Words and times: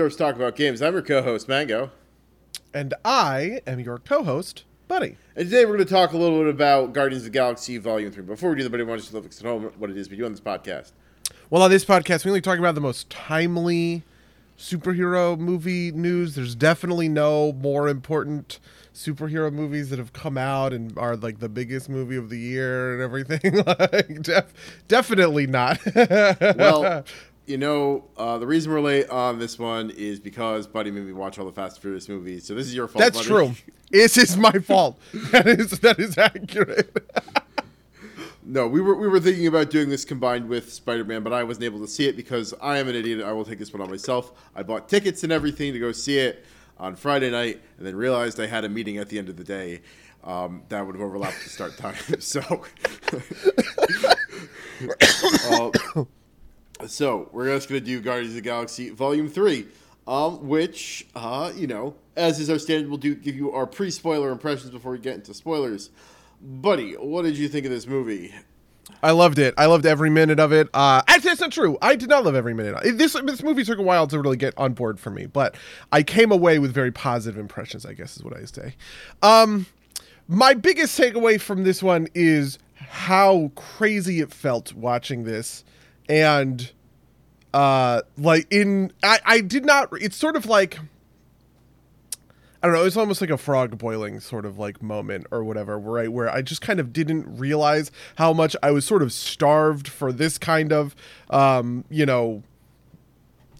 welcome 0.00 0.16
to 0.16 0.16
Derps 0.16 0.18
Talk 0.18 0.36
About 0.36 0.56
Games. 0.56 0.80
I'm 0.80 0.94
your 0.94 1.02
co-host, 1.02 1.46
Mango. 1.46 1.90
And 2.72 2.94
I 3.04 3.60
am 3.66 3.80
your 3.80 3.98
co 3.98 4.22
host, 4.22 4.64
Buddy. 4.88 5.16
And 5.36 5.50
today 5.50 5.66
we're 5.66 5.76
going 5.76 5.86
to 5.86 5.92
talk 5.92 6.12
a 6.12 6.16
little 6.16 6.38
bit 6.38 6.48
about 6.48 6.94
Guardians 6.94 7.22
of 7.22 7.32
the 7.32 7.38
Galaxy 7.38 7.76
Volume 7.76 8.10
3. 8.10 8.22
Before 8.22 8.50
we 8.50 8.56
do 8.56 8.62
that, 8.62 8.70
buddy, 8.70 8.82
want 8.82 9.02
to 9.02 9.22
just 9.22 9.40
at 9.40 9.46
home 9.46 9.70
what 9.78 9.90
it 9.90 9.98
is 9.98 10.08
we 10.08 10.16
do 10.16 10.24
on 10.24 10.32
this 10.32 10.40
podcast. 10.40 10.92
Well, 11.50 11.62
on 11.62 11.70
this 11.70 11.84
podcast, 11.84 12.24
we 12.24 12.30
only 12.30 12.40
talk 12.40 12.58
about 12.58 12.74
the 12.74 12.80
most 12.80 13.10
timely 13.10 14.02
superhero 14.58 15.38
movie 15.38 15.92
news. 15.92 16.34
There's 16.34 16.54
definitely 16.54 17.08
no 17.08 17.52
more 17.52 17.88
important 17.88 18.58
superhero 18.94 19.52
movies 19.52 19.90
that 19.90 19.98
have 19.98 20.12
come 20.12 20.36
out 20.36 20.72
and 20.72 20.96
are 20.98 21.16
like 21.16 21.38
the 21.38 21.48
biggest 21.48 21.88
movie 21.88 22.16
of 22.16 22.28
the 22.28 22.38
year 22.38 22.94
and 22.94 23.02
everything. 23.02 23.56
like, 23.66 24.22
def- 24.22 24.82
definitely 24.88 25.46
not. 25.46 25.78
well, 25.94 27.04
you 27.50 27.58
know, 27.58 28.04
uh, 28.16 28.38
the 28.38 28.46
reason 28.46 28.72
we're 28.72 28.80
late 28.80 29.10
on 29.10 29.40
this 29.40 29.58
one 29.58 29.90
is 29.90 30.20
because 30.20 30.68
Buddy 30.68 30.92
made 30.92 31.04
me 31.04 31.12
watch 31.12 31.36
all 31.36 31.44
the 31.44 31.52
Fast 31.52 31.76
and 31.76 31.82
Furious 31.82 32.08
movies. 32.08 32.46
So 32.46 32.54
this 32.54 32.66
is 32.66 32.74
your 32.76 32.86
fault. 32.86 33.02
That's 33.02 33.16
buddy. 33.16 33.28
true. 33.28 33.54
This 33.90 34.16
is 34.16 34.36
my 34.36 34.52
fault. 34.52 35.00
that 35.32 35.48
is 35.48 35.80
that 35.80 35.98
is 35.98 36.16
accurate. 36.16 36.96
no, 38.44 38.68
we 38.68 38.80
were 38.80 38.94
we 38.94 39.08
were 39.08 39.18
thinking 39.18 39.48
about 39.48 39.68
doing 39.68 39.88
this 39.88 40.04
combined 40.04 40.48
with 40.48 40.72
Spider 40.72 41.04
Man, 41.04 41.24
but 41.24 41.32
I 41.32 41.42
wasn't 41.42 41.64
able 41.64 41.80
to 41.80 41.88
see 41.88 42.06
it 42.06 42.16
because 42.16 42.54
I 42.62 42.78
am 42.78 42.86
an 42.88 42.94
idiot. 42.94 43.20
I 43.20 43.32
will 43.32 43.44
take 43.44 43.58
this 43.58 43.72
one 43.72 43.82
on 43.82 43.90
myself. 43.90 44.32
I 44.54 44.62
bought 44.62 44.88
tickets 44.88 45.24
and 45.24 45.32
everything 45.32 45.72
to 45.72 45.80
go 45.80 45.90
see 45.90 46.18
it 46.18 46.44
on 46.78 46.94
Friday 46.94 47.30
night, 47.30 47.60
and 47.78 47.86
then 47.86 47.96
realized 47.96 48.38
I 48.38 48.46
had 48.46 48.64
a 48.64 48.68
meeting 48.68 48.98
at 48.98 49.08
the 49.08 49.18
end 49.18 49.28
of 49.28 49.36
the 49.36 49.44
day. 49.44 49.80
Um, 50.22 50.62
that 50.68 50.86
would 50.86 50.94
have 50.94 51.02
overlapped 51.02 51.42
the 51.42 51.50
start 51.50 51.76
time. 51.76 51.96
so. 52.20 52.64
uh, 55.96 56.04
so 56.86 57.28
we're 57.32 57.54
just 57.54 57.68
gonna 57.68 57.80
do 57.80 58.00
Guardians 58.00 58.30
of 58.30 58.36
the 58.36 58.40
Galaxy 58.42 58.90
Volume 58.90 59.28
Three, 59.28 59.66
um, 60.06 60.46
which 60.46 61.06
uh, 61.14 61.52
you 61.54 61.66
know, 61.66 61.94
as 62.16 62.38
is 62.40 62.50
our 62.50 62.58
standard, 62.58 62.88
we'll 62.88 62.98
do 62.98 63.14
give 63.14 63.36
you 63.36 63.52
our 63.52 63.66
pre-spoiler 63.66 64.30
impressions 64.30 64.70
before 64.70 64.92
we 64.92 64.98
get 64.98 65.14
into 65.14 65.34
spoilers. 65.34 65.90
Buddy, 66.40 66.94
what 66.94 67.22
did 67.22 67.36
you 67.36 67.48
think 67.48 67.66
of 67.66 67.70
this 67.72 67.86
movie? 67.86 68.34
I 69.02 69.12
loved 69.12 69.38
it. 69.38 69.54
I 69.56 69.66
loved 69.66 69.86
every 69.86 70.10
minute 70.10 70.40
of 70.40 70.52
it. 70.52 70.68
Uh, 70.74 71.02
actually, 71.06 71.30
that's 71.30 71.40
not 71.40 71.52
true. 71.52 71.78
I 71.80 71.96
did 71.96 72.08
not 72.08 72.24
love 72.24 72.34
every 72.34 72.54
minute. 72.54 72.76
This 72.96 73.12
this 73.12 73.42
movie 73.42 73.64
took 73.64 73.78
a 73.78 73.82
while 73.82 74.06
to 74.08 74.18
really 74.18 74.36
get 74.36 74.54
on 74.56 74.72
board 74.72 74.98
for 74.98 75.10
me, 75.10 75.26
but 75.26 75.56
I 75.92 76.02
came 76.02 76.32
away 76.32 76.58
with 76.58 76.72
very 76.72 76.90
positive 76.90 77.38
impressions. 77.38 77.86
I 77.86 77.94
guess 77.94 78.16
is 78.16 78.24
what 78.24 78.36
I 78.36 78.44
say. 78.44 78.74
Um, 79.22 79.66
my 80.28 80.54
biggest 80.54 80.98
takeaway 80.98 81.40
from 81.40 81.64
this 81.64 81.82
one 81.82 82.08
is 82.14 82.58
how 82.78 83.52
crazy 83.54 84.20
it 84.20 84.32
felt 84.32 84.72
watching 84.74 85.24
this 85.24 85.64
and 86.10 86.72
uh 87.54 88.02
like 88.18 88.46
in 88.50 88.92
I 89.02 89.20
I 89.24 89.40
did 89.40 89.64
not 89.64 89.88
it's 89.92 90.16
sort 90.16 90.36
of 90.36 90.44
like 90.46 90.78
I 92.62 92.66
don't 92.66 92.76
know, 92.76 92.84
it's 92.84 92.96
almost 92.96 93.22
like 93.22 93.30
a 93.30 93.38
frog 93.38 93.78
boiling 93.78 94.20
sort 94.20 94.44
of 94.44 94.58
like 94.58 94.82
moment 94.82 95.26
or 95.30 95.42
whatever, 95.42 95.78
right? 95.78 96.12
Where 96.12 96.28
I 96.28 96.42
just 96.42 96.60
kind 96.60 96.78
of 96.78 96.92
didn't 96.92 97.38
realize 97.38 97.90
how 98.16 98.34
much 98.34 98.54
I 98.62 98.70
was 98.70 98.84
sort 98.84 99.02
of 99.02 99.14
starved 99.14 99.88
for 99.88 100.12
this 100.12 100.36
kind 100.36 100.70
of, 100.70 100.94
um, 101.30 101.86
you 101.88 102.04
know, 102.04 102.42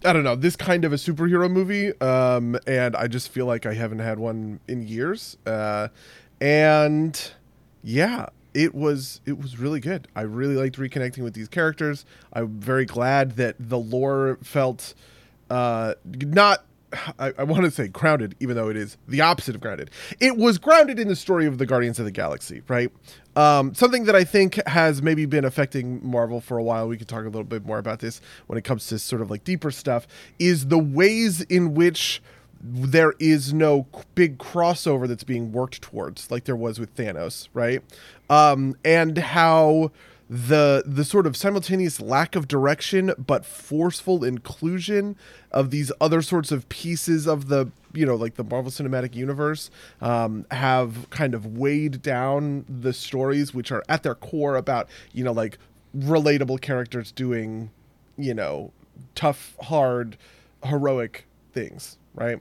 I 0.05 0.13
don't 0.13 0.23
know, 0.23 0.35
this 0.35 0.55
kind 0.55 0.85
of 0.85 0.93
a 0.93 0.97
superhero 0.97 1.49
movie. 1.49 1.99
Um, 1.99 2.59
and 2.67 2.95
I 2.95 3.07
just 3.07 3.29
feel 3.29 3.47
like 3.47 3.65
I 3.65 3.73
haven't 3.73 3.99
had 3.99 4.19
one 4.19 4.59
in 4.67 4.87
years. 4.87 5.35
Uh, 5.47 5.87
and 6.39 7.31
yeah, 7.83 8.27
it 8.53 8.75
was 8.75 9.21
it 9.25 9.37
was 9.37 9.59
really 9.59 9.79
good. 9.79 10.07
I 10.15 10.21
really 10.21 10.55
liked 10.55 10.77
reconnecting 10.77 11.23
with 11.23 11.33
these 11.33 11.47
characters. 11.47 12.05
I'm 12.33 12.59
very 12.59 12.85
glad 12.85 13.37
that 13.37 13.55
the 13.59 13.77
lore 13.77 14.37
felt 14.43 14.93
uh, 15.49 15.95
not. 16.05 16.65
I, 17.17 17.31
I 17.37 17.43
want 17.43 17.63
to 17.63 17.71
say 17.71 17.87
grounded, 17.87 18.35
even 18.41 18.57
though 18.57 18.69
it 18.69 18.75
is 18.75 18.97
the 19.07 19.21
opposite 19.21 19.55
of 19.55 19.61
grounded. 19.61 19.89
It 20.19 20.35
was 20.35 20.57
grounded 20.57 20.99
in 20.99 21.07
the 21.07 21.15
story 21.15 21.45
of 21.45 21.57
the 21.57 21.65
Guardians 21.65 21.99
of 21.99 22.05
the 22.05 22.11
Galaxy, 22.11 22.63
right? 22.67 22.91
Um, 23.37 23.73
something 23.73 24.03
that 24.05 24.15
I 24.15 24.25
think 24.25 24.55
has 24.67 25.01
maybe 25.01 25.25
been 25.25 25.45
affecting 25.45 26.05
Marvel 26.05 26.41
for 26.41 26.57
a 26.57 26.63
while. 26.63 26.89
We 26.89 26.97
could 26.97 27.07
talk 27.07 27.21
a 27.21 27.29
little 27.29 27.45
bit 27.45 27.65
more 27.65 27.77
about 27.77 27.99
this 27.99 28.19
when 28.47 28.57
it 28.57 28.65
comes 28.65 28.87
to 28.87 28.99
sort 28.99 29.21
of 29.21 29.31
like 29.31 29.45
deeper 29.45 29.71
stuff. 29.71 30.05
Is 30.37 30.67
the 30.67 30.77
ways 30.77 31.39
in 31.43 31.75
which 31.75 32.21
there 32.63 33.13
is 33.19 33.53
no 33.53 33.87
big 34.13 34.37
crossover 34.37 35.07
that's 35.07 35.23
being 35.23 35.51
worked 35.51 35.81
towards 35.81 36.29
like 36.29 36.45
there 36.45 36.55
was 36.55 36.79
with 36.79 36.95
Thanos, 36.95 37.47
right? 37.53 37.81
Um, 38.29 38.75
and 38.85 39.17
how 39.17 39.91
the 40.31 40.81
the 40.85 41.03
sort 41.03 41.27
of 41.27 41.35
simultaneous 41.35 41.99
lack 41.99 42.37
of 42.37 42.47
direction 42.47 43.13
but 43.17 43.45
forceful 43.45 44.23
inclusion 44.23 45.17
of 45.51 45.71
these 45.71 45.91
other 45.99 46.21
sorts 46.21 46.53
of 46.53 46.69
pieces 46.69 47.27
of 47.27 47.49
the 47.49 47.69
you 47.93 48.05
know 48.05 48.15
like 48.15 48.35
the 48.35 48.43
Marvel 48.43 48.71
Cinematic 48.71 49.13
Universe 49.13 49.69
um, 49.99 50.45
have 50.51 51.09
kind 51.09 51.33
of 51.33 51.57
weighed 51.57 52.01
down 52.01 52.63
the 52.69 52.93
stories 52.93 53.53
which 53.53 53.73
are 53.73 53.83
at 53.89 54.03
their 54.03 54.15
core 54.15 54.55
about 54.55 54.87
you 55.11 55.21
know 55.21 55.33
like 55.33 55.57
relatable 55.97 56.61
characters 56.61 57.11
doing 57.11 57.69
you 58.17 58.33
know 58.33 58.71
tough 59.15 59.57
hard 59.63 60.15
heroic 60.63 61.25
things 61.51 61.97
right 62.15 62.39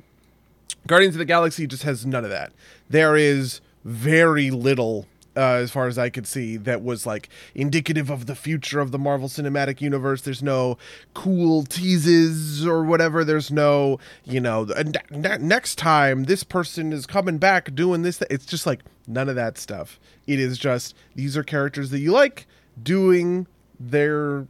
Guardians 0.86 1.14
of 1.14 1.18
the 1.18 1.24
Galaxy 1.24 1.66
just 1.66 1.82
has 1.82 2.04
none 2.06 2.24
of 2.24 2.30
that. 2.30 2.52
There 2.88 3.16
is 3.16 3.60
very 3.84 4.50
little 4.50 5.06
uh, 5.36 5.40
as 5.40 5.70
far 5.70 5.86
as 5.86 5.96
I 5.96 6.10
could 6.10 6.26
see, 6.26 6.56
that 6.56 6.82
was 6.82 7.06
like 7.06 7.28
indicative 7.54 8.10
of 8.10 8.26
the 8.26 8.34
future 8.34 8.80
of 8.80 8.90
the 8.90 8.98
Marvel 8.98 9.28
Cinematic 9.28 9.80
Universe. 9.80 10.22
There's 10.22 10.42
no 10.42 10.76
cool 11.14 11.62
teases 11.62 12.66
or 12.66 12.84
whatever. 12.84 13.24
There's 13.24 13.50
no, 13.50 13.98
you 14.24 14.40
know, 14.40 14.64
next 15.10 15.76
time 15.76 16.24
this 16.24 16.42
person 16.42 16.92
is 16.92 17.06
coming 17.06 17.38
back 17.38 17.74
doing 17.74 18.02
this. 18.02 18.22
It's 18.28 18.44
just 18.44 18.66
like 18.66 18.82
none 19.06 19.28
of 19.28 19.36
that 19.36 19.56
stuff. 19.56 20.00
It 20.26 20.40
is 20.40 20.58
just 20.58 20.96
these 21.14 21.36
are 21.36 21.44
characters 21.44 21.90
that 21.90 22.00
you 22.00 22.12
like 22.12 22.46
doing 22.82 23.46
their 23.78 24.46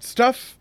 stuff. 0.00 0.58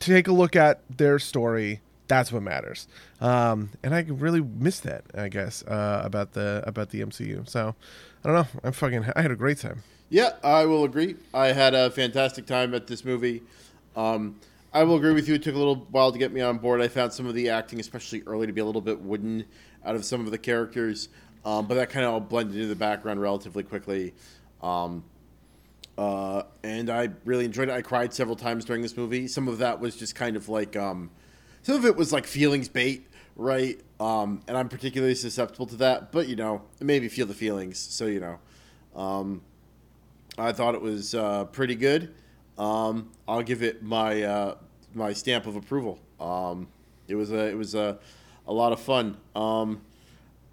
Take 0.00 0.26
a 0.26 0.32
look 0.32 0.56
at 0.56 0.80
their 0.94 1.18
story 1.18 1.80
that's 2.08 2.32
what 2.32 2.42
matters. 2.42 2.88
Um, 3.20 3.70
and 3.82 3.94
I 3.94 4.00
really 4.08 4.40
miss 4.40 4.80
that, 4.80 5.04
I 5.14 5.28
guess, 5.28 5.62
uh, 5.64 6.02
about 6.04 6.32
the 6.32 6.62
about 6.66 6.90
the 6.90 7.00
MCU. 7.00 7.48
So 7.48 7.74
I 8.24 8.28
don't 8.28 8.34
know. 8.36 8.60
I'm 8.62 8.72
fucking. 8.72 9.04
I 9.16 9.22
had 9.22 9.30
a 9.30 9.36
great 9.36 9.58
time. 9.58 9.82
Yeah, 10.10 10.32
I 10.42 10.66
will 10.66 10.84
agree. 10.84 11.16
I 11.32 11.48
had 11.48 11.74
a 11.74 11.90
fantastic 11.90 12.46
time 12.46 12.74
at 12.74 12.86
this 12.86 13.04
movie. 13.04 13.42
Um, 13.96 14.38
I 14.72 14.84
will 14.84 14.96
agree 14.96 15.12
with 15.12 15.28
you. 15.28 15.34
It 15.34 15.42
took 15.42 15.54
a 15.54 15.58
little 15.58 15.86
while 15.90 16.12
to 16.12 16.18
get 16.18 16.32
me 16.32 16.40
on 16.40 16.58
board. 16.58 16.80
I 16.80 16.88
found 16.88 17.12
some 17.12 17.26
of 17.26 17.34
the 17.34 17.48
acting, 17.48 17.80
especially 17.80 18.22
early, 18.26 18.46
to 18.46 18.52
be 18.52 18.60
a 18.60 18.64
little 18.64 18.80
bit 18.80 19.00
wooden 19.00 19.44
out 19.84 19.94
of 19.94 20.04
some 20.04 20.24
of 20.24 20.30
the 20.30 20.38
characters, 20.38 21.08
um, 21.44 21.66
but 21.66 21.74
that 21.74 21.90
kind 21.90 22.04
of 22.04 22.12
all 22.12 22.20
blended 22.20 22.56
into 22.56 22.66
the 22.68 22.74
background 22.74 23.20
relatively 23.20 23.62
quickly. 23.62 24.14
Um, 24.62 25.04
uh, 25.96 26.42
and 26.64 26.90
I 26.90 27.10
really 27.24 27.44
enjoyed 27.44 27.68
it. 27.68 27.72
I 27.72 27.82
cried 27.82 28.12
several 28.12 28.36
times 28.36 28.64
during 28.64 28.82
this 28.82 28.96
movie. 28.96 29.28
Some 29.28 29.46
of 29.46 29.58
that 29.58 29.80
was 29.80 29.96
just 29.96 30.14
kind 30.16 30.36
of 30.36 30.48
like 30.48 30.76
um, 30.76 31.10
some 31.64 31.76
of 31.76 31.86
it 31.86 31.96
was 31.96 32.12
like 32.12 32.26
feelings 32.26 32.68
bait, 32.68 33.08
right? 33.36 33.80
Um, 33.98 34.42
and 34.46 34.56
I'm 34.56 34.68
particularly 34.68 35.14
susceptible 35.14 35.66
to 35.66 35.76
that. 35.76 36.12
But 36.12 36.28
you 36.28 36.36
know, 36.36 36.62
it 36.78 36.84
made 36.84 37.02
me 37.02 37.08
feel 37.08 37.26
the 37.26 37.34
feelings. 37.34 37.78
So 37.78 38.06
you 38.06 38.20
know, 38.20 38.38
um, 38.94 39.40
I 40.38 40.52
thought 40.52 40.74
it 40.74 40.82
was 40.82 41.14
uh, 41.14 41.46
pretty 41.46 41.74
good. 41.74 42.14
Um, 42.58 43.10
I'll 43.26 43.42
give 43.42 43.62
it 43.62 43.82
my 43.82 44.22
uh, 44.22 44.54
my 44.94 45.14
stamp 45.14 45.46
of 45.46 45.56
approval. 45.56 45.98
Um, 46.20 46.68
it 47.08 47.14
was 47.14 47.32
a 47.32 47.48
it 47.48 47.56
was 47.56 47.74
a 47.74 47.98
a 48.46 48.52
lot 48.52 48.72
of 48.72 48.80
fun. 48.80 49.16
Um, 49.34 49.80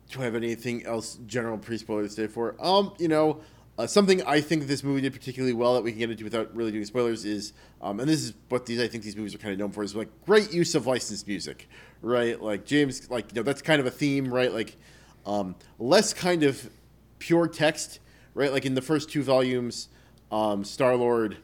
do 0.09 0.21
I 0.21 0.23
have 0.23 0.35
anything 0.35 0.85
else 0.85 1.17
general 1.27 1.57
pre 1.57 1.77
spoiler 1.77 2.03
to 2.03 2.09
say 2.09 2.27
for? 2.27 2.55
Um, 2.59 2.93
you 2.97 3.09
know, 3.09 3.41
uh, 3.81 3.87
something 3.87 4.21
I 4.23 4.41
think 4.41 4.67
this 4.67 4.83
movie 4.83 5.01
did 5.01 5.11
particularly 5.11 5.53
well 5.53 5.73
that 5.73 5.83
we 5.83 5.91
can 5.91 5.99
get 5.99 6.11
into 6.11 6.23
without 6.23 6.55
really 6.55 6.71
doing 6.71 6.85
spoilers 6.85 7.25
is, 7.25 7.53
um, 7.81 7.99
and 7.99 8.07
this 8.07 8.21
is 8.21 8.33
what 8.49 8.67
these 8.67 8.79
I 8.79 8.87
think 8.87 9.03
these 9.03 9.15
movies 9.15 9.33
are 9.33 9.39
kind 9.39 9.53
of 9.53 9.59
known 9.59 9.71
for 9.71 9.81
is 9.81 9.95
like 9.95 10.09
great 10.23 10.53
use 10.53 10.75
of 10.75 10.85
licensed 10.85 11.27
music, 11.27 11.67
right? 12.03 12.39
Like 12.39 12.63
James, 12.63 13.09
like 13.09 13.31
you 13.31 13.37
know 13.37 13.43
that's 13.43 13.63
kind 13.63 13.79
of 13.79 13.87
a 13.87 13.91
theme, 13.91 14.31
right? 14.31 14.53
Like 14.53 14.77
um, 15.25 15.55
less 15.79 16.13
kind 16.13 16.43
of 16.43 16.69
pure 17.17 17.47
text, 17.47 17.99
right? 18.35 18.51
Like 18.51 18.65
in 18.65 18.75
the 18.75 18.83
first 18.83 19.09
two 19.09 19.23
volumes, 19.23 19.89
um, 20.31 20.63
Star 20.63 20.95
Lord 20.95 21.37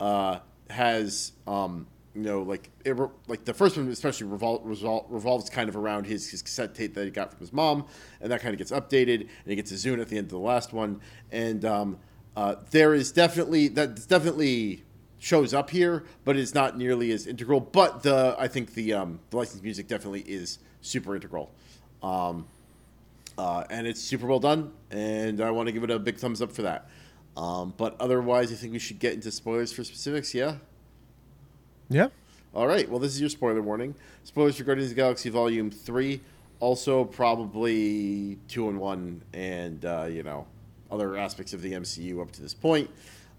uh, 0.00 0.40
has 0.70 1.30
um, 1.46 1.86
you 2.14 2.22
know, 2.22 2.42
like 2.42 2.70
it, 2.84 2.96
like 3.26 3.44
the 3.44 3.54
first 3.54 3.76
one 3.76 3.88
especially 3.88 4.28
revol- 4.28 4.64
revol- 4.64 5.06
revolves 5.08 5.50
kind 5.50 5.68
of 5.68 5.76
around 5.76 6.06
his, 6.06 6.30
his 6.30 6.42
cassette 6.42 6.74
tape 6.74 6.94
that 6.94 7.04
he 7.04 7.10
got 7.10 7.30
from 7.30 7.40
his 7.40 7.52
mom, 7.52 7.86
and 8.20 8.30
that 8.30 8.40
kind 8.40 8.54
of 8.54 8.58
gets 8.58 8.70
updated, 8.70 9.20
and 9.22 9.46
he 9.46 9.56
gets 9.56 9.72
a 9.72 9.74
Zune 9.74 10.00
at 10.00 10.08
the 10.08 10.16
end 10.16 10.26
of 10.26 10.30
the 10.30 10.38
last 10.38 10.72
one, 10.72 11.00
and 11.32 11.64
um, 11.64 11.98
uh, 12.36 12.56
there 12.70 12.94
is 12.94 13.10
definitely 13.10 13.68
that 13.68 14.06
definitely 14.08 14.84
shows 15.18 15.52
up 15.52 15.70
here, 15.70 16.04
but 16.24 16.36
it's 16.36 16.54
not 16.54 16.78
nearly 16.78 17.10
as 17.10 17.26
integral. 17.26 17.60
But 17.60 18.04
the 18.04 18.36
I 18.38 18.46
think 18.46 18.74
the 18.74 18.92
um, 18.92 19.18
the 19.30 19.36
licensed 19.36 19.64
music 19.64 19.88
definitely 19.88 20.20
is 20.20 20.60
super 20.82 21.16
integral, 21.16 21.50
um, 22.00 22.46
uh, 23.36 23.64
and 23.70 23.88
it's 23.88 24.00
super 24.00 24.26
well 24.26 24.40
done, 24.40 24.72
and 24.92 25.40
I 25.40 25.50
want 25.50 25.66
to 25.66 25.72
give 25.72 25.82
it 25.82 25.90
a 25.90 25.98
big 25.98 26.18
thumbs 26.18 26.40
up 26.40 26.52
for 26.52 26.62
that. 26.62 26.88
Um, 27.36 27.74
but 27.76 27.96
otherwise, 27.98 28.52
I 28.52 28.54
think 28.54 28.72
we 28.72 28.78
should 28.78 29.00
get 29.00 29.14
into 29.14 29.32
spoilers 29.32 29.72
for 29.72 29.82
specifics. 29.82 30.32
Yeah. 30.32 30.58
Yeah. 31.94 32.08
All 32.52 32.66
right. 32.66 32.90
Well, 32.90 32.98
this 32.98 33.14
is 33.14 33.20
your 33.20 33.30
spoiler 33.30 33.62
warning. 33.62 33.94
Spoilers 34.24 34.56
for 34.56 34.64
Guardians 34.64 34.90
of 34.90 34.96
the 34.96 35.00
Galaxy 35.00 35.30
Volume 35.30 35.70
Three. 35.70 36.20
Also, 36.58 37.04
probably 37.04 38.36
two 38.48 38.68
and 38.68 38.80
one, 38.80 39.22
and 39.32 39.84
uh, 39.84 40.08
you 40.10 40.24
know, 40.24 40.44
other 40.90 41.16
aspects 41.16 41.52
of 41.52 41.62
the 41.62 41.70
MCU 41.70 42.20
up 42.20 42.32
to 42.32 42.42
this 42.42 42.52
point. 42.52 42.90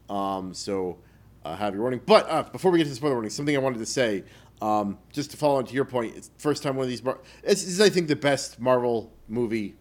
Um, 0.09 0.53
so, 0.53 0.97
uh, 1.43 1.57
have 1.57 1.73
your 1.73 1.81
warning. 1.81 1.99
But 2.05 2.29
uh, 2.29 2.43
before 2.43 2.71
we 2.71 2.77
get 2.77 2.85
to 2.85 2.91
the 2.91 2.95
spoiler 2.95 3.15
warning, 3.15 3.29
something 3.29 3.53
I 3.53 3.59
wanted 3.59 3.79
to 3.79 3.85
say, 3.85 4.23
um, 4.61 4.99
just 5.11 5.31
to 5.31 5.37
follow 5.37 5.57
on 5.57 5.65
to 5.65 5.73
your 5.73 5.83
point, 5.83 6.15
it's 6.15 6.31
first 6.37 6.63
time 6.63 6.77
one 6.77 6.85
of 6.85 6.89
these. 6.89 7.03
Mar- 7.03 7.19
this 7.43 7.67
is, 7.67 7.81
I 7.81 7.89
think, 7.89 8.07
the 8.07 8.15
best 8.15 8.61
Marvel 8.61 9.11
movie, 9.27 9.75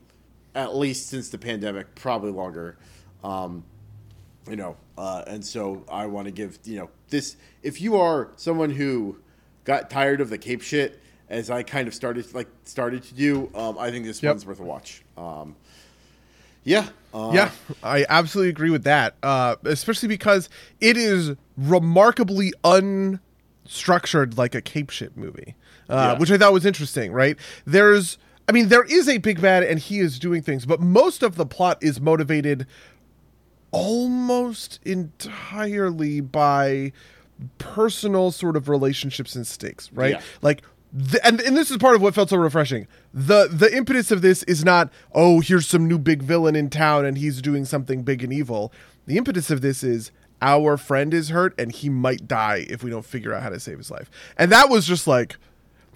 at 0.57 0.75
least 0.75 1.11
since 1.11 1.29
the 1.29 1.39
pandemic, 1.39 1.95
probably 1.95 2.33
longer. 2.33 2.77
Um, 3.23 3.63
you 4.49 4.57
know, 4.57 4.77
uh, 4.99 5.25
and 5.27 5.45
so 5.45 5.85
I 5.91 6.07
want 6.07 6.27
to 6.27 6.31
give 6.33 6.59
you 6.65 6.79
know 6.79 6.91
this. 7.09 7.37
If 7.63 7.81
you 7.81 7.97
are 7.97 8.31
someone 8.37 8.71
who 8.71 9.17
got 9.65 9.89
tired 9.91 10.21
of 10.21 10.29
the 10.31 10.39
cape 10.39 10.61
shit, 10.63 11.01
as 11.31 11.51
I 11.51 11.63
kind 11.63 11.89
of 11.89 11.95
started 11.95 12.33
like 12.35 12.49
started 12.65 13.03
to 13.05 13.15
do, 13.15 13.51
um, 13.55 13.79
I 13.79 13.91
think 13.91 14.05
this 14.05 14.23
Yep. 14.23 14.33
one's 14.35 14.47
worth 14.47 14.61
a 14.61 14.65
watch. 14.65 15.03
Um, 15.17 15.57
yeah, 16.65 16.89
uh, 17.13 17.31
Yeah, 17.35 17.51
I 17.83 18.07
absolutely 18.09 18.51
agree 18.51 18.71
with 18.71 18.85
that. 18.85 19.15
Uh, 19.23 19.57
especially 19.65 20.09
because 20.09 20.49
it 20.81 20.97
is 20.97 21.33
remarkably 21.57 22.53
unstructured, 22.65 24.37
like 24.39 24.55
a 24.55 24.61
cape 24.63 24.91
shit 24.91 25.17
movie, 25.17 25.55
uh, 25.89 25.95
Yeah. 26.15 26.19
which 26.19 26.31
I 26.31 26.39
thought 26.39 26.53
was 26.53 26.67
interesting. 26.67 27.13
Right? 27.13 27.37
There's, 27.67 28.19
I 28.49 28.53
mean, 28.53 28.69
there 28.69 28.85
is 28.85 29.09
a 29.09 29.19
big 29.19 29.41
bad, 29.41 29.63
and 29.63 29.79
he 29.79 30.01
is 30.01 30.19
doing 30.19 30.43
things, 30.43 30.67
but 30.67 30.81
most 30.81 31.23
of 31.23 31.37
the 31.37 31.47
plot 31.47 31.79
is 31.83 32.01
motivated 32.01 32.67
almost 33.75 34.79
entirely 34.85 36.21
by 36.21 36.93
personal 37.59 38.31
sort 38.31 38.57
of 38.57 38.69
relationships 38.69 39.35
and 39.35 39.45
stakes, 39.47 39.93
right? 39.93 40.13
Yeah. 40.13 40.23
Like 40.43 40.63
the, 40.93 41.25
and 41.27 41.41
and 41.41 41.57
this 41.57 41.73
is 41.73 41.79
part 41.79 41.97
of 41.97 42.03
what 42.03 42.15
felt 42.15 42.31
so 42.31 42.37
refreshing. 42.37 42.87
The 43.13 43.49
the 43.51 43.75
impetus 43.77 44.13
of 44.13 44.23
this 44.23 44.45
is 44.45 44.65
not, 44.65 44.93
oh, 45.13 45.41
here's 45.41 45.67
some 45.67 45.89
new 45.89 45.99
big 45.99 46.23
villain 46.23 46.55
in 46.55 46.71
town 46.71 47.05
and 47.05 47.19
he's 47.19 47.43
doing 47.43 47.65
something 47.65 48.05
big 48.05 48.23
and 48.23 48.33
evil. 48.33 48.73
The 49.07 49.17
impetus 49.17 49.51
of 49.51 49.61
this 49.61 49.83
is 49.83 50.13
our 50.41 50.77
friend 50.77 51.13
is 51.13 51.31
hurt 51.31 51.53
and 51.59 51.73
he 51.73 51.89
might 51.89 52.29
die 52.29 52.67
if 52.71 52.85
we 52.85 52.91
don't 52.91 53.05
figure 53.05 53.35
out 53.35 53.43
how 53.43 53.49
to 53.49 53.59
save 53.59 53.79
his 53.79 53.91
life. 53.91 54.09
And 54.39 54.53
that 54.53 54.71
was 54.71 54.87
just 54.87 55.09
like 55.09 55.37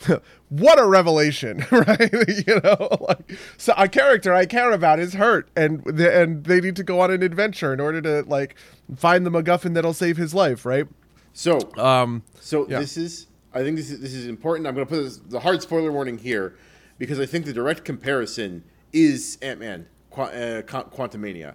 what 0.49 0.79
a 0.79 0.87
revelation, 0.87 1.65
right? 1.71 2.13
you 2.47 2.61
know, 2.63 2.89
like 3.01 3.39
so 3.57 3.75
a 3.77 3.89
character 3.89 4.33
I 4.35 4.47
care 4.47 4.73
about 4.73 4.99
is 4.99 5.15
hurt, 5.15 5.49
and 5.57 5.85
and 6.01 6.45
they 6.45 6.61
need 6.61 6.77
to 6.77 6.85
go 6.85 7.01
on 7.01 7.11
an 7.11 7.23
adventure 7.23 7.73
in 7.73 7.81
order 7.81 8.01
to 8.03 8.23
like 8.29 8.55
find 8.97 9.25
the 9.27 9.31
MacGuffin 9.31 9.75
that'll 9.75 9.93
save 9.95 10.17
his 10.17 10.35
life, 10.35 10.65
right? 10.65 10.87
So, 11.33 11.59
Um, 11.77 12.23
so 12.41 12.67
yeah. 12.69 12.81
this 12.81 12.97
is 12.97 13.27
I 13.55 13.63
think 13.63 13.77
this 13.77 13.91
is 13.91 14.01
this 14.01 14.15
is 14.15 14.27
important. 14.27 14.67
I'm 14.67 14.75
going 14.75 14.87
to 14.87 14.91
put 14.95 15.03
this, 15.03 15.19
the 15.19 15.41
hard 15.41 15.63
spoiler 15.63 15.93
warning 15.93 16.19
here 16.19 16.57
because 16.99 17.21
I 17.21 17.27
think 17.27 17.45
the 17.45 17.53
direct 17.53 17.85
comparison 17.85 18.65
is 18.93 19.39
Ant 19.43 19.61
Man, 19.61 19.87
Qu- 20.11 20.23
uh, 20.23 20.63
Quantumania. 20.63 21.55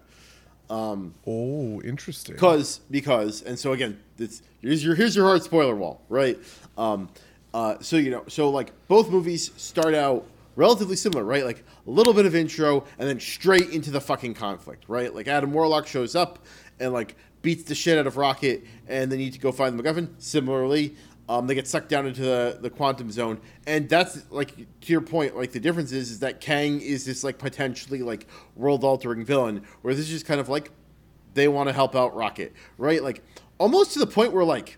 oh, 0.69 1.81
interesting. 1.84 2.36
because 2.36 2.80
because 2.89 3.42
and 3.42 3.60
so 3.60 3.74
again 3.74 4.00
this 4.18 4.42
here's 4.62 4.84
your 4.84 4.96
here's 4.96 5.16
your 5.16 5.25
hard 5.28 5.44
spoiler 5.44 5.75
wall 5.75 6.01
right 6.10 6.38
um 6.78 7.10
uh 7.53 7.79
so 7.79 7.97
you 7.97 8.09
know 8.09 8.23
so 8.27 8.50
like 8.50 8.71
both 8.88 9.09
movies 9.09 9.51
start 9.57 9.94
out 9.94 10.25
relatively 10.55 10.95
similar 10.95 11.23
right? 11.23 11.45
Like 11.45 11.63
a 11.88 11.89
little 11.89 12.13
bit 12.13 12.25
of 12.25 12.35
intro 12.35 12.85
and 13.00 13.09
then 13.09 13.19
straight 13.19 13.69
into 13.69 13.91
the 13.91 14.01
fucking 14.01 14.33
conflict 14.35 14.85
right? 14.88 15.13
Like 15.13 15.27
adam 15.27 15.51
warlock 15.53 15.88
shows 15.88 16.15
up 16.15 16.39
and 16.79 16.94
like 16.94 17.15
beats 17.41 17.63
the 17.63 17.75
shit 17.75 17.97
out 17.97 18.07
of 18.07 18.17
rocket 18.17 18.63
and 18.88 19.11
they 19.11 19.17
need 19.17 19.33
to 19.33 19.39
go 19.39 19.51
find 19.51 19.77
the 19.77 19.83
macguffin. 19.83 20.09
Similarly 20.17 20.95
um, 21.29 21.47
they 21.47 21.55
get 21.55 21.67
sucked 21.67 21.88
down 21.89 22.05
into 22.05 22.21
the, 22.21 22.57
the 22.61 22.69
quantum 22.69 23.09
zone. 23.09 23.39
And 23.65 23.88
that's 23.88 24.29
like 24.29 24.55
to 24.55 24.91
your 24.91 25.01
point 25.01 25.35
like 25.35 25.51
the 25.51 25.59
difference 25.59 25.91
is 25.91 26.11
is 26.11 26.19
that 26.19 26.41
kang 26.41 26.81
is 26.81 27.05
this 27.05 27.23
like 27.23 27.38
potentially 27.38 28.01
like 28.01 28.27
world 28.55 28.83
altering 28.83 29.25
villain 29.25 29.63
where 29.81 29.94
this 29.94 30.05
is 30.05 30.11
just 30.11 30.25
kind 30.25 30.39
of 30.39 30.50
like 30.50 30.71
they 31.33 31.47
want 31.47 31.67
to 31.67 31.73
help 31.73 31.95
out 31.95 32.15
Rocket, 32.15 32.53
right? 32.77 33.01
Like 33.01 33.23
almost 33.57 33.94
to 33.94 34.00
the 34.00 34.07
point 34.07 34.33
where 34.33 34.45
like 34.45 34.77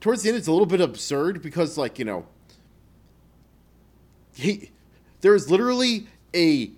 towards 0.00 0.22
the 0.22 0.28
end 0.28 0.38
it's 0.38 0.48
a 0.48 0.52
little 0.52 0.66
bit 0.66 0.80
absurd 0.80 1.42
because 1.42 1.76
like, 1.78 1.98
you 1.98 2.04
know, 2.04 2.26
he 4.34 4.70
there 5.20 5.34
is 5.34 5.50
literally 5.50 6.06
a 6.34 6.70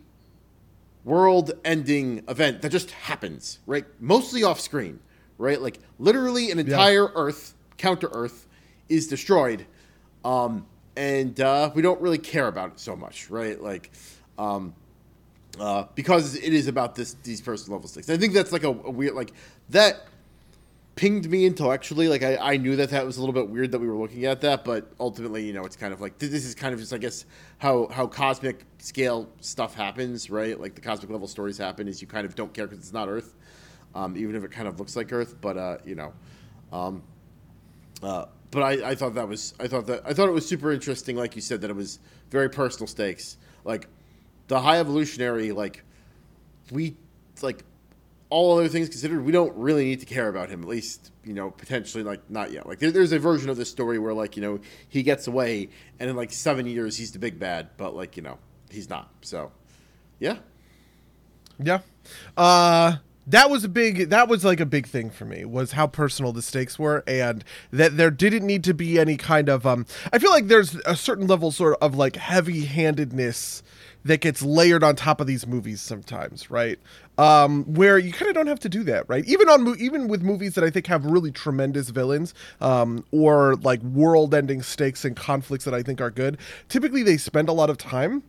world 1.05 1.53
ending 1.65 2.25
event 2.29 2.63
that 2.63 2.71
just 2.71 2.91
happens, 2.91 3.59
right? 3.67 3.85
Mostly 4.01 4.43
off 4.45 4.61
screen, 4.61 5.01
right? 5.39 5.61
Like 5.61 5.79
literally 5.99 6.51
an 6.51 6.59
entire 6.59 7.07
Earth, 7.15 7.55
counter 7.77 8.09
Earth, 8.13 8.47
is 8.89 9.07
destroyed. 9.09 9.67
Um, 10.25 10.67
and 10.97 11.39
uh, 11.41 11.71
we 11.75 11.83
don't 11.83 12.01
really 12.01 12.19
care 12.19 12.49
about 12.49 12.73
it 12.73 12.81
so 12.81 12.97
much, 12.97 13.31
right? 13.31 13.61
Like, 13.61 13.91
um, 14.39 14.75
uh, 15.59 15.85
because 15.95 16.37
it 16.37 16.53
is 16.53 16.67
about 16.69 16.95
this 16.95 17.15
these 17.23 17.41
personal 17.41 17.79
level 17.79 17.89
stakes. 17.89 18.09
I 18.11 18.17
think 18.17 18.35
that's 18.35 18.53
like 18.53 18.65
a, 18.65 18.69
a 18.69 18.91
weird 18.91 19.15
like 19.15 19.33
that 19.71 20.07
pinged 21.01 21.31
me 21.31 21.47
intellectually. 21.47 22.09
Like 22.09 22.23
I, 22.23 22.37
I 22.37 22.57
knew 22.59 22.77
that 22.77 22.91
that 22.91 23.07
was 23.07 23.17
a 23.17 23.21
little 23.21 23.33
bit 23.33 23.49
weird 23.49 23.73
that 23.73 23.79
we 23.79 23.89
were 23.89 23.97
looking 23.97 24.27
at 24.27 24.43
that, 24.43 24.67
but 24.67 24.93
ultimately, 25.01 25.43
you 25.43 25.55
know, 25.55 25.65
it's 25.65 25.75
kind 25.75 25.95
of 25.95 26.03
like 26.03 26.19
this 26.19 26.45
is 26.45 26.55
kind 26.55 26.75
of 26.75 26.81
just 26.81 26.93
I 26.93 26.99
guess 26.99 27.25
how 27.57 27.89
how 27.89 28.07
cosmic 28.07 28.67
scale 28.77 29.31
stuff 29.41 29.75
happens, 29.75 30.29
right? 30.29 30.61
Like 30.61 30.75
the 30.75 30.83
cosmic 30.83 31.11
level 31.11 31.27
stories 31.27 31.57
happen 31.57 31.89
is 31.89 32.03
you 32.03 32.07
kind 32.07 32.27
of 32.27 32.35
don't 32.35 32.53
care 32.53 32.67
because 32.67 32.85
it's 32.85 32.93
not 32.93 33.09
Earth, 33.09 33.35
um, 33.95 34.15
even 34.15 34.37
if 34.37 34.45
it 34.45 34.51
kind 34.51 34.69
of 34.69 34.79
looks 34.79 34.95
like 34.95 35.11
Earth. 35.11 35.37
But 35.41 35.57
uh, 35.57 35.79
you 35.87 35.95
know, 35.95 36.13
um, 36.71 37.03
uh, 38.03 38.27
but 38.51 38.63
I, 38.63 38.91
I 38.91 38.95
thought 38.95 39.15
that 39.15 39.27
was 39.27 39.55
I 39.59 39.69
thought 39.69 39.87
that 39.87 40.03
I 40.05 40.13
thought 40.13 40.29
it 40.29 40.33
was 40.33 40.47
super 40.47 40.71
interesting, 40.71 41.17
like 41.17 41.35
you 41.35 41.41
said, 41.41 41.63
that 41.63 41.71
it 41.71 41.77
was 41.77 41.99
very 42.29 42.51
personal 42.51 42.87
stakes. 42.87 43.39
Like 43.65 43.89
the 44.49 44.61
high 44.61 44.79
evolutionary, 44.79 45.51
like 45.53 45.83
we 46.71 46.95
like 47.41 47.65
all 48.31 48.59
other 48.59 48.69
things 48.69 48.89
considered, 48.89 49.25
we 49.25 49.33
don't 49.33 49.55
really 49.57 49.85
need 49.85 50.01
to 50.01 50.07
care 50.07 50.29
about 50.29 50.49
him. 50.49 50.63
At 50.63 50.69
least 50.69 51.13
you 51.25 51.35
know 51.35 51.51
potentially 51.51 52.03
like 52.03 52.31
not 52.31 52.53
yet. 52.53 52.67
Like 52.67 52.79
there, 52.79 52.91
there's 52.91 53.13
a 53.13 53.19
version 53.19 53.51
of 53.51 53.57
this 53.57 53.71
story 53.71 53.99
where 53.99 54.15
like 54.15 54.37
you 54.37 54.43
know 54.43 54.61
he 54.89 55.03
gets 55.03 55.27
away, 55.27 55.69
and 55.99 56.09
in 56.09 56.17
like 56.17 56.33
seven 56.33 56.67
years 56.67 56.97
he's 56.97 57.13
the 57.13 57.19
big 57.19 57.39
bad, 57.39 57.71
but 57.77 57.95
like 57.95 58.17
you 58.17 58.23
know 58.23 58.39
he's 58.71 58.89
not. 58.89 59.11
So 59.21 59.53
yeah, 60.19 60.39
Yeah. 61.59 61.81
Uh 62.37 62.97
that 63.27 63.51
was 63.51 63.65
a 63.65 63.69
big 63.69 64.11
that 64.11 64.29
was 64.29 64.45
like 64.45 64.61
a 64.61 64.67
big 64.67 64.87
thing 64.87 65.11
for 65.11 65.25
me 65.25 65.45
was 65.45 65.73
how 65.73 65.87
personal 65.87 66.33
the 66.33 66.43
stakes 66.43 66.79
were 66.79 67.05
and 67.07 67.45
that 67.71 67.97
there 67.97 68.11
didn't 68.11 68.47
need 68.47 68.65
to 68.65 68.75
be 68.75 68.99
any 68.99 69.17
kind 69.17 69.49
of 69.49 69.67
um 69.67 69.87
I 70.13 70.19
feel 70.19 70.31
like 70.31 70.49
there's 70.49 70.75
a 70.87 70.97
certain 70.97 71.27
level 71.27 71.53
sort 71.53 71.77
of 71.81 71.95
like 71.95 72.17
heavy-handedness 72.17 73.63
that 74.05 74.21
gets 74.21 74.43
layered 74.43 74.83
on 74.83 74.97
top 74.97 75.21
of 75.21 75.27
these 75.27 75.47
movies 75.47 75.81
sometimes, 75.81 76.51
right? 76.51 76.79
Um, 77.19 77.65
where 77.65 77.99
you 77.99 78.13
kind 78.13 78.29
of 78.29 78.35
don't 78.35 78.47
have 78.47 78.61
to 78.61 78.69
do 78.69 78.83
that, 78.85 79.09
right? 79.09 79.25
Even 79.27 79.49
on 79.49 79.77
even 79.79 80.09
with 80.09 80.23
movies 80.23 80.55
that 80.55 80.65
I 80.65 80.71
think 80.71 80.87
have 80.87 81.05
really 81.05 81.31
tremendous 81.31 81.91
villains, 81.91 82.35
um, 82.61 83.05
or 83.11 83.57
like 83.57 83.83
world-ending 83.83 84.63
stakes 84.63 85.05
and 85.05 85.15
conflicts 85.15 85.65
that 85.65 85.75
I 85.75 85.83
think 85.83 86.01
are 86.01 86.11
good. 86.11 86.39
Typically, 86.69 87.03
they 87.03 87.17
spend 87.17 87.49
a 87.49 87.53
lot 87.53 87.69
of 87.69 87.77
time 87.79 88.23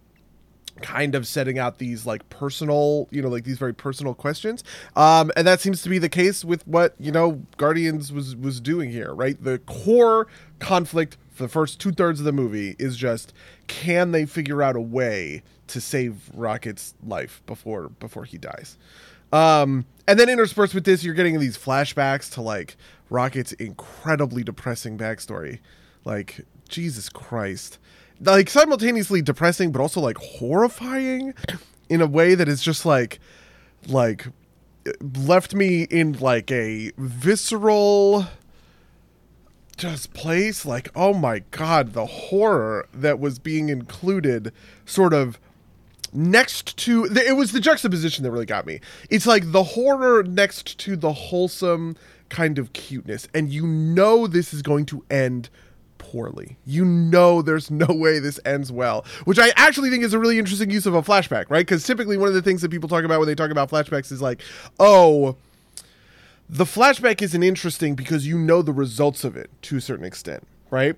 kind 0.82 1.16
of 1.16 1.28
setting 1.28 1.60
out 1.60 1.78
these 1.78 2.06
like 2.06 2.28
personal 2.30 3.08
you 3.12 3.22
know 3.22 3.30
like 3.30 3.44
these 3.44 3.58
very 3.58 3.74
personal 3.74 4.14
questions 4.14 4.64
um 4.96 5.32
and 5.36 5.46
that 5.46 5.60
seems 5.60 5.82
to 5.82 5.90
be 5.90 6.00
the 6.00 6.10
case 6.10 6.44
with 6.44 6.66
what 6.68 6.96
you 7.00 7.12
know 7.12 7.42
guardians 7.58 8.12
was 8.12 8.36
was 8.36 8.60
doing 8.60 8.90
here 8.90 9.14
right 9.14 9.44
the 9.44 9.60
core 9.60 10.28
conflict 10.60 11.18
for 11.32 11.44
the 11.44 11.50
first 11.50 11.80
two-thirds 11.80 12.20
of 12.20 12.26
the 12.26 12.32
movie 12.32 12.76
is 12.80 12.98
just 12.98 13.34
can 13.68 14.12
they 14.12 14.26
figure 14.26 14.64
out 14.64 14.76
a 14.76 14.82
way 14.82 15.44
to 15.74 15.82
save 15.82 16.30
rocket's 16.34 16.94
life 17.06 17.42
before 17.46 17.90
before 17.90 18.26
he 18.26 18.38
dies. 18.38 18.78
Um 19.32 19.86
and 20.08 20.20
then 20.20 20.30
interspersed 20.30 20.74
with 20.74 20.84
this 20.84 21.04
you're 21.04 21.14
getting 21.14 21.40
these 21.40 21.58
flashbacks 21.58 22.32
to 22.34 22.42
like 22.42 22.76
rocket's 23.10 23.54
incredibly 23.54 24.44
depressing 24.44 24.98
backstory. 24.98 25.60
Like 26.06 26.46
jesus 26.70 27.10
christ. 27.10 27.80
Like 28.20 28.50
simultaneously 28.50 29.22
depressing 29.22 29.72
but 29.72 29.82
also 29.82 30.02
like 30.02 30.18
horrifying 30.18 31.34
in 31.90 32.02
a 32.02 32.08
way 32.08 32.36
that 32.36 32.48
is 32.48 32.62
just 32.62 32.86
like 32.86 33.20
like 33.88 34.28
left 35.26 35.54
me 35.54 35.84
in 35.84 36.14
like 36.14 36.52
a 36.52 36.92
visceral 36.98 38.26
just 39.78 40.14
place. 40.14 40.66
Like 40.66 40.90
oh 40.96 41.14
my 41.14 41.40
god 41.52 41.94
the 41.94 42.06
horror 42.06 42.88
that 42.94 43.20
was 43.20 43.40
being 43.40 43.70
included 43.70 44.52
sort 44.86 45.14
of 45.14 45.40
next 46.14 46.78
to 46.78 47.08
the, 47.08 47.26
it 47.26 47.34
was 47.34 47.52
the 47.52 47.60
juxtaposition 47.60 48.24
that 48.24 48.32
really 48.32 48.46
got 48.46 48.66
me. 48.66 48.80
It's 49.10 49.26
like 49.26 49.52
the 49.52 49.64
horror 49.64 50.24
next 50.24 50.78
to 50.80 50.96
the 50.96 51.14
wholesome 51.14 51.96
kind 52.30 52.58
of 52.60 52.74
cuteness. 52.74 53.28
And 53.34 53.50
you 53.50 53.66
know 53.66 54.28
this 54.28 54.54
is 54.54 54.62
going 54.62 54.86
to 54.88 55.04
end 55.10 55.50
poorly. 55.98 56.58
You 56.66 56.84
know 56.84 57.42
there's 57.42 57.70
no 57.70 57.86
way 57.88 58.20
this 58.20 58.40
ends 58.44 58.72
well 58.72 59.06
which 59.26 59.38
i 59.38 59.52
actually 59.56 59.90
think 59.90 60.04
is 60.04 60.14
a 60.14 60.20
really 60.20 60.40
interesting 60.40 60.72
use 60.72 60.86
of 60.86 60.96
a 60.96 61.02
flashback 61.02 61.46
right? 61.50 61.66
Because 61.66 61.86
typically 61.86 62.18
one 62.18 62.28
of 62.28 62.34
the 62.34 62.42
things 62.42 62.62
that 62.64 62.72
people 62.72 62.90
talk 62.90 63.04
about 63.04 63.20
when 63.20 63.28
they 63.28 63.36
talk 63.36 63.52
about 63.52 63.70
flashbacks 63.70 64.12
is 64.12 64.22
like 64.22 64.42
oh 64.80 65.38
the 66.50 66.66
flashback 66.66 67.22
isn't 67.22 67.44
interesting 67.44 67.96
because 67.96 68.28
you 68.28 68.38
know 68.38 68.62
the 68.62 68.74
results 68.74 69.24
of 69.24 69.38
it 69.38 69.50
to 69.62 69.78
a 69.78 69.82
certain 69.82 70.04
extent 70.04 70.46
right? 70.72 70.96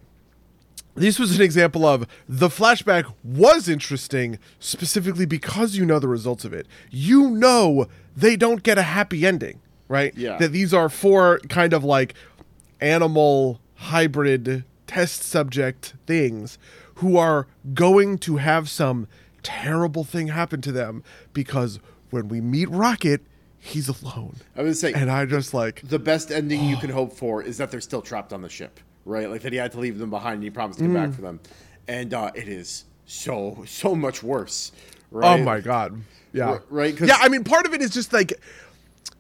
This 0.96 1.18
was 1.18 1.36
an 1.36 1.42
example 1.42 1.86
of 1.86 2.06
the 2.30 2.50
flashback 2.50 3.12
was 3.24 3.68
interesting 3.68 4.38
specifically 4.60 5.26
because 5.26 5.76
you 5.76 5.86
know 5.86 6.00
the 6.00 6.08
results 6.08 6.46
of 6.46 6.54
it. 6.54 6.68
You 6.92 7.32
know 7.32 7.88
they 8.16 8.36
don't 8.36 8.62
get 8.62 8.78
a 8.78 8.84
happy 8.84 9.26
ending, 9.26 9.60
right? 9.88 10.16
Yeah. 10.16 10.38
That 10.38 10.52
these 10.52 10.74
are 10.74 10.90
four 10.90 11.40
kind 11.50 11.74
of 11.74 11.84
like 11.84 12.14
animal 12.80 13.60
hybrid 13.76 14.66
test 14.86 15.24
subject 15.24 15.96
things 16.06 16.58
who 16.96 17.18
are 17.18 17.48
going 17.74 18.18
to 18.20 18.38
have 18.38 18.70
some 18.70 19.08
terrible 19.42 20.04
thing 20.04 20.28
happen 20.28 20.62
to 20.62 20.72
them 20.72 21.04
because 21.34 21.80
when 22.12 22.28
we 22.28 22.40
meet 22.40 22.70
Rocket, 22.70 23.22
he's 23.58 23.88
alone. 23.88 24.36
I 24.56 24.62
would 24.62 24.78
say 24.78 24.94
And 24.94 25.10
I 25.10 25.26
just 25.26 25.54
like 25.54 25.82
the 25.84 26.00
best 26.00 26.32
ending 26.32 26.64
you 26.66 26.78
can 26.78 26.92
oh. 26.92 26.96
hope 26.96 27.14
for 27.14 27.42
is 27.42 27.58
that 27.58 27.72
they're 27.72 27.82
still 27.82 28.02
trapped 28.02 28.32
on 28.32 28.42
the 28.42 28.50
ship, 28.50 28.80
right? 29.06 29.30
Like 29.30 29.42
that 29.42 29.52
he 29.54 29.58
had 29.60 29.72
to 29.74 29.80
leave 29.80 29.98
them 30.00 30.10
behind 30.10 30.36
and 30.36 30.44
he 30.44 30.50
promised 30.50 30.80
to 30.80 30.86
come 30.86 30.94
Mm. 30.94 31.06
back 31.08 31.14
for 31.14 31.22
them. 31.22 31.40
And 31.88 32.14
uh, 32.14 32.32
it 32.36 32.48
is 32.48 32.86
so 33.06 33.64
so 33.68 33.96
much 33.96 34.24
worse. 34.24 34.72
Right? 35.12 35.40
Oh 35.40 35.44
my 35.44 35.60
god. 35.60 36.02
Yeah. 36.32 36.60
Right, 36.70 37.00
Yeah, 37.00 37.18
I 37.20 37.30
mean 37.30 37.44
part 37.44 37.66
of 37.66 37.74
it 37.74 37.82
is 37.82 37.92
just 37.92 38.12
like 38.14 38.34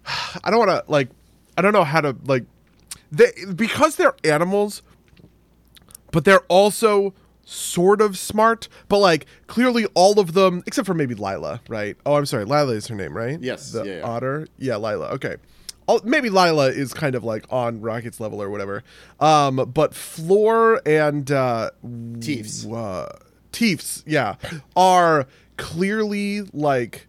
I 0.44 0.50
don't 0.50 0.60
want 0.60 0.72
to 0.72 0.84
like 0.92 1.10
I 1.58 1.62
don't 1.62 1.74
know 1.74 1.84
how 1.84 2.02
to 2.02 2.16
like 2.26 2.46
they 3.12 3.32
because 3.56 3.96
they're 3.98 4.16
animals 4.24 4.82
but 6.12 6.26
they're 6.26 6.42
also 6.42 7.14
sort 7.46 8.02
of 8.02 8.18
smart, 8.18 8.70
but 8.88 9.00
like 9.00 9.26
clearly 9.48 9.86
all 9.96 10.20
of 10.20 10.34
them 10.34 10.64
except 10.66 10.86
for 10.86 10.94
maybe 10.94 11.14
Lila, 11.16 11.60
right? 11.68 11.98
Oh, 12.06 12.16
I'm 12.16 12.26
sorry. 12.26 12.46
Lila 12.46 12.74
is 12.74 12.88
her 12.88 12.96
name, 12.96 13.16
right? 13.18 13.40
Yes, 13.42 13.72
The 13.72 13.84
yeah, 13.84 13.96
yeah. 13.98 14.02
otter. 14.04 14.48
Yeah, 14.58 14.78
Lila. 14.78 15.08
Okay. 15.16 15.36
Maybe 16.04 16.30
Lila 16.30 16.68
is 16.70 16.94
kind 16.94 17.16
of 17.16 17.24
like 17.24 17.46
on 17.52 17.82
Rocket's 17.82 18.20
level 18.20 18.42
or 18.42 18.50
whatever. 18.50 18.84
Um, 19.20 19.56
but 19.74 19.94
Floor 19.94 20.82
and 20.86 21.30
uh, 21.32 21.72
Teefs. 22.20 22.66
uh, 22.66 23.18
Teefs, 23.52 24.04
yeah, 24.08 24.36
are 24.76 25.28
clearly 25.58 26.42
like 26.54 27.08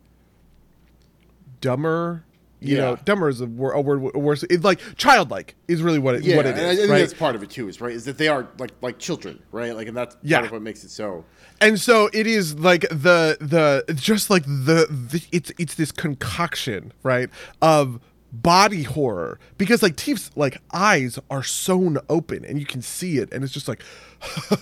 dumber. 1.60 2.24
You 2.60 2.76
Yeah. 2.76 2.80
know, 2.82 2.96
dumber 3.04 3.28
is 3.28 3.42
a, 3.42 3.46
wor- 3.46 3.72
a 3.72 3.80
word 3.80 4.00
worse. 4.14 4.42
It's 4.44 4.64
like 4.64 4.80
childlike 4.96 5.54
is 5.68 5.82
really 5.82 5.98
what 5.98 6.14
it 6.14 6.22
Yeah, 6.24 6.36
what 6.36 6.46
it 6.46 6.56
and 6.56 6.66
I 6.66 6.70
is, 6.70 6.78
think 6.78 6.90
right? 6.90 6.98
that's 7.00 7.12
part 7.12 7.34
of 7.36 7.42
it 7.42 7.50
too. 7.50 7.68
Is 7.68 7.78
right 7.80 7.92
is 7.92 8.06
that 8.06 8.16
they 8.16 8.28
are 8.28 8.48
like 8.58 8.70
like 8.80 8.98
children, 8.98 9.42
right? 9.52 9.76
Like, 9.76 9.86
and 9.86 9.94
that's 9.96 10.16
Yeah. 10.22 10.38
part 10.38 10.46
of 10.46 10.52
what 10.52 10.62
makes 10.62 10.82
it 10.82 10.90
so. 10.90 11.24
and 11.60 11.78
so 11.78 12.08
it 12.14 12.26
is 12.26 12.58
like 12.58 12.82
the 12.88 13.36
the 13.40 13.92
just 13.94 14.30
like 14.30 14.44
the, 14.46 14.86
the 14.90 15.22
it's 15.30 15.52
it's 15.58 15.74
this 15.74 15.92
concoction 15.92 16.92
right 17.02 17.28
of 17.60 18.00
body 18.42 18.82
horror. 18.82 19.38
Because 19.58 19.82
like 19.82 19.96
Teef's 19.96 20.30
like 20.36 20.60
eyes 20.72 21.18
are 21.30 21.42
sewn 21.42 21.98
open 22.08 22.44
and 22.44 22.58
you 22.58 22.66
can 22.66 22.82
see 22.82 23.18
it 23.18 23.32
and 23.32 23.44
it's 23.44 23.52
just 23.52 23.68
like 23.68 23.82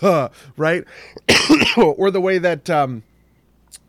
right? 0.56 0.84
Or 1.76 2.10
the 2.10 2.20
way 2.20 2.38
that 2.38 2.68
um 2.70 3.02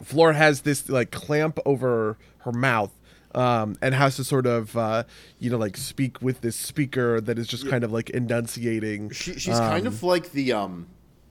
Floor 0.02 0.34
has 0.34 0.62
this 0.62 0.90
like 0.90 1.12
clamp 1.12 1.60
over 1.66 2.18
her 2.40 2.52
mouth 2.52 2.92
um, 3.36 3.76
and 3.82 3.96
has 3.96 4.16
to 4.18 4.24
sort 4.24 4.46
of 4.46 4.76
uh, 4.78 5.04
you 5.40 5.50
know 5.50 5.58
like 5.58 5.78
speak 5.78 6.22
with 6.22 6.42
this 6.42 6.56
speaker 6.56 7.20
that 7.22 7.38
is 7.38 7.48
just 7.48 7.68
kind 7.68 7.84
of 7.84 7.92
like 7.92 8.10
enunciating 8.12 9.10
She, 9.12 9.40
she's 9.40 9.60
kind 9.60 9.88
of 9.88 10.04
like 10.04 10.32
the 10.32 10.54
um 10.54 10.88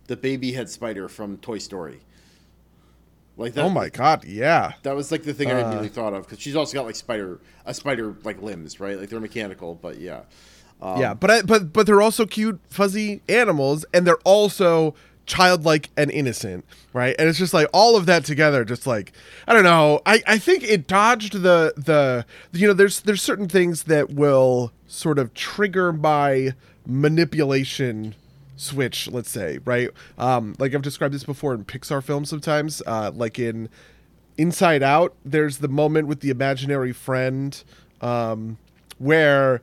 the 0.06 0.16
baby 0.16 0.52
head 0.52 0.68
spider 0.68 1.08
from 1.08 1.38
Toy 1.38 1.58
Story. 1.58 2.00
Like 3.36 3.54
that. 3.54 3.62
oh 3.64 3.70
my 3.70 3.88
god 3.88 4.24
yeah 4.24 4.72
That 4.82 4.94
was 4.94 5.10
like 5.10 5.22
the 5.22 5.32
thing 5.32 5.50
I 5.50 5.54
Uh. 5.54 5.60
immediately 5.62 5.88
thought 5.88 6.12
of 6.12 6.24
because 6.24 6.40
she's 6.40 6.54
also 6.56 6.74
got 6.74 6.84
like 6.86 6.96
spider 6.96 7.40
a 7.64 7.72
spider 7.74 8.14
like 8.24 8.42
limbs, 8.42 8.78
right? 8.80 8.98
Like 8.98 9.08
they're 9.08 9.20
mechanical, 9.20 9.74
but 9.80 9.98
yeah. 9.98 10.22
Um, 10.82 10.98
yeah, 11.00 11.14
but 11.14 11.30
I, 11.30 11.42
but 11.42 11.72
but 11.72 11.86
they're 11.86 12.02
also 12.02 12.26
cute, 12.26 12.60
fuzzy 12.68 13.20
animals, 13.28 13.84
and 13.94 14.04
they're 14.06 14.18
also 14.24 14.94
childlike 15.26 15.90
and 15.96 16.10
innocent, 16.10 16.64
right? 16.92 17.14
And 17.18 17.28
it's 17.28 17.38
just 17.38 17.54
like 17.54 17.68
all 17.72 17.96
of 17.96 18.06
that 18.06 18.24
together, 18.24 18.64
just 18.64 18.84
like 18.86 19.12
I 19.46 19.54
don't 19.54 19.62
know. 19.62 20.00
I 20.04 20.22
I 20.26 20.38
think 20.38 20.64
it 20.64 20.88
dodged 20.88 21.34
the 21.34 21.72
the 21.76 22.26
you 22.52 22.66
know 22.66 22.74
there's 22.74 23.00
there's 23.00 23.22
certain 23.22 23.48
things 23.48 23.84
that 23.84 24.10
will 24.10 24.72
sort 24.88 25.18
of 25.20 25.32
trigger 25.34 25.92
my 25.92 26.52
manipulation 26.86 28.14
switch 28.56 29.08
let's 29.08 29.30
say 29.30 29.58
right? 29.64 29.90
Um 30.18 30.54
like 30.58 30.74
i've 30.74 30.82
described 30.82 31.14
this 31.14 31.24
before 31.24 31.54
in 31.54 31.64
pixar 31.64 32.02
films 32.02 32.28
sometimes 32.28 32.82
uh 32.86 33.10
like 33.14 33.38
in 33.38 33.68
Inside 34.38 34.82
Out, 34.82 35.14
there's 35.24 35.58
the 35.58 35.68
moment 35.68 36.08
with 36.08 36.20
the 36.20 36.30
imaginary 36.30 36.92
friend 36.92 37.62
um, 38.00 38.58
where, 38.98 39.60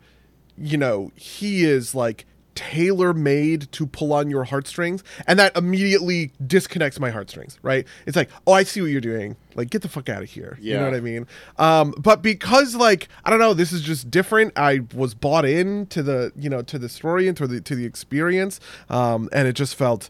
you 0.57 0.77
know, 0.77 1.11
he 1.15 1.65
is 1.65 1.95
like 1.95 2.25
tailor 2.59 3.13
made 3.13 3.71
to 3.71 3.87
pull 3.87 4.11
on 4.11 4.29
your 4.29 4.43
heartstrings. 4.43 5.01
And 5.27 5.39
that 5.39 5.55
immediately 5.55 6.33
disconnects 6.45 6.99
my 6.99 7.09
heartstrings, 7.09 7.57
right? 7.61 7.87
It's 8.05 8.17
like, 8.17 8.29
oh, 8.45 8.51
I 8.51 8.63
see 8.63 8.81
what 8.81 8.91
you're 8.91 8.99
doing. 8.99 9.37
Like, 9.55 9.69
get 9.69 9.81
the 9.81 9.87
fuck 9.87 10.09
out 10.09 10.21
of 10.21 10.29
here. 10.29 10.57
You 10.59 10.75
know 10.75 10.85
what 10.85 10.93
I 10.93 10.99
mean? 10.99 11.25
Um, 11.57 11.93
but 11.97 12.21
because, 12.21 12.75
like, 12.75 13.07
I 13.23 13.29
don't 13.29 13.39
know, 13.39 13.53
this 13.53 13.71
is 13.71 13.81
just 13.81 14.11
different. 14.11 14.53
I 14.57 14.81
was 14.93 15.13
bought 15.13 15.45
in 15.45 15.85
to 15.87 16.03
the, 16.03 16.33
you 16.35 16.49
know, 16.49 16.61
to 16.63 16.77
the 16.77 16.89
story 16.89 17.27
and 17.29 17.37
to 17.37 17.47
the, 17.47 17.61
to 17.61 17.75
the 17.75 17.85
experience. 17.85 18.59
Um, 18.89 19.29
and 19.31 19.47
it 19.47 19.53
just 19.53 19.75
felt 19.75 20.09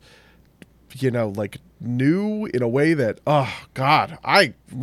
you 0.97 1.11
know, 1.11 1.29
like 1.29 1.57
new 1.81 2.45
in 2.53 2.61
a 2.61 2.67
way 2.67 2.93
that 2.93 3.19
oh 3.25 3.51
god, 3.73 4.17
I 4.23 4.53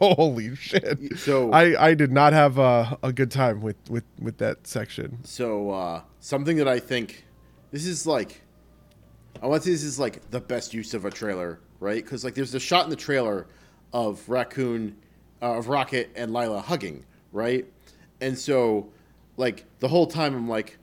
holy 0.00 0.54
shit. 0.56 1.18
So- 1.18 1.52
I 1.52 1.90
I 1.90 1.94
did 1.94 2.12
not 2.12 2.32
have 2.32 2.58
a, 2.58 2.98
a 3.02 3.12
good 3.12 3.30
time 3.30 3.60
with 3.60 3.76
with 3.88 4.04
with 4.20 4.38
that 4.38 4.66
section. 4.66 5.18
So 5.24 5.70
uh, 5.70 6.02
something 6.20 6.56
that 6.58 6.68
I 6.68 6.78
think 6.80 7.24
this 7.70 7.86
is 7.86 8.06
like, 8.06 8.42
I 9.42 9.46
want 9.46 9.62
to 9.62 9.66
say 9.68 9.72
this 9.72 9.84
is 9.84 9.98
like 9.98 10.30
the 10.30 10.40
best 10.40 10.74
use 10.74 10.94
of 10.94 11.04
a 11.04 11.10
trailer, 11.10 11.60
right? 11.80 12.02
Because 12.02 12.24
like 12.24 12.34
there's 12.34 12.54
a 12.54 12.60
shot 12.60 12.84
in 12.84 12.90
the 12.90 12.96
trailer 12.96 13.46
of 13.92 14.28
raccoon, 14.28 14.96
uh, 15.42 15.56
of 15.58 15.68
Rocket 15.68 16.10
and 16.16 16.32
Lila 16.32 16.60
hugging, 16.60 17.04
right? 17.32 17.66
And 18.20 18.38
so, 18.38 18.88
like 19.36 19.64
the 19.80 19.88
whole 19.88 20.06
time 20.06 20.34
I'm 20.34 20.48
like, 20.48 20.78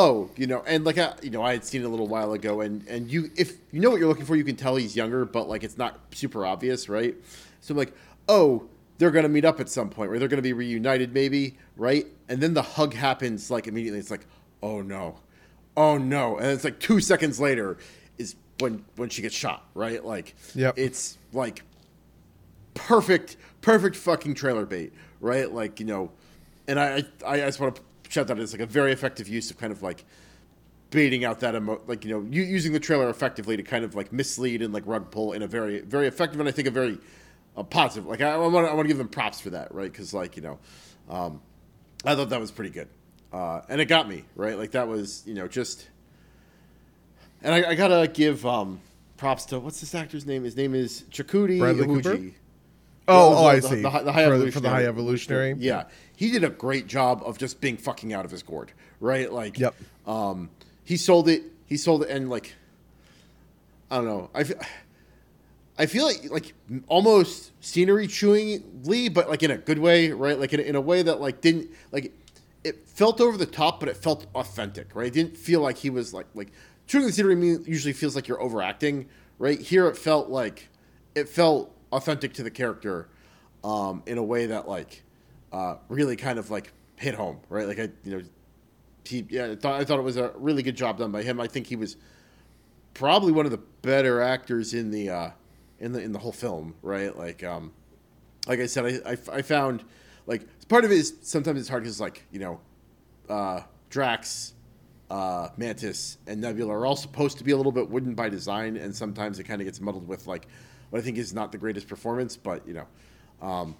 oh, 0.00 0.30
you 0.36 0.46
know, 0.46 0.62
and 0.64 0.84
like 0.84 0.96
I, 0.96 1.12
you 1.22 1.30
know, 1.30 1.42
I 1.42 1.52
had 1.52 1.64
seen 1.64 1.82
it 1.82 1.84
a 1.84 1.88
little 1.88 2.06
while 2.06 2.32
ago, 2.32 2.60
and 2.60 2.86
and 2.86 3.10
you, 3.10 3.30
if 3.36 3.54
you 3.72 3.80
know 3.80 3.90
what 3.90 3.98
you're 3.98 4.08
looking 4.08 4.24
for, 4.24 4.36
you 4.36 4.44
can 4.44 4.54
tell 4.54 4.76
he's 4.76 4.94
younger, 4.94 5.24
but 5.24 5.48
like 5.48 5.64
it's 5.64 5.76
not 5.76 5.98
super 6.14 6.46
obvious, 6.46 6.88
right? 6.88 7.16
So 7.60 7.72
I'm 7.74 7.78
like, 7.78 7.92
oh, 8.28 8.68
they're 8.98 9.10
gonna 9.10 9.28
meet 9.28 9.44
up 9.44 9.58
at 9.58 9.68
some 9.68 9.90
point, 9.90 10.12
or 10.12 10.18
they're 10.20 10.28
gonna 10.28 10.40
be 10.40 10.52
reunited, 10.52 11.12
maybe, 11.12 11.58
right? 11.76 12.06
And 12.28 12.40
then 12.40 12.54
the 12.54 12.62
hug 12.62 12.94
happens 12.94 13.50
like 13.50 13.66
immediately. 13.66 13.98
It's 13.98 14.10
like, 14.10 14.26
oh 14.62 14.82
no, 14.82 15.18
oh 15.76 15.98
no, 15.98 16.36
and 16.38 16.46
it's 16.46 16.62
like 16.62 16.78
two 16.78 17.00
seconds 17.00 17.40
later 17.40 17.76
is 18.18 18.36
when 18.60 18.84
when 18.94 19.08
she 19.08 19.20
gets 19.22 19.34
shot, 19.34 19.64
right? 19.74 20.04
Like, 20.04 20.36
Yep. 20.54 20.78
it's 20.78 21.18
like 21.32 21.62
perfect, 22.74 23.36
perfect 23.62 23.96
fucking 23.96 24.34
trailer 24.34 24.64
bait, 24.64 24.92
right? 25.20 25.52
Like 25.52 25.80
you 25.80 25.86
know, 25.86 26.12
and 26.68 26.78
I 26.78 27.02
I, 27.26 27.34
I 27.34 27.46
just 27.46 27.58
want 27.58 27.74
to 27.76 27.82
shout 28.18 28.26
that 28.26 28.38
as 28.38 28.52
like 28.52 28.60
a 28.60 28.66
very 28.66 28.92
effective 28.92 29.28
use 29.28 29.50
of 29.50 29.58
kind 29.58 29.72
of 29.72 29.82
like 29.82 30.04
baiting 30.90 31.24
out 31.24 31.40
that 31.40 31.54
emo- 31.54 31.80
like 31.86 32.04
you 32.04 32.10
know 32.10 32.20
u- 32.30 32.42
using 32.42 32.72
the 32.72 32.80
trailer 32.80 33.08
effectively 33.08 33.56
to 33.56 33.62
kind 33.62 33.84
of 33.84 33.94
like 33.94 34.12
mislead 34.12 34.60
and 34.62 34.74
like 34.74 34.82
rug 34.86 35.10
pull 35.10 35.32
in 35.32 35.42
a 35.42 35.46
very 35.46 35.80
very 35.80 36.08
effective 36.08 36.40
and 36.40 36.48
I 36.48 36.52
think 36.52 36.66
a 36.66 36.70
very 36.70 36.98
uh, 37.56 37.62
positive 37.62 38.08
like 38.08 38.20
I 38.20 38.36
want 38.36 38.66
I 38.66 38.74
want 38.74 38.84
to 38.84 38.88
give 38.88 38.98
them 38.98 39.08
props 39.08 39.40
for 39.40 39.50
that 39.50 39.72
right 39.72 39.90
because 39.90 40.12
like 40.12 40.36
you 40.36 40.42
know 40.42 40.58
um, 41.08 41.40
I 42.04 42.14
thought 42.14 42.30
that 42.30 42.40
was 42.40 42.50
pretty 42.50 42.70
good 42.70 42.88
uh, 43.32 43.60
and 43.68 43.80
it 43.80 43.86
got 43.86 44.08
me 44.08 44.24
right 44.34 44.58
like 44.58 44.72
that 44.72 44.88
was 44.88 45.22
you 45.26 45.34
know 45.34 45.46
just 45.46 45.88
and 47.42 47.54
I, 47.54 47.70
I 47.70 47.74
gotta 47.76 48.08
give 48.08 48.44
um, 48.46 48.80
props 49.16 49.44
to 49.46 49.60
what's 49.60 49.80
this 49.80 49.94
actor's 49.94 50.26
name 50.26 50.42
his 50.42 50.56
name 50.56 50.74
is 50.74 51.04
Chukwudi 51.10 51.58
Bradley 51.60 51.86
Iwuji. 51.86 52.02
Cooper? 52.02 52.36
Oh, 53.08 53.34
oh, 53.38 53.46
I 53.46 53.60
the- 53.60 53.68
see. 53.68 53.74
The, 53.82 53.90
the 53.90 54.12
high 54.12 54.26
For 54.26 54.50
for 54.52 54.60
the 54.60 54.68
high 54.70 54.84
evolutionary? 54.84 55.54
Yeah, 55.58 55.84
he 56.16 56.30
did 56.30 56.44
a 56.44 56.50
great 56.50 56.86
job 56.86 57.22
of 57.24 57.38
just 57.38 57.60
being 57.60 57.76
fucking 57.76 58.12
out 58.12 58.24
of 58.24 58.30
his 58.30 58.42
gourd, 58.42 58.72
right? 59.00 59.32
Like, 59.32 59.58
Yep. 59.58 59.74
Um, 60.06 60.50
he 60.84 60.96
sold 60.96 61.28
it. 61.28 61.42
He 61.66 61.76
sold 61.76 62.02
it, 62.02 62.10
and 62.10 62.30
like, 62.30 62.54
I 63.90 63.96
don't 63.96 64.06
know. 64.06 64.30
I 64.34 64.44
feel, 64.44 64.58
I 65.78 65.86
feel 65.86 66.04
like 66.06 66.30
like 66.30 66.54
almost 66.88 67.52
scenery 67.64 68.06
chewingly, 68.08 69.12
but 69.12 69.28
like 69.28 69.42
in 69.42 69.50
a 69.50 69.58
good 69.58 69.78
way, 69.78 70.10
right? 70.10 70.38
Like 70.38 70.52
in, 70.52 70.60
a- 70.60 70.64
in 70.64 70.74
a 70.76 70.80
way 70.80 71.02
that 71.02 71.20
like 71.20 71.40
didn't 71.40 71.70
like 71.92 72.12
it 72.64 72.86
felt 72.88 73.20
over 73.20 73.36
the 73.36 73.46
top, 73.46 73.80
but 73.80 73.88
it 73.88 73.96
felt 73.96 74.26
authentic, 74.34 74.94
right? 74.94 75.06
It 75.06 75.14
didn't 75.14 75.36
feel 75.36 75.60
like 75.60 75.76
he 75.78 75.90
was 75.90 76.12
like 76.12 76.26
like 76.34 76.48
chewing 76.86 77.06
the 77.06 77.12
scenery 77.12 77.36
usually 77.66 77.92
feels 77.92 78.14
like 78.16 78.28
you're 78.28 78.40
overacting, 78.42 79.08
right? 79.38 79.60
Here 79.60 79.86
it 79.88 79.96
felt 79.96 80.28
like 80.28 80.68
it 81.14 81.28
felt 81.28 81.74
authentic 81.92 82.34
to 82.34 82.42
the 82.42 82.50
character 82.50 83.08
um, 83.64 84.02
in 84.06 84.18
a 84.18 84.22
way 84.22 84.46
that 84.46 84.68
like 84.68 85.02
uh, 85.52 85.76
really 85.88 86.16
kind 86.16 86.38
of 86.38 86.50
like 86.50 86.72
hit 86.96 87.14
home, 87.14 87.40
right? 87.48 87.66
Like 87.66 87.78
I 87.78 87.88
you 88.04 88.18
know 88.18 88.22
he 89.04 89.26
yeah 89.28 89.52
I 89.52 89.56
thought 89.56 89.80
I 89.80 89.84
thought 89.84 89.98
it 89.98 90.02
was 90.02 90.16
a 90.16 90.32
really 90.36 90.62
good 90.62 90.76
job 90.76 90.98
done 90.98 91.12
by 91.12 91.22
him. 91.22 91.40
I 91.40 91.46
think 91.46 91.66
he 91.66 91.76
was 91.76 91.96
probably 92.94 93.32
one 93.32 93.44
of 93.46 93.52
the 93.52 93.60
better 93.82 94.20
actors 94.20 94.74
in 94.74 94.90
the 94.90 95.10
uh, 95.10 95.30
in 95.78 95.92
the 95.92 96.02
in 96.02 96.12
the 96.12 96.18
whole 96.18 96.32
film, 96.32 96.74
right? 96.82 97.16
Like 97.16 97.42
um, 97.44 97.72
like 98.46 98.60
I 98.60 98.66
said, 98.66 99.02
I, 99.06 99.12
I, 99.12 99.38
I 99.38 99.42
found 99.42 99.84
like 100.26 100.42
part 100.68 100.84
of 100.84 100.90
it 100.90 100.98
is 100.98 101.14
sometimes 101.22 101.60
it's 101.60 101.68
hard 101.68 101.84
because 101.84 102.00
like 102.00 102.24
you 102.30 102.38
know 102.38 102.60
uh, 103.28 103.60
Drax 103.90 104.54
uh, 105.10 105.48
Mantis 105.56 106.18
and 106.26 106.40
Nebula 106.40 106.72
are 106.72 106.86
all 106.86 106.96
supposed 106.96 107.38
to 107.38 107.44
be 107.44 107.52
a 107.52 107.56
little 107.56 107.72
bit 107.72 107.88
wooden 107.88 108.14
by 108.14 108.28
design, 108.28 108.76
and 108.76 108.94
sometimes 108.94 109.38
it 109.38 109.44
kind 109.44 109.60
of 109.60 109.66
gets 109.66 109.80
muddled 109.80 110.06
with 110.06 110.26
like 110.26 110.46
what 110.90 111.00
I 111.00 111.02
think 111.02 111.18
is 111.18 111.34
not 111.34 111.52
the 111.52 111.58
greatest 111.58 111.88
performance, 111.88 112.36
but 112.36 112.66
you 112.66 112.74
know, 112.74 113.46
um, 113.46 113.76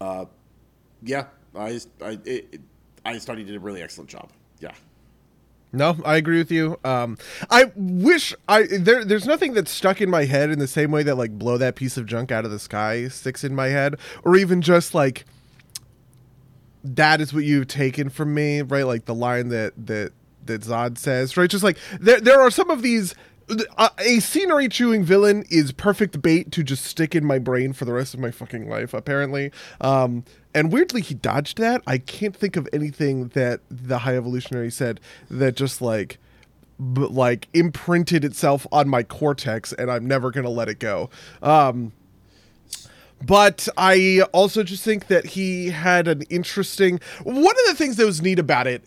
uh, 0.00 0.24
yeah, 1.02 1.26
I 1.54 1.80
I 2.02 2.18
it, 2.24 2.60
I 3.04 3.14
just 3.14 3.26
thought 3.26 3.38
he 3.38 3.44
did 3.44 3.56
a 3.56 3.60
really 3.60 3.82
excellent 3.82 4.10
job. 4.10 4.30
Yeah. 4.60 4.72
No, 5.74 5.96
I 6.04 6.16
agree 6.16 6.38
with 6.38 6.52
you. 6.52 6.78
Um, 6.84 7.18
I 7.50 7.72
wish 7.74 8.32
I 8.48 8.62
there. 8.62 9.04
There's 9.04 9.26
nothing 9.26 9.54
that's 9.54 9.72
stuck 9.72 10.00
in 10.00 10.08
my 10.08 10.24
head 10.24 10.50
in 10.50 10.60
the 10.60 10.68
same 10.68 10.92
way 10.92 11.02
that 11.02 11.16
like 11.16 11.36
blow 11.36 11.58
that 11.58 11.74
piece 11.74 11.96
of 11.96 12.06
junk 12.06 12.30
out 12.30 12.44
of 12.44 12.52
the 12.52 12.60
sky 12.60 13.08
sticks 13.08 13.42
in 13.42 13.56
my 13.56 13.68
head, 13.68 13.96
or 14.22 14.36
even 14.36 14.62
just 14.62 14.94
like 14.94 15.24
that 16.84 17.20
is 17.20 17.34
what 17.34 17.44
you've 17.44 17.66
taken 17.66 18.08
from 18.08 18.34
me, 18.34 18.62
right? 18.62 18.86
Like 18.86 19.06
the 19.06 19.14
line 19.14 19.48
that 19.48 19.72
that 19.86 20.12
that 20.44 20.60
Zod 20.62 20.96
says, 20.96 21.36
right? 21.36 21.50
Just 21.50 21.64
like 21.64 21.78
there 21.98 22.20
there 22.20 22.40
are 22.40 22.50
some 22.50 22.70
of 22.70 22.82
these. 22.82 23.14
Uh, 23.76 23.90
a 23.98 24.20
scenery 24.20 24.68
chewing 24.68 25.04
villain 25.04 25.44
is 25.50 25.72
perfect 25.72 26.22
bait 26.22 26.50
to 26.52 26.62
just 26.62 26.84
stick 26.84 27.14
in 27.14 27.24
my 27.24 27.38
brain 27.38 27.72
for 27.72 27.84
the 27.84 27.92
rest 27.92 28.14
of 28.14 28.20
my 28.20 28.30
fucking 28.30 28.68
life. 28.68 28.94
Apparently, 28.94 29.50
um, 29.80 30.24
and 30.54 30.72
weirdly 30.72 31.00
he 31.02 31.14
dodged 31.14 31.58
that. 31.58 31.82
I 31.86 31.98
can't 31.98 32.34
think 32.34 32.56
of 32.56 32.68
anything 32.72 33.28
that 33.28 33.60
the 33.70 33.98
High 33.98 34.16
Evolutionary 34.16 34.70
said 34.70 35.00
that 35.30 35.56
just 35.56 35.82
like 35.82 36.18
b- 36.78 37.02
like 37.02 37.48
imprinted 37.52 38.24
itself 38.24 38.66
on 38.72 38.88
my 38.88 39.02
cortex, 39.02 39.72
and 39.72 39.90
I'm 39.90 40.06
never 40.06 40.30
gonna 40.30 40.50
let 40.50 40.68
it 40.68 40.78
go. 40.78 41.10
Um, 41.42 41.92
but 43.24 43.68
I 43.76 44.22
also 44.32 44.62
just 44.62 44.84
think 44.84 45.06
that 45.08 45.26
he 45.26 45.70
had 45.70 46.08
an 46.08 46.22
interesting. 46.30 47.00
One 47.22 47.44
of 47.44 47.66
the 47.66 47.74
things 47.74 47.96
that 47.96 48.06
was 48.06 48.22
neat 48.22 48.38
about 48.38 48.66
it 48.66 48.84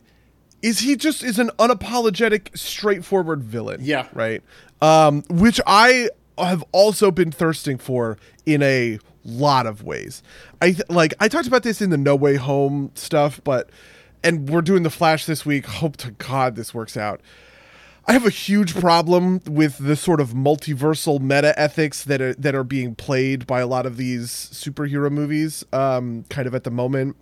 is 0.62 0.80
he 0.80 0.96
just 0.96 1.24
is 1.24 1.40
an 1.40 1.50
unapologetic, 1.60 2.58
straightforward 2.58 3.44
villain. 3.44 3.80
Yeah. 3.82 4.08
Right. 4.14 4.44
Um, 4.82 5.24
which 5.30 5.60
I 5.66 6.10
have 6.38 6.64
also 6.72 7.12
been 7.12 7.32
thirsting 7.32 7.78
for 7.78 8.18
in 8.46 8.62
a 8.62 9.00
lot 9.24 9.66
of 9.66 9.84
ways. 9.84 10.24
I 10.62 10.72
th- 10.72 10.90
like 10.90 11.14
I 11.20 11.28
talked 11.28 11.48
about 11.48 11.64
this 11.64 11.82
in 11.82 11.90
the 11.90 11.98
No 11.98 12.16
Way 12.16 12.36
Home 12.36 12.92
stuff, 12.96 13.42
but 13.44 13.70
and 14.24 14.50
we're 14.50 14.62
doing 14.62 14.84
the 14.84 14.90
Flash 14.90 15.26
this 15.26 15.46
week. 15.46 15.66
Hope 15.66 15.98
to 15.98 16.12
God 16.12 16.56
this 16.56 16.74
works 16.74 16.98
out. 16.98 17.22
I 18.10 18.14
have 18.14 18.26
a 18.26 18.30
huge 18.30 18.74
problem 18.74 19.42
with 19.46 19.78
the 19.80 19.98
sort 19.98 20.22
of 20.22 20.30
multiversal 20.30 21.20
meta 21.20 21.58
ethics 21.60 22.06
that 22.06 22.22
are 22.22 22.34
that 22.36 22.56
are 22.56 22.64
being 22.64 22.96
played 22.96 23.46
by 23.46 23.60
a 23.60 23.68
lot 23.68 23.86
of 23.86 23.98
these 23.98 24.32
superhero 24.32 25.12
movies, 25.12 25.66
um, 25.74 26.24
kind 26.30 26.48
of 26.48 26.56
at 26.56 26.64
the 26.64 26.72
moment. 26.72 27.18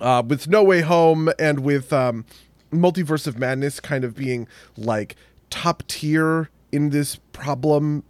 Uh, 0.00 0.22
with 0.26 0.48
No 0.48 0.62
Way 0.62 0.80
Home 0.80 1.30
and 1.38 1.60
with 1.60 1.92
um, 1.92 2.24
Multiverse 2.72 3.26
of 3.26 3.38
Madness 3.38 3.80
kind 3.80 4.04
of 4.04 4.14
being 4.14 4.48
like 4.76 5.16
top 5.50 5.84
tier 5.86 6.50
in 6.72 6.90
this 6.90 7.20
problem 7.32 8.02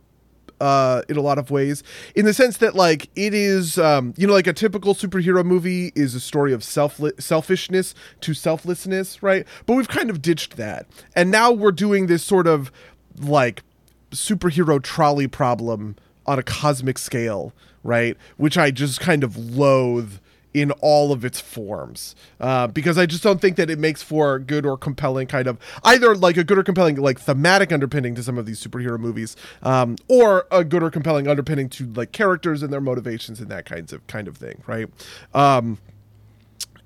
uh, 0.60 1.02
in 1.08 1.16
a 1.16 1.20
lot 1.20 1.38
of 1.38 1.50
ways, 1.50 1.82
in 2.14 2.24
the 2.24 2.32
sense 2.32 2.56
that 2.58 2.74
like 2.74 3.10
it 3.16 3.34
is, 3.34 3.78
um, 3.78 4.14
you 4.16 4.26
know, 4.26 4.32
like 4.32 4.46
a 4.46 4.52
typical 4.52 4.94
superhero 4.94 5.44
movie 5.44 5.92
is 5.94 6.14
a 6.14 6.20
story 6.20 6.52
of 6.52 6.64
self 6.64 7.00
selfishness 7.18 7.94
to 8.22 8.32
selflessness, 8.34 9.22
right? 9.22 9.46
But 9.66 9.74
we've 9.74 9.88
kind 9.88 10.10
of 10.10 10.22
ditched 10.22 10.56
that, 10.56 10.86
and 11.14 11.30
now 11.30 11.52
we're 11.52 11.72
doing 11.72 12.06
this 12.06 12.24
sort 12.24 12.46
of 12.46 12.72
like 13.20 13.62
superhero 14.10 14.82
trolley 14.82 15.26
problem 15.26 15.96
on 16.26 16.38
a 16.38 16.42
cosmic 16.42 16.98
scale, 16.98 17.52
right? 17.82 18.16
Which 18.36 18.56
I 18.56 18.70
just 18.70 19.00
kind 19.00 19.22
of 19.24 19.36
loathe 19.36 20.14
in 20.54 20.70
all 20.80 21.10
of 21.12 21.24
its 21.24 21.40
forms. 21.40 22.14
Uh, 22.40 22.68
because 22.68 22.96
I 22.96 23.06
just 23.06 23.24
don't 23.24 23.40
think 23.40 23.56
that 23.56 23.68
it 23.68 23.78
makes 23.78 24.02
for 24.02 24.38
good 24.38 24.64
or 24.64 24.78
compelling 24.78 25.26
kind 25.26 25.48
of 25.48 25.58
either 25.82 26.14
like 26.14 26.36
a 26.36 26.44
good 26.44 26.56
or 26.56 26.62
compelling 26.62 26.96
like 26.96 27.20
thematic 27.20 27.72
underpinning 27.72 28.14
to 28.14 28.22
some 28.22 28.38
of 28.38 28.46
these 28.46 28.64
superhero 28.64 28.98
movies 28.98 29.36
um, 29.64 29.96
or 30.08 30.46
a 30.52 30.62
good 30.64 30.82
or 30.82 30.90
compelling 30.90 31.26
underpinning 31.26 31.68
to 31.68 31.92
like 31.94 32.12
characters 32.12 32.62
and 32.62 32.72
their 32.72 32.80
motivations 32.80 33.40
and 33.40 33.50
that 33.50 33.66
kinds 33.66 33.92
of 33.92 34.06
kind 34.06 34.28
of 34.28 34.36
thing 34.36 34.62
right? 34.66 34.88
Um, 35.34 35.78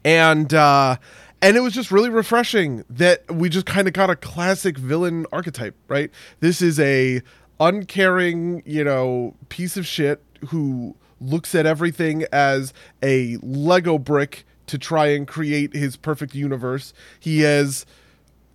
and 0.04 0.52
uh, 0.54 0.96
and 1.42 1.57
it 1.57 1.61
was 1.61 1.74
just 1.74 1.90
really 1.90 2.11
refreshing 2.11 2.85
that 2.88 3.31
we 3.31 3.50
just 3.50 3.66
kind 3.66 3.87
of 3.87 3.92
got 3.92 4.09
a 4.09 4.16
classic 4.16 4.78
villain 4.78 5.26
archetype 5.31 5.76
right? 5.88 6.11
This 6.40 6.62
is 6.62 6.81
a 6.81 7.20
uncaring 7.61 8.62
you 8.64 8.83
know 8.83 9.35
piece 9.50 9.76
of 9.76 9.87
shit 9.87 10.22
who 10.48 10.96
looks 11.20 11.54
at 11.54 11.66
everything 11.66 12.24
as 12.33 12.72
a 13.02 13.37
Lego 13.42 13.98
brick 13.98 14.44
to 14.66 14.78
try 14.78 15.07
and 15.07 15.26
create 15.26 15.74
his 15.74 15.96
perfect 15.96 16.35
universe. 16.35 16.92
He 17.18 17.42
is 17.42 17.87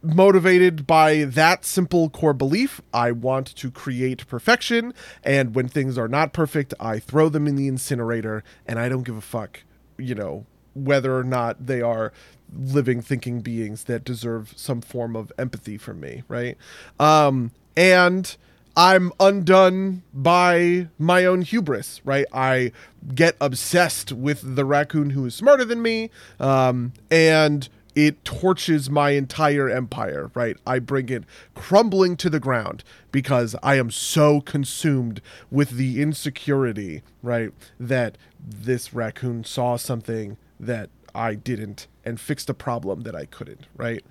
motivated 0.04 0.86
by 0.86 1.23
that 1.23 1.63
simple 1.65 2.10
core 2.10 2.34
belief 2.34 2.82
I 2.93 3.12
want 3.12 3.47
to 3.56 3.71
create 3.71 4.28
perfection, 4.28 4.93
and 5.23 5.56
when 5.56 5.67
things 5.67 5.97
are 5.97 6.10
not 6.10 6.34
perfect, 6.34 6.73
I 6.80 6.99
throw 6.99 7.30
them 7.30 7.47
in 7.47 7.56
the 7.56 7.67
incinerator, 7.67 8.43
and 8.65 8.80
I 8.80 8.89
don't 8.89 9.04
give 9.04 9.15
a 9.15 9.21
fuck, 9.21 9.63
you 9.97 10.13
know, 10.13 10.45
whether 10.73 11.17
or 11.17 11.23
not 11.23 11.65
they 11.65 11.82
are 11.82 12.12
living, 12.56 13.02
thinking 13.02 13.41
beings 13.41 13.86
that 13.86 14.04
deserve 14.04 14.54
some 14.56 14.82
form 14.82 15.15
of 15.15 15.32
empathy 15.38 15.78
from 15.78 15.99
me, 15.99 16.23
right? 16.28 16.58
Um, 16.99 17.52
and 17.76 18.36
I'm 18.75 19.12
undone 19.19 20.01
by 20.13 20.88
my 20.97 21.25
own 21.25 21.43
hubris, 21.43 22.01
right? 22.03 22.25
I 22.33 22.71
get 23.13 23.36
obsessed 23.39 24.12
with 24.12 24.55
the 24.55 24.65
raccoon 24.65 25.12
who 25.12 25.25
is 25.25 25.36
smarter 25.36 25.63
than 25.63 25.81
me, 25.81 26.09
um, 26.39 26.93
and 27.12 27.69
it 27.95 28.25
torches 28.25 28.89
my 28.89 29.12
entire 29.12 29.69
empire, 29.69 30.31
right? 30.33 30.57
I 30.65 30.79
bring 30.79 31.09
it 31.09 31.23
crumbling 31.53 32.17
to 32.17 32.29
the 32.29 32.39
ground 32.39 32.83
because 33.12 33.55
I 33.62 33.75
am 33.75 33.91
so 33.91 34.41
consumed 34.41 35.21
with 35.51 35.71
the 35.71 36.01
insecurity, 36.01 37.03
right? 37.21 37.51
That 37.79 38.17
this 38.39 38.93
raccoon 38.93 39.43
saw 39.43 39.75
something 39.75 40.38
that 40.59 40.89
I 41.13 41.36
didn't 41.36 41.88
and 42.03 42.19
fixed 42.19 42.49
a 42.49 42.53
problem 42.55 43.01
that 43.01 43.15
I 43.15 43.25
couldn't, 43.25 43.67
right? 43.77 44.03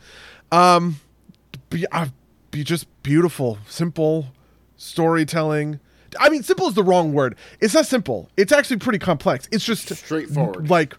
Um, 0.53 1.01
be, 1.69 1.85
uh, 1.91 2.09
be 2.53 2.63
just 2.63 2.87
beautiful, 3.03 3.59
simple, 3.67 4.29
storytelling. 4.83 5.81
I 6.21 6.29
mean, 6.29 6.43
simple 6.43 6.69
is 6.69 6.75
the 6.75 6.83
wrong 6.83 7.13
word. 7.13 7.37
It's 7.61 7.75
not 7.75 7.87
simple. 7.87 8.29
It's 8.37 8.53
actually 8.53 8.79
pretty 8.79 8.99
complex. 8.99 9.49
It's 9.51 9.65
just 9.65 9.89
Straightforward. 9.89 10.69
Like, 10.69 10.97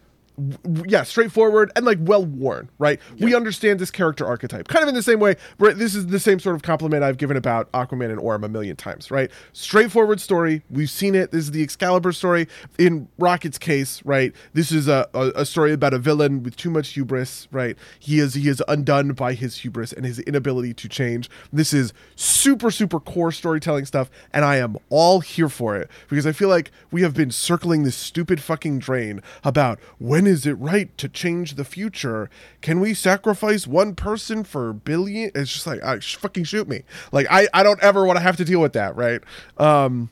yeah, 0.85 1.03
straightforward 1.03 1.71
and 1.75 1.85
like 1.85 1.99
well 2.01 2.25
worn, 2.25 2.69
right? 2.79 2.99
We 3.19 3.35
understand 3.35 3.79
this 3.79 3.91
character 3.91 4.25
archetype. 4.25 4.67
Kind 4.67 4.83
of 4.83 4.89
in 4.89 4.95
the 4.95 5.03
same 5.03 5.19
way, 5.19 5.35
right? 5.59 5.77
This 5.77 5.93
is 5.93 6.07
the 6.07 6.19
same 6.19 6.39
sort 6.39 6.55
of 6.55 6.63
compliment 6.63 7.03
I've 7.03 7.17
given 7.17 7.37
about 7.37 7.71
Aquaman 7.73 8.09
and 8.09 8.19
Orm 8.19 8.43
a 8.43 8.49
million 8.49 8.75
times, 8.75 9.11
right? 9.11 9.29
Straightforward 9.53 10.19
story. 10.19 10.63
We've 10.69 10.89
seen 10.89 11.13
it. 11.13 11.31
This 11.31 11.45
is 11.45 11.51
the 11.51 11.61
Excalibur 11.61 12.11
story. 12.11 12.47
In 12.79 13.07
Rocket's 13.19 13.59
case, 13.59 14.01
right? 14.05 14.33
This 14.53 14.71
is 14.71 14.87
a, 14.87 15.07
a, 15.13 15.31
a 15.35 15.45
story 15.45 15.73
about 15.73 15.93
a 15.93 15.99
villain 15.99 16.41
with 16.41 16.55
too 16.55 16.71
much 16.71 16.89
hubris, 16.89 17.47
right? 17.51 17.77
He 17.99 18.19
is 18.19 18.33
he 18.33 18.49
is 18.49 18.63
undone 18.67 19.13
by 19.13 19.33
his 19.33 19.57
hubris 19.57 19.93
and 19.93 20.05
his 20.05 20.19
inability 20.19 20.73
to 20.73 20.89
change. 20.89 21.29
This 21.51 21.73
is 21.73 21.93
super 22.15 22.71
super 22.71 22.99
core 22.99 23.31
storytelling 23.31 23.85
stuff, 23.85 24.09
and 24.33 24.43
I 24.43 24.57
am 24.57 24.77
all 24.89 25.19
here 25.19 25.49
for 25.49 25.75
it 25.77 25.89
because 26.09 26.25
I 26.25 26.31
feel 26.31 26.49
like 26.49 26.71
we 26.91 27.03
have 27.03 27.13
been 27.13 27.31
circling 27.31 27.83
this 27.83 27.95
stupid 27.95 28.41
fucking 28.41 28.79
drain 28.79 29.21
about 29.43 29.79
when 29.99 30.22
is 30.27 30.45
it 30.45 30.53
right 30.53 30.95
to 30.97 31.09
change 31.09 31.55
the 31.55 31.65
future? 31.65 32.29
Can 32.61 32.79
we 32.79 32.93
sacrifice 32.93 33.67
one 33.67 33.95
person 33.95 34.43
for 34.43 34.73
billion? 34.73 35.31
It's 35.35 35.51
just 35.51 35.67
like, 35.67 35.81
ah, 35.83 35.99
sh- 35.99 36.15
fucking 36.15 36.45
shoot 36.45 36.67
me. 36.67 36.83
Like 37.11 37.27
I 37.29 37.47
I 37.53 37.63
don't 37.63 37.81
ever 37.81 38.05
want 38.05 38.17
to 38.17 38.23
have 38.23 38.37
to 38.37 38.45
deal 38.45 38.61
with 38.61 38.73
that, 38.73 38.95
right? 38.95 39.21
Um, 39.57 40.09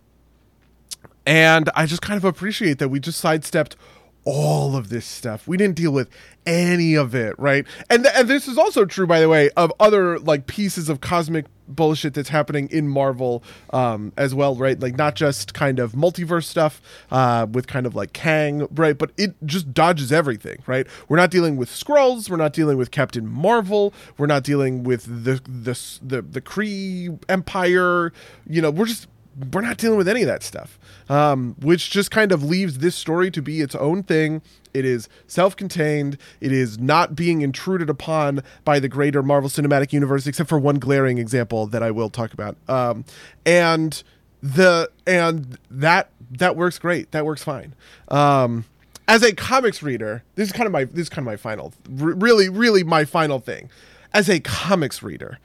and 1.26 1.70
I 1.76 1.86
just 1.86 2.02
kind 2.02 2.18
of 2.18 2.26
appreciate 2.26 2.80
that 2.80 2.90
we 2.90 3.00
just 3.00 3.20
sidestepped 3.20 3.76
all 4.24 4.76
of 4.76 4.90
this 4.90 5.06
stuff. 5.06 5.48
We 5.48 5.58
didn't 5.58 5.76
deal 5.76 5.92
with 5.92 6.10
any 6.46 6.96
of 6.96 7.16
it, 7.16 7.38
right? 7.40 7.66
And 7.90 8.04
th- 8.04 8.16
and 8.16 8.28
this 8.28 8.48
is 8.48 8.58
also 8.58 8.86
true, 8.86 9.08
by 9.08 9.20
the 9.20 9.30
way, 9.30 9.50
of 9.58 9.72
other 9.80 10.20
like 10.20 10.48
pieces 10.48 10.90
of 10.90 11.02
cosmic 11.02 11.46
bullshit 11.68 12.14
that's 12.14 12.30
happening 12.30 12.68
in 12.70 12.88
Marvel 12.88 13.44
um, 13.72 14.12
as 14.18 14.36
well, 14.36 14.56
right? 14.56 14.80
Like 14.80 14.98
not 14.98 15.16
just 15.16 15.54
kind 15.54 15.80
of 15.80 15.94
multiverse 15.94 16.44
stuff 16.44 16.82
uh, 17.10 17.48
with 17.50 17.68
kind 17.68 17.86
of 17.86 17.96
like 17.96 18.14
Kang, 18.14 18.68
right? 18.72 18.98
But 18.98 19.12
it 19.18 19.36
just 19.46 19.74
dodges 19.74 20.12
everything, 20.12 20.60
right? 20.68 20.86
We're 21.08 21.18
not 21.18 21.32
dealing 21.32 21.58
with 21.58 21.70
Skrulls. 21.70 22.30
We're 22.30 22.38
not 22.38 22.54
dealing 22.54 22.78
with 22.78 22.92
Captain 22.92 23.28
Marvel. 23.28 23.94
We're 24.18 24.28
not 24.28 24.44
dealing 24.44 24.84
with 24.84 25.06
the 25.06 25.42
the 25.48 25.80
the 26.02 26.22
the 26.22 26.42
Kree 26.42 27.18
Empire. 27.30 28.12
You 28.48 28.62
know, 28.62 28.72
we're 28.72 28.86
just 28.86 29.08
we're 29.54 29.62
not 29.62 29.78
dealing 29.78 29.98
with 29.98 30.08
any 30.08 30.22
of 30.22 30.28
that 30.28 30.44
stuff, 30.44 30.78
um, 31.10 31.56
which 31.62 31.90
just 31.90 32.12
kind 32.12 32.32
of 32.32 32.44
leaves 32.44 32.80
this 32.80 32.96
story 32.96 33.32
to 33.32 33.42
be 33.42 33.62
its 33.62 33.76
own 33.76 34.04
thing. 34.04 34.42
It 34.74 34.86
is 34.86 35.10
self 35.28 35.56
contained. 35.56 36.18
It 36.40 36.52
is 36.52 36.78
not 36.80 37.16
being 37.16 37.42
intruded 37.42 37.90
upon 37.90 38.42
by 38.64 38.80
the 38.80 38.88
greater 38.88 39.22
Marvel 39.24 39.50
Cinematic 39.50 39.94
Universe, 39.94 40.28
except 40.28 40.50
for 40.50 40.60
one 40.60 40.80
glaring 40.80 41.18
example 41.18 41.68
that 41.68 41.84
I 41.84 41.92
will 41.92 42.10
talk 42.10 42.34
about. 42.34 42.58
Um, 42.68 43.06
and 43.46 44.02
the 44.42 44.90
and 45.06 45.58
that 45.70 46.10
that 46.32 46.56
works 46.56 46.80
great. 46.80 47.12
That 47.12 47.26
works 47.26 47.44
fine. 47.44 47.74
Um, 48.08 48.66
as 49.08 49.24
a 49.24 49.34
comics 49.34 49.84
reader, 49.84 50.24
this 50.36 50.48
is 50.48 50.54
kind 50.54 50.68
of 50.68 50.72
my 50.72 50.86
this 50.86 51.04
is 51.04 51.10
kind 51.10 51.20
of 51.20 51.32
my 51.32 51.38
final, 51.38 51.74
really, 51.90 52.48
really 52.50 52.84
my 52.84 53.04
final 53.06 53.40
thing. 53.40 53.70
as 54.14 54.30
a 54.30 54.40
comics 54.42 55.02
reader, 55.04 55.40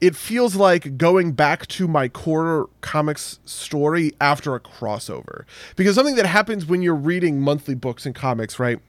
it 0.00 0.16
feels 0.16 0.56
like 0.56 0.96
going 0.96 1.32
back 1.32 1.66
to 1.68 1.86
my 1.86 2.08
core 2.08 2.68
comics 2.80 3.38
story 3.44 4.12
after 4.20 4.54
a 4.54 4.60
crossover. 4.60 5.44
Because 5.76 5.94
something 5.94 6.16
that 6.16 6.26
happens 6.26 6.66
when 6.66 6.82
you're 6.82 6.94
reading 6.94 7.40
monthly 7.40 7.74
books 7.74 8.06
and 8.06 8.14
comics, 8.14 8.58
right? 8.58 8.80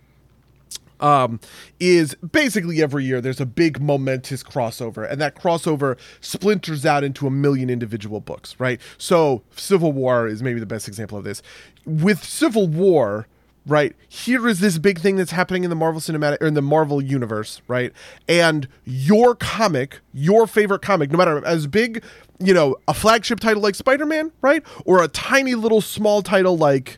um, 1.01 1.39
is 1.79 2.15
basically 2.15 2.81
every 2.81 3.03
year 3.03 3.19
there's 3.19 3.41
a 3.41 3.45
big 3.45 3.81
momentous 3.81 4.43
crossover, 4.43 5.09
and 5.09 5.19
that 5.19 5.35
crossover 5.35 5.97
splinters 6.21 6.85
out 6.85 7.03
into 7.03 7.27
a 7.27 7.31
million 7.31 7.69
individual 7.69 8.21
books, 8.21 8.55
right? 8.59 8.79
So 8.97 9.41
Civil 9.55 9.91
War 9.91 10.27
is 10.27 10.41
maybe 10.41 10.59
the 10.59 10.65
best 10.65 10.87
example 10.87 11.17
of 11.17 11.23
this. 11.23 11.41
With 11.85 12.23
Civil 12.23 12.67
War, 12.67 13.27
right 13.65 13.95
here 14.07 14.47
is 14.47 14.59
this 14.59 14.77
big 14.77 14.99
thing 14.99 15.17
that's 15.17 15.31
happening 15.31 15.63
in 15.63 15.69
the 15.69 15.75
marvel 15.75 16.01
cinematic 16.01 16.41
or 16.41 16.47
in 16.47 16.55
the 16.55 16.61
marvel 16.61 17.01
universe 17.01 17.61
right 17.67 17.93
and 18.27 18.67
your 18.85 19.35
comic 19.35 19.99
your 20.13 20.47
favorite 20.47 20.81
comic 20.81 21.11
no 21.11 21.17
matter 21.17 21.45
as 21.45 21.67
big 21.67 22.03
you 22.39 22.53
know 22.53 22.75
a 22.87 22.93
flagship 22.93 23.39
title 23.39 23.61
like 23.61 23.75
spider-man 23.75 24.31
right 24.41 24.63
or 24.85 25.03
a 25.03 25.07
tiny 25.07 25.53
little 25.53 25.79
small 25.79 26.23
title 26.23 26.57
like 26.57 26.97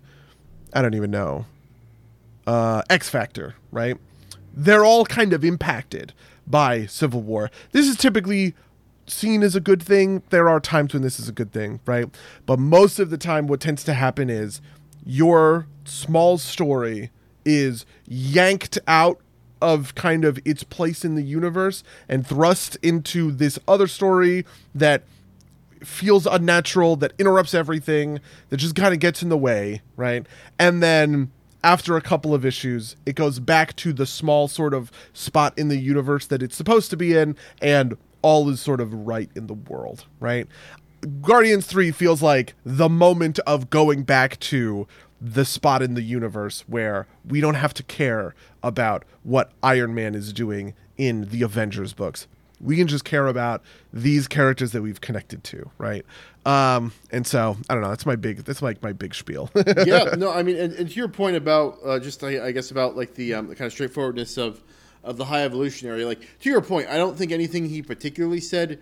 i 0.74 0.82
don't 0.82 0.94
even 0.94 1.12
know 1.12 1.46
uh, 2.48 2.82
X 2.90 3.10
Factor, 3.10 3.56
right? 3.72 3.98
They're 4.54 4.86
all 4.86 5.06
kind 5.06 5.34
of 5.34 5.44
impacted 5.44 6.14
by 6.46 6.86
Civil 6.86 7.22
War. 7.22 7.50
This 7.72 7.88
is 7.88 7.96
typically 7.96 8.54
seen 9.08 9.44
as 9.44 9.56
a 9.56 9.60
good 9.60 9.82
thing. 9.82 10.24
There 10.30 10.50
are 10.50 10.60
times 10.60 10.94
when 10.94 11.02
this 11.02 11.20
is 11.20 11.28
a 11.28 11.32
good 11.32 11.52
thing, 11.52 11.80
right? 11.86 12.08
But 12.46 12.60
most 12.60 13.00
of 13.00 13.10
the 13.10 13.18
time, 13.18 13.48
what 13.48 13.60
tends 13.60 13.84
to 13.86 13.94
happen 13.94 14.30
is 14.30 14.62
your 15.06 15.68
small 15.86 16.38
story 16.38 17.12
is 17.46 17.86
yanked 18.08 18.80
out 18.88 19.20
of 19.62 19.96
kind 19.96 20.26
of 20.26 20.40
its 20.44 20.64
place 20.64 21.06
in 21.06 21.16
the 21.16 21.24
universe 21.24 21.84
and 22.10 22.28
thrust 22.28 22.78
into 22.82 23.32
this 23.32 23.58
other 23.68 23.88
story 23.88 24.46
that 24.76 25.04
feels 25.82 26.26
unnatural, 26.26 26.96
that 26.98 27.14
interrupts 27.18 27.54
everything, 27.54 28.20
that 28.50 28.58
just 28.58 28.76
kind 28.76 28.94
of 28.94 29.00
gets 29.00 29.22
in 29.22 29.30
the 29.30 29.38
way, 29.38 29.82
right? 29.96 30.26
And 30.60 30.82
then 30.84 31.32
after 31.64 31.96
a 31.96 32.02
couple 32.02 32.34
of 32.34 32.46
issues, 32.46 32.96
it 33.06 33.16
goes 33.16 33.40
back 33.40 33.76
to 33.78 33.94
the 33.94 34.06
small 34.06 34.48
sort 34.48 34.74
of 34.74 34.92
spot 35.14 35.58
in 35.58 35.70
the 35.70 35.78
universe 35.78 36.28
that 36.28 36.44
it's 36.44 36.56
supposed 36.56 36.90
to 36.90 36.98
be 36.98 37.16
in, 37.16 37.36
and 37.62 37.98
all 38.22 38.50
is 38.50 38.60
sort 38.60 38.82
of 38.82 38.94
right 38.94 39.30
in 39.36 39.48
the 39.48 39.54
world, 39.54 40.06
right? 40.20 40.48
Guardians 41.22 41.66
3 41.68 41.92
feels 41.92 42.22
like 42.22 42.54
the 42.66 42.90
moment 42.90 43.40
of 43.40 43.70
going 43.70 44.04
back 44.04 44.40
to 44.40 44.88
the 45.24 45.46
spot 45.46 45.82
in 45.82 45.94
the 45.94 46.02
universe 46.02 46.66
where 46.68 47.08
we 47.26 47.40
don't 47.40 47.54
have 47.56 47.74
to 47.74 47.84
care 47.84 48.36
about 48.62 49.06
what 49.24 49.54
Iron 49.64 49.96
Man 49.96 50.16
is 50.16 50.34
doing 50.34 50.74
in 50.98 51.30
the 51.30 51.44
Avengers 51.44 51.94
books. 51.94 52.28
We 52.60 52.76
can 52.76 52.88
just 52.88 53.06
care 53.06 53.28
about 53.28 53.64
these 53.94 54.28
characters 54.28 54.74
that 54.74 54.82
we've 54.82 55.00
connected 55.00 55.44
to, 55.46 55.70
right? 55.78 56.06
Um, 56.46 56.92
and 57.10 57.26
so 57.26 57.58
I 57.70 57.74
don't 57.74 57.82
know. 57.82 57.90
That's 57.90 58.06
my 58.06 58.18
big. 58.18 58.44
That's 58.44 58.62
like 58.62 58.84
my 58.84 58.92
big 58.92 59.16
spiel. 59.16 59.50
yeah, 59.86 60.16
no, 60.18 60.32
I 60.32 60.44
mean, 60.44 60.58
and, 60.58 60.74
and 60.74 60.90
to 60.90 60.96
your 60.96 61.08
point 61.08 61.38
about 61.38 61.78
uh, 61.86 62.00
just 62.00 62.22
I, 62.24 62.48
I, 62.48 62.52
guess 62.52 62.72
about 62.72 62.98
like 62.98 63.16
the, 63.16 63.34
um, 63.34 63.48
the 63.48 63.56
kind 63.56 63.66
of 63.66 63.72
straightforwardness 63.72 64.38
of 64.38 64.62
of 65.04 65.18
the 65.18 65.26
high 65.26 65.44
evolutionary. 65.44 66.04
Like 66.04 66.20
to 66.42 66.50
your 66.50 66.62
point, 66.62 66.90
I 66.90 66.98
don't 66.98 67.18
think 67.18 67.32
anything 67.32 67.68
he 67.70 67.82
particularly 67.82 68.42
said 68.42 68.80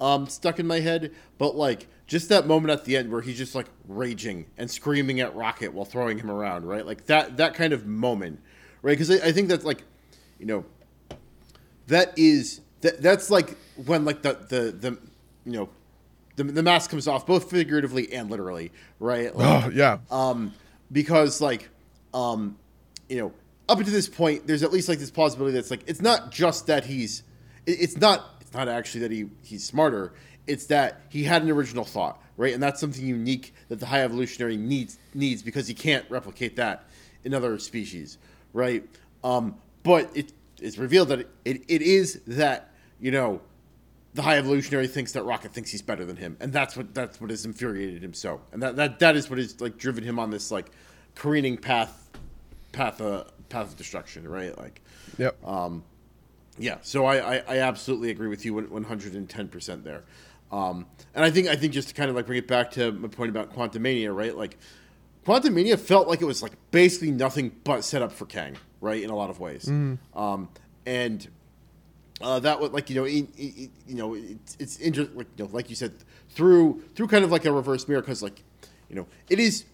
um, 0.00 0.28
stuck 0.28 0.58
in 0.58 0.66
my 0.66 0.80
head, 0.80 1.12
but 1.38 1.56
like 1.56 1.86
just 2.06 2.28
that 2.28 2.46
moment 2.46 2.70
at 2.70 2.84
the 2.84 2.96
end 2.96 3.10
where 3.10 3.20
he's 3.20 3.38
just 3.38 3.54
like 3.54 3.66
raging 3.88 4.46
and 4.58 4.70
screaming 4.70 5.20
at 5.20 5.34
Rocket 5.34 5.72
while 5.72 5.84
throwing 5.84 6.18
him 6.18 6.30
around, 6.30 6.66
right? 6.66 6.84
Like 6.84 7.06
that 7.06 7.36
that 7.38 7.54
kind 7.54 7.72
of 7.72 7.86
moment, 7.86 8.40
right? 8.82 8.92
Because 8.92 9.10
I, 9.10 9.28
I 9.28 9.32
think 9.32 9.48
that's 9.48 9.64
like, 9.64 9.82
you 10.38 10.46
know, 10.46 10.64
that 11.86 12.12
is 12.16 12.60
that 12.80 13.00
that's 13.00 13.30
like 13.30 13.56
when 13.86 14.04
like 14.04 14.22
the 14.22 14.34
the 14.48 14.72
the 14.72 14.98
you 15.44 15.52
know 15.52 15.68
the, 16.36 16.44
the 16.44 16.62
mask 16.62 16.90
comes 16.90 17.06
off 17.06 17.26
both 17.26 17.50
figuratively 17.50 18.12
and 18.12 18.30
literally, 18.30 18.72
right? 18.98 19.34
Like, 19.34 19.66
oh 19.66 19.70
yeah. 19.70 19.98
Um, 20.10 20.52
because 20.90 21.40
like, 21.40 21.68
um, 22.12 22.58
you 23.08 23.18
know, 23.18 23.32
up 23.68 23.78
until 23.78 23.92
this 23.92 24.08
point, 24.08 24.46
there's 24.46 24.62
at 24.62 24.72
least 24.72 24.88
like 24.88 24.98
this 24.98 25.10
possibility 25.10 25.54
that's 25.54 25.70
like 25.70 25.82
it's 25.86 26.02
not 26.02 26.30
just 26.30 26.66
that 26.66 26.84
he's, 26.84 27.22
it, 27.66 27.72
it's 27.80 27.96
not 27.96 28.33
not 28.54 28.68
actually 28.68 29.00
that 29.00 29.10
he 29.10 29.26
he's 29.42 29.64
smarter. 29.64 30.12
It's 30.46 30.66
that 30.66 31.02
he 31.08 31.24
had 31.24 31.42
an 31.42 31.50
original 31.50 31.84
thought, 31.84 32.22
right? 32.36 32.52
And 32.52 32.62
that's 32.62 32.80
something 32.80 33.04
unique 33.04 33.54
that 33.68 33.80
the 33.80 33.86
high 33.86 34.02
evolutionary 34.02 34.56
needs 34.56 34.98
needs 35.14 35.42
because 35.42 35.66
he 35.66 35.74
can't 35.74 36.08
replicate 36.10 36.56
that 36.56 36.84
in 37.24 37.34
other 37.34 37.58
species, 37.58 38.18
right? 38.52 38.84
Um, 39.22 39.56
but 39.82 40.10
it 40.14 40.32
it's 40.60 40.78
revealed 40.78 41.08
that 41.08 41.20
it, 41.20 41.30
it, 41.44 41.62
it 41.68 41.82
is 41.82 42.20
that 42.26 42.70
you 43.00 43.10
know 43.10 43.40
the 44.14 44.22
high 44.22 44.38
evolutionary 44.38 44.86
thinks 44.86 45.12
that 45.12 45.24
Rocket 45.24 45.52
thinks 45.52 45.70
he's 45.70 45.82
better 45.82 46.04
than 46.04 46.16
him, 46.16 46.36
and 46.40 46.52
that's 46.52 46.76
what 46.76 46.94
that's 46.94 47.20
what 47.20 47.30
has 47.30 47.44
infuriated 47.44 48.02
him 48.02 48.14
so, 48.14 48.40
and 48.52 48.62
that 48.62 48.76
that, 48.76 48.98
that 49.00 49.16
is 49.16 49.28
what 49.28 49.38
has 49.38 49.60
like 49.60 49.76
driven 49.76 50.04
him 50.04 50.18
on 50.18 50.30
this 50.30 50.50
like 50.50 50.70
careening 51.14 51.56
path, 51.56 52.10
path 52.72 53.00
uh, 53.00 53.24
path 53.48 53.68
of 53.70 53.76
destruction, 53.76 54.26
right? 54.28 54.56
Like, 54.56 54.80
yep. 55.18 55.36
Um, 55.44 55.84
yeah. 56.58 56.78
So 56.82 57.04
I, 57.04 57.36
I, 57.36 57.42
I 57.48 57.58
absolutely 57.58 58.10
agree 58.10 58.28
with 58.28 58.44
you 58.44 58.54
one 58.54 58.84
hundred 58.84 59.14
and 59.14 59.28
ten 59.28 59.48
percent 59.48 59.84
there, 59.84 60.04
um, 60.52 60.86
and 61.14 61.24
I 61.24 61.30
think 61.30 61.48
I 61.48 61.56
think 61.56 61.72
just 61.72 61.88
to 61.88 61.94
kind 61.94 62.10
of 62.10 62.16
like 62.16 62.26
bring 62.26 62.38
it 62.38 62.48
back 62.48 62.70
to 62.72 62.92
my 62.92 63.08
point 63.08 63.30
about 63.30 63.54
Quantumania, 63.54 64.14
right? 64.14 64.36
Like, 64.36 64.58
Quantumania 65.26 65.78
felt 65.78 66.08
like 66.08 66.22
it 66.22 66.26
was 66.26 66.42
like 66.42 66.52
basically 66.70 67.10
nothing 67.10 67.52
but 67.64 67.84
set 67.84 68.02
up 68.02 68.12
for 68.12 68.26
Kang, 68.26 68.56
right? 68.80 69.02
In 69.02 69.10
a 69.10 69.16
lot 69.16 69.30
of 69.30 69.40
ways, 69.40 69.64
mm. 69.64 69.98
um, 70.14 70.48
and 70.86 71.26
uh, 72.20 72.38
that 72.40 72.60
would 72.60 72.72
like 72.72 72.88
you 72.90 72.96
know 72.96 73.04
it, 73.04 73.26
it, 73.36 73.70
you 73.86 73.94
know 73.94 74.14
it's 74.14 74.56
it's 74.58 74.78
interesting 74.78 75.16
like 75.16 75.26
you 75.36 75.44
know 75.44 75.50
like 75.52 75.68
you 75.68 75.76
said 75.76 75.92
through 76.30 76.82
through 76.94 77.08
kind 77.08 77.24
of 77.24 77.30
like 77.30 77.44
a 77.44 77.52
reverse 77.52 77.88
mirror 77.88 78.00
because 78.00 78.22
like 78.22 78.42
you 78.88 78.96
know 78.96 79.06
it 79.28 79.38
is 79.38 79.64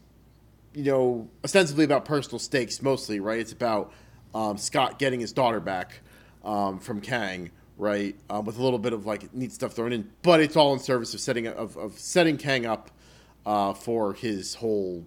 you 0.74 0.84
know 0.84 1.28
ostensibly 1.44 1.84
about 1.84 2.04
personal 2.04 2.38
stakes 2.38 2.80
mostly 2.80 3.20
right 3.20 3.38
it's 3.38 3.52
about 3.52 3.92
um, 4.34 4.56
Scott 4.56 4.98
getting 4.98 5.20
his 5.20 5.32
daughter 5.32 5.60
back 5.60 6.00
um, 6.44 6.78
from 6.78 7.00
Kang 7.00 7.50
right 7.78 8.14
um, 8.28 8.44
with 8.44 8.58
a 8.58 8.62
little 8.62 8.78
bit 8.78 8.92
of 8.92 9.06
like 9.06 9.32
neat 9.34 9.52
stuff 9.52 9.72
thrown 9.72 9.92
in 9.92 10.10
but 10.22 10.40
it's 10.40 10.56
all 10.56 10.72
in 10.72 10.78
service 10.78 11.14
of 11.14 11.20
setting 11.20 11.46
of, 11.46 11.76
of 11.76 11.98
setting 11.98 12.36
Kang 12.36 12.66
up 12.66 12.90
uh, 13.46 13.72
for 13.72 14.12
his 14.12 14.54
whole 14.54 15.04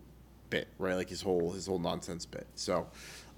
bit 0.50 0.68
right 0.80 0.96
like 0.96 1.10
his 1.10 1.22
whole 1.22 1.52
his 1.52 1.68
whole 1.68 1.80
nonsense 1.80 2.26
bit 2.26 2.48
so 2.56 2.88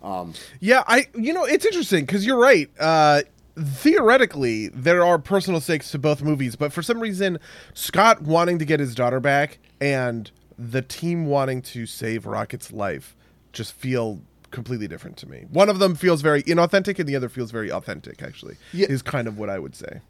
um, 0.05 0.33
yeah, 0.59 0.83
I 0.87 1.07
you 1.15 1.33
know 1.33 1.45
it's 1.45 1.65
interesting 1.65 2.05
because 2.05 2.25
you're 2.25 2.39
right. 2.39 2.69
Uh, 2.79 3.23
theoretically 3.57 4.67
there 4.67 5.03
are 5.03 5.17
personal 5.17 5.61
stakes 5.61 5.89
to 5.89 5.97
both 5.97 6.21
movies 6.21 6.57
but 6.57 6.73
for 6.73 6.81
some 6.81 6.99
reason 6.99 7.39
scott 7.73 8.21
wanting 8.21 8.59
to 8.59 8.65
get 8.65 8.81
his 8.81 8.93
daughter 8.93 9.21
back 9.21 9.59
and 9.79 10.29
the 10.59 10.81
team 10.81 11.25
wanting 11.25 11.61
to 11.61 11.85
save 11.85 12.25
rocket's 12.25 12.73
life 12.73 13.15
just 13.53 13.71
feel 13.71 14.19
completely 14.55 14.87
different 14.87 15.17
to 15.17 15.29
me 15.29 15.45
one 15.51 15.69
of 15.69 15.79
them 15.79 15.93
feels 15.93 16.21
very 16.21 16.41
inauthentic 16.43 16.97
and 16.97 17.07
the 17.07 17.15
other 17.15 17.29
feels 17.29 17.51
very 17.51 17.71
authentic 17.71 18.23
actually 18.23 18.55
yeah. 18.73 18.87
is 18.87 19.01
kind 19.01 19.27
of 19.27 19.37
what 19.37 19.49
i 19.49 19.59
would 19.59 19.75
say 19.75 20.01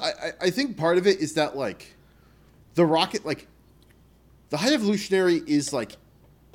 I, 0.00 0.32
I 0.40 0.50
think 0.50 0.76
part 0.76 0.98
of 0.98 1.06
it 1.06 1.20
is 1.20 1.34
that 1.34 1.56
like 1.56 1.94
the 2.74 2.84
rocket 2.84 3.24
like 3.24 3.46
the 4.50 4.58
high 4.58 4.74
evolutionary 4.74 5.42
is 5.46 5.72
like 5.72 5.96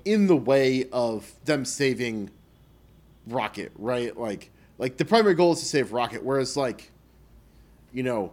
in 0.05 0.27
the 0.27 0.35
way 0.35 0.85
of 0.91 1.33
them 1.45 1.65
saving 1.65 2.29
rocket 3.27 3.71
right 3.77 4.15
like 4.17 4.51
like 4.77 4.97
the 4.97 5.05
primary 5.05 5.33
goal 5.33 5.53
is 5.53 5.59
to 5.59 5.65
save 5.65 5.91
Rocket, 5.91 6.23
whereas 6.23 6.55
like, 6.55 6.91
you 7.91 8.03
know, 8.03 8.31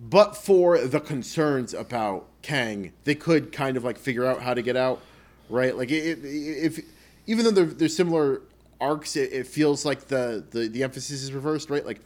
but 0.00 0.36
for 0.36 0.78
the 0.78 1.00
concerns 1.00 1.74
about 1.74 2.26
Kang, 2.40 2.92
they 3.04 3.14
could 3.14 3.52
kind 3.52 3.76
of 3.76 3.84
like 3.84 3.98
figure 3.98 4.24
out 4.24 4.40
how 4.40 4.54
to 4.54 4.62
get 4.62 4.76
out, 4.76 5.00
right? 5.48 5.76
Like 5.76 5.90
it, 5.90 6.18
if 6.24 6.80
even 7.26 7.44
though 7.44 7.50
they're 7.50 7.66
there's 7.66 7.94
similar 7.94 8.40
arcs, 8.82 9.16
it, 9.16 9.32
it, 9.32 9.46
feels 9.46 9.84
like 9.84 10.08
the, 10.08 10.44
the 10.50 10.68
the 10.68 10.82
emphasis 10.82 11.22
is 11.22 11.32
reversed, 11.32 11.70
right? 11.70 11.84
Like 11.86 12.00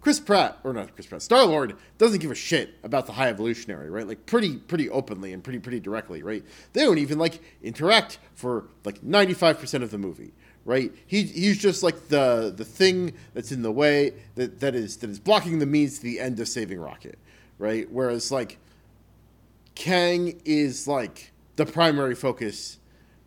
Chris 0.00 0.18
Pratt 0.18 0.58
or 0.64 0.72
not 0.72 0.94
Chris 0.94 1.06
Pratt, 1.06 1.22
Star 1.22 1.44
Lord 1.44 1.76
doesn't 1.98 2.20
give 2.20 2.30
a 2.30 2.34
shit 2.34 2.74
about 2.82 3.06
the 3.06 3.12
High 3.12 3.28
Evolutionary, 3.28 3.90
right? 3.90 4.06
Like 4.06 4.26
pretty 4.26 4.56
pretty 4.56 4.88
openly 4.90 5.32
and 5.32 5.44
pretty 5.44 5.58
pretty 5.58 5.80
directly, 5.80 6.22
right? 6.22 6.44
They 6.72 6.82
don't 6.82 6.98
even 6.98 7.18
like 7.18 7.40
interact 7.62 8.18
for 8.34 8.64
like 8.84 9.02
ninety 9.02 9.34
five 9.34 9.58
percent 9.60 9.84
of 9.84 9.90
the 9.90 9.98
movie 9.98 10.32
right? 10.64 10.92
He 11.08 11.24
he's 11.24 11.58
just 11.58 11.82
like 11.82 12.08
the 12.08 12.54
the 12.56 12.64
thing 12.64 13.14
that's 13.34 13.50
in 13.50 13.62
the 13.62 13.72
way 13.72 14.12
that 14.36 14.60
that 14.60 14.76
is 14.76 14.96
that 14.98 15.10
is 15.10 15.18
blocking 15.18 15.58
the 15.58 15.66
means 15.66 15.98
to 15.98 16.04
the 16.04 16.20
end 16.20 16.38
of 16.38 16.46
saving 16.46 16.78
Rocket, 16.78 17.18
right? 17.58 17.90
Whereas 17.90 18.30
like 18.30 18.58
Kang 19.74 20.40
is 20.44 20.86
like 20.86 21.32
the 21.56 21.66
primary 21.66 22.14
focus, 22.14 22.78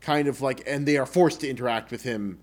kind 0.02 0.28
of 0.28 0.42
like, 0.42 0.64
and 0.68 0.86
they 0.86 0.98
are 0.98 1.06
forced 1.06 1.42
to 1.42 1.50
interact 1.50 1.92
with 1.92 2.04
him 2.04 2.40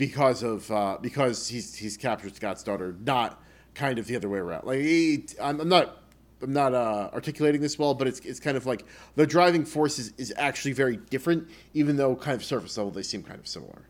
because 0.00 0.42
of 0.42 0.68
uh, 0.70 0.96
because 1.02 1.46
he's 1.46 1.76
he's 1.76 1.98
captured 1.98 2.34
Scott's 2.34 2.62
daughter, 2.62 2.96
not 3.04 3.38
kind 3.74 3.98
of 3.98 4.06
the 4.06 4.16
other 4.16 4.30
way 4.30 4.38
around. 4.38 4.64
Like 4.66 4.80
he, 4.80 5.26
I'm, 5.40 5.60
I'm 5.60 5.68
not. 5.68 5.98
I'm 6.42 6.54
not 6.54 6.72
uh, 6.72 7.10
articulating 7.12 7.60
this 7.60 7.78
well, 7.78 7.92
but 7.92 8.08
it's, 8.08 8.20
it's 8.20 8.40
kind 8.40 8.56
of 8.56 8.64
like 8.64 8.86
the 9.14 9.26
driving 9.26 9.62
force 9.62 9.98
is, 9.98 10.14
is 10.16 10.32
actually 10.38 10.72
very 10.72 10.96
different, 10.96 11.46
even 11.74 11.98
though 11.98 12.16
kind 12.16 12.34
of 12.34 12.42
surface 12.42 12.78
level 12.78 12.90
they 12.90 13.02
seem 13.02 13.22
kind 13.22 13.38
of 13.38 13.46
similar. 13.46 13.82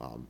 Um, 0.00 0.28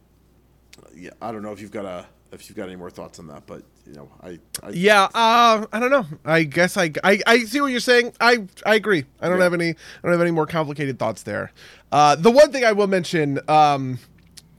yeah, 0.95 1.11
I 1.21 1.33
don't 1.33 1.43
know 1.43 1.53
if 1.53 1.61
you've 1.61 1.71
got 1.71 1.85
a 1.85 2.07
if 2.33 2.49
you've 2.49 2.57
got 2.57 2.69
any 2.69 2.77
more 2.77 2.89
thoughts 2.89 3.19
on 3.19 3.27
that, 3.27 3.43
but 3.47 3.61
you 3.87 3.93
know, 3.93 4.09
I, 4.23 4.39
I 4.63 4.71
Yeah, 4.71 5.03
uh, 5.15 5.67
I 5.71 5.79
don't 5.79 5.91
know. 5.91 6.07
I 6.25 6.45
guess 6.45 6.79
I, 6.79 6.91
I, 7.05 7.21
I 7.27 7.39
see 7.41 7.61
what 7.61 7.67
you're 7.67 7.81
saying. 7.81 8.15
I 8.19 8.47
I 8.65 8.75
agree. 8.77 9.05
I 9.21 9.29
don't 9.29 9.37
Yeah. 9.37 9.45
have 9.45 9.53
any 9.53 9.69
I 9.73 9.75
don't 10.05 10.13
have 10.13 10.23
any 10.23 10.31
more 10.31 10.47
complicated 10.47 10.99
thoughts 10.99 11.23
there. 11.23 11.53
Uh, 11.93 12.17
the 12.17 12.31
one 12.31 12.51
thing 12.51 12.65
I 12.65 12.73
will 12.73 12.87
mention, 12.87 13.41
um, 13.47 13.99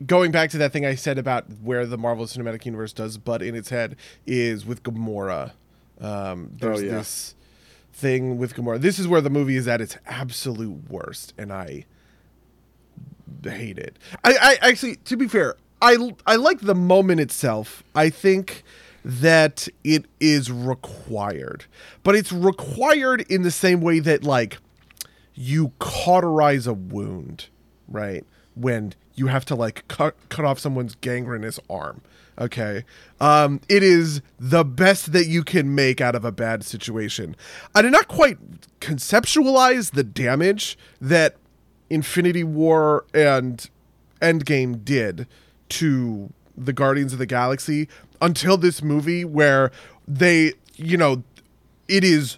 going 0.06 0.32
back 0.32 0.50
to 0.52 0.58
that 0.60 0.72
thing 0.72 0.86
I 0.86 0.96
said 0.96 1.18
about 1.18 1.46
where 1.62 1.86
the 1.86 1.98
Marvel 1.98 2.26
Cinematic 2.26 2.66
Universe 2.66 2.94
does 2.94 3.18
butt 3.18 3.42
in 3.42 3.56
its 3.56 3.70
head 3.70 3.96
is 4.26 4.66
with 4.66 4.84
Gamora. 4.84 5.52
Um, 6.00 6.52
there's 6.60 6.80
Oh, 6.82 6.84
yeah. 6.84 6.92
this 6.92 7.36
thing 7.94 8.38
with 8.38 8.54
Gamora. 8.56 8.80
This 8.80 9.00
is 9.00 9.08
where 9.08 9.22
the 9.22 9.30
movie 9.32 9.56
is 9.56 9.68
at 9.68 9.82
its 9.82 9.98
absolute 10.06 10.90
worst, 10.90 11.34
and 11.38 11.52
I 11.52 11.86
hate 13.44 13.78
it. 13.80 13.98
I, 14.24 14.58
I 14.62 14.70
actually, 14.70 14.98
to 14.98 15.18
be 15.18 15.28
fair, 15.28 15.56
I 15.82 15.98
I 16.26 16.36
like 16.36 16.62
the 16.62 16.76
moment 16.76 17.20
itself. 17.22 17.84
I 17.96 18.10
think 18.10 18.64
that 19.06 19.68
it 19.84 20.06
is 20.20 20.52
required, 20.52 21.66
but 22.04 22.16
it's 22.16 22.32
required 22.32 23.22
in 23.30 23.44
the 23.44 23.52
same 23.52 23.82
way 23.82 24.00
that 24.00 24.24
like 24.24 24.58
you 25.34 25.72
cauterize 25.80 26.68
a 26.68 26.74
wound, 26.74 27.48
right? 27.88 28.26
When 28.56 28.94
you 29.18 29.28
have 29.28 29.44
to 29.46 29.56
like 29.56 29.86
cut 29.88 30.16
cut 30.30 30.46
off 30.46 30.60
someone's 30.60 30.96
gangrenous 30.96 31.60
arm. 31.70 32.02
Okay. 32.40 32.86
Um, 33.20 33.62
it 33.68 33.82
is 33.82 34.22
the 34.40 34.64
best 34.64 35.12
that 35.12 35.26
you 35.26 35.44
can 35.44 35.74
make 35.74 36.00
out 36.00 36.14
of 36.14 36.24
a 36.24 36.32
bad 36.32 36.64
situation. 36.64 37.36
I 37.74 37.82
did 37.82 37.92
not 37.92 38.08
quite 38.08 38.38
conceptualize 38.80 39.92
the 39.92 40.04
damage 40.04 40.78
that 41.02 41.36
Infinity 41.90 42.44
War 42.44 43.06
and 43.14 43.68
Endgame 44.22 44.86
did 44.86 45.28
to 45.70 46.32
the 46.56 46.74
Guardians 46.74 47.12
of 47.12 47.20
the 47.20 47.26
Galaxy 47.26 47.88
until 48.22 48.58
this 48.58 48.84
movie 48.84 49.26
where 49.26 49.72
they, 50.08 50.54
you 50.76 50.98
know, 50.98 51.24
it 51.88 52.04
is 52.04 52.38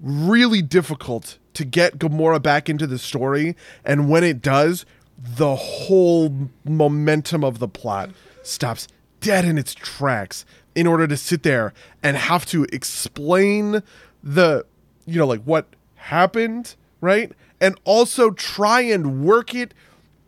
really 0.00 0.62
difficult 0.62 1.38
to 1.54 1.64
get 1.64 1.98
Gamora 1.98 2.42
back 2.42 2.68
into 2.68 2.86
the 2.86 2.98
story 2.98 3.54
and 3.84 4.08
when 4.08 4.24
it 4.24 4.42
does, 4.42 4.84
the 5.24 5.56
whole 5.56 6.50
momentum 6.64 7.42
of 7.42 7.58
the 7.58 7.68
plot 7.68 8.10
stops 8.42 8.86
dead 9.20 9.44
in 9.46 9.56
its 9.56 9.74
tracks 9.74 10.44
in 10.74 10.86
order 10.86 11.06
to 11.06 11.16
sit 11.16 11.42
there 11.42 11.72
and 12.02 12.16
have 12.16 12.44
to 12.44 12.64
explain 12.64 13.82
the 14.22 14.66
you 15.06 15.18
know 15.18 15.26
like 15.26 15.42
what 15.42 15.66
happened, 15.94 16.74
right? 17.00 17.32
And 17.60 17.78
also 17.84 18.30
try 18.30 18.82
and 18.82 19.24
work 19.24 19.54
it 19.54 19.72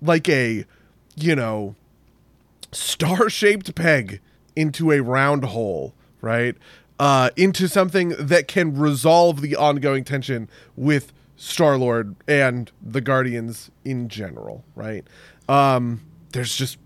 like 0.00 0.28
a 0.28 0.64
you 1.14 1.36
know 1.36 1.74
star-shaped 2.72 3.74
peg 3.74 4.20
into 4.54 4.92
a 4.92 5.00
round 5.00 5.44
hole, 5.44 5.94
right? 6.22 6.56
Uh, 6.98 7.28
into 7.36 7.68
something 7.68 8.14
that 8.18 8.48
can 8.48 8.74
resolve 8.74 9.42
the 9.42 9.54
ongoing 9.54 10.02
tension 10.04 10.48
with 10.74 11.12
Star 11.36 11.76
Lord 11.76 12.16
and 12.26 12.70
the 12.82 13.00
Guardians 13.00 13.70
in 13.84 14.08
general, 14.08 14.64
right? 14.74 15.06
Um, 15.48 16.00
there's 16.32 16.54
just 16.56 16.78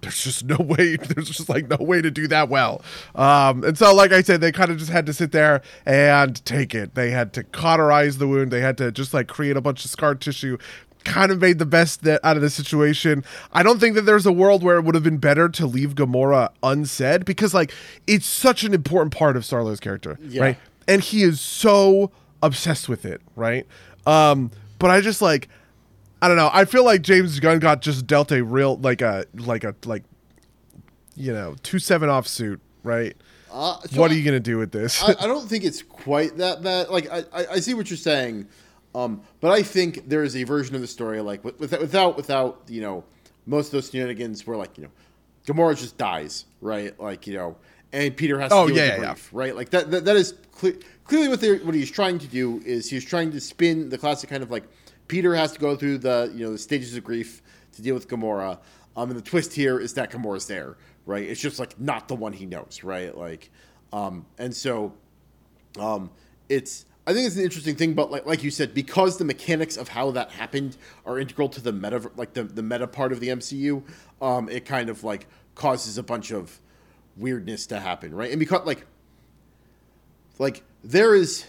there's 0.00 0.24
just 0.24 0.44
no 0.46 0.56
way 0.56 0.96
there's 0.96 1.28
just 1.28 1.48
like 1.50 1.68
no 1.68 1.76
way 1.78 2.00
to 2.00 2.10
do 2.10 2.26
that 2.28 2.48
well. 2.48 2.80
Um 3.14 3.62
and 3.64 3.76
so 3.76 3.94
like 3.94 4.12
i 4.12 4.22
said 4.22 4.40
they 4.40 4.50
kind 4.52 4.70
of 4.70 4.78
just 4.78 4.90
had 4.90 5.04
to 5.06 5.12
sit 5.12 5.32
there 5.32 5.60
and 5.84 6.42
take 6.46 6.74
it. 6.74 6.94
They 6.94 7.10
had 7.10 7.32
to 7.34 7.44
cauterize 7.44 8.16
the 8.18 8.26
wound. 8.26 8.50
They 8.50 8.62
had 8.62 8.78
to 8.78 8.90
just 8.90 9.12
like 9.12 9.28
create 9.28 9.56
a 9.56 9.60
bunch 9.60 9.84
of 9.84 9.90
scar 9.90 10.14
tissue. 10.14 10.56
Kind 11.04 11.30
of 11.32 11.40
made 11.40 11.58
the 11.58 11.66
best 11.66 12.02
that 12.04 12.20
out 12.24 12.36
of 12.36 12.42
the 12.42 12.50
situation. 12.50 13.24
I 13.52 13.62
don't 13.62 13.78
think 13.78 13.94
that 13.94 14.02
there's 14.02 14.26
a 14.26 14.32
world 14.32 14.62
where 14.62 14.76
it 14.76 14.84
would 14.84 14.94
have 14.94 15.04
been 15.04 15.16
better 15.18 15.48
to 15.50 15.66
leave 15.66 15.94
gamora 15.94 16.48
unsaid 16.62 17.24
because 17.26 17.52
like 17.54 17.72
it's 18.06 18.26
such 18.26 18.64
an 18.64 18.72
important 18.74 19.14
part 19.14 19.36
of 19.36 19.44
star-lord's 19.44 19.80
character 19.80 20.18
Yeah. 20.22 20.42
right? 20.42 20.58
And 20.88 21.02
he 21.02 21.22
is 21.22 21.40
so 21.40 22.10
obsessed 22.42 22.88
with 22.88 23.04
it 23.04 23.20
right 23.36 23.66
um 24.06 24.50
but 24.78 24.90
i 24.90 25.00
just 25.00 25.20
like 25.22 25.48
I 26.22 26.28
don't 26.28 26.36
know. 26.36 26.50
I 26.52 26.66
feel 26.66 26.84
like 26.84 27.00
James 27.00 27.40
Gunn 27.40 27.60
got 27.60 27.80
just 27.80 28.06
dealt 28.06 28.30
a 28.30 28.44
real 28.44 28.76
like 28.76 29.00
a 29.00 29.24
like 29.34 29.64
a 29.64 29.74
like 29.86 30.02
you 31.16 31.32
know 31.32 31.56
two 31.62 31.78
seven 31.78 32.10
off 32.10 32.26
suit, 32.26 32.60
right? 32.82 33.16
Uh, 33.50 33.80
so 33.86 33.98
what 33.98 34.10
are 34.10 34.14
you 34.14 34.22
gonna 34.22 34.38
do 34.38 34.58
with 34.58 34.70
this? 34.70 35.02
I, 35.02 35.12
I 35.18 35.26
don't 35.26 35.48
think 35.48 35.64
it's 35.64 35.80
quite 35.82 36.36
that 36.36 36.62
bad. 36.62 36.90
Like 36.90 37.10
I, 37.10 37.24
I, 37.32 37.46
I 37.52 37.60
see 37.60 37.72
what 37.72 37.88
you're 37.88 37.96
saying, 37.96 38.48
um, 38.94 39.22
but 39.40 39.50
I 39.50 39.62
think 39.62 40.10
there 40.10 40.22
is 40.22 40.36
a 40.36 40.44
version 40.44 40.74
of 40.74 40.82
the 40.82 40.86
story 40.86 41.22
like 41.22 41.42
without 41.42 41.80
without 41.80 42.16
without 42.18 42.62
you 42.68 42.82
know 42.82 43.02
most 43.46 43.68
of 43.68 43.72
those 43.72 43.90
shenanigans 43.90 44.46
where 44.46 44.58
like 44.58 44.76
you 44.76 44.84
know 44.84 44.90
Gamora 45.46 45.74
just 45.74 45.96
dies, 45.96 46.44
right? 46.60 46.98
Like 47.00 47.26
you 47.26 47.32
know, 47.32 47.56
and 47.94 48.14
Peter 48.14 48.38
has 48.38 48.50
to 48.50 48.56
Oh, 48.56 48.66
deal 48.68 48.76
yeah, 48.76 48.98
with 48.98 49.04
yeah, 49.08 49.14
right? 49.32 49.56
Like 49.56 49.70
that 49.70 49.90
that, 49.90 50.04
that 50.04 50.16
is 50.16 50.34
cle- 50.52 50.72
clearly 51.10 51.28
what 51.28 51.40
they 51.40 51.58
what 51.58 51.74
he's 51.74 51.90
trying 51.90 52.20
to 52.20 52.28
do 52.28 52.62
is 52.64 52.88
he's 52.88 53.04
trying 53.04 53.32
to 53.32 53.40
spin 53.40 53.88
the 53.88 53.98
classic 53.98 54.30
kind 54.30 54.44
of 54.44 54.50
like 54.50 54.62
Peter 55.08 55.34
has 55.34 55.50
to 55.50 55.58
go 55.58 55.74
through 55.74 55.98
the 55.98 56.30
you 56.32 56.44
know 56.44 56.52
the 56.52 56.58
stages 56.58 56.96
of 56.96 57.02
grief 57.02 57.42
to 57.72 57.82
deal 57.82 57.94
with 57.94 58.08
Gamora. 58.08 58.58
Um, 58.96 59.10
and 59.10 59.18
the 59.18 59.22
twist 59.22 59.52
here 59.52 59.78
is 59.80 59.94
that 59.94 60.12
Gamora's 60.12 60.46
there, 60.46 60.76
right? 61.06 61.24
It's 61.24 61.40
just 61.40 61.58
like 61.58 61.78
not 61.80 62.06
the 62.06 62.14
one 62.14 62.32
he 62.32 62.46
knows, 62.46 62.82
right? 62.84 63.16
Like, 63.16 63.50
um, 63.92 64.24
and 64.38 64.54
so 64.54 64.92
um, 65.78 66.10
it's 66.48 66.86
I 67.08 67.12
think 67.12 67.26
it's 67.26 67.36
an 67.36 67.42
interesting 67.42 67.74
thing, 67.74 67.94
but 67.94 68.12
like 68.12 68.24
like 68.24 68.44
you 68.44 68.52
said, 68.52 68.72
because 68.72 69.18
the 69.18 69.24
mechanics 69.24 69.76
of 69.76 69.88
how 69.88 70.12
that 70.12 70.30
happened 70.30 70.76
are 71.04 71.18
integral 71.18 71.48
to 71.48 71.60
the 71.60 71.72
meta, 71.72 72.08
like 72.16 72.34
the 72.34 72.44
the 72.44 72.62
meta 72.62 72.86
part 72.86 73.10
of 73.10 73.18
the 73.18 73.28
MCU, 73.28 73.82
um, 74.22 74.48
it 74.48 74.64
kind 74.64 74.88
of 74.88 75.02
like 75.02 75.26
causes 75.56 75.98
a 75.98 76.04
bunch 76.04 76.30
of 76.30 76.60
weirdness 77.16 77.66
to 77.66 77.80
happen, 77.80 78.14
right? 78.14 78.30
And 78.30 78.38
because 78.38 78.64
like 78.64 78.86
like 80.38 80.62
there 80.82 81.14
is 81.14 81.44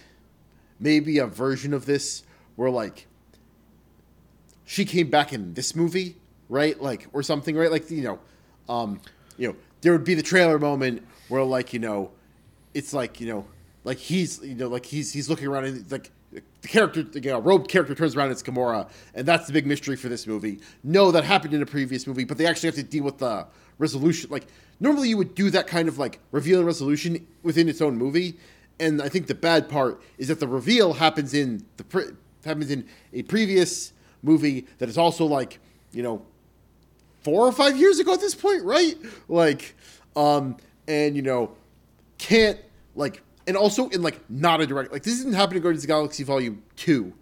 maybe 0.79 1.19
a 1.19 1.27
version 1.27 1.73
of 1.73 1.85
this 1.85 2.23
where 2.55 2.69
like 2.69 3.07
she 4.65 4.85
came 4.85 5.09
back 5.09 5.33
in 5.33 5.53
this 5.53 5.75
movie, 5.75 6.15
right? 6.49 6.81
Like 6.81 7.07
or 7.13 7.23
something, 7.23 7.55
right? 7.55 7.71
Like 7.71 7.89
you 7.89 8.03
know, 8.03 8.19
um, 8.69 9.01
you 9.37 9.49
know, 9.49 9.55
there 9.81 9.91
would 9.91 10.03
be 10.03 10.13
the 10.13 10.23
trailer 10.23 10.59
moment 10.59 11.05
where 11.27 11.43
like 11.43 11.73
you 11.73 11.79
know, 11.79 12.11
it's 12.73 12.93
like 12.93 13.19
you 13.19 13.27
know, 13.27 13.45
like 13.83 13.97
he's 13.97 14.41
you 14.41 14.55
know 14.55 14.67
like 14.67 14.85
he's 14.85 15.11
he's 15.13 15.29
looking 15.29 15.47
around 15.47 15.65
and 15.65 15.91
like 15.91 16.11
the 16.61 16.67
character, 16.67 17.05
you 17.13 17.31
know, 17.31 17.39
robed 17.39 17.69
character 17.69 17.93
turns 17.95 18.15
around, 18.15 18.27
and 18.27 18.33
it's 18.33 18.43
Gamora, 18.43 18.89
and 19.13 19.27
that's 19.27 19.47
the 19.47 19.53
big 19.53 19.65
mystery 19.65 19.95
for 19.95 20.07
this 20.09 20.25
movie. 20.27 20.59
No, 20.83 21.11
that 21.11 21.23
happened 21.23 21.53
in 21.53 21.61
a 21.61 21.65
previous 21.65 22.07
movie, 22.07 22.23
but 22.23 22.37
they 22.37 22.45
actually 22.45 22.67
have 22.67 22.75
to 22.75 22.83
deal 22.83 23.03
with 23.03 23.17
the 23.17 23.45
resolution. 23.77 24.29
Like 24.29 24.47
normally, 24.79 25.09
you 25.09 25.17
would 25.17 25.35
do 25.35 25.49
that 25.49 25.67
kind 25.67 25.87
of 25.87 25.97
like 25.97 26.19
reveal 26.31 26.59
and 26.59 26.67
resolution 26.67 27.27
within 27.43 27.67
its 27.67 27.81
own 27.81 27.97
movie, 27.97 28.37
and 28.81 29.01
I 29.01 29.07
think 29.09 29.27
the 29.27 29.35
bad 29.35 29.69
part 29.69 30.01
is 30.17 30.27
that 30.27 30.39
the 30.39 30.47
reveal 30.47 30.93
happens 30.93 31.33
in 31.33 31.65
the 31.77 31.83
pre- 31.83 32.11
happens 32.43 32.71
in 32.71 32.87
a 33.13 33.21
previous 33.23 33.93
movie 34.23 34.65
that 34.79 34.89
is 34.89 34.97
also 34.97 35.25
like 35.25 35.59
you 35.93 36.03
know 36.03 36.25
four 37.21 37.47
or 37.47 37.51
five 37.51 37.77
years 37.77 37.99
ago 37.99 38.13
at 38.13 38.19
this 38.19 38.35
point, 38.35 38.63
right? 38.63 38.95
Like, 39.29 39.75
um, 40.15 40.57
and 40.87 41.15
you 41.15 41.21
know, 41.21 41.55
can't 42.17 42.59
like, 42.95 43.21
and 43.47 43.55
also 43.55 43.87
in 43.89 44.01
like 44.01 44.19
not 44.29 44.61
a 44.61 44.67
direct 44.67 44.91
like 44.91 45.03
this 45.03 45.19
didn't 45.19 45.33
happen 45.33 45.55
in 45.57 45.63
Guardians 45.63 45.83
of 45.83 45.87
the 45.87 45.93
Galaxy 45.93 46.23
Volume 46.23 46.63
Two. 46.75 47.13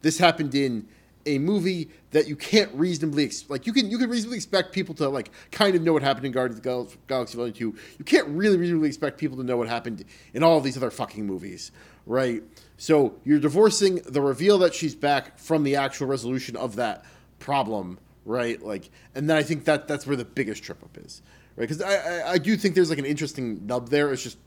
This 0.00 0.18
happened 0.18 0.54
in 0.54 0.86
a 1.28 1.38
movie 1.38 1.90
that 2.10 2.26
you 2.26 2.34
can't 2.34 2.72
reasonably 2.74 3.24
ex- 3.24 3.48
like 3.48 3.66
you 3.66 3.72
can 3.72 3.90
you 3.90 3.98
can 3.98 4.08
reasonably 4.08 4.36
expect 4.36 4.72
people 4.72 4.94
to 4.96 5.08
like 5.08 5.30
kind 5.52 5.74
of 5.76 5.82
know 5.82 5.92
what 5.92 6.02
happened 6.02 6.26
in 6.26 6.32
Guardians 6.32 6.58
of 6.58 6.62
the 6.64 6.68
Gal- 6.68 6.88
Galaxy 7.06 7.36
Volume 7.36 7.54
Two. 7.54 7.76
You 7.98 8.04
can't 8.04 8.26
really 8.28 8.56
reasonably 8.56 8.88
expect 8.88 9.18
people 9.18 9.36
to 9.36 9.44
know 9.44 9.56
what 9.56 9.68
happened 9.68 10.04
in 10.32 10.42
all 10.42 10.56
of 10.56 10.64
these 10.64 10.76
other 10.76 10.90
fucking 10.90 11.26
movies, 11.26 11.70
right? 12.06 12.42
So 12.78 13.16
you're 13.24 13.38
divorcing 13.40 13.96
the 14.06 14.20
reveal 14.22 14.58
that 14.58 14.74
she's 14.74 14.94
back 14.94 15.38
from 15.38 15.64
the 15.64 15.76
actual 15.76 16.06
resolution 16.06 16.56
of 16.56 16.76
that 16.76 17.04
problem, 17.38 17.98
right? 18.24 18.60
Like, 18.62 18.90
and 19.14 19.28
then 19.28 19.36
I 19.36 19.42
think 19.42 19.64
that 19.66 19.86
that's 19.86 20.06
where 20.06 20.16
the 20.16 20.24
biggest 20.24 20.62
trip 20.62 20.82
up 20.82 20.96
is, 20.96 21.20
right? 21.56 21.68
Because 21.68 21.82
I, 21.82 21.94
I 21.94 22.32
I 22.32 22.38
do 22.38 22.56
think 22.56 22.74
there's 22.74 22.90
like 22.90 22.98
an 22.98 23.04
interesting 23.06 23.66
nub 23.66 23.90
there. 23.90 24.12
It's 24.12 24.22
just 24.22 24.38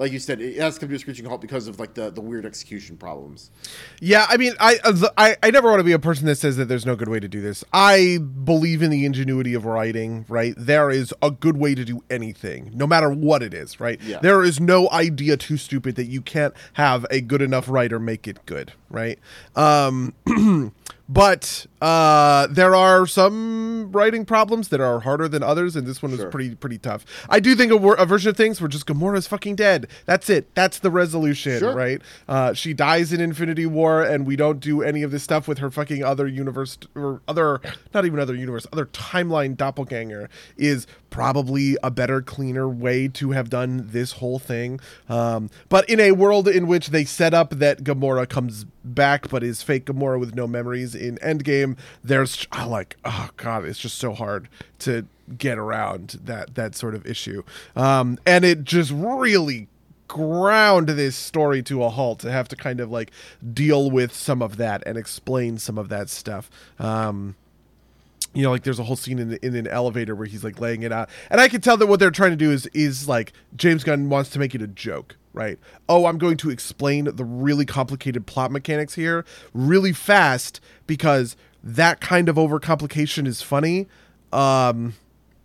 like 0.00 0.12
you 0.12 0.18
said, 0.18 0.40
it 0.40 0.56
has 0.56 0.74
to 0.74 0.80
come 0.80 0.88
to 0.88 0.94
a 0.94 0.98
screeching 0.98 1.26
halt 1.26 1.42
because 1.42 1.68
of 1.68 1.78
like 1.78 1.92
the 1.92 2.10
the 2.10 2.22
weird 2.22 2.46
execution 2.46 2.96
problems. 2.96 3.50
Yeah, 4.00 4.26
I 4.28 4.38
mean, 4.38 4.54
I, 4.58 4.78
uh, 4.82 5.08
I 5.18 5.36
I 5.42 5.50
never 5.50 5.68
want 5.68 5.80
to 5.80 5.84
be 5.84 5.92
a 5.92 5.98
person 5.98 6.24
that 6.26 6.36
says 6.36 6.56
that 6.56 6.64
there's 6.66 6.86
no 6.86 6.96
good 6.96 7.08
way 7.08 7.20
to 7.20 7.28
do 7.28 7.42
this. 7.42 7.62
I 7.72 8.18
believe 8.18 8.80
in 8.82 8.90
the 8.90 9.04
ingenuity 9.04 9.52
of 9.52 9.66
writing. 9.66 10.24
Right, 10.28 10.54
there 10.56 10.90
is 10.90 11.12
a 11.22 11.30
good 11.30 11.58
way 11.58 11.74
to 11.74 11.84
do 11.84 12.02
anything, 12.10 12.70
no 12.74 12.86
matter 12.86 13.10
what 13.10 13.42
it 13.42 13.52
is. 13.52 13.78
Right, 13.78 14.00
Yeah. 14.02 14.20
there 14.20 14.42
is 14.42 14.58
no 14.58 14.88
idea 14.90 15.36
too 15.36 15.58
stupid 15.58 15.96
that 15.96 16.06
you 16.06 16.22
can't 16.22 16.54
have 16.72 17.04
a 17.10 17.20
good 17.20 17.42
enough 17.42 17.68
writer 17.68 17.98
make 18.00 18.26
it 18.26 18.44
good. 18.46 18.72
Right. 18.88 19.18
Um, 19.54 20.14
but 21.12 21.66
uh, 21.82 22.46
there 22.48 22.74
are 22.76 23.04
some 23.04 23.90
writing 23.90 24.24
problems 24.24 24.68
that 24.68 24.80
are 24.80 25.00
harder 25.00 25.26
than 25.26 25.42
others, 25.42 25.74
and 25.74 25.86
this 25.86 26.00
one 26.02 26.12
was 26.12 26.20
Sure. 26.20 26.30
pretty 26.30 26.54
pretty 26.54 26.78
tough. 26.78 27.04
I 27.28 27.40
do 27.40 27.56
think 27.56 27.72
a, 27.72 27.76
wor- 27.76 27.96
a 27.96 28.06
version 28.06 28.30
of 28.30 28.36
things 28.36 28.60
where 28.60 28.68
just 28.68 28.86
Gamora's 28.86 29.26
fucking 29.26 29.56
dead. 29.56 29.88
That's 30.06 30.30
it. 30.30 30.54
That's 30.54 30.78
the 30.78 30.90
resolution. 30.90 31.58
Sure. 31.58 31.74
Right. 31.74 32.00
Uh, 32.28 32.52
she 32.54 32.72
dies 32.74 33.12
in 33.12 33.20
Infinity 33.20 33.66
War, 33.66 34.02
and 34.04 34.24
we 34.24 34.36
don't 34.36 34.60
do 34.60 34.82
any 34.82 35.02
of 35.02 35.10
this 35.10 35.24
stuff 35.24 35.48
with 35.48 35.58
her 35.58 35.70
fucking 35.70 36.04
other 36.04 36.28
universe 36.28 36.78
or 36.94 37.22
other, 37.26 37.60
not 37.92 38.04
even 38.04 38.20
other 38.20 38.36
universe, 38.36 38.66
other 38.72 38.86
timeline 38.86 39.56
doppelganger 39.56 40.30
is 40.56 40.86
probably 41.10 41.76
a 41.82 41.90
better, 41.90 42.22
cleaner 42.22 42.68
way 42.68 43.08
to 43.08 43.32
have 43.32 43.50
done 43.50 43.88
this 43.90 44.12
whole 44.12 44.38
thing. 44.38 44.80
Um, 45.08 45.50
but 45.68 45.88
in 45.88 46.00
a 46.00 46.12
world 46.12 46.48
in 46.48 46.66
which 46.66 46.88
they 46.88 47.04
set 47.04 47.34
up 47.34 47.50
that 47.50 47.84
Gamora 47.84 48.28
comes 48.28 48.64
back, 48.84 49.28
but 49.28 49.42
is 49.42 49.62
fake 49.62 49.86
Gamora 49.86 50.18
with 50.18 50.34
no 50.34 50.46
memories 50.46 50.94
in 50.94 51.16
Endgame, 51.18 51.76
there's 52.02 52.46
oh, 52.52 52.68
like, 52.68 52.96
oh 53.04 53.30
god, 53.36 53.64
it's 53.64 53.78
just 53.78 53.98
so 53.98 54.12
hard 54.12 54.48
to 54.80 55.06
get 55.38 55.58
around 55.58 56.18
that 56.24 56.54
that 56.54 56.74
sort 56.74 56.94
of 56.94 57.06
issue. 57.06 57.42
Um, 57.76 58.18
and 58.26 58.44
it 58.44 58.64
just 58.64 58.90
really 58.92 59.68
ground 60.08 60.88
this 60.88 61.14
story 61.14 61.62
to 61.62 61.84
a 61.84 61.88
halt 61.88 62.18
to 62.18 62.32
have 62.32 62.48
to 62.48 62.56
kind 62.56 62.80
of 62.80 62.90
like 62.90 63.12
deal 63.54 63.90
with 63.90 64.12
some 64.12 64.42
of 64.42 64.56
that 64.56 64.82
and 64.84 64.98
explain 64.98 65.56
some 65.56 65.78
of 65.78 65.88
that 65.88 66.08
stuff. 66.08 66.50
Um, 66.80 67.36
you 68.32 68.42
know, 68.42 68.50
like 68.50 68.62
there's 68.62 68.78
a 68.78 68.84
whole 68.84 68.96
scene 68.96 69.18
in, 69.18 69.30
the, 69.30 69.44
in 69.44 69.56
an 69.56 69.66
elevator 69.66 70.14
where 70.14 70.26
he's 70.26 70.44
like 70.44 70.60
laying 70.60 70.82
it 70.82 70.92
out, 70.92 71.08
and 71.30 71.40
I 71.40 71.48
can 71.48 71.60
tell 71.60 71.76
that 71.76 71.86
what 71.86 72.00
they're 72.00 72.10
trying 72.10 72.30
to 72.30 72.36
do 72.36 72.50
is 72.50 72.66
is 72.68 73.08
like 73.08 73.32
James 73.56 73.84
Gunn 73.84 74.08
wants 74.08 74.30
to 74.30 74.38
make 74.38 74.54
it 74.54 74.62
a 74.62 74.66
joke, 74.66 75.16
right? 75.32 75.58
Oh, 75.88 76.06
I'm 76.06 76.18
going 76.18 76.36
to 76.38 76.50
explain 76.50 77.04
the 77.04 77.24
really 77.24 77.66
complicated 77.66 78.26
plot 78.26 78.50
mechanics 78.52 78.94
here 78.94 79.24
really 79.52 79.92
fast 79.92 80.60
because 80.86 81.36
that 81.62 82.00
kind 82.00 82.28
of 82.28 82.36
overcomplication 82.36 83.26
is 83.26 83.42
funny. 83.42 83.86
Um, 84.32 84.94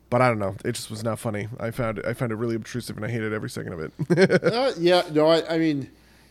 but 0.10 0.21
I 0.21 0.30
don't 0.30 0.39
know. 0.39 0.56
It 0.63 0.74
just 0.74 0.89
was 0.89 1.04
not 1.04 1.19
funny. 1.19 1.48
I 1.60 1.71
found 1.71 2.02
I 2.06 2.13
found 2.13 2.32
it 2.32 2.36
really 2.36 2.56
obtrusive, 2.56 2.95
and 2.95 3.06
I 3.06 3.10
hated 3.10 3.34
every 3.34 3.50
second 3.50 3.74
of 3.74 3.80
it. 3.82 4.43
uh, 4.43 4.71
yeah, 4.78 5.04
no, 5.12 5.28
I, 5.28 5.56
I 5.56 5.58
mean, 5.58 5.89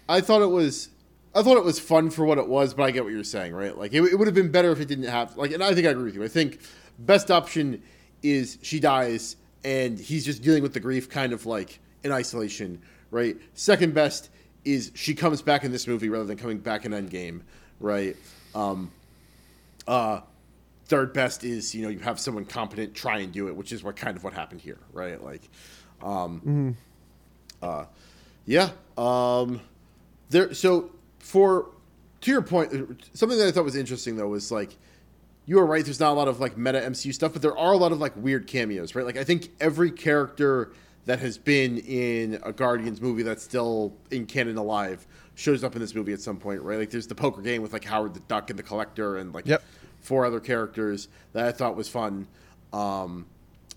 I 0.09 0.21
thought 0.21 0.43
it 0.43 0.51
was, 0.51 0.89
I 1.35 1.43
thought 1.43 1.57
it 1.57 1.65
was 1.65 1.81
fun 1.81 2.11
for 2.11 2.25
what 2.25 2.39
it 2.39 2.47
was, 2.47 2.75
but 2.75 2.85
I 2.85 2.91
get 2.93 3.05
what 3.05 3.13
you're 3.13 3.25
saying, 3.25 3.55
right? 3.55 3.77
Like 3.77 3.93
it, 3.93 4.03
it 4.03 4.17
would 4.17 4.29
have 4.29 4.35
been 4.35 4.53
better 4.53 4.71
if 4.71 4.81
it 4.81 4.87
didn't 4.87 5.07
have 5.07 5.37
like, 5.37 5.53
and 5.53 5.63
I 5.63 5.75
think 5.75 5.87
I 5.87 5.91
agree 5.91 6.05
with 6.05 6.15
you. 6.15 6.25
I 6.25 6.29
think 6.29 6.61
best 6.99 7.31
option 7.31 7.83
is 8.23 8.59
she 8.63 8.79
dies 8.81 9.37
and 9.65 9.99
he's 9.99 10.25
just 10.25 10.43
dealing 10.43 10.63
with 10.63 10.75
the 10.75 10.81
grief, 10.81 11.09
kind 11.09 11.33
of 11.33 11.47
like 11.47 11.81
in 12.05 12.13
isolation, 12.13 12.81
right? 13.11 13.37
Second 13.55 13.95
best 13.95 14.31
is 14.65 14.93
she 14.95 15.15
comes 15.15 15.43
back 15.43 15.65
in 15.65 15.73
this 15.73 15.87
movie 15.87 16.09
rather 16.09 16.25
than 16.25 16.37
coming 16.37 16.59
back 16.59 16.85
in 16.85 16.93
Endgame, 16.93 17.41
right? 17.81 18.17
Um, 18.55 18.91
uh, 19.87 20.21
third 20.87 21.13
best 21.13 21.45
is 21.45 21.75
you 21.75 21.83
know 21.83 21.89
you 21.89 21.99
have 21.99 22.21
someone 22.21 22.45
competent 22.45 22.95
try 22.95 23.19
and 23.19 23.33
do 23.33 23.49
it, 23.49 23.57
which 23.57 23.73
is 23.73 23.83
what 23.83 23.97
kind 23.97 24.17
of 24.17 24.25
what 24.25 24.33
happened 24.33 24.61
here, 24.61 24.79
right? 24.93 25.23
Like, 25.23 25.43
um, 26.03 26.41
mm-hmm. 26.41 26.71
uh, 27.63 27.87
yeah. 28.47 28.71
Um, 28.97 29.61
there. 30.31 30.55
So 30.55 30.91
for 31.25 31.71
to 32.21 32.31
your 32.31 32.43
point, 32.43 32.71
something 33.15 33.39
that 33.39 33.49
I 33.49 33.51
thought 33.51 33.65
was 33.65 33.77
interesting 33.77 34.17
though 34.17 34.29
was 34.29 34.53
like 34.53 34.77
you 35.47 35.59
are 35.59 35.67
right. 35.67 35.85
There's 35.85 36.01
not 36.01 36.13
a 36.13 36.15
lot 36.15 36.29
of 36.29 36.39
like 36.39 36.59
meta 36.59 36.81
MCU 36.81 37.15
stuff, 37.15 37.33
but 37.33 37.41
there 37.41 37.57
are 37.57 37.73
a 37.73 37.77
lot 37.77 37.93
of 37.93 37.99
like 37.99 38.13
weird 38.17 38.47
cameos, 38.47 38.95
right? 38.95 39.07
Like 39.07 39.17
I 39.17 39.25
think 39.25 39.49
every 39.59 39.91
character 39.91 40.73
that 41.07 41.19
has 41.21 41.39
been 41.39 41.79
in 41.79 42.41
a 42.43 42.53
Guardians 42.53 43.01
movie 43.01 43.23
that's 43.23 43.43
still 43.43 43.95
in 44.11 44.27
canon 44.27 44.57
alive 44.57 45.07
shows 45.35 45.65
up 45.65 45.75
in 45.75 45.81
this 45.81 45.95
movie 45.95 46.13
at 46.13 46.21
some 46.21 46.37
point, 46.37 46.61
right? 46.63 46.79
Like 46.79 46.91
there's 46.91 47.07
the 47.07 47.15
poker 47.15 47.41
game 47.41 47.63
with 47.63 47.73
like 47.73 47.85
Howard 47.85 48.15
the 48.15 48.21
Duck 48.21 48.51
and 48.51 48.59
the 48.59 48.63
Collector 48.63 49.17
and 49.17 49.35
like 49.35 49.47
yep 49.47 49.63
four 50.01 50.27
other 50.27 50.41
characters 50.41 51.09
that 51.33 51.47
I 51.47 51.53
thought 51.53 51.75
was 51.75 51.89
fun. 51.89 52.29
Um, 52.73 53.27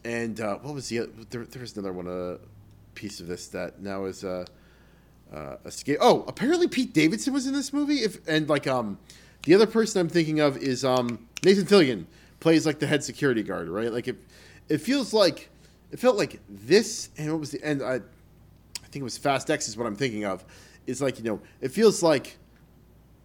and 0.04 0.40
uh, 0.40 0.58
what 0.58 0.74
was 0.74 0.90
the 0.90 1.10
there, 1.30 1.46
there 1.46 1.62
was 1.62 1.78
another 1.78 1.94
one 1.94 2.08
a 2.08 2.34
uh, 2.34 2.38
piece 2.94 3.20
of 3.22 3.28
this 3.28 3.48
that 3.50 3.82
now 3.82 4.06
is 4.06 4.24
uh, 4.24 4.46
uh, 5.34 5.58
escape. 5.66 5.98
Oh, 6.02 6.24
apparently 6.28 6.68
Pete 6.68 6.94
Davidson 6.94 7.34
was 7.34 7.48
in 7.48 7.54
this 7.54 7.74
movie. 7.74 7.98
If 7.98 8.28
and 8.28 8.48
like 8.50 8.68
um, 8.68 8.98
the 9.44 9.56
other 9.56 9.68
person 9.68 10.02
I'm 10.02 10.10
thinking 10.10 10.40
of 10.40 10.58
is 10.58 10.84
um 10.86 11.28
Nathan 11.44 11.66
Fillion 11.66 12.06
plays 12.40 12.66
like 12.66 12.80
the 12.80 12.88
head 12.88 13.04
security 13.04 13.44
guard, 13.44 13.70
right? 13.70 13.92
Like 13.92 14.08
it, 14.08 14.18
it 14.70 14.80
feels 14.80 15.14
like 15.14 15.50
it 15.92 16.00
felt 16.00 16.18
like 16.18 16.40
this 16.50 17.10
and 17.18 17.32
what 17.32 17.40
was 17.40 17.52
the 17.52 17.64
end? 17.64 17.82
I, 17.82 17.96
I 17.96 18.90
think 18.90 19.02
it 19.02 19.04
was 19.04 19.18
Fast 19.18 19.50
X 19.50 19.68
is 19.68 19.78
what 19.78 19.88
I'm 19.88 19.96
thinking 19.96 20.26
of. 20.26 20.46
Is 20.86 21.02
like 21.02 21.18
you 21.18 21.24
know 21.26 21.42
it 21.62 21.70
feels 21.70 22.02
like 22.02 22.38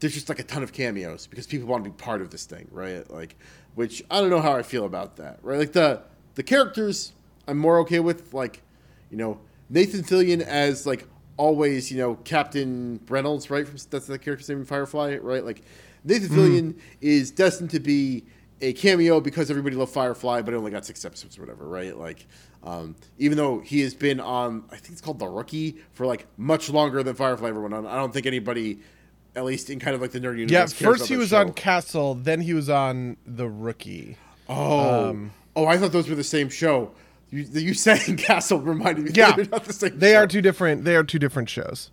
there's 0.02 0.14
just 0.14 0.28
like 0.28 0.40
a 0.40 0.44
ton 0.44 0.64
of 0.64 0.72
cameos 0.72 1.28
because 1.28 1.46
people 1.46 1.68
want 1.68 1.84
to 1.84 1.90
be 1.90 1.96
part 1.96 2.20
of 2.20 2.30
this 2.30 2.44
thing, 2.44 2.66
right? 2.72 3.08
Like, 3.08 3.36
which 3.76 4.02
I 4.10 4.20
don't 4.20 4.30
know 4.30 4.40
how 4.40 4.56
I 4.56 4.62
feel 4.62 4.84
about 4.84 5.16
that, 5.16 5.38
right? 5.42 5.60
Like 5.60 5.72
the 5.72 6.02
the 6.34 6.42
characters 6.42 7.12
I'm 7.46 7.58
more 7.58 7.78
okay 7.80 8.00
with, 8.00 8.34
like, 8.34 8.62
you 9.10 9.16
know, 9.16 9.38
Nathan 9.68 10.02
Fillion 10.02 10.40
as 10.40 10.86
like 10.86 11.06
always, 11.42 11.90
you 11.90 11.98
know, 11.98 12.14
Captain 12.24 13.00
Reynolds, 13.08 13.50
right? 13.50 13.66
From 13.66 13.76
that's 13.90 14.06
the 14.06 14.18
character's 14.18 14.48
name 14.48 14.58
in 14.58 14.64
Firefly, 14.64 15.16
right? 15.16 15.44
Like 15.44 15.62
Nathan 16.04 16.28
mm. 16.28 16.36
Fillion 16.36 16.74
is 17.00 17.32
destined 17.32 17.70
to 17.70 17.80
be 17.80 18.24
a 18.60 18.72
cameo 18.72 19.20
because 19.20 19.50
everybody 19.50 19.74
loved 19.74 19.92
Firefly, 19.92 20.42
but 20.42 20.54
it 20.54 20.56
only 20.56 20.70
got 20.70 20.86
six 20.86 21.04
episodes 21.04 21.36
or 21.36 21.42
whatever, 21.42 21.66
right? 21.66 21.98
Like, 21.98 22.26
um, 22.62 22.94
even 23.18 23.36
though 23.36 23.58
he 23.58 23.80
has 23.80 23.92
been 23.92 24.20
on, 24.20 24.64
I 24.70 24.76
think 24.76 24.92
it's 24.92 25.00
called 25.00 25.18
The 25.18 25.26
Rookie 25.26 25.78
for 25.92 26.06
like 26.06 26.28
much 26.36 26.70
longer 26.70 27.02
than 27.02 27.16
Firefly 27.16 27.48
ever 27.48 27.60
went 27.60 27.74
on. 27.74 27.88
I 27.88 27.96
don't 27.96 28.14
think 28.14 28.26
anybody 28.26 28.78
at 29.34 29.44
least 29.44 29.68
in 29.68 29.80
kind 29.80 29.96
of 29.96 30.00
like 30.00 30.12
the 30.12 30.20
nerd 30.20 30.38
universe. 30.38 30.80
Yeah, 30.80 30.86
first 30.86 31.08
he 31.08 31.16
was 31.16 31.30
show. 31.30 31.40
on 31.40 31.54
Castle, 31.54 32.14
then 32.14 32.40
he 32.40 32.54
was 32.54 32.70
on 32.70 33.16
The 33.26 33.48
Rookie. 33.48 34.16
Oh, 34.48 35.08
um, 35.08 35.32
oh, 35.56 35.66
I 35.66 35.76
thought 35.76 35.90
those 35.90 36.08
were 36.08 36.14
the 36.14 36.22
same 36.22 36.48
show. 36.48 36.92
You, 37.32 37.44
you 37.60 37.74
saying 37.74 38.16
Castle 38.18 38.60
reminded 38.60 39.06
me. 39.06 39.10
Yeah, 39.14 39.32
they're 39.36 39.46
not 39.46 39.64
the 39.64 39.72
same. 39.72 39.98
They 39.98 40.12
show. 40.12 40.18
are 40.18 40.26
two 40.26 40.42
different. 40.42 40.84
They 40.84 40.94
are 40.94 41.02
two 41.02 41.18
different 41.18 41.48
shows. 41.48 41.90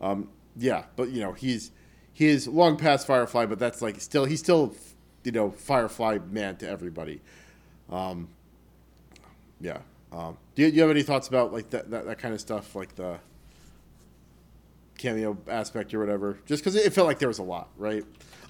Um, 0.00 0.28
yeah, 0.56 0.84
but 0.96 1.10
you 1.10 1.20
know 1.20 1.32
he's 1.32 1.70
he 2.12 2.26
is 2.26 2.46
long 2.46 2.76
past 2.76 3.06
Firefly, 3.06 3.46
but 3.46 3.58
that's 3.58 3.80
like 3.80 4.00
still 4.00 4.24
he's 4.24 4.40
still 4.40 4.74
you 5.22 5.32
know 5.32 5.52
Firefly 5.52 6.18
man 6.30 6.56
to 6.56 6.68
everybody. 6.68 7.22
Um, 7.88 8.28
yeah. 9.60 9.78
Um, 10.12 10.36
do, 10.54 10.62
you, 10.62 10.70
do 10.70 10.76
you 10.76 10.82
have 10.82 10.90
any 10.90 11.02
thoughts 11.02 11.28
about 11.28 11.52
like 11.52 11.70
that, 11.70 11.90
that 11.90 12.06
that 12.06 12.18
kind 12.18 12.34
of 12.34 12.40
stuff, 12.40 12.74
like 12.74 12.96
the 12.96 13.18
cameo 14.98 15.36
aspect 15.48 15.92
or 15.94 16.00
whatever, 16.00 16.38
just 16.46 16.62
because 16.62 16.76
it 16.76 16.92
felt 16.92 17.06
like 17.06 17.18
there 17.18 17.28
was 17.28 17.38
a 17.38 17.42
lot, 17.42 17.68
right? 17.76 18.04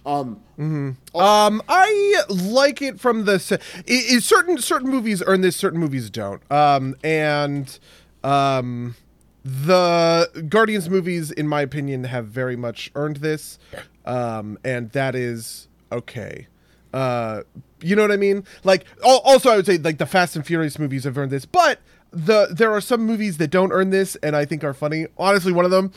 Um, 0.07 0.43
mm-hmm. 0.59 1.17
um, 1.17 1.63
I 1.69 2.23
like 2.29 2.83
it 2.83 3.01
from 3.01 3.25
the 3.25 3.35
it, 3.35 3.83
it, 3.87 4.23
certain 4.23 4.59
certain 4.59 4.91
movies 4.91 5.23
earn 5.27 5.41
this, 5.41 5.57
certain 5.57 5.81
movies 5.81 6.11
don't. 6.11 6.43
Um, 6.53 6.95
and 7.03 7.79
um, 8.23 8.97
the 9.45 10.47
Guardians 10.49 10.91
movies, 10.91 11.31
in 11.31 11.49
my 11.49 11.63
opinion, 11.63 12.05
have 12.05 12.27
very 12.27 12.57
much 12.57 12.91
earned 12.95 13.17
this, 13.17 13.59
um, 14.05 14.59
and 14.63 14.91
that 14.91 15.15
is 15.15 15.69
okay. 15.91 16.49
Uh, 16.93 17.43
you 17.81 17.97
know 17.97 18.03
what 18.03 18.13
I 18.13 18.17
mean? 18.17 18.45
Like, 18.63 18.85
also, 19.03 19.51
I 19.51 19.57
would 19.57 19.67
say 19.67 19.79
like 19.79 19.99
the 19.99 20.07
Fast 20.07 20.37
and 20.37 20.47
Furious 20.47 20.79
movies 20.79 21.05
have 21.05 21.17
earned 21.17 21.33
this, 21.33 21.47
but 21.47 21.81
the 22.11 22.49
there 22.51 22.73
are 22.73 22.81
some 22.81 23.03
movies 23.03 23.39
that 23.39 23.49
don't 23.49 23.73
earn 23.73 23.91
this, 23.91 24.17
and 24.17 24.37
I 24.37 24.45
think 24.45 24.65
are 24.65 24.75
funny. 24.75 25.07
Honestly, 25.19 25.53
one 25.53 25.65
of 25.65 25.71
them 25.71 25.93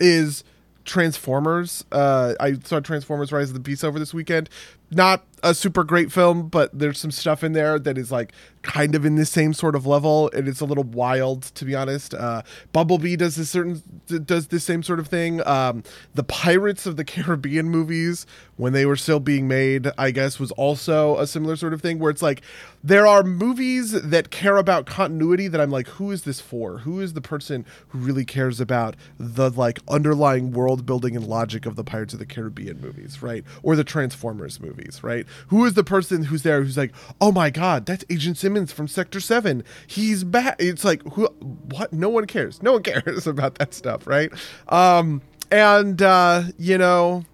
is 0.00 0.44
Transformers. 0.84 1.84
Uh, 1.92 2.34
I 2.40 2.54
saw 2.64 2.80
Transformers: 2.80 3.32
Rise 3.32 3.48
of 3.48 3.54
the 3.54 3.60
Beast 3.60 3.84
over 3.84 3.98
this 3.98 4.14
weekend. 4.14 4.48
Not 4.90 5.24
a 5.42 5.54
super 5.54 5.84
great 5.84 6.12
film, 6.12 6.48
but 6.48 6.76
there's 6.78 6.98
some 6.98 7.10
stuff 7.10 7.42
in 7.44 7.52
there 7.52 7.78
that 7.78 7.96
is 7.98 8.10
like 8.10 8.32
kind 8.62 8.94
of 8.94 9.04
in 9.04 9.14
the 9.14 9.24
same 9.24 9.52
sort 9.52 9.74
of 9.74 9.86
level, 9.86 10.30
and 10.34 10.48
it's 10.48 10.60
a 10.60 10.64
little 10.64 10.84
wild 10.84 11.42
to 11.42 11.64
be 11.64 11.74
honest. 11.74 12.14
Uh, 12.14 12.42
Bumblebee 12.72 13.16
does 13.16 13.36
this 13.36 13.50
certain 13.50 13.82
does 14.06 14.48
this 14.48 14.64
same 14.64 14.82
sort 14.82 14.98
of 14.98 15.08
thing. 15.08 15.46
Um, 15.46 15.82
the 16.14 16.24
Pirates 16.24 16.86
of 16.86 16.96
the 16.96 17.04
Caribbean 17.04 17.68
movies, 17.68 18.26
when 18.56 18.72
they 18.72 18.84
were 18.84 18.96
still 18.96 19.20
being 19.20 19.48
made, 19.48 19.90
I 19.96 20.10
guess 20.10 20.38
was 20.38 20.50
also 20.52 21.16
a 21.18 21.26
similar 21.26 21.56
sort 21.56 21.72
of 21.72 21.80
thing 21.80 21.98
where 21.98 22.10
it's 22.10 22.22
like 22.22 22.42
there 22.82 23.06
are 23.06 23.22
movies 23.22 23.92
that 23.92 24.30
care 24.30 24.56
about 24.56 24.86
continuity 24.86 25.48
that 25.48 25.60
I'm 25.60 25.70
like, 25.70 25.88
who 25.88 26.10
is 26.10 26.22
this 26.24 26.40
for? 26.40 26.78
Who 26.78 27.00
is 27.00 27.12
the 27.12 27.20
person 27.20 27.64
who 27.88 27.98
really 27.98 28.24
cares 28.24 28.60
about 28.60 28.96
the 29.18 29.50
like 29.50 29.78
underlying 29.88 30.50
world 30.50 30.84
building 30.84 31.16
and 31.16 31.26
logic 31.26 31.66
of 31.66 31.76
the 31.76 31.84
Pirates 31.84 32.12
of 32.12 32.18
the 32.18 32.26
Caribbean 32.26 32.80
movies, 32.80 33.22
right? 33.22 33.44
Or 33.62 33.76
the 33.76 33.84
Transformers 33.84 34.60
movies, 34.60 35.00
right? 35.02 35.26
Who 35.48 35.64
is 35.64 35.74
the 35.74 35.84
person 35.84 36.24
who's 36.24 36.42
there 36.42 36.62
who's 36.62 36.76
like, 36.76 36.92
oh 37.20 37.32
my 37.32 37.50
god, 37.50 37.86
that's 37.86 38.04
Agent 38.10 38.36
Simmons 38.36 38.72
from 38.72 38.88
Sector 38.88 39.20
Seven. 39.20 39.64
He's 39.86 40.24
back. 40.24 40.56
It's 40.58 40.84
like, 40.84 41.02
who? 41.12 41.26
What? 41.26 41.92
No 41.92 42.08
one 42.08 42.26
cares. 42.26 42.62
No 42.62 42.72
one 42.72 42.82
cares 42.84 43.26
about 43.26 43.56
that 43.56 43.74
stuff, 43.74 44.06
right? 44.06 44.30
Um, 44.68 45.22
and 45.50 46.00
uh, 46.02 46.44
you 46.58 46.78
know. 46.78 47.24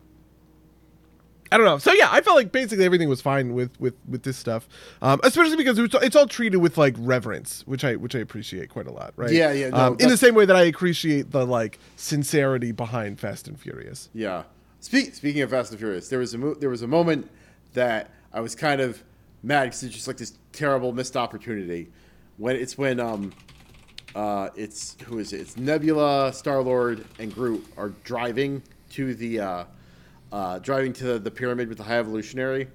I 1.53 1.57
don't 1.57 1.66
know. 1.66 1.78
So 1.78 1.92
yeah, 1.92 2.09
I 2.11 2.20
felt 2.20 2.34
like 2.34 2.51
basically 2.51 2.84
everything 2.84 3.09
was 3.09 3.20
fine 3.20 3.55
with 3.55 3.78
with 3.78 3.95
with 4.09 4.24
this 4.24 4.36
stuff, 4.36 4.68
um, 5.03 5.20
especially 5.22 5.55
because 5.55 5.78
it's, 5.78 5.95
it's, 6.03 6.16
all 6.16 6.26
treated 6.26 6.57
with 6.57 6.76
like 6.76 6.97
reverence, 6.99 7.62
which 7.64 7.84
I 7.84 7.95
which 7.95 8.16
I 8.16 8.18
appreciate 8.18 8.70
quite 8.70 8.88
a 8.88 8.92
lot, 8.92 9.12
right? 9.14 9.30
Yeah, 9.30 9.53
yeah. 9.53 9.68
No, 9.68 9.76
um, 9.76 9.97
in 10.01 10.09
the 10.09 10.16
same 10.16 10.34
way 10.34 10.47
that 10.47 10.57
I 10.57 10.62
appreciate 10.62 11.30
the 11.30 11.47
like 11.47 11.78
sincerity 11.95 12.72
behind 12.72 13.20
Fast 13.20 13.47
and 13.47 13.61
Furious. 13.61 14.09
Yeah. 14.12 14.45
Speak, 14.84 15.14
speaking 15.14 15.40
of 15.42 15.51
Fast 15.51 15.70
and 15.70 15.78
Furious, 15.78 16.09
there 16.09 16.18
was 16.18 16.34
a 16.34 16.38
mo- 16.38 16.55
there 16.55 16.68
was 16.68 16.82
a 16.82 16.86
moment 16.86 17.30
that 17.74 18.10
I 18.32 18.40
was 18.40 18.54
kind 18.54 18.80
of 18.80 19.02
mad 19.42 19.64
because 19.64 19.82
it's 19.84 19.94
just 19.94 20.08
like 20.08 20.16
this 20.16 20.32
terrible 20.52 20.92
missed 20.92 21.16
opportunity. 21.16 21.90
When 22.38 22.56
it's 22.56 22.76
when 22.76 22.98
um, 22.98 23.32
uh, 24.14 24.48
it's 24.56 24.96
who 25.04 25.18
is 25.18 25.32
it? 25.32 25.40
It's 25.40 25.56
Nebula, 25.56 26.32
Star 26.32 26.62
Lord, 26.62 27.04
and 27.18 27.32
Groot 27.32 27.64
are 27.76 27.90
driving 28.04 28.62
to 28.90 29.14
the 29.14 29.40
uh, 29.40 29.64
uh, 30.32 30.58
driving 30.60 30.92
to 30.94 31.04
the, 31.04 31.18
the 31.18 31.30
pyramid 31.30 31.68
with 31.68 31.78
the 31.78 31.84
High 31.84 31.98
Evolutionary. 31.98 32.68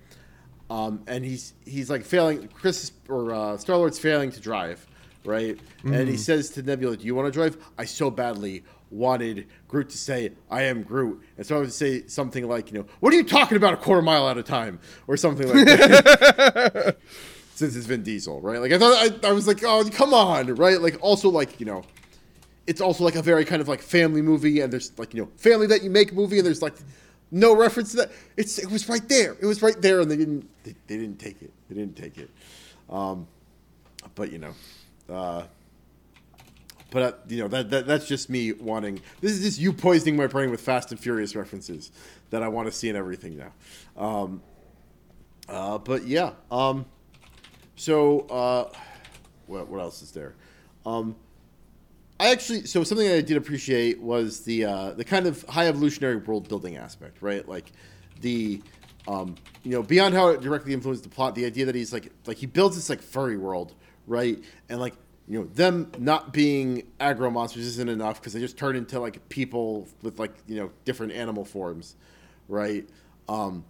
um, 0.69 1.01
and 1.07 1.25
he's 1.25 1.53
he's 1.65 1.89
like 1.89 2.05
failing. 2.05 2.47
Chris 2.49 2.91
or 3.07 3.33
uh, 3.33 3.57
Star 3.57 3.77
Lord's 3.77 3.99
failing 3.99 4.31
to 4.31 4.39
drive, 4.39 4.85
right? 5.25 5.57
And 5.83 6.07
he 6.07 6.17
says 6.17 6.49
to 6.51 6.61
Nebula, 6.61 6.97
"Do 6.97 7.05
you 7.05 7.15
want 7.15 7.27
to 7.27 7.31
drive? 7.31 7.57
I 7.77 7.85
so 7.85 8.09
badly." 8.11 8.63
Wanted 8.91 9.45
Groot 9.67 9.89
to 9.89 9.97
say, 9.97 10.31
"I 10.49 10.63
am 10.63 10.81
Groot," 10.81 11.21
and 11.37 11.45
so 11.45 11.57
I 11.57 11.59
would 11.59 11.71
say 11.71 12.07
something 12.07 12.47
like, 12.47 12.71
"You 12.71 12.79
know, 12.79 12.85
what 12.99 13.13
are 13.13 13.17
you 13.17 13.23
talking 13.23 13.55
about? 13.55 13.73
A 13.73 13.77
quarter 13.77 14.01
mile 14.01 14.27
at 14.27 14.37
a 14.37 14.43
time, 14.43 14.79
or 15.07 15.15
something 15.15 15.47
like 15.47 15.65
that." 15.65 16.97
Since 17.55 17.75
it's 17.75 17.85
Vin 17.85 18.03
Diesel, 18.03 18.41
right? 18.41 18.59
Like 18.59 18.71
I 18.71 18.79
thought, 18.79 19.23
I, 19.23 19.27
I 19.27 19.31
was 19.31 19.47
like, 19.47 19.63
"Oh, 19.63 19.83
come 19.91 20.13
on!" 20.13 20.55
Right? 20.55 20.81
Like 20.81 20.97
also 21.01 21.29
like 21.29 21.59
you 21.59 21.67
know, 21.67 21.83
it's 22.65 22.81
also 22.81 23.03
like 23.03 23.15
a 23.15 23.21
very 23.21 23.45
kind 23.45 23.61
of 23.61 23.67
like 23.67 23.81
family 23.81 24.21
movie, 24.21 24.61
and 24.61 24.73
there's 24.73 24.97
like 24.97 25.13
you 25.13 25.21
know 25.21 25.29
family 25.37 25.67
that 25.67 25.83
you 25.83 25.89
make 25.89 26.13
movie, 26.13 26.37
and 26.37 26.45
there's 26.45 26.61
like 26.61 26.75
no 27.31 27.55
reference 27.55 27.91
to 27.91 27.97
that. 27.97 28.11
It's 28.37 28.57
it 28.57 28.71
was 28.71 28.89
right 28.89 29.07
there. 29.07 29.35
It 29.39 29.45
was 29.45 29.61
right 29.61 29.79
there, 29.81 30.01
and 30.01 30.09
they 30.09 30.17
didn't 30.17 30.49
they, 30.63 30.75
they 30.87 30.97
didn't 30.97 31.19
take 31.19 31.41
it. 31.41 31.51
They 31.69 31.75
didn't 31.75 31.95
take 31.95 32.17
it. 32.17 32.29
Um, 32.89 33.27
but 34.15 34.31
you 34.31 34.39
know, 34.39 34.53
uh, 35.09 35.43
but 36.91 37.01
uh, 37.01 37.11
you 37.27 37.37
know 37.37 37.47
that, 37.47 37.69
that 37.69 37.87
that's 37.87 38.07
just 38.07 38.29
me 38.29 38.53
wanting. 38.53 39.01
This 39.21 39.33
is 39.33 39.41
just 39.41 39.59
you 39.59 39.73
poisoning 39.73 40.17
my 40.17 40.27
brain 40.27 40.51
with 40.51 40.61
Fast 40.61 40.91
and 40.91 40.99
Furious 40.99 41.35
references 41.35 41.91
that 42.29 42.43
I 42.43 42.47
want 42.47 42.67
to 42.67 42.71
see 42.71 42.89
in 42.89 42.95
everything 42.95 43.37
now. 43.37 44.01
Um, 44.01 44.41
uh, 45.47 45.77
but 45.77 46.05
yeah. 46.05 46.31
Um, 46.51 46.85
so 47.75 48.21
uh, 48.21 48.71
what 49.47 49.67
what 49.69 49.79
else 49.79 50.01
is 50.01 50.11
there? 50.11 50.35
Um, 50.85 51.15
I 52.19 52.31
actually 52.31 52.65
so 52.65 52.83
something 52.83 53.07
I 53.07 53.21
did 53.21 53.37
appreciate 53.37 54.01
was 54.01 54.41
the 54.41 54.65
uh, 54.65 54.91
the 54.91 55.05
kind 55.05 55.25
of 55.25 55.43
high 55.43 55.67
evolutionary 55.67 56.17
world 56.17 56.49
building 56.49 56.77
aspect, 56.77 57.21
right? 57.21 57.47
Like 57.47 57.71
the 58.21 58.61
um, 59.07 59.35
you 59.63 59.71
know 59.71 59.83
beyond 59.83 60.13
how 60.13 60.29
it 60.29 60.41
directly 60.41 60.73
influenced 60.73 61.03
the 61.03 61.09
plot, 61.09 61.35
the 61.35 61.45
idea 61.45 61.65
that 61.65 61.75
he's 61.75 61.93
like 61.93 62.11
like 62.25 62.37
he 62.37 62.45
builds 62.45 62.75
this 62.75 62.89
like 62.89 63.01
furry 63.01 63.37
world, 63.37 63.73
right? 64.07 64.37
And 64.67 64.79
like 64.79 64.95
you 65.30 65.39
know 65.39 65.45
them 65.45 65.91
not 65.99 66.34
being 66.34 66.88
aggro 66.99 67.32
monsters 67.32 67.65
isn't 67.65 67.89
enough 67.89 68.19
because 68.19 68.34
they 68.34 68.39
just 68.39 68.57
turn 68.57 68.75
into 68.75 68.99
like 68.99 69.30
people 69.30 69.88
with 70.01 70.19
like 70.19 70.34
you 70.47 70.55
know 70.55 70.71
different 70.86 71.13
animal 71.13 71.45
forms, 71.45 71.95
right? 72.47 72.89
Um, 73.30 73.63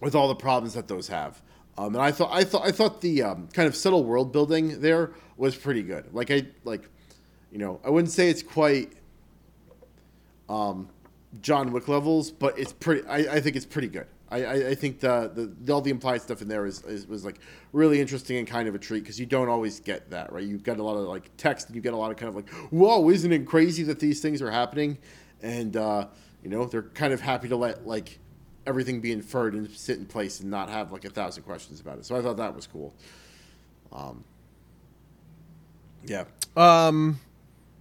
with 0.00 0.14
all 0.16 0.28
the 0.28 0.34
problems 0.34 0.74
that 0.74 0.88
those 0.88 1.06
have. 1.08 1.40
Um, 1.78 1.94
and 1.94 2.02
I 2.02 2.10
thought 2.10 2.30
I 2.32 2.42
thought 2.42 2.66
I 2.66 2.72
thought 2.72 3.00
the 3.00 3.22
um, 3.22 3.48
kind 3.52 3.68
of 3.68 3.76
subtle 3.76 4.04
world 4.04 4.32
building 4.32 4.80
there 4.80 5.12
was 5.36 5.56
pretty 5.56 5.82
good. 5.82 6.12
Like 6.12 6.30
I 6.30 6.48
like 6.64 6.88
you 7.52 7.58
know, 7.58 7.80
I 7.84 7.90
wouldn't 7.90 8.12
say 8.12 8.28
it's 8.28 8.42
quite 8.42 8.92
um, 10.48 10.88
John 11.40 11.72
Wick 11.72 11.88
levels, 11.88 12.30
but 12.30 12.58
it's 12.58 12.72
pretty. 12.72 13.06
I, 13.06 13.36
I 13.36 13.40
think 13.40 13.56
it's 13.56 13.66
pretty 13.66 13.88
good. 13.88 14.06
I, 14.30 14.44
I, 14.44 14.52
I 14.68 14.74
think 14.74 15.00
the, 15.00 15.52
the 15.64 15.72
all 15.72 15.80
the 15.80 15.90
implied 15.90 16.22
stuff 16.22 16.40
in 16.40 16.48
there 16.48 16.66
is, 16.66 16.82
is 16.84 17.06
was 17.06 17.24
like 17.24 17.40
really 17.72 18.00
interesting 18.00 18.36
and 18.36 18.46
kind 18.46 18.68
of 18.68 18.74
a 18.74 18.78
treat 18.78 19.00
because 19.00 19.18
you 19.18 19.26
don't 19.26 19.48
always 19.48 19.80
get 19.80 20.10
that 20.10 20.32
right. 20.32 20.44
You 20.44 20.58
get 20.58 20.78
a 20.78 20.82
lot 20.82 20.96
of 20.96 21.08
like 21.08 21.30
text 21.36 21.66
and 21.66 21.76
you 21.76 21.82
get 21.82 21.92
a 21.92 21.96
lot 21.96 22.10
of 22.10 22.16
kind 22.16 22.28
of 22.28 22.36
like, 22.36 22.48
whoa, 22.70 23.08
isn't 23.10 23.32
it 23.32 23.46
crazy 23.46 23.82
that 23.84 23.98
these 23.98 24.20
things 24.20 24.40
are 24.40 24.50
happening? 24.50 24.98
And 25.42 25.76
uh, 25.76 26.06
you 26.42 26.50
know, 26.50 26.66
they're 26.66 26.82
kind 26.82 27.12
of 27.12 27.20
happy 27.20 27.48
to 27.48 27.56
let 27.56 27.86
like 27.86 28.18
everything 28.66 29.00
be 29.00 29.10
inferred 29.12 29.54
and 29.54 29.68
sit 29.70 29.98
in 29.98 30.06
place 30.06 30.40
and 30.40 30.50
not 30.50 30.68
have 30.68 30.92
like 30.92 31.04
a 31.04 31.10
thousand 31.10 31.42
questions 31.42 31.80
about 31.80 31.98
it. 31.98 32.04
So 32.04 32.16
I 32.16 32.22
thought 32.22 32.36
that 32.36 32.54
was 32.54 32.66
cool. 32.66 32.94
Um, 33.92 34.24
yeah. 36.04 36.24
Um, 36.56 37.18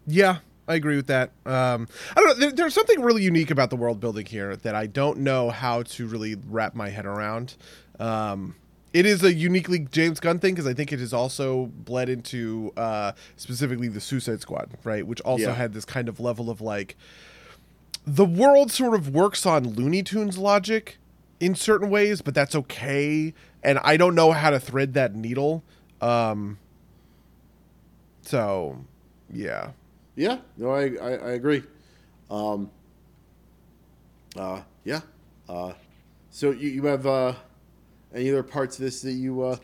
yeah, 0.08 0.38
I 0.70 0.76
agree 0.76 0.96
with 0.96 1.08
that. 1.08 1.32
Um, 1.48 1.88
I 2.16 2.22
don't 2.22 2.28
know. 2.28 2.34
There, 2.36 2.52
there's 2.52 2.76
something 2.76 3.02
really 3.02 3.24
unique 3.24 3.50
about 3.50 3.72
the 3.72 3.76
world 3.76 4.00
building 4.00 4.28
here 4.28 4.56
that 4.56 4.76
I 4.76 4.86
don't 4.86 5.18
know 5.20 5.50
how 5.50 5.82
to 5.82 6.08
really 6.08 6.36
wrap 6.36 6.76
my 6.76 6.90
head 6.90 7.08
around. 7.08 7.56
Um, 8.00 8.56
it 8.94 9.08
is 9.08 9.24
a 9.24 9.34
uniquely 9.34 9.80
James 9.92 10.20
Gunn 10.20 10.38
thing 10.38 10.54
because 10.54 10.68
I 10.68 10.76
think 10.76 10.94
it 10.94 11.00
has 11.00 11.12
also 11.12 11.66
bled 11.74 12.08
into 12.08 12.72
uh, 12.78 13.14
specifically 13.36 13.88
the 13.88 14.00
Suicide 14.00 14.42
Squad, 14.42 14.70
right? 14.84 15.06
Which 15.06 15.22
also 15.22 15.46
Yeah. 15.48 15.54
had 15.56 15.74
this 15.74 15.86
kind 15.86 16.08
of 16.08 16.20
level 16.20 16.52
of 16.52 16.62
like 16.62 16.96
the 18.06 18.26
world 18.26 18.72
sort 18.72 18.94
of 18.94 19.10
works 19.10 19.46
on 19.48 19.70
Looney 19.74 20.04
Tunes 20.04 20.38
logic 20.38 20.98
in 21.40 21.56
certain 21.56 21.90
ways, 21.90 22.22
but 22.22 22.36
that's 22.36 22.54
okay. 22.56 23.34
And 23.64 23.80
I 23.80 23.98
don't 23.98 24.14
know 24.14 24.32
how 24.34 24.52
to 24.52 24.60
thread 24.60 24.94
that 24.94 25.16
needle. 25.16 25.64
Um, 26.00 26.60
so, 28.22 28.86
yeah. 29.32 29.72
Yeah, 30.20 30.40
no, 30.58 30.72
I, 30.72 30.82
I, 31.02 31.12
I 31.12 31.32
agree. 31.32 31.64
Um, 32.30 32.70
uh, 34.36 34.60
yeah. 34.84 35.00
Uh, 35.48 35.72
so 36.30 36.52
you, 36.52 36.68
you 36.68 36.86
have 36.88 37.08
uh, 37.08 37.34
any 38.14 38.30
other 38.30 38.44
parts 38.44 38.78
of 38.78 38.84
this 38.84 39.02
that 39.04 39.14
you 39.14 39.42
uh, 39.42 39.56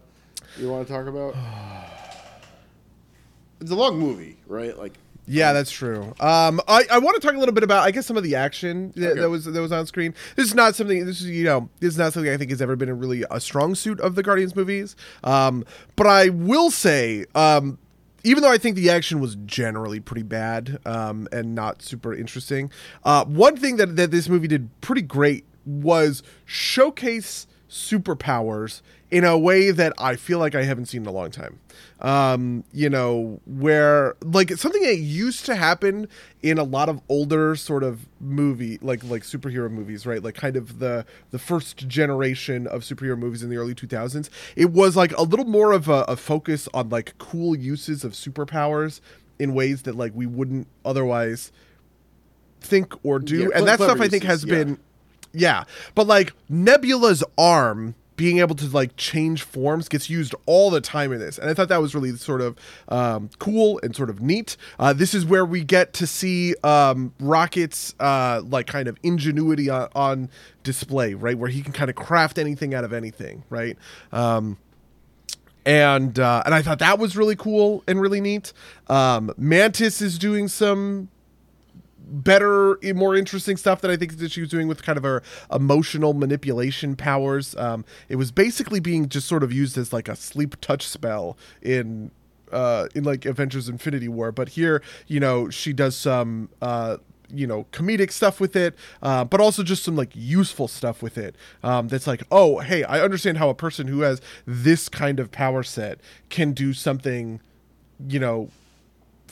you 0.57 0.69
want 0.69 0.87
to 0.87 0.93
talk 0.93 1.07
about? 1.07 1.35
it's 3.59 3.69
a 3.69 3.75
long 3.75 3.99
movie, 3.99 4.37
right? 4.47 4.77
Like, 4.77 4.93
Yeah, 5.27 5.51
that's 5.51 5.71
true. 5.71 6.13
Um, 6.21 6.61
I, 6.69 6.85
I 6.89 6.99
want 6.99 7.19
to 7.19 7.27
talk 7.27 7.35
a 7.35 7.37
little 7.37 7.53
bit 7.53 7.65
about 7.65 7.83
I 7.83 7.91
guess 7.91 8.05
some 8.05 8.15
of 8.15 8.23
the 8.23 8.35
action 8.35 8.93
that, 8.95 9.11
Okay. 9.11 9.19
that 9.19 9.29
was 9.29 9.43
that 9.43 9.59
was 9.59 9.73
on 9.73 9.85
screen. 9.87 10.13
This 10.37 10.47
is 10.47 10.55
not 10.55 10.73
something. 10.73 11.05
This 11.05 11.19
is 11.19 11.27
you 11.27 11.43
know 11.43 11.67
this 11.81 11.89
is 11.89 11.97
not 11.97 12.13
something 12.13 12.31
I 12.31 12.37
think 12.37 12.51
has 12.51 12.61
ever 12.61 12.77
been 12.77 12.87
a 12.87 12.95
really 12.95 13.25
a 13.29 13.41
strong 13.41 13.75
suit 13.75 13.99
of 13.99 14.15
the 14.15 14.23
Guardians 14.23 14.55
movies. 14.55 14.95
Um, 15.21 15.65
but 15.97 16.07
I 16.07 16.29
will 16.29 16.71
say, 16.71 17.25
um, 17.35 17.77
even 18.25 18.41
though 18.41 18.51
I 18.51 18.57
think 18.57 18.75
the 18.75 18.89
action 18.89 19.19
was 19.19 19.37
generally 19.45 19.99
pretty 19.99 20.23
bad 20.23 20.79
um, 20.85 21.27
and 21.31 21.53
not 21.53 21.81
super 21.81 22.13
interesting, 22.13 22.71
uh, 23.03 23.23
one 23.25 23.55
thing 23.55 23.77
that 23.77 23.95
that 23.95 24.11
this 24.11 24.27
movie 24.27 24.47
did 24.47 24.69
pretty 24.81 25.03
great 25.03 25.45
was 25.65 26.23
showcase 26.43 27.47
superpowers 27.69 28.81
in 29.11 29.23
a 29.23 29.37
way 29.37 29.71
that 29.71 29.93
I 29.97 30.15
feel 30.15 30.39
like 30.39 30.55
I 30.55 30.63
haven't 30.63 30.87
seen 30.87 31.03
in 31.03 31.07
a 31.07 31.11
long 31.11 31.29
time. 31.29 31.59
Um, 32.01 32.63
you 32.73 32.89
know, 32.89 33.39
where 33.45 34.15
like 34.21 34.51
something 34.51 34.81
that 34.81 34.97
used 34.97 35.45
to 35.45 35.55
happen 35.55 36.07
in 36.41 36.57
a 36.57 36.63
lot 36.63 36.89
of 36.89 37.01
older 37.07 37.55
sort 37.55 37.83
of 37.83 38.07
movie 38.19 38.79
like 38.81 39.03
like 39.03 39.23
superhero 39.23 39.69
movies, 39.69 40.05
right? 40.05 40.21
Like 40.23 40.35
kind 40.35 40.55
of 40.55 40.79
the 40.79 41.05
the 41.31 41.39
first 41.39 41.87
generation 41.87 42.67
of 42.67 42.81
superhero 42.81 43.17
movies 43.17 43.43
in 43.43 43.49
the 43.49 43.57
early 43.57 43.75
2000s. 43.75 44.29
It 44.55 44.71
was 44.71 44.95
like 44.95 45.15
a 45.17 45.23
little 45.23 45.45
more 45.45 45.71
of 45.71 45.87
a, 45.87 46.03
a 46.07 46.15
focus 46.15 46.67
on 46.73 46.89
like 46.89 47.17
cool 47.17 47.55
uses 47.55 48.03
of 48.03 48.13
superpowers 48.13 49.01
in 49.37 49.53
ways 49.53 49.83
that 49.83 49.95
like 49.95 50.13
we 50.15 50.25
wouldn't 50.25 50.67
otherwise 50.83 51.51
think 52.59 52.93
or 53.03 53.19
do. 53.19 53.43
Yeah, 53.43 53.49
and 53.55 53.67
that 53.67 53.79
stuff 53.79 54.01
I 54.01 54.07
think 54.07 54.23
has 54.23 54.43
yeah. 54.43 54.55
been 54.55 54.79
yeah, 55.35 55.65
but 55.93 56.07
like 56.07 56.33
Nebula's 56.49 57.23
arm 57.37 57.95
being 58.15 58.39
able 58.39 58.55
to 58.55 58.67
like 58.67 58.95
change 58.97 59.43
forms 59.43 59.89
gets 59.89 60.09
used 60.09 60.33
all 60.45 60.69
the 60.69 60.81
time 60.81 61.11
in 61.11 61.19
this, 61.19 61.37
and 61.37 61.49
I 61.49 61.53
thought 61.53 61.69
that 61.69 61.81
was 61.81 61.93
really 61.93 62.15
sort 62.15 62.41
of 62.41 62.57
um, 62.89 63.29
cool 63.39 63.79
and 63.83 63.95
sort 63.95 64.09
of 64.09 64.21
neat. 64.21 64.57
Uh, 64.79 64.93
this 64.93 65.13
is 65.13 65.25
where 65.25 65.45
we 65.45 65.63
get 65.63 65.93
to 65.93 66.07
see 66.07 66.55
um, 66.63 67.13
Rocket's 67.19 67.93
uh, 67.99 68.41
like 68.45 68.67
kind 68.67 68.87
of 68.87 68.97
ingenuity 69.03 69.69
on, 69.69 69.89
on 69.95 70.29
display, 70.63 71.13
right? 71.13 71.37
Where 71.37 71.49
he 71.49 71.61
can 71.61 71.73
kind 71.73 71.89
of 71.89 71.95
craft 71.95 72.37
anything 72.37 72.73
out 72.73 72.83
of 72.83 72.93
anything, 72.93 73.43
right? 73.49 73.77
Um, 74.11 74.57
and 75.65 76.19
uh, 76.19 76.43
and 76.45 76.53
I 76.53 76.61
thought 76.61 76.79
that 76.79 76.99
was 76.99 77.17
really 77.17 77.35
cool 77.35 77.83
and 77.87 77.99
really 77.99 78.21
neat. 78.21 78.53
Um, 78.87 79.33
Mantis 79.37 80.01
is 80.01 80.19
doing 80.19 80.47
some 80.47 81.09
better, 82.07 82.77
more 82.93 83.15
interesting 83.15 83.57
stuff 83.57 83.81
that 83.81 83.91
I 83.91 83.97
think 83.97 84.17
that 84.17 84.31
she 84.31 84.41
was 84.41 84.49
doing 84.49 84.67
with 84.67 84.83
kind 84.83 84.97
of 84.97 85.03
her 85.03 85.23
emotional 85.51 86.13
manipulation 86.13 86.95
powers. 86.95 87.55
Um, 87.55 87.85
it 88.09 88.15
was 88.15 88.31
basically 88.31 88.79
being 88.79 89.09
just 89.09 89.27
sort 89.27 89.43
of 89.43 89.51
used 89.51 89.77
as 89.77 89.91
like 89.91 90.07
a 90.07 90.15
sleep 90.15 90.59
touch 90.61 90.87
spell 90.87 91.37
in 91.61 92.11
uh, 92.51 92.87
in 92.93 93.03
like 93.03 93.25
Avengers 93.25 93.67
Infinity 93.67 94.07
War, 94.07 94.31
but 94.31 94.49
here, 94.49 94.81
you 95.07 95.19
know, 95.19 95.49
she 95.49 95.73
does 95.73 95.95
some 95.95 96.49
uh, 96.61 96.97
you 97.29 97.47
know 97.47 97.65
comedic 97.71 98.11
stuff 98.11 98.39
with 98.39 98.55
it 98.55 98.75
uh, 99.01 99.23
but 99.25 99.41
also 99.41 99.63
just 99.63 99.83
some 99.83 99.95
like 99.95 100.11
useful 100.13 100.67
stuff 100.67 101.01
with 101.01 101.17
it 101.17 101.35
um, 101.63 101.87
that's 101.87 102.05
like 102.05 102.21
oh 102.31 102.59
hey 102.59 102.83
i 102.83 102.99
understand 102.99 103.37
how 103.39 103.49
a 103.49 103.55
person 103.55 103.87
who 103.87 104.01
has 104.01 104.21
this 104.45 104.87
kind 104.89 105.19
of 105.19 105.31
power 105.31 105.63
set 105.63 105.99
can 106.29 106.53
do 106.53 106.71
something 106.71 107.39
you 108.07 108.19
know 108.19 108.49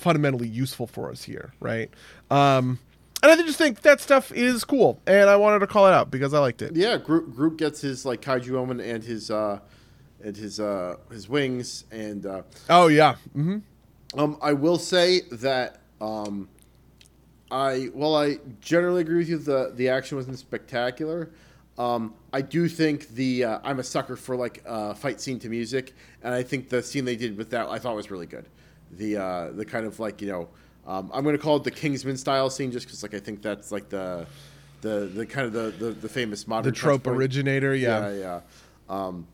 fundamentally 0.04 0.48
useful 0.48 0.86
for 0.86 1.10
us 1.10 1.24
here, 1.24 1.54
right? 1.60 1.90
Um, 2.30 2.78
and 3.24 3.32
I 3.32 3.36
just 3.38 3.58
think 3.58 3.82
that 3.84 4.02
stuff 4.02 4.34
is 4.34 4.66
cool, 4.66 5.00
and 5.08 5.30
I 5.30 5.38
wanted 5.38 5.60
to 5.60 5.68
call 5.68 5.88
it 5.88 5.94
out 5.94 6.12
because 6.12 6.34
I 6.34 6.40
liked 6.40 6.62
it. 6.62 6.76
yeah, 6.76 6.98
Groot, 6.98 7.34
Groot 7.34 7.58
gets 7.58 7.80
his 7.80 8.06
like 8.06 8.22
kaiju 8.22 8.54
element 8.56 8.82
and 8.82 9.02
his 9.02 9.32
uh, 9.32 9.60
and 10.22 10.36
his 10.36 10.60
uh, 10.60 10.98
his 11.10 11.30
wings, 11.30 11.86
and 11.90 12.26
uh, 12.26 12.44
Oh 12.70 12.88
yeah, 12.88 13.16
Mm-hmm. 13.36 13.60
Um, 14.20 14.38
I 14.44 14.54
will 14.54 14.78
say 14.78 15.22
that 15.32 15.80
um, 16.00 16.48
I 17.50 17.90
well, 17.94 18.16
I 18.16 18.40
generally 18.60 19.02
agree 19.02 19.20
with 19.20 19.30
you. 19.30 19.38
The 19.38 19.72
the 19.74 19.90
action 19.90 20.18
wasn't 20.18 20.38
spectacular. 20.38 21.32
Um, 21.78 22.14
I 22.32 22.42
do 22.42 22.68
think 22.68 23.08
the 23.10 23.46
uh, 23.46 23.60
I'm 23.64 23.80
a 23.80 23.84
sucker 23.84 24.16
for 24.16 24.36
like 24.36 24.62
uh, 24.68 24.94
fight 24.94 25.22
scene 25.22 25.40
to 25.40 25.50
music, 25.50 25.94
and 26.22 26.34
I 26.34 26.44
think 26.44 26.70
the 26.70 26.84
scene 26.84 27.06
they 27.06 27.16
did 27.16 27.38
with 27.38 27.50
that 27.52 27.70
I 27.70 27.80
thought 27.80 27.96
was 27.96 28.12
really 28.12 28.28
good. 28.28 28.50
The 28.98 29.18
uh, 29.18 29.52
the 29.52 29.66
kind 29.66 29.86
of 29.86 30.00
like 30.00 30.22
you 30.22 30.28
know 30.30 30.50
um, 30.86 31.10
I'm 31.14 31.24
going 31.24 31.36
to 31.36 31.42
call 31.42 31.58
it 31.58 31.64
the 31.64 31.72
Kingsman 31.72 32.18
style 32.18 32.50
scene 32.50 32.72
just 32.72 32.86
because 32.86 33.04
like 33.04 33.14
I 33.14 33.20
think 33.20 33.42
that's 33.42 33.72
like 33.72 33.90
the 33.90 34.26
the 34.82 35.10
the 35.14 35.26
kind 35.26 35.48
of 35.48 35.54
the 35.54 35.86
the, 35.86 35.92
the 35.92 36.10
famous 36.10 36.48
modern 36.48 36.72
the 36.72 36.78
trope 36.78 37.08
originator, 37.08 37.74
yeah. 37.76 38.10
Yeah, 38.10 38.14
yeah. 38.20 38.40
Um, 38.90 39.28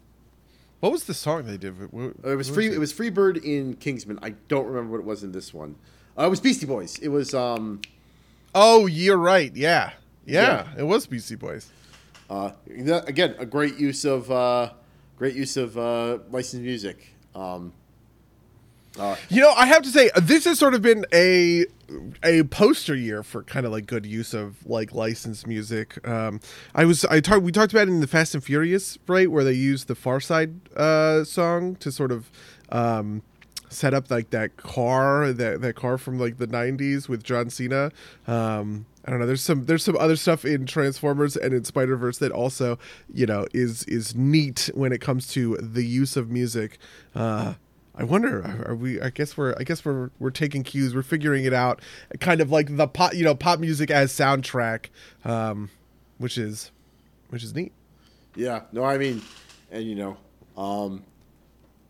What 0.80 0.92
was 0.92 1.06
the 1.06 1.14
song 1.14 1.46
they 1.46 1.58
did? 1.58 1.92
What, 1.92 2.14
It 2.24 2.36
was 2.36 2.50
free. 2.50 2.68
It? 2.68 2.80
was 2.80 2.94
Freebird 2.94 3.44
in 3.44 3.76
Kingsman. 3.76 4.20
I 4.22 4.32
don't 4.48 4.66
remember 4.68 4.92
what 4.92 5.00
it 5.00 5.06
was 5.06 5.24
in 5.24 5.32
this 5.32 5.54
one. 5.54 5.76
Uh, 6.18 6.26
it 6.26 6.30
was 6.30 6.40
Beastie 6.40 6.66
Boys. 6.68 7.00
It 7.00 7.10
was 7.10 7.34
um, 7.34 7.82
Oh, 8.54 8.86
you're 8.86 9.18
right. 9.18 9.56
Yeah. 9.56 9.92
yeah, 10.26 10.66
Yeah. 10.76 10.82
It 10.82 10.84
was 10.84 11.08
Beastie 11.08 11.36
Boys. 11.36 11.70
uh, 12.30 12.52
again 13.08 13.36
a 13.40 13.46
great 13.46 13.78
use 13.78 14.06
of 14.06 14.30
uh, 14.30 14.72
great 15.18 15.36
use 15.36 15.58
of 15.58 15.78
uh, 15.78 16.20
licensed 16.30 16.64
music. 16.64 17.16
Um, 17.34 17.74
uh, 18.98 19.16
You 19.30 19.42
know, 19.42 19.52
I 19.52 19.66
have 19.66 19.84
to 19.84 19.90
say 19.90 20.10
this 20.22 20.46
has 20.46 20.60
sort 20.60 20.74
of 20.74 20.82
been 20.82 21.06
a 21.14 21.66
a 22.24 22.44
poster 22.44 22.96
year 22.96 23.24
for 23.24 23.44
kind 23.44 23.66
of 23.66 23.72
like 23.72 23.86
good 23.88 24.06
use 24.06 24.34
of 24.34 24.66
like 24.66 24.94
licensed 24.94 25.48
music. 25.48 26.06
Um, 26.08 26.40
I 26.76 26.86
was 26.86 27.06
I 27.06 27.20
talked 27.20 27.44
we 27.44 27.52
talked 27.52 27.74
about 27.74 27.88
it 27.88 27.92
in 27.92 28.00
the 28.00 28.08
Fast 28.08 28.36
and 28.36 28.44
Furious 28.44 28.98
right 29.08 29.30
where 29.30 29.44
they 29.44 29.54
used 29.54 29.88
the 29.88 29.96
Pharcyde 29.96 30.72
uh, 30.76 31.24
song 31.24 31.76
to 31.78 31.92
sort 31.92 32.12
of 32.12 32.30
um, 32.70 33.22
set 33.70 33.94
up 33.94 34.10
like 34.12 34.32
that 34.32 34.58
car 34.58 35.32
that 35.32 35.62
that 35.62 35.76
car 35.76 35.98
from 35.98 36.20
like 36.20 36.38
the 36.38 36.48
'90s 36.48 37.08
with 37.08 37.24
John 37.24 37.50
Cena. 37.50 37.92
Um, 38.28 38.86
I 39.06 39.12
don't 39.12 39.20
know. 39.20 39.26
There's 39.26 39.42
some 39.42 39.66
there's 39.66 39.84
some 39.84 39.98
other 39.98 40.16
stuff 40.16 40.46
in 40.46 40.66
Transformers 40.66 41.36
and 41.36 41.54
in 41.54 41.64
Spider 41.64 41.96
Verse 41.96 42.18
that 42.20 42.32
also 42.32 42.78
you 43.14 43.26
know 43.26 43.48
is 43.54 43.84
is 43.86 44.16
neat 44.16 44.70
when 44.74 44.92
it 44.92 45.02
comes 45.02 45.28
to 45.30 45.58
the 45.58 45.86
use 45.86 46.16
of 46.18 46.30
music. 46.30 46.78
Uh, 47.16 47.56
I 48.00 48.06
wonder. 48.06 48.64
Are, 48.66 48.76
we? 48.76 49.02
I 49.02 49.10
guess 49.10 49.36
we're. 49.36 49.54
I 49.60 49.64
guess 49.64 49.84
we're. 49.84 50.10
We're 50.20 50.30
taking 50.32 50.64
cues. 50.64 50.96
We're 50.96 51.04
figuring 51.04 51.44
it 51.44 51.54
out. 51.54 51.82
Kind 52.22 52.40
of 52.40 52.50
like 52.50 52.78
the 52.78 52.88
pop. 52.88 53.14
You 53.14 53.26
know, 53.26 53.36
pop 53.36 53.60
music 53.60 53.92
as 53.92 54.14
soundtrack, 54.14 54.86
um, 55.26 55.70
which 56.18 56.38
is, 56.38 56.72
which 57.30 57.44
is 57.44 57.54
neat. 57.54 57.74
yeah, 58.36 58.62
no, 58.72 58.86
I 58.86 58.98
mean, 58.98 59.22
and 59.70 59.84
you 59.84 59.96
know, 59.96 60.18
um, 60.56 61.04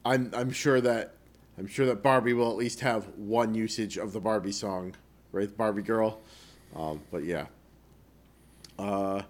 I'm 0.04 0.32
I'm 0.34 0.50
sure 0.52 0.82
that 0.82 1.14
I'm 1.60 1.68
sure 1.68 1.86
that 1.86 2.02
Barbie 2.02 2.34
will 2.34 2.50
at 2.50 2.58
least 2.58 2.80
have 2.80 3.06
one 3.16 3.54
usage 3.54 3.98
of 3.98 4.12
the 4.12 4.20
Barbie 4.20 4.52
song, 4.52 4.96
right? 5.32 5.56
Barbie 5.56 5.84
girl. 5.84 6.22
Um, 6.76 7.02
but 7.12 7.24
yeah. 7.24 7.46
Uh, 8.80 9.22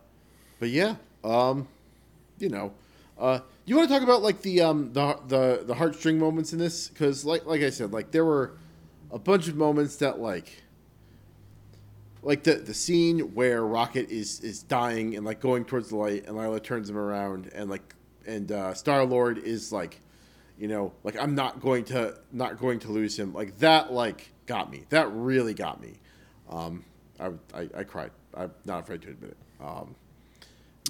but 0.59 0.69
yeah. 0.69 0.95
Um, 1.25 1.67
you 2.37 2.47
know, 2.47 2.71
uh, 3.17 3.39
you 3.69 3.77
want 3.77 3.87
to 3.87 3.93
talk 3.93 4.03
about 4.03 4.23
like 4.23 4.41
the 4.41 4.61
um 4.61 4.93
the 4.93 5.19
the 5.27 5.63
the 5.63 5.75
heartstring 5.75 6.17
moments 6.17 6.53
in 6.53 6.59
this? 6.59 6.87
Because 6.87 7.23
like 7.23 7.45
like 7.45 7.61
I 7.61 7.69
said 7.69 7.93
like 7.93 8.09
there 8.09 8.25
were 8.25 8.57
a 9.11 9.19
bunch 9.19 9.47
of 9.47 9.55
moments 9.55 9.97
that 9.97 10.19
like 10.19 10.63
like 12.23 12.43
the 12.43 12.55
the 12.55 12.73
scene 12.73 13.35
where 13.35 13.63
Rocket 13.63 14.09
is 14.09 14.39
is 14.41 14.63
dying 14.63 15.15
and 15.15 15.23
like 15.23 15.39
going 15.39 15.65
towards 15.65 15.89
the 15.89 15.97
light 15.97 16.25
and 16.25 16.35
Lylla 16.35 16.59
turns 16.59 16.89
him 16.89 16.97
around 16.97 17.51
and 17.53 17.69
like 17.69 17.93
and 18.25 18.51
uh, 18.51 18.73
Star 18.73 19.05
Lord 19.05 19.37
is 19.37 19.71
like 19.71 19.99
you 20.57 20.67
know 20.67 20.91
like 21.03 21.15
I'm 21.21 21.35
not 21.35 21.61
going 21.61 21.85
to 21.85 22.17
not 22.31 22.57
going 22.57 22.79
to 22.79 22.91
lose 22.91 23.19
him. 23.19 23.33
Like 23.33 23.59
that 23.59 23.93
like 23.93 24.31
got 24.47 24.71
me. 24.71 24.85
That 24.89 25.11
really 25.11 25.53
got 25.53 25.79
me. 25.79 25.99
Um 26.49 26.83
I 27.19 27.27
I, 27.53 27.69
I 27.77 27.83
cried. 27.83 28.09
I'm 28.33 28.51
not 28.65 28.79
afraid 28.79 29.03
to 29.03 29.09
admit 29.09 29.31
it. 29.31 29.63
Um 29.63 29.93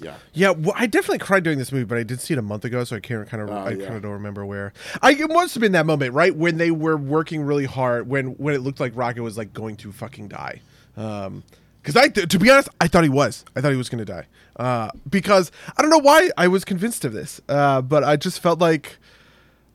yeah 0.00 0.16
Yeah, 0.32 0.50
well, 0.50 0.74
I 0.76 0.86
definitely 0.86 1.18
cried 1.18 1.42
during 1.44 1.58
this 1.58 1.72
movie, 1.72 1.84
but 1.84 1.98
I 1.98 2.02
did 2.02 2.20
see 2.20 2.34
it 2.34 2.38
a 2.38 2.42
month 2.42 2.64
ago, 2.64 2.84
so 2.84 2.96
I 2.96 3.00
can't 3.00 3.28
kind 3.28 3.42
of. 3.42 3.50
Oh, 3.50 3.54
I 3.54 3.70
yeah. 3.70 3.84
kind 3.84 3.96
of 3.96 4.02
don't 4.02 4.12
remember 4.12 4.44
where. 4.44 4.72
I 5.02 5.12
it 5.12 5.28
must 5.30 5.54
have 5.54 5.60
been 5.60 5.72
that 5.72 5.86
moment, 5.86 6.14
right, 6.14 6.34
when 6.34 6.56
they 6.56 6.70
were 6.70 6.96
working 6.96 7.42
really 7.42 7.66
hard, 7.66 8.08
when 8.08 8.28
when 8.38 8.54
it 8.54 8.58
looked 8.58 8.80
like 8.80 8.92
Rocket 8.96 9.22
was 9.22 9.36
like 9.38 9.52
going 9.52 9.76
to 9.76 9.92
fucking 9.92 10.28
die. 10.28 10.60
Um, 10.96 11.42
because 11.82 11.96
I, 11.96 12.08
to 12.08 12.38
be 12.38 12.50
honest, 12.50 12.68
I 12.78 12.88
thought 12.88 13.04
he 13.04 13.08
was. 13.08 13.42
I 13.56 13.62
thought 13.62 13.70
he 13.70 13.78
was 13.78 13.88
going 13.88 14.04
to 14.04 14.12
die. 14.12 14.26
Uh, 14.56 14.90
because 15.08 15.50
I 15.78 15.80
don't 15.80 15.90
know 15.90 15.98
why 15.98 16.30
I 16.36 16.46
was 16.46 16.62
convinced 16.62 17.06
of 17.06 17.14
this. 17.14 17.40
Uh, 17.48 17.80
but 17.80 18.04
I 18.04 18.16
just 18.16 18.40
felt 18.40 18.58
like. 18.58 18.98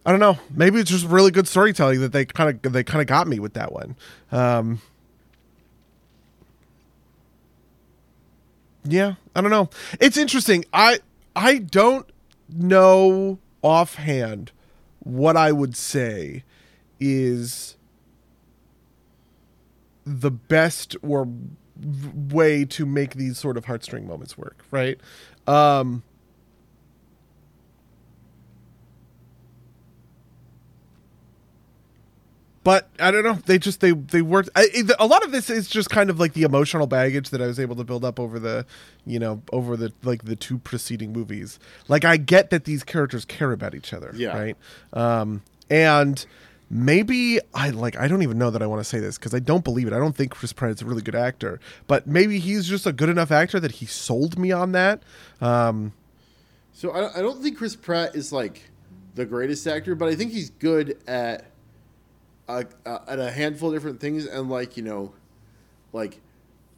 I 0.07 0.11
don't 0.11 0.19
know. 0.19 0.37
Maybe 0.51 0.79
it's 0.79 0.91
just 0.91 1.03
really 1.07 1.31
good 1.31 1.47
storytelling 1.47 1.99
that 2.01 2.11
they 2.11 2.25
kind 2.25 2.63
of 2.63 2.73
they 2.73 2.83
kind 2.83 3.01
of 3.01 3.07
got 3.07 3.27
me 3.27 3.39
with 3.39 3.53
that 3.53 3.71
one. 3.71 3.95
Um, 4.31 4.81
yeah, 8.85 9.15
I 9.35 9.41
don't 9.41 9.51
know. 9.51 9.69
It's 9.99 10.17
interesting. 10.17 10.65
I 10.73 10.99
I 11.35 11.57
don't 11.57 12.07
know 12.49 13.39
offhand 13.61 14.51
what 14.99 15.35
I 15.35 15.51
would 15.51 15.75
say 15.75 16.43
is 16.99 17.75
the 20.05 20.31
best 20.31 20.95
or 21.01 21.27
way 22.29 22.63
to 22.65 22.85
make 22.85 23.15
these 23.15 23.37
sort 23.37 23.57
of 23.57 23.65
heartstring 23.65 24.05
moments 24.05 24.37
work, 24.37 24.63
right? 24.71 24.99
Um 25.47 26.03
but 32.65 32.89
I 32.99 33.11
don't 33.11 33.23
know. 33.23 33.35
They 33.45 33.59
just 33.59 33.79
they 33.79 33.91
they 33.91 34.21
worked. 34.23 34.49
I, 34.55 34.67
a 34.99 35.05
lot 35.05 35.23
of 35.23 35.31
this 35.31 35.49
is 35.51 35.69
just 35.69 35.89
kind 35.91 36.09
of 36.09 36.19
like 36.19 36.33
the 36.33 36.41
emotional 36.41 36.87
baggage 36.87 37.29
that 37.29 37.39
I 37.41 37.45
was 37.45 37.59
able 37.59 37.75
to 37.75 37.83
build 37.83 38.03
up 38.03 38.19
over 38.19 38.39
the, 38.39 38.65
you 39.05 39.19
know, 39.19 39.43
over 39.53 39.77
the 39.77 39.93
like 40.03 40.25
the 40.25 40.35
two 40.35 40.57
preceding 40.57 41.13
movies. 41.13 41.59
Like 41.87 42.03
I 42.03 42.17
get 42.17 42.49
that 42.49 42.65
these 42.65 42.83
characters 42.83 43.23
care 43.23 43.51
about 43.51 43.75
each 43.75 43.93
other, 43.93 44.11
Yeah. 44.15 44.35
right? 44.35 44.57
Um, 44.93 45.43
and 45.69 46.25
maybe 46.69 47.39
I 47.53 47.69
like 47.69 47.95
I 47.97 48.07
don't 48.07 48.23
even 48.23 48.39
know 48.39 48.49
that 48.49 48.63
I 48.63 48.65
want 48.65 48.79
to 48.79 48.83
say 48.83 48.99
this 48.99 49.19
because 49.19 49.35
I 49.35 49.39
don't 49.39 49.63
believe 49.63 49.85
it. 49.85 49.93
I 49.93 49.99
don't 49.99 50.15
think 50.15 50.31
Chris 50.31 50.51
Pratt 50.51 50.71
is 50.71 50.81
a 50.81 50.85
really 50.85 51.03
good 51.03 51.13
actor, 51.15 51.59
but 51.85 52.07
maybe 52.07 52.39
he's 52.39 52.65
just 52.67 52.87
a 52.87 52.91
good 52.91 53.09
enough 53.09 53.29
actor 53.31 53.59
that 53.59 53.73
he 53.73 53.85
sold 53.85 54.39
me 54.39 54.51
on 54.51 54.71
that. 54.71 55.03
Um, 55.39 55.93
so 56.73 56.89
I, 56.89 57.19
I 57.19 57.21
don't 57.21 57.43
think 57.43 57.59
Chris 57.59 57.75
Pratt 57.75 58.15
is 58.15 58.33
like 58.33 58.63
the 59.13 59.23
greatest 59.25 59.65
actor 59.65 59.95
but 59.95 60.09
I 60.09 60.15
think 60.15 60.33
he's 60.33 60.49
good 60.49 60.97
at 61.07 61.45
uh, 62.47 62.63
at 62.85 63.19
a 63.19 63.31
handful 63.31 63.69
of 63.69 63.75
different 63.75 63.99
things 63.99 64.25
and 64.25 64.49
like 64.49 64.77
you 64.77 64.83
know 64.83 65.13
like 65.93 66.19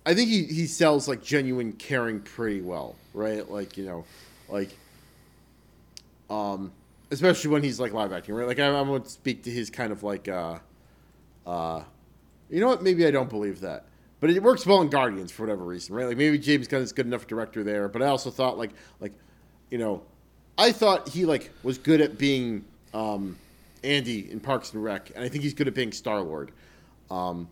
I 0.08 0.14
think 0.14 0.30
he, 0.30 0.44
he 0.46 0.68
sells 0.68 1.10
like 1.10 1.22
genuine 1.22 1.74
caring 1.74 2.22
pretty 2.22 2.62
well, 2.62 2.96
right? 3.14 3.50
Like, 3.52 3.76
you 3.78 3.86
know, 3.86 4.06
like 4.48 4.70
um 6.30 6.72
especially 7.12 7.50
when 7.52 7.62
he's 7.62 7.78
like 7.78 7.92
live 7.92 8.14
acting, 8.14 8.34
right? 8.34 8.48
Like 8.48 8.60
I, 8.60 8.68
I 8.68 8.82
won't 8.82 9.10
speak 9.10 9.44
to 9.44 9.50
his 9.50 9.70
kind 9.70 9.92
of 9.92 10.04
like 10.04 10.30
uh 10.30 10.60
uh 11.46 11.84
you 12.50 12.62
know 12.62 12.68
what, 12.68 12.84
maybe 12.84 13.06
I 13.06 13.12
don't 13.12 13.30
believe 13.30 13.60
that. 13.62 13.84
But 14.22 14.30
it 14.30 14.42
works 14.42 14.66
well 14.66 14.82
in 14.82 14.90
Guardians 14.90 15.30
for 15.32 15.44
whatever 15.44 15.66
reason, 15.66 15.94
right? 15.94 16.08
Like 16.08 16.18
maybe 16.18 16.40
James 16.40 16.70
Gunn 16.70 16.82
is 16.82 16.94
good 16.94 17.06
enough 17.06 17.28
director 17.28 17.62
there, 17.66 17.90
but 17.90 18.02
I 18.02 18.06
also 18.06 18.32
thought 18.32 18.58
like 18.58 18.72
like 19.02 19.12
you 19.70 19.78
know, 19.78 20.04
I 20.58 20.72
thought 20.72 21.10
he 21.10 21.26
like 21.26 21.52
was 21.64 21.78
good 21.78 22.00
at 22.00 22.18
being 22.18 22.64
um 22.94 23.38
Andy 23.84 24.32
in 24.32 24.40
Parks 24.40 24.74
and 24.74 24.84
Rec, 24.84 25.12
and 25.16 25.24
I 25.24 25.30
think 25.30 25.44
he's 25.44 25.54
good 25.54 25.68
at 25.68 25.74
being 25.74 25.92
Star 25.92 26.22
Lord. 26.22 26.52
Um, 27.10 27.48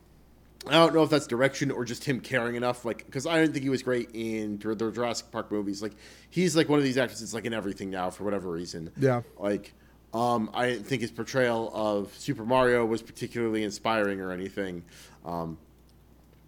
I 0.68 0.72
don't 0.72 0.96
know 0.96 1.04
if 1.04 1.10
that's 1.10 1.28
direction 1.28 1.70
or 1.70 1.86
just 1.86 2.04
him 2.04 2.20
caring 2.20 2.56
enough. 2.56 2.86
Like, 2.86 3.06
because 3.06 3.28
I 3.28 3.40
didn't 3.40 3.54
think 3.54 3.64
he 3.64 3.70
was 3.70 3.84
great 3.84 4.10
in 4.14 4.58
the 4.58 4.92
Jurassic 4.92 5.32
Park 5.32 5.52
movies. 5.52 5.82
Like, 5.82 5.94
he's 6.30 6.56
like 6.56 6.70
one 6.70 6.80
of 6.80 6.86
these 6.86 6.98
actors 6.98 7.20
that's 7.20 7.34
like 7.34 7.46
in 7.46 7.54
everything 7.54 7.90
now 7.90 8.10
for 8.10 8.24
whatever 8.24 8.50
reason. 8.50 8.92
Yeah. 8.98 9.22
Like, 9.38 9.74
um, 10.14 10.50
I 10.54 10.68
didn't 10.68 10.86
think 10.86 11.02
his 11.02 11.12
portrayal 11.12 11.72
of 11.74 12.16
Super 12.18 12.46
Mario 12.46 12.86
was 12.86 13.02
particularly 13.02 13.64
inspiring 13.64 14.22
or 14.22 14.32
anything. 14.32 14.84
Um, 15.24 15.58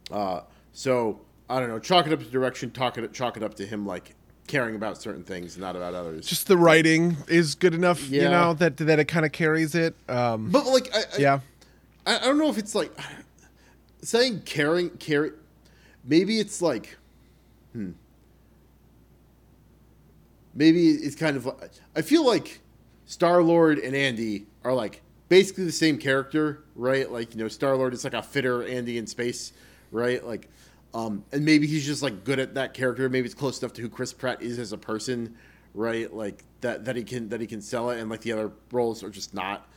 uh, 0.10 0.42
so 0.74 1.22
I 1.50 1.60
don't 1.60 1.70
know. 1.70 1.80
Chalk 1.80 2.08
it 2.08 2.14
up 2.14 2.20
to 2.20 2.26
direction. 2.26 2.72
Talk 2.72 2.98
it, 2.98 3.14
chalk 3.14 3.38
it 3.38 3.44
up 3.44 3.56
to 3.56 3.66
him 3.66 3.86
like 3.86 4.16
caring 4.48 4.76
about 4.76 5.02
certain 5.02 5.24
things, 5.24 5.58
not 5.58 5.76
about 5.76 5.94
others. 5.94 6.26
just 6.26 6.48
the 6.48 6.58
writing 6.58 7.18
is 7.28 7.56
good 7.56 7.74
enough, 7.74 8.10
you 8.10 8.22
know, 8.22 8.54
that 8.56 8.78
that 8.78 9.00
it 9.00 9.06
kind 9.06 9.26
of 9.26 9.32
carries 9.32 9.76
it. 9.76 9.96
Um, 10.10 10.50
but 10.50 10.66
like, 10.66 10.90
I, 10.96 11.00
I, 11.00 11.18
yeah. 11.20 11.40
I, 12.06 12.18
I 12.18 12.20
don't 12.22 12.38
know 12.38 12.50
if 12.50 12.58
it's 12.58 12.74
like 12.74 12.92
saying 14.02 14.42
caring 14.46 14.90
care 14.92 15.34
maybe 16.04 16.40
it's 16.40 16.62
like 16.62 16.98
hmm 17.74 17.92
maybe 20.54 20.90
it's 20.92 21.16
kind 21.16 21.36
of 21.36 21.46
like 21.46 21.72
i 21.96 22.02
feel 22.02 22.26
like 22.26 22.62
star 23.06 23.44
lord 23.44 23.78
and 23.80 23.96
andy 23.96 24.46
are 24.64 24.74
like 24.74 25.02
basically 25.30 25.66
the 25.66 25.72
same 25.72 25.98
character 25.98 26.64
right 26.76 27.12
like 27.12 27.36
you 27.36 27.42
know 27.42 27.48
star 27.48 27.76
lord 27.76 27.94
is 27.94 28.04
like 28.04 28.14
a 28.14 28.22
fitter 28.22 28.66
andy 28.68 28.98
in 28.98 29.06
space 29.06 29.52
right 29.92 30.26
like 30.26 30.50
um 30.94 31.24
and 31.32 31.44
maybe 31.44 31.68
he's 31.68 31.86
just 31.86 32.02
like 32.02 32.24
good 32.24 32.40
at 32.40 32.56
that 32.56 32.74
character 32.74 33.10
maybe 33.10 33.26
it's 33.26 33.36
close 33.36 33.62
enough 33.62 33.74
to 33.74 33.82
who 33.82 33.90
chris 33.90 34.14
pratt 34.14 34.42
is 34.42 34.60
as 34.60 34.72
a 34.72 34.78
person 34.78 35.36
right 35.74 36.14
like 36.14 36.44
that 36.62 36.86
that 36.86 36.96
he 36.96 37.04
can 37.04 37.30
that 37.30 37.42
he 37.42 37.48
can 37.48 37.62
sell 37.62 37.90
it 37.90 38.00
and 38.00 38.10
like 38.10 38.22
the 38.22 38.32
other 38.32 38.52
roles 38.72 39.04
are 39.04 39.10
just 39.10 39.34
not 39.34 39.68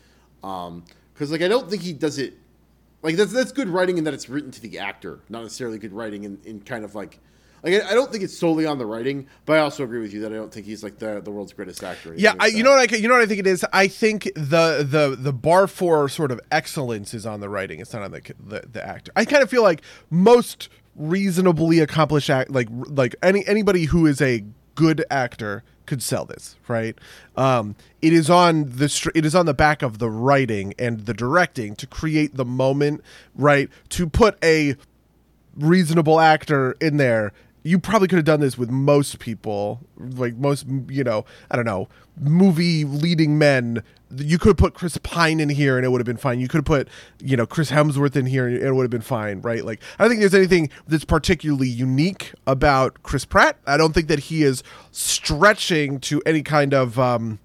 um 0.42 0.84
because 1.12 1.30
like 1.30 1.42
i 1.42 1.48
don't 1.48 1.68
think 1.68 1.82
he 1.82 1.92
does 1.92 2.18
it 2.18 2.34
like 3.02 3.16
that's 3.16 3.32
that's 3.32 3.52
good 3.52 3.68
writing 3.68 3.98
in 3.98 4.04
that 4.04 4.14
it's 4.14 4.28
written 4.28 4.50
to 4.50 4.60
the 4.60 4.78
actor, 4.78 5.20
not 5.28 5.42
necessarily 5.42 5.78
good 5.78 5.92
writing 5.92 6.24
in, 6.24 6.38
in 6.44 6.60
kind 6.60 6.84
of 6.84 6.94
like 6.94 7.18
like 7.62 7.74
I 7.74 7.90
I 7.90 7.94
don't 7.94 8.10
think 8.10 8.24
it's 8.24 8.36
solely 8.36 8.66
on 8.66 8.78
the 8.78 8.86
writing, 8.86 9.26
but 9.46 9.56
I 9.56 9.60
also 9.60 9.84
agree 9.84 10.00
with 10.00 10.12
you 10.12 10.20
that 10.20 10.32
I 10.32 10.36
don't 10.36 10.52
think 10.52 10.66
he's 10.66 10.82
like 10.82 10.98
the 10.98 11.20
the 11.20 11.30
world's 11.30 11.52
greatest 11.52 11.82
actor. 11.82 12.14
Yeah, 12.14 12.34
I, 12.38 12.48
you 12.48 12.62
know 12.62 12.70
what 12.70 12.92
I 12.92 12.96
you 12.96 13.08
know 13.08 13.14
what 13.14 13.22
I 13.22 13.26
think 13.26 13.40
it 13.40 13.46
is. 13.46 13.64
I 13.72 13.88
think 13.88 14.24
the 14.34 14.86
the 14.86 15.16
the 15.18 15.32
bar 15.32 15.66
for 15.66 16.08
sort 16.08 16.30
of 16.30 16.40
excellence 16.50 17.14
is 17.14 17.24
on 17.24 17.40
the 17.40 17.48
writing. 17.48 17.80
It's 17.80 17.92
not 17.92 18.02
on 18.02 18.12
the 18.12 18.20
the, 18.38 18.64
the 18.70 18.86
actor. 18.86 19.12
I 19.16 19.24
kind 19.24 19.42
of 19.42 19.48
feel 19.48 19.62
like 19.62 19.82
most 20.10 20.68
reasonably 20.96 21.78
accomplished 21.80 22.30
act 22.30 22.50
like 22.50 22.68
like 22.70 23.14
any 23.22 23.46
anybody 23.46 23.84
who 23.84 24.06
is 24.06 24.20
a 24.20 24.44
good 24.74 25.04
actor 25.10 25.62
could 25.86 26.02
sell 26.02 26.24
this, 26.24 26.56
right? 26.68 26.96
Um, 27.36 27.74
it 28.00 28.12
is 28.12 28.30
on 28.30 28.64
the 28.76 28.88
str- 28.88 29.10
it 29.14 29.24
is 29.24 29.34
on 29.34 29.46
the 29.46 29.54
back 29.54 29.82
of 29.82 29.98
the 29.98 30.08
writing 30.08 30.72
and 30.78 31.00
the 31.00 31.14
directing 31.14 31.74
to 31.76 31.86
create 31.86 32.36
the 32.36 32.44
moment, 32.44 33.02
right? 33.34 33.68
To 33.90 34.08
put 34.08 34.42
a 34.42 34.76
reasonable 35.56 36.20
actor 36.20 36.76
in 36.80 36.96
there 36.96 37.32
you 37.62 37.78
probably 37.78 38.08
could 38.08 38.16
have 38.16 38.24
done 38.24 38.40
this 38.40 38.56
with 38.56 38.70
most 38.70 39.18
people 39.18 39.80
like 39.98 40.34
most 40.36 40.66
you 40.88 41.04
know 41.04 41.24
i 41.50 41.56
don't 41.56 41.66
know 41.66 41.88
movie 42.18 42.84
leading 42.84 43.36
men 43.36 43.82
you 44.16 44.38
could 44.38 44.58
put 44.58 44.74
chris 44.74 44.96
pine 44.98 45.40
in 45.40 45.48
here 45.48 45.76
and 45.76 45.84
it 45.84 45.88
would 45.90 46.00
have 46.00 46.06
been 46.06 46.16
fine 46.16 46.40
you 46.40 46.48
could 46.48 46.58
have 46.58 46.64
put 46.64 46.88
you 47.22 47.36
know 47.36 47.46
chris 47.46 47.70
hemsworth 47.70 48.16
in 48.16 48.26
here 48.26 48.46
and 48.46 48.56
it 48.56 48.72
would 48.72 48.82
have 48.82 48.90
been 48.90 49.00
fine 49.00 49.40
right 49.40 49.64
like 49.64 49.80
i 49.98 50.02
don't 50.02 50.10
think 50.10 50.20
there's 50.20 50.34
anything 50.34 50.68
that's 50.88 51.04
particularly 51.04 51.68
unique 51.68 52.32
about 52.46 53.02
chris 53.02 53.24
pratt 53.24 53.56
i 53.66 53.76
don't 53.76 53.92
think 53.92 54.08
that 54.08 54.18
he 54.18 54.42
is 54.42 54.62
stretching 54.90 56.00
to 56.00 56.20
any 56.26 56.42
kind 56.42 56.74
of 56.74 56.98
um 56.98 57.38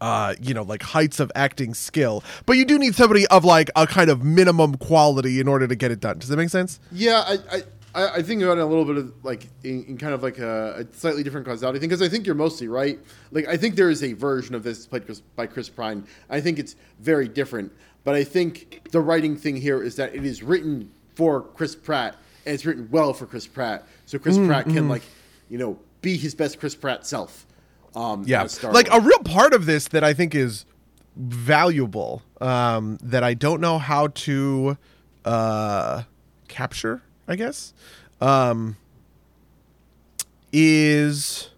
uh, 0.00 0.34
you 0.40 0.54
know, 0.54 0.62
like 0.62 0.82
heights 0.82 1.20
of 1.20 1.30
acting 1.34 1.74
skill. 1.74 2.24
But 2.46 2.56
you 2.56 2.64
do 2.64 2.78
need 2.78 2.94
somebody 2.94 3.26
of 3.28 3.44
like 3.44 3.70
a 3.76 3.86
kind 3.86 4.10
of 4.10 4.22
minimum 4.22 4.76
quality 4.76 5.40
in 5.40 5.48
order 5.48 5.66
to 5.66 5.74
get 5.74 5.90
it 5.90 6.00
done. 6.00 6.18
Does 6.18 6.28
that 6.28 6.36
make 6.36 6.50
sense? 6.50 6.80
Yeah, 6.92 7.22
I, 7.26 7.38
I, 7.50 7.62
I, 7.94 8.16
I 8.16 8.22
think 8.22 8.42
about 8.42 8.58
it 8.58 8.62
a 8.62 8.66
little 8.66 8.84
bit 8.84 8.96
of 8.96 9.12
like 9.24 9.46
in, 9.62 9.84
in 9.84 9.98
kind 9.98 10.14
of 10.14 10.22
like 10.22 10.38
a, 10.38 10.86
a 10.90 10.96
slightly 10.96 11.22
different 11.22 11.46
causality 11.46 11.78
thing 11.78 11.88
because 11.88 12.02
I 12.02 12.08
think 12.08 12.26
you're 12.26 12.34
mostly 12.34 12.68
right. 12.68 12.98
Like 13.30 13.46
I 13.48 13.56
think 13.56 13.76
there 13.76 13.90
is 13.90 14.02
a 14.02 14.12
version 14.12 14.54
of 14.54 14.62
this 14.62 14.86
played 14.86 15.04
Chris, 15.06 15.20
by 15.20 15.46
Chris 15.46 15.68
Pine. 15.68 16.06
I 16.28 16.40
think 16.40 16.58
it's 16.58 16.76
very 17.00 17.28
different, 17.28 17.72
but 18.04 18.14
I 18.14 18.24
think 18.24 18.88
the 18.90 19.00
writing 19.00 19.36
thing 19.36 19.56
here 19.56 19.82
is 19.82 19.96
that 19.96 20.14
it 20.14 20.24
is 20.24 20.42
written 20.42 20.90
for 21.14 21.42
Chris 21.42 21.74
Pratt 21.76 22.16
and 22.44 22.54
it's 22.54 22.66
written 22.66 22.88
well 22.90 23.14
for 23.14 23.26
Chris 23.26 23.46
Pratt, 23.46 23.86
so 24.06 24.18
Chris 24.18 24.36
Mm, 24.36 24.46
Pratt 24.46 24.64
can 24.66 24.88
like 24.88 25.02
you 25.48 25.58
know 25.58 25.78
be 26.02 26.16
his 26.16 26.34
best 26.34 26.58
Chris 26.60 26.74
Pratt 26.74 27.06
self. 27.06 27.46
Um, 27.94 28.24
Yeah. 28.26 28.46
Like 28.74 28.92
a 28.92 29.00
real 29.00 29.20
part 29.20 29.54
of 29.54 29.66
this 29.66 29.88
that 29.88 30.02
I 30.02 30.12
think 30.12 30.34
is 30.34 30.66
valuable, 31.16 32.22
um, 32.40 32.98
that 33.02 33.22
I 33.22 33.34
don't 33.34 33.60
know 33.60 33.78
how 33.78 34.08
to 34.08 34.76
uh, 35.24 36.02
capture, 36.48 37.02
I 37.26 37.36
guess, 37.36 37.72
um, 38.20 38.76
is 40.52 41.50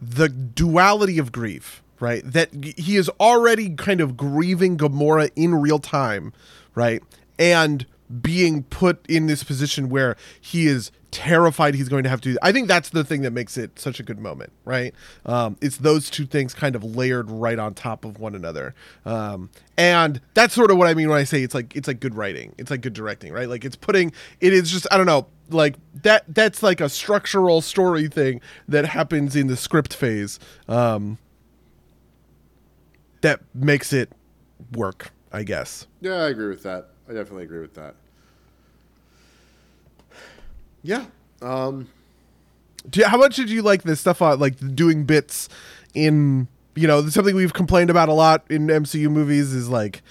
the 0.00 0.28
duality 0.28 1.18
of 1.18 1.32
grief, 1.32 1.82
right? 2.00 2.22
That 2.24 2.52
he 2.76 2.96
is 2.96 3.08
already 3.20 3.70
kind 3.70 4.00
of 4.00 4.16
grieving 4.16 4.76
Gamora 4.76 5.30
in 5.36 5.54
real 5.54 5.78
time, 5.78 6.32
right? 6.74 7.02
And 7.38 7.86
being 8.20 8.64
put 8.64 9.04
in 9.08 9.26
this 9.26 9.42
position 9.42 9.88
where 9.88 10.16
he 10.40 10.66
is 10.66 10.90
terrified 11.10 11.74
he's 11.74 11.88
going 11.88 12.02
to 12.02 12.10
have 12.10 12.20
to. 12.20 12.36
I 12.42 12.50
think 12.52 12.66
that's 12.68 12.90
the 12.90 13.04
thing 13.04 13.22
that 13.22 13.30
makes 13.30 13.56
it 13.56 13.78
such 13.78 14.00
a 14.00 14.02
good 14.02 14.18
moment, 14.18 14.52
right? 14.64 14.92
Um, 15.24 15.56
it's 15.60 15.76
those 15.76 16.10
two 16.10 16.26
things 16.26 16.54
kind 16.54 16.74
of 16.74 16.82
layered 16.82 17.30
right 17.30 17.58
on 17.58 17.74
top 17.74 18.04
of 18.04 18.18
one 18.18 18.34
another, 18.34 18.74
um, 19.06 19.50
and 19.76 20.20
that's 20.34 20.54
sort 20.54 20.70
of 20.70 20.76
what 20.76 20.88
I 20.88 20.94
mean 20.94 21.08
when 21.08 21.18
I 21.18 21.24
say 21.24 21.42
it's 21.42 21.54
like 21.54 21.74
it's 21.76 21.88
like 21.88 22.00
good 22.00 22.14
writing, 22.14 22.54
it's 22.58 22.70
like 22.70 22.80
good 22.80 22.94
directing, 22.94 23.32
right? 23.32 23.48
Like 23.48 23.64
it's 23.64 23.76
putting 23.76 24.12
it 24.40 24.52
is 24.52 24.70
just 24.70 24.86
I 24.90 24.96
don't 24.96 25.06
know 25.06 25.26
like 25.50 25.76
that 26.02 26.24
that's 26.28 26.62
like 26.62 26.80
a 26.80 26.88
structural 26.88 27.60
story 27.60 28.08
thing 28.08 28.40
that 28.66 28.86
happens 28.86 29.36
in 29.36 29.46
the 29.46 29.56
script 29.58 29.92
phase 29.94 30.38
um 30.68 31.18
that 33.20 33.40
makes 33.52 33.92
it 33.92 34.10
work 34.74 35.10
i 35.32 35.42
guess 35.42 35.86
Yeah, 36.00 36.14
I 36.14 36.28
agree 36.28 36.48
with 36.48 36.62
that. 36.62 36.88
I 37.08 37.12
definitely 37.12 37.44
agree 37.44 37.60
with 37.60 37.74
that. 37.74 37.94
Yeah. 40.82 41.06
Um, 41.42 41.88
Do 42.90 43.00
you- 43.00 43.06
how 43.06 43.16
much 43.16 43.36
did 43.36 43.48
you 43.50 43.62
like 43.62 43.82
this 43.82 44.00
stuff 44.00 44.20
on 44.20 44.38
like 44.38 44.56
doing 44.76 45.04
bits 45.04 45.48
in 45.94 46.48
you 46.74 46.86
know 46.86 47.06
something 47.08 47.34
we've 47.34 47.52
complained 47.54 47.88
about 47.88 48.08
a 48.08 48.12
lot 48.12 48.44
in 48.50 48.66
mcu 48.66 49.08
movies 49.10 49.54
is 49.54 49.68
like 49.68 50.02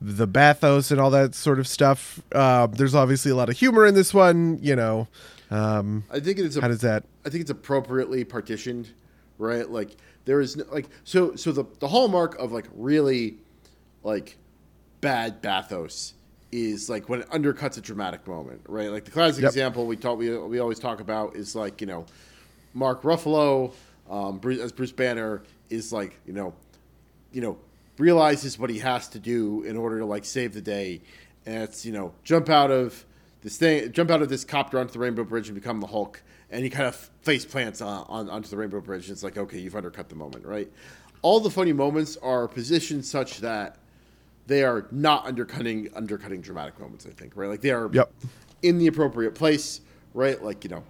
the 0.00 0.26
bathos 0.26 0.90
and 0.90 0.98
all 1.00 1.10
that 1.10 1.34
sort 1.34 1.58
of 1.58 1.68
stuff 1.68 2.20
uh, 2.32 2.66
there's 2.66 2.94
obviously 2.94 3.30
a 3.30 3.36
lot 3.36 3.48
of 3.50 3.56
humor 3.58 3.84
in 3.86 3.94
this 3.94 4.12
one 4.14 4.58
you 4.62 4.74
know 4.74 5.06
um, 5.50 6.02
I 6.10 6.18
think 6.20 6.38
it's 6.40 6.56
a 6.56 6.60
how 6.62 6.68
does 6.68 6.80
that 6.80 7.04
I 7.24 7.28
think 7.28 7.42
it's 7.42 7.50
appropriately 7.50 8.24
partitioned, 8.24 8.88
right? 9.38 9.68
Like 9.70 9.96
there 10.24 10.40
is 10.40 10.56
no, 10.56 10.64
like 10.72 10.86
so 11.04 11.36
so 11.36 11.52
the 11.52 11.64
the 11.78 11.86
hallmark 11.88 12.36
of 12.40 12.50
like 12.50 12.66
really 12.74 13.36
like 14.02 14.36
bad 15.00 15.40
bathos 15.42 16.14
is 16.52 16.88
like 16.88 17.08
when 17.08 17.20
it 17.20 17.28
undercuts 17.30 17.76
a 17.78 17.80
dramatic 17.80 18.26
moment, 18.26 18.62
right? 18.68 18.90
Like 18.90 19.04
the 19.04 19.10
classic 19.10 19.42
Yep. 19.42 19.50
example 19.50 19.86
we 19.86 19.96
talk 19.96 20.18
we 20.18 20.36
we 20.38 20.58
always 20.58 20.78
talk 20.78 21.00
about 21.00 21.36
is 21.36 21.54
like 21.56 21.80
you 21.80 21.86
know 21.86 22.06
Mark 22.74 23.02
Ruffalo 23.02 23.72
um, 24.10 24.38
Bruce, 24.38 24.60
as 24.60 24.72
Bruce 24.72 24.92
Banner 24.92 25.42
is 25.70 25.92
like 25.92 26.18
you 26.26 26.32
know 26.32 26.54
you 27.32 27.40
know 27.40 27.58
realizes 27.98 28.58
what 28.58 28.70
he 28.70 28.78
has 28.78 29.08
to 29.08 29.18
do 29.18 29.62
in 29.62 29.76
order 29.76 29.98
to 29.98 30.04
like 30.06 30.24
save 30.24 30.54
the 30.54 30.60
day, 30.60 31.00
and 31.44 31.62
it's 31.64 31.84
you 31.84 31.92
know 31.92 32.12
jump 32.24 32.48
out 32.48 32.70
of 32.70 33.04
this 33.42 33.56
thing, 33.58 33.92
jump 33.92 34.10
out 34.10 34.22
of 34.22 34.28
this 34.28 34.44
copter 34.44 34.78
onto 34.78 34.92
the 34.92 34.98
Rainbow 34.98 35.24
Bridge 35.24 35.48
and 35.48 35.54
become 35.54 35.80
the 35.80 35.86
Hulk, 35.86 36.22
and 36.50 36.62
he 36.64 36.70
kind 36.70 36.86
of 36.86 36.94
face 37.22 37.44
plants 37.44 37.80
on, 37.80 38.04
on 38.08 38.30
onto 38.30 38.48
the 38.48 38.56
Rainbow 38.56 38.80
Bridge. 38.80 39.06
And 39.08 39.12
It's 39.12 39.22
like 39.24 39.36
okay, 39.36 39.58
you've 39.58 39.76
undercut 39.76 40.08
the 40.08 40.14
moment, 40.16 40.44
right? 40.46 40.70
All 41.22 41.40
the 41.40 41.50
funny 41.50 41.72
moments 41.72 42.16
are 42.18 42.46
positioned 42.46 43.04
such 43.04 43.38
that 43.40 43.78
they 44.46 44.62
are 44.64 44.86
not 44.90 45.26
undercutting 45.26 45.88
undercutting 45.94 46.40
dramatic 46.40 46.78
moments. 46.78 47.06
I 47.06 47.10
think 47.10 47.36
right, 47.36 47.48
like 47.48 47.60
they 47.60 47.70
are 47.70 47.90
Yep. 47.92 48.12
in 48.62 48.78
the 48.78 48.86
appropriate 48.86 49.34
place, 49.34 49.80
right? 50.14 50.42
Like 50.42 50.64
you 50.64 50.70
know, 50.70 50.84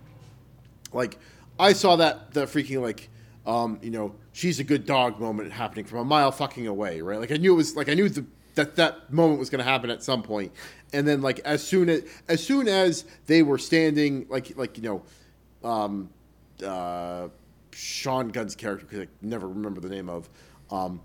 like 0.93 1.19
I 1.59 1.73
saw 1.73 1.97
that 1.97 2.33
that 2.35 2.49
freaking 2.49 2.83
like 2.83 3.09
um, 3.47 3.79
you 3.83 3.91
know 3.91 4.15
she's 4.33 4.61
a 4.61 4.65
good 4.65 4.87
dog 4.87 5.19
moment 5.21 5.53
happening 5.53 5.85
from 5.85 5.99
a 6.01 6.05
mile 6.05 6.33
fucking 6.33 6.67
away, 6.67 7.01
right? 7.01 7.19
Like 7.19 7.33
I 7.33 7.37
knew 7.37 7.55
it 7.55 7.57
was 7.57 7.77
like 7.77 7.89
I 7.89 7.95
knew 7.95 8.09
the, 8.09 8.25
that 8.55 8.77
that 8.77 9.13
moment 9.13 9.39
was 9.39 9.51
going 9.51 9.59
to 9.65 9.71
happen 9.71 9.91
at 9.91 10.03
some 10.03 10.23
point, 10.23 10.53
and 10.93 11.07
then 11.07 11.23
like 11.23 11.39
as 11.41 11.67
soon 11.67 11.89
as 11.89 12.03
as 12.29 12.45
soon 12.45 12.69
as 12.69 13.05
they 13.27 13.43
were 13.43 13.59
standing 13.59 14.27
like 14.29 14.57
like 14.57 14.77
you 14.77 14.83
know, 14.83 15.69
um, 15.69 16.11
uh, 16.65 17.29
Sean 17.73 18.29
Gunn's 18.29 18.55
character 18.55 18.87
because 18.87 19.01
I 19.01 19.09
never 19.23 19.49
remember 19.49 19.81
the 19.81 19.89
name 19.91 20.09
of. 20.09 20.29
Um, 20.71 21.01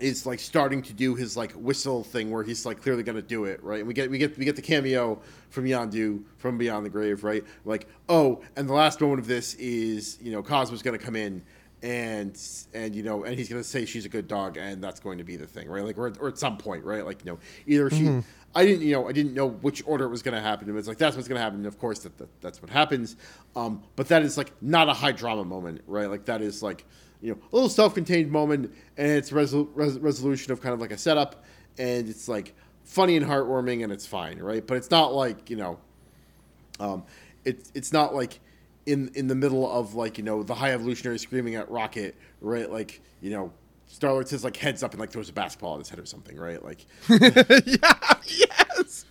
is 0.00 0.26
like 0.26 0.40
starting 0.40 0.82
to 0.82 0.92
do 0.92 1.14
his 1.14 1.36
like 1.36 1.52
whistle 1.52 2.02
thing 2.02 2.30
where 2.30 2.42
he's 2.42 2.64
like 2.64 2.82
clearly 2.82 3.02
going 3.02 3.16
to 3.16 3.22
do 3.22 3.44
it 3.44 3.62
right? 3.62 3.80
And 3.80 3.88
we 3.88 3.94
get 3.94 4.10
we 4.10 4.18
get 4.18 4.36
we 4.38 4.44
get 4.44 4.56
the 4.56 4.62
cameo 4.62 5.20
from 5.50 5.64
Yondu 5.64 6.24
from 6.38 6.58
Beyond 6.58 6.84
the 6.84 6.90
Grave 6.90 7.22
right? 7.24 7.44
Like 7.64 7.86
oh 8.08 8.40
and 8.56 8.68
the 8.68 8.72
last 8.72 9.00
moment 9.00 9.20
of 9.20 9.26
this 9.26 9.54
is 9.54 10.18
you 10.20 10.32
know 10.32 10.42
Cosmo's 10.42 10.82
going 10.82 10.98
to 10.98 11.04
come 11.04 11.16
in 11.16 11.42
and 11.82 12.38
and 12.74 12.94
you 12.94 13.02
know 13.02 13.24
and 13.24 13.38
he's 13.38 13.48
going 13.48 13.62
to 13.62 13.68
say 13.68 13.84
she's 13.84 14.04
a 14.04 14.08
good 14.08 14.28
dog 14.28 14.56
and 14.56 14.82
that's 14.82 15.00
going 15.00 15.18
to 15.18 15.24
be 15.24 15.36
the 15.36 15.46
thing 15.46 15.68
right? 15.68 15.84
Like 15.84 15.98
or, 15.98 16.12
or 16.20 16.28
at 16.28 16.38
some 16.38 16.56
point 16.56 16.84
right? 16.84 17.04
Like 17.04 17.24
you 17.24 17.32
know 17.32 17.38
either 17.66 17.90
she 17.90 18.22
I 18.54 18.64
didn't 18.64 18.82
you 18.82 18.92
know 18.92 19.08
I 19.08 19.12
didn't 19.12 19.34
know 19.34 19.48
which 19.48 19.82
order 19.86 20.04
it 20.04 20.10
was 20.10 20.22
going 20.22 20.34
to 20.34 20.40
happen 20.40 20.68
and 20.68 20.78
it's 20.78 20.88
like 20.88 20.98
that's 20.98 21.16
what's 21.16 21.28
going 21.28 21.38
to 21.38 21.42
happen. 21.42 21.58
And 21.58 21.66
of 21.66 21.78
course 21.78 22.00
that, 22.00 22.16
that 22.18 22.40
that's 22.40 22.60
what 22.62 22.70
happens. 22.70 23.16
Um 23.56 23.82
but 23.96 24.08
that 24.08 24.22
is 24.22 24.36
like 24.36 24.52
not 24.60 24.88
a 24.88 24.92
high 24.92 25.12
drama 25.12 25.44
moment 25.44 25.82
right? 25.86 26.08
Like 26.10 26.26
that 26.26 26.42
is 26.42 26.62
like 26.62 26.84
you 27.20 27.32
know, 27.32 27.38
a 27.52 27.54
little 27.54 27.68
self-contained 27.68 28.30
moment, 28.30 28.72
and 28.96 29.08
it's 29.08 29.30
resol- 29.30 29.68
res- 29.74 29.98
resolution 29.98 30.52
of 30.52 30.60
kind 30.60 30.72
of 30.72 30.80
like 30.80 30.90
a 30.90 30.98
setup, 30.98 31.44
and 31.78 32.08
it's 32.08 32.28
like 32.28 32.54
funny 32.84 33.16
and 33.16 33.26
heartwarming, 33.26 33.84
and 33.84 33.92
it's 33.92 34.06
fine, 34.06 34.38
right? 34.38 34.66
But 34.66 34.76
it's 34.78 34.90
not 34.90 35.14
like 35.14 35.50
you 35.50 35.56
know, 35.56 35.78
um, 36.78 37.04
it's 37.44 37.70
it's 37.74 37.92
not 37.92 38.14
like 38.14 38.40
in 38.86 39.10
in 39.14 39.26
the 39.26 39.34
middle 39.34 39.70
of 39.70 39.94
like 39.94 40.18
you 40.18 40.24
know 40.24 40.42
the 40.42 40.54
High 40.54 40.72
Evolutionary 40.72 41.18
screaming 41.18 41.54
at 41.54 41.70
Rocket, 41.70 42.16
right? 42.40 42.70
Like 42.70 43.00
you 43.20 43.30
know, 43.30 43.52
Star 43.86 44.12
Lord 44.12 44.28
says 44.28 44.44
like 44.44 44.56
heads 44.56 44.82
up 44.82 44.92
and 44.92 45.00
like 45.00 45.10
throws 45.10 45.28
a 45.28 45.32
basketball 45.32 45.74
at 45.74 45.80
his 45.80 45.88
head 45.90 45.98
or 45.98 46.06
something, 46.06 46.36
right? 46.36 46.62
Like 46.64 46.86
yeah, 47.08 48.14
yes. 48.26 49.04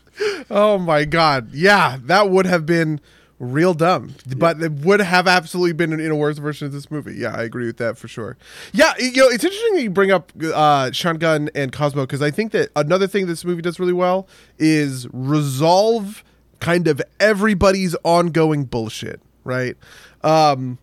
Oh 0.49 0.77
my 0.77 1.05
god. 1.05 1.53
Yeah, 1.53 1.97
that 2.03 2.29
would 2.29 2.45
have 2.45 2.65
been 2.65 2.99
real 3.39 3.73
dumb. 3.73 4.13
But 4.37 4.61
it 4.61 4.71
would 4.71 4.99
have 4.99 5.27
absolutely 5.27 5.73
been 5.73 5.93
in 5.93 6.11
a 6.11 6.15
worse 6.15 6.37
version 6.37 6.67
of 6.67 6.73
this 6.73 6.91
movie. 6.91 7.15
Yeah, 7.15 7.33
I 7.35 7.43
agree 7.43 7.65
with 7.65 7.77
that 7.77 7.97
for 7.97 8.07
sure. 8.07 8.37
Yeah, 8.73 8.93
you 8.99 9.11
know, 9.13 9.29
it's 9.29 9.43
interesting 9.43 9.75
that 9.75 9.81
you 9.83 9.89
bring 9.89 10.11
up 10.11 10.31
uh 10.43 10.91
Sean 10.91 11.17
Gunn 11.17 11.49
and 11.55 11.71
Cosmo 11.71 12.03
because 12.03 12.21
I 12.21 12.31
think 12.31 12.51
that 12.51 12.69
another 12.75 13.07
thing 13.07 13.27
this 13.27 13.45
movie 13.45 13.61
does 13.61 13.79
really 13.79 13.93
well 13.93 14.27
is 14.57 15.07
resolve 15.13 16.23
kind 16.59 16.87
of 16.87 17.01
everybody's 17.19 17.95
ongoing 18.03 18.65
bullshit, 18.65 19.21
right? 19.43 19.77
Um 20.21 20.77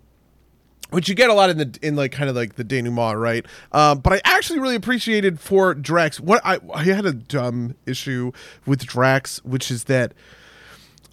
which 0.91 1.09
you 1.09 1.15
get 1.15 1.31
a 1.31 1.35
lot 1.35 1.51
in 1.51 1.59
the 1.59 1.79
in 1.83 1.97
like 1.97 2.13
kind 2.13 2.31
of 2.31 2.37
like 2.37 2.55
the 2.55 2.65
denouement, 2.65 3.19
right? 3.19 3.45
Um, 3.73 3.99
but 3.99 4.13
I 4.15 4.21
actually 4.25 4.61
really 4.61 4.77
appreciated 4.77 5.41
for 5.41 5.75
Drax. 5.75 6.21
What 6.21 6.41
I 6.45 6.59
I 6.73 6.85
had 6.85 7.05
a 7.05 7.13
dumb 7.13 7.75
issue 7.87 8.33
with 8.65 8.87
Drax, 8.87 9.45
which 9.45 9.71
is 9.71 9.85
that 9.85 10.13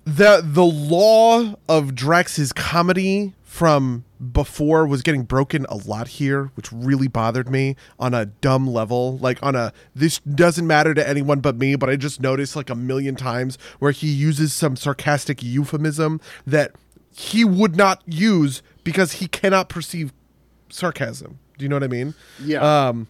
the 0.06 0.42
the 0.44 0.66
law 0.66 1.56
of 1.68 1.96
Drax's 1.96 2.52
comedy 2.54 3.34
from 3.44 4.04
before 4.32 4.88
was 4.88 5.02
getting 5.02 5.24
broken 5.24 5.66
a 5.70 5.76
lot 5.76 6.08
here, 6.08 6.52
which 6.56 6.72
really 6.72 7.08
bothered 7.08 7.50
me 7.50 7.76
on 8.00 8.14
a 8.14 8.26
dumb 8.26 8.68
level. 8.68 9.18
Like 9.18 9.42
on 9.44 9.56
a 9.56 9.72
this 9.96 10.20
doesn't 10.20 10.66
matter 10.66 10.94
to 10.94 11.08
anyone 11.08 11.40
but 11.40 11.56
me, 11.58 11.76
but 11.76 11.90
I 11.90 11.96
just 11.96 12.20
noticed 12.20 12.56
like 12.56 12.70
a 12.70 12.76
million 12.76 13.16
times 13.16 13.58
where 13.80 13.92
he 13.92 14.08
uses 14.08 14.54
some 14.54 14.76
sarcastic 14.76 15.44
euphemism 15.44 16.20
that 16.46 16.74
he 17.16 17.46
would 17.46 17.76
not 17.76 18.02
use 18.06 18.62
because 18.84 19.14
he 19.14 19.28
cannot 19.28 19.70
perceive 19.70 20.12
sarcasm. 20.70 21.40
Do 21.58 21.64
you 21.64 21.70
know 21.70 21.76
what 21.76 21.84
I 21.84 21.88
mean? 21.88 22.16
Yeah. 22.44 22.88
Um, 22.88 23.08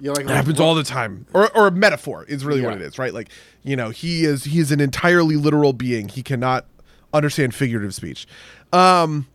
Yeah, 0.00 0.12
like 0.12 0.24
it 0.24 0.30
happens 0.30 0.60
all 0.60 0.74
the 0.74 0.84
time, 0.84 1.26
or 1.34 1.54
or 1.56 1.66
a 1.66 1.70
metaphor 1.70 2.24
is 2.28 2.44
really 2.44 2.62
what 2.62 2.74
it 2.74 2.82
is, 2.82 2.98
right? 2.98 3.12
Like 3.12 3.30
you 3.62 3.74
know, 3.76 3.90
he 3.90 4.24
is 4.24 4.44
he 4.44 4.60
is 4.60 4.70
an 4.70 4.80
entirely 4.80 5.36
literal 5.36 5.72
being. 5.72 6.08
He 6.08 6.22
cannot 6.22 6.66
understand 7.12 7.54
figurative 7.54 7.94
speech. 7.94 8.26
Um, 8.72 9.26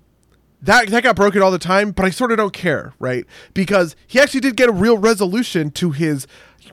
that 0.61 0.87
that 0.87 1.03
got 1.03 1.17
broken 1.17 1.41
all 1.41 1.51
the 1.51 1.59
time, 1.59 1.91
but 1.91 2.05
I 2.05 2.09
sort 2.09 2.31
of 2.31 2.37
don't 2.37 2.53
care, 2.53 2.93
right? 2.99 3.25
Because 3.53 3.95
he 4.07 4.19
actually 4.19 4.39
did 4.39 4.55
get 4.55 4.69
a 4.69 4.71
real 4.71 4.97
resolution 4.97 5.69
to 5.71 5.91
his 5.91 6.27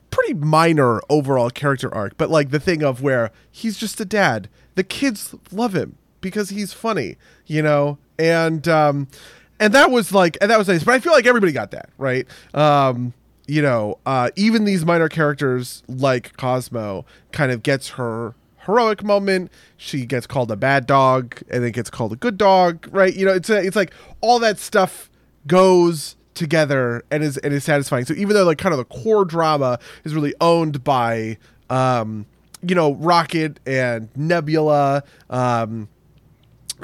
pretty 0.09 0.33
minor 0.33 1.01
overall 1.09 1.49
character 1.49 1.93
arc, 1.93 2.17
but 2.17 2.29
like 2.29 2.51
the 2.51 2.59
thing 2.59 2.83
of 2.83 3.01
where 3.01 3.31
he's 3.51 3.77
just 3.77 3.99
a 3.99 4.05
dad. 4.05 4.49
The 4.75 4.83
kids 4.83 5.35
love 5.51 5.75
him 5.75 5.97
because 6.21 6.49
he's 6.49 6.71
funny, 6.71 7.17
you 7.45 7.61
know, 7.61 7.97
and 8.17 8.65
um, 8.69 9.09
and 9.59 9.73
that 9.73 9.91
was 9.91 10.13
like 10.13 10.37
and 10.39 10.49
that 10.49 10.57
was 10.57 10.69
nice. 10.69 10.83
But 10.85 10.93
I 10.93 10.99
feel 10.99 11.11
like 11.11 11.25
everybody 11.25 11.51
got 11.51 11.71
that, 11.71 11.89
right? 11.97 12.25
Um, 12.53 13.13
you 13.51 13.61
know, 13.61 13.97
uh, 14.05 14.29
even 14.37 14.63
these 14.63 14.85
minor 14.85 15.09
characters 15.09 15.83
like 15.89 16.37
Cosmo 16.37 17.05
kind 17.33 17.51
of 17.51 17.63
gets 17.63 17.89
her 17.89 18.33
heroic 18.59 19.03
moment. 19.03 19.51
She 19.75 20.05
gets 20.05 20.25
called 20.25 20.49
a 20.51 20.55
bad 20.55 20.87
dog 20.87 21.35
and 21.49 21.61
then 21.61 21.73
gets 21.73 21.89
called 21.89 22.13
a 22.13 22.15
good 22.15 22.37
dog, 22.37 22.87
right? 22.91 23.13
You 23.13 23.25
know, 23.25 23.33
it's 23.33 23.49
a, 23.49 23.57
it's 23.57 23.75
like 23.75 23.93
all 24.21 24.39
that 24.39 24.57
stuff 24.57 25.09
goes 25.47 26.15
together 26.33 27.03
and 27.11 27.25
is 27.25 27.35
and 27.39 27.53
is 27.53 27.65
satisfying. 27.65 28.05
So 28.05 28.13
even 28.13 28.35
though 28.35 28.45
like 28.45 28.57
kind 28.57 28.71
of 28.71 28.77
the 28.77 28.85
core 28.85 29.25
drama 29.25 29.79
is 30.05 30.15
really 30.15 30.33
owned 30.39 30.85
by 30.85 31.37
um 31.69 32.27
you 32.65 32.73
know 32.73 32.93
Rocket 32.93 33.59
and 33.65 34.07
Nebula 34.15 35.03
um 35.29 35.89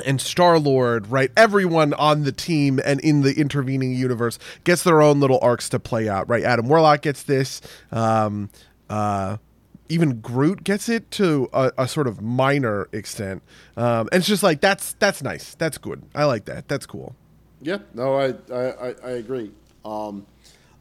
and 0.05 0.19
Star 0.21 0.59
Lord, 0.59 1.07
right? 1.07 1.31
Everyone 1.37 1.93
on 1.93 2.23
the 2.23 2.31
team 2.31 2.79
and 2.83 2.99
in 3.01 3.21
the 3.21 3.33
intervening 3.39 3.93
universe 3.93 4.39
gets 4.63 4.83
their 4.83 5.01
own 5.01 5.19
little 5.19 5.39
arcs 5.41 5.69
to 5.69 5.79
play 5.79 6.07
out, 6.09 6.29
right? 6.29 6.43
Adam 6.43 6.67
Warlock 6.67 7.01
gets 7.01 7.23
this. 7.23 7.61
Um, 7.91 8.49
uh, 8.89 9.37
even 9.89 10.19
Groot 10.21 10.63
gets 10.63 10.89
it 10.89 11.09
to 11.11 11.49
a, 11.53 11.71
a 11.77 11.87
sort 11.87 12.07
of 12.07 12.21
minor 12.21 12.87
extent, 12.91 13.41
um, 13.75 14.09
and 14.11 14.19
it's 14.19 14.27
just 14.27 14.43
like 14.43 14.61
that's 14.61 14.93
that's 14.93 15.23
nice. 15.23 15.55
That's 15.55 15.77
good. 15.77 16.03
I 16.13 16.25
like 16.25 16.45
that. 16.45 16.67
That's 16.67 16.85
cool. 16.85 17.15
Yeah, 17.61 17.79
no, 17.93 18.15
I 18.15 18.33
I, 18.53 18.89
I, 18.89 18.95
I 19.03 19.09
agree. 19.11 19.51
Um, 19.85 20.25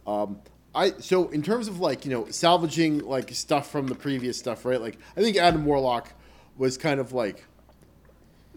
um, 0.07 0.41
I 0.75 0.91
so 0.99 1.29
in 1.29 1.43
terms 1.43 1.69
of 1.69 1.81
like 1.81 2.05
you 2.05 2.11
know 2.11 2.27
salvaging 2.31 3.01
like 3.01 3.33
stuff 3.35 3.71
from 3.71 3.87
the 3.87 3.95
previous 3.95 4.39
stuff, 4.39 4.65
right? 4.65 4.81
Like 4.81 4.99
I 5.17 5.23
think 5.23 5.37
Adam 5.37 5.65
Warlock 5.65 6.13
was 6.57 6.77
kind 6.77 7.01
of 7.01 7.13
like 7.13 7.45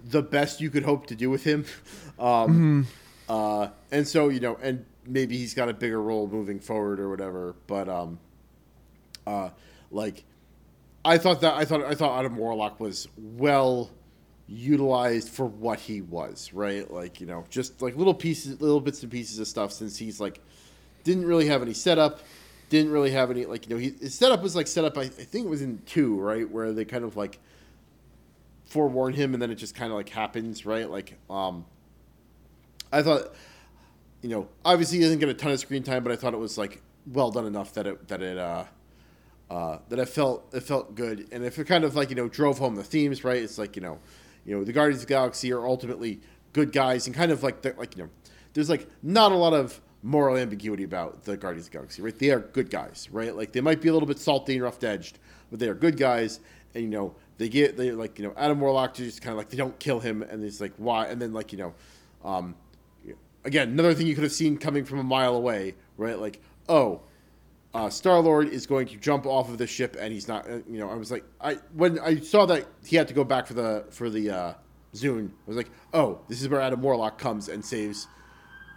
the 0.04 0.22
best 0.22 0.62
you 0.62 0.70
could 0.70 0.84
hope 0.84 1.08
to 1.08 1.16
do 1.16 1.30
with 1.30 1.44
him, 1.44 1.66
um, 2.20 2.88
uh, 3.28 3.70
and 3.92 4.08
so 4.08 4.30
you 4.30 4.40
know, 4.40 4.58
and 4.62 4.86
maybe 5.06 5.38
he's 5.38 5.54
got 5.54 5.70
a 5.70 5.74
bigger 5.74 6.02
role 6.02 6.28
moving 6.28 6.60
forward 6.60 7.00
or 7.00 7.10
whatever. 7.10 7.56
But 7.68 7.90
um, 7.90 8.20
uh, 9.26 9.50
like 9.92 10.24
I 11.04 11.18
thought 11.18 11.42
that 11.42 11.56
I 11.56 11.66
thought 11.66 11.84
I 11.84 11.96
thought 11.96 12.20
Adam 12.20 12.36
Warlock 12.38 12.80
was 12.80 13.08
well 13.18 13.90
utilized 14.50 15.30
for 15.30 15.46
what 15.46 15.80
he 15.80 16.02
was, 16.02 16.52
right? 16.54 16.92
Like, 16.92 17.22
you 17.22 17.28
know, 17.28 17.46
just 17.50 17.82
like 17.82 17.96
little 17.96 18.14
pieces, 18.14 18.60
little 18.60 18.82
bits 18.82 19.04
and 19.04 19.12
pieces 19.12 19.40
of 19.40 19.48
stuff 19.48 19.72
since 19.72 19.96
he's 19.98 20.20
like, 20.20 20.42
didn't 21.04 21.26
really 21.26 21.48
have 21.48 21.62
any 21.62 21.74
setup, 21.74 22.22
didn't 22.70 22.92
really 22.92 23.12
have 23.12 23.30
any, 23.30 23.46
like, 23.46 23.70
you 23.70 23.76
know, 23.76 23.80
he, 23.80 23.92
his 24.02 24.16
setup 24.16 24.42
was 24.42 24.56
like 24.56 24.68
set 24.68 24.84
up, 24.84 24.98
I, 24.98 25.04
I 25.04 25.08
think 25.08 25.46
it 25.46 25.50
was 25.50 25.62
in 25.62 25.80
two, 25.86 26.20
right? 26.20 26.50
Where 26.50 26.74
they 26.74 26.84
kind 26.84 27.04
of 27.04 27.16
like 27.16 27.40
forewarn 28.70 29.14
him 29.14 29.34
and 29.34 29.42
then 29.42 29.52
it 29.52 29.56
just 29.56 29.76
kind 29.76 29.92
of 29.92 29.98
like 29.98 30.10
happens, 30.10 30.66
right? 30.66 30.90
Like, 30.90 31.18
um, 31.30 31.66
I 32.92 33.02
thought, 33.02 33.34
you 34.22 34.30
know, 34.30 34.48
obviously 34.64 35.00
he 35.00 35.04
doesn't 35.04 35.20
get 35.20 35.30
a 35.30 35.34
ton 35.34 35.52
of 35.52 35.60
screen 35.60 35.84
time, 35.84 36.04
but 36.04 36.12
I 36.12 36.16
thought 36.16 36.34
it 36.34 36.40
was 36.40 36.58
like 36.58 36.82
well 37.08 37.32
done 37.32 37.46
enough 37.46 37.74
that 37.74 37.88
it, 37.88 38.08
that 38.08 38.22
it, 38.22 38.38
uh, 38.38 38.66
uh, 39.50 39.80
that 39.90 40.00
I 40.00 40.06
felt 40.06 40.54
it 40.54 40.62
felt 40.62 40.94
good, 40.94 41.28
and 41.32 41.44
if 41.44 41.58
it 41.58 41.66
kind 41.66 41.84
of 41.84 41.96
like 41.96 42.10
you 42.10 42.16
know 42.16 42.28
drove 42.28 42.60
home 42.60 42.76
the 42.76 42.84
themes, 42.84 43.24
right? 43.24 43.42
It's 43.42 43.58
like 43.58 43.76
you 43.76 43.82
know, 43.82 43.98
you 44.46 44.56
know 44.56 44.64
the 44.64 44.74
Guardians 44.74 45.02
of 45.02 45.08
the 45.08 45.14
Galaxy 45.14 45.52
are 45.52 45.66
ultimately 45.66 46.22
good 46.54 46.72
guys, 46.72 47.08
and 47.08 47.16
kind 47.16 47.32
of 47.32 47.42
like 47.42 47.64
the, 47.64 47.74
like 47.76 47.98
you 47.98 48.04
know, 48.04 48.10
there's 48.54 48.70
like 48.70 48.88
not 49.02 49.32
a 49.32 49.36
lot 49.36 49.54
of 49.54 49.82
moral 50.04 50.38
ambiguity 50.38 50.84
about 50.84 51.24
the 51.26 51.36
Guardians 51.36 51.66
of 51.66 51.72
the 51.72 51.78
Galaxy, 51.80 52.02
right? 52.04 52.18
They 52.18 52.30
are 52.30 52.40
good 52.40 52.70
guys, 52.70 53.10
right? 53.12 53.36
Like 53.36 53.52
they 53.52 53.62
might 53.62 53.82
be 53.82 53.90
a 53.90 53.94
little 53.94 54.08
bit 54.08 54.20
salty 54.20 54.54
and 54.54 54.64
rough 54.64 54.84
edged, 54.84 55.18
but 55.50 55.60
they 55.60 55.68
are 55.68 55.74
good 55.74 55.98
guys, 55.98 56.42
and 56.76 56.84
you 56.84 56.90
know 56.90 57.16
they 57.40 57.50
get 57.50 57.76
they 57.76 57.92
like 57.92 58.20
you 58.20 58.26
know 58.26 58.34
Adam 58.38 58.60
Warlock 58.60 58.94
just 58.94 59.24
kind 59.24 59.32
of 59.32 59.38
like 59.38 59.50
they 59.50 59.58
don't 59.58 59.78
kill 59.80 60.00
him, 60.00 60.22
and 60.22 60.44
he's 60.44 60.62
like 60.62 60.74
why, 60.78 61.08
and 61.08 61.20
then 61.20 61.34
like 61.34 61.52
you 61.52 61.58
know, 61.58 61.74
um, 62.24 62.56
again 63.44 63.70
another 63.70 63.96
thing 63.96 64.06
you 64.06 64.14
could 64.14 64.24
have 64.24 64.32
seen 64.32 64.58
coming 64.58 64.86
from 64.86 65.00
a 65.00 65.04
mile 65.04 65.36
away, 65.36 65.74
right? 65.98 66.20
Like 66.20 66.40
oh 66.68 67.02
uh, 67.74 67.90
Star 67.90 68.20
Lord 68.20 68.50
is 68.50 68.66
going 68.66 68.88
to 68.88 68.98
jump 68.98 69.26
off 69.26 69.50
of 69.50 69.58
the 69.58 69.68
ship, 69.68 69.96
and 70.00 70.12
he's 70.12 70.28
not. 70.28 70.50
uh, 70.50 70.60
You 70.68 70.80
know, 70.80 70.90
I 70.90 70.96
was 70.96 71.12
like, 71.12 71.24
I 71.40 71.56
when 71.74 72.00
I 72.00 72.20
saw 72.20 72.46
that 72.48 72.66
he 72.86 72.96
had 72.96 73.08
to 73.10 73.14
go 73.14 73.24
back 73.24 73.48
for 73.48 73.54
the 73.54 73.86
for 73.92 74.10
the 74.10 74.30
uh, 74.30 74.54
Zune, 74.96 75.30
I 75.30 75.48
was 75.48 75.58
like, 75.58 75.70
oh, 75.94 76.20
this 76.28 76.42
is 76.42 76.50
where 76.50 76.62
Adam 76.62 76.82
Warlock 76.82 77.18
comes 77.18 77.48
and 77.48 77.64
saves 77.64 78.08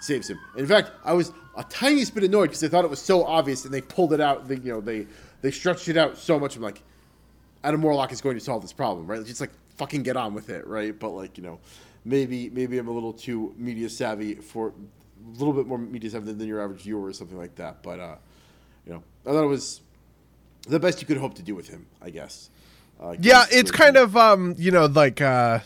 saves 0.00 0.28
him. 0.28 0.38
In 0.56 0.66
fact, 0.66 0.90
I 1.04 1.14
was 1.14 1.32
a 1.56 1.64
tiniest 1.64 2.14
bit 2.14 2.24
annoyed 2.24 2.48
because 2.48 2.62
I 2.64 2.68
thought 2.68 2.84
it 2.84 2.90
was 2.90 3.00
so 3.00 3.24
obvious, 3.24 3.64
and 3.64 3.72
they 3.72 3.80
pulled 3.80 4.12
it 4.12 4.20
out. 4.20 4.46
They, 4.46 4.56
you 4.56 4.72
know, 4.72 4.80
they 4.80 5.06
they 5.40 5.50
stretched 5.50 5.88
it 5.88 5.96
out 5.96 6.18
so 6.18 6.38
much. 6.38 6.56
I'm 6.56 6.62
like, 6.62 6.82
Adam 7.64 7.82
Warlock 7.82 8.12
is 8.12 8.20
going 8.20 8.36
to 8.36 8.44
solve 8.44 8.62
this 8.62 8.72
problem, 8.72 9.06
right? 9.06 9.24
Just 9.24 9.40
like 9.40 9.50
fucking 9.76 10.02
get 10.02 10.16
on 10.16 10.34
with 10.34 10.50
it, 10.50 10.66
right? 10.66 10.98
But 10.98 11.10
like, 11.10 11.36
you 11.38 11.44
know, 11.44 11.60
maybe 12.04 12.50
maybe 12.50 12.78
I'm 12.78 12.88
a 12.88 12.92
little 12.92 13.12
too 13.12 13.54
media 13.56 13.88
savvy 13.88 14.34
for 14.34 14.68
a 14.68 15.38
little 15.38 15.52
bit 15.52 15.66
more 15.66 15.78
media 15.78 16.10
savvy 16.10 16.32
than, 16.32 16.46
your 16.46 16.60
average 16.62 16.82
viewer 16.82 17.06
or 17.06 17.12
something 17.12 17.38
like 17.38 17.54
that. 17.56 17.82
But 17.82 18.00
uh, 18.00 18.16
you 18.86 18.92
know, 18.94 19.02
I 19.26 19.32
thought 19.32 19.44
it 19.44 19.48
was 19.48 19.80
the 20.68 20.80
best 20.80 21.00
you 21.00 21.06
could 21.06 21.16
hope 21.18 21.34
to 21.34 21.42
do 21.42 21.54
with 21.54 21.68
him, 21.68 21.86
I 22.00 22.10
guess. 22.10 22.50
Uh, 23.00 23.14
Yeah, 23.18 23.44
it's 23.50 23.70
the 23.70 23.76
kind 23.76 23.96
of 23.96 24.16
um, 24.16 24.54
you 24.58 24.70
know, 24.70 24.86
like 24.86 25.20
uh, 25.20 25.60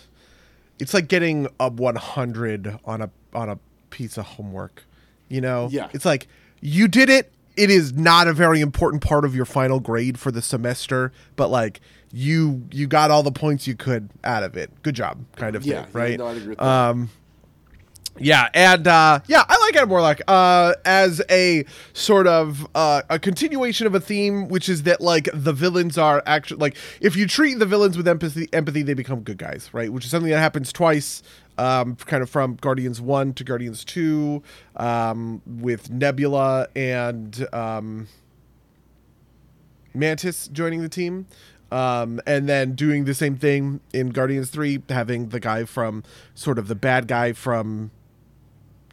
it's 0.78 0.92
like 0.94 1.08
getting 1.08 1.48
a 1.58 1.70
100 1.70 2.78
on 2.84 3.02
a 3.02 3.10
on 3.34 3.48
a 3.48 3.58
piece 3.90 4.18
of 4.18 4.26
homework. 4.26 4.84
You 5.28 5.40
know, 5.40 5.68
Yeah. 5.70 5.88
it's 5.92 6.04
like 6.04 6.28
you 6.60 6.88
did 6.88 7.08
it. 7.08 7.32
It 7.56 7.70
is 7.70 7.92
not 7.94 8.28
a 8.28 8.32
very 8.32 8.60
important 8.60 9.02
part 9.02 9.24
of 9.24 9.34
your 9.34 9.44
final 9.46 9.80
grade 9.80 10.18
for 10.18 10.30
the 10.30 10.42
semester, 10.42 11.12
but 11.36 11.48
like 11.48 11.80
you 12.12 12.66
you 12.70 12.86
got 12.86 13.10
all 13.10 13.22
the 13.22 13.32
points 13.32 13.66
you 13.66 13.74
could 13.74 14.10
out 14.24 14.42
of 14.42 14.56
it. 14.56 14.70
Good 14.82 14.94
job, 14.94 15.24
kind 15.36 15.56
of 15.56 15.64
Yeah, 15.64 15.82
thing, 15.84 15.92
yeah, 15.94 15.98
right? 16.00 16.18
no, 16.18 16.26
I'd 16.26 16.36
agree 16.36 16.48
with 16.50 16.58
that. 16.58 16.64
um, 16.66 17.10
yeah, 18.18 18.48
and 18.54 18.86
uh, 18.88 19.20
yeah, 19.26 19.44
I 19.46 19.58
like 19.58 19.76
Adam 19.76 19.90
Warlock 19.90 20.20
uh, 20.26 20.72
as 20.86 21.20
a 21.30 21.66
sort 21.92 22.26
of 22.26 22.66
uh, 22.74 23.02
a 23.10 23.18
continuation 23.18 23.86
of 23.86 23.94
a 23.94 24.00
theme, 24.00 24.48
which 24.48 24.70
is 24.70 24.84
that 24.84 25.02
like 25.02 25.28
the 25.34 25.52
villains 25.52 25.98
are 25.98 26.22
actually 26.24 26.56
like 26.58 26.76
if 27.02 27.14
you 27.14 27.26
treat 27.26 27.58
the 27.58 27.66
villains 27.66 27.94
with 27.96 28.08
empathy, 28.08 28.48
empathy 28.54 28.82
they 28.82 28.94
become 28.94 29.20
good 29.20 29.36
guys, 29.36 29.68
right? 29.74 29.92
Which 29.92 30.06
is 30.06 30.10
something 30.10 30.30
that 30.30 30.38
happens 30.40 30.72
twice, 30.72 31.22
um, 31.58 31.96
kind 31.96 32.22
of 32.22 32.30
from 32.30 32.54
Guardians 32.56 33.00
One 33.00 33.32
to 33.34 33.44
Guardians 33.44 33.84
Two, 33.84 34.42
um, 34.76 35.42
with 35.46 35.90
Nebula 35.90 36.68
and 36.76 37.46
um, 37.52 38.08
Mantis 39.94 40.48
joining 40.48 40.82
the 40.82 40.88
team. 40.88 41.26
Um, 41.72 42.20
and 42.28 42.48
then 42.48 42.74
doing 42.76 43.06
the 43.06 43.14
same 43.14 43.36
thing 43.36 43.80
in 43.92 44.10
Guardians 44.10 44.50
3, 44.50 44.84
having 44.88 45.30
the 45.30 45.40
guy 45.40 45.64
from 45.64 46.04
sort 46.32 46.60
of 46.60 46.68
the 46.68 46.76
bad 46.76 47.08
guy 47.08 47.32
from 47.32 47.90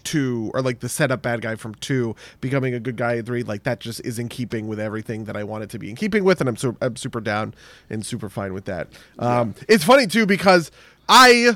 2, 0.06 0.50
or 0.56 0.62
like 0.64 0.80
the 0.80 0.90
setup 0.90 1.22
bad 1.22 1.42
guy 1.42 1.54
from 1.54 1.76
2 1.76 2.16
becoming 2.42 2.74
a 2.74 2.80
good 2.80 2.98
guy 2.98 3.14
in 3.14 3.26
3. 3.26 3.44
Like 3.44 3.62
that 3.64 3.80
just 3.80 4.04
is 4.04 4.18
in 4.18 4.28
keeping 4.28 4.68
with 4.68 4.80
everything 4.80 5.26
that 5.26 5.38
I 5.38 5.44
want 5.44 5.64
it 5.64 5.70
to 5.70 5.80
be 5.80 5.92
in 5.92 5.96
keeping 5.96 6.24
with. 6.24 6.40
And 6.42 6.50
I'm, 6.50 6.58
su- 6.58 6.76
I'm 6.82 6.96
super 6.96 7.22
down 7.22 7.54
and 7.92 8.04
super 8.04 8.28
fine 8.28 8.56
with 8.56 8.66
that. 8.66 8.88
Um, 9.20 9.54
It's 9.70 9.84
funny 9.84 10.08
too 10.08 10.26
because 10.26 10.72
I. 11.08 11.56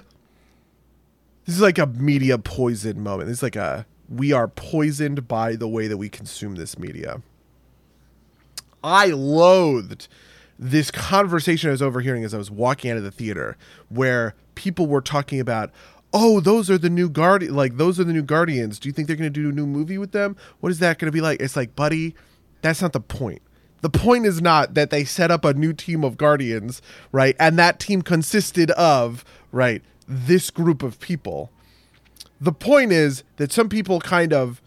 This 1.48 1.56
is 1.56 1.62
like 1.62 1.80
a 1.80 1.88
media 1.88 2.38
poison 2.38 3.02
moment. 3.02 3.30
This 3.30 3.39
is 3.39 3.43
like 3.43 3.56
a. 3.56 3.88
We 4.10 4.34
are 4.34 4.48
poisoned 4.50 5.28
by 5.28 5.56
the 5.56 5.68
way 5.68 5.88
that 5.88 5.98
we 5.98 6.10
consume 6.10 6.56
this 6.56 6.78
media. 6.78 7.22
I 8.84 9.08
loathed 9.08 10.08
this 10.60 10.91
conversation 10.91 11.70
I 11.70 11.72
was 11.72 11.82
overhearing 11.82 12.24
as 12.24 12.34
I 12.34 12.38
was 12.38 12.52
walking 12.52 12.91
out 12.91 12.98
of 12.98 13.04
the 13.04 13.12
theater, 13.12 13.58
where 13.89 14.36
people 14.56 14.88
were 14.88 15.02
talking 15.02 15.39
about, 15.39 15.72
"Oh, 16.14 16.41
those 16.41 16.70
are 16.70 16.78
the 16.78 16.89
new 16.89 17.10
guardian, 17.10 17.56
like 17.56 17.78
those 17.78 17.98
are 17.98 18.04
the 18.04 18.14
new 18.14 18.24
guardians. 18.24 18.78
Do 18.78 18.89
you 18.89 18.93
think 18.93 19.08
they're 19.08 19.16
going 19.16 19.32
to 19.32 19.41
do 19.41 19.50
a 19.50 19.54
new 19.54 19.66
movie 19.66 19.98
with 19.98 20.12
them? 20.12 20.36
What 20.60 20.72
is 20.72 20.80
that 20.80 21.00
going 21.00 21.08
to 21.08 21.16
be 21.16 21.22
like?" 21.22 21.39
It's 21.41 21.56
like, 21.56 21.76
buddy, 21.78 22.14
that's 22.62 22.82
not 22.82 22.91
the 22.91 23.00
point. 23.00 23.41
The 23.82 23.89
point 23.89 24.26
is 24.26 24.41
not 24.41 24.74
that 24.74 24.89
they 24.89 25.06
set 25.06 25.32
up 25.32 25.45
a 25.45 25.54
new 25.54 25.72
team 25.72 26.04
of 26.04 26.18
guardians, 26.18 26.82
right? 27.14 27.38
And 27.39 27.58
that 27.58 27.80
team 27.80 28.02
consisted 28.02 28.72
of, 28.72 29.24
right, 29.52 29.82
this 30.08 30.49
group 30.49 30.84
of 30.84 30.99
people. 30.99 31.51
The 32.39 32.51
point 32.51 32.91
is 32.91 33.24
that 33.38 33.51
some 33.51 33.70
people 33.70 33.99
kind 33.99 34.34
of 34.34 34.62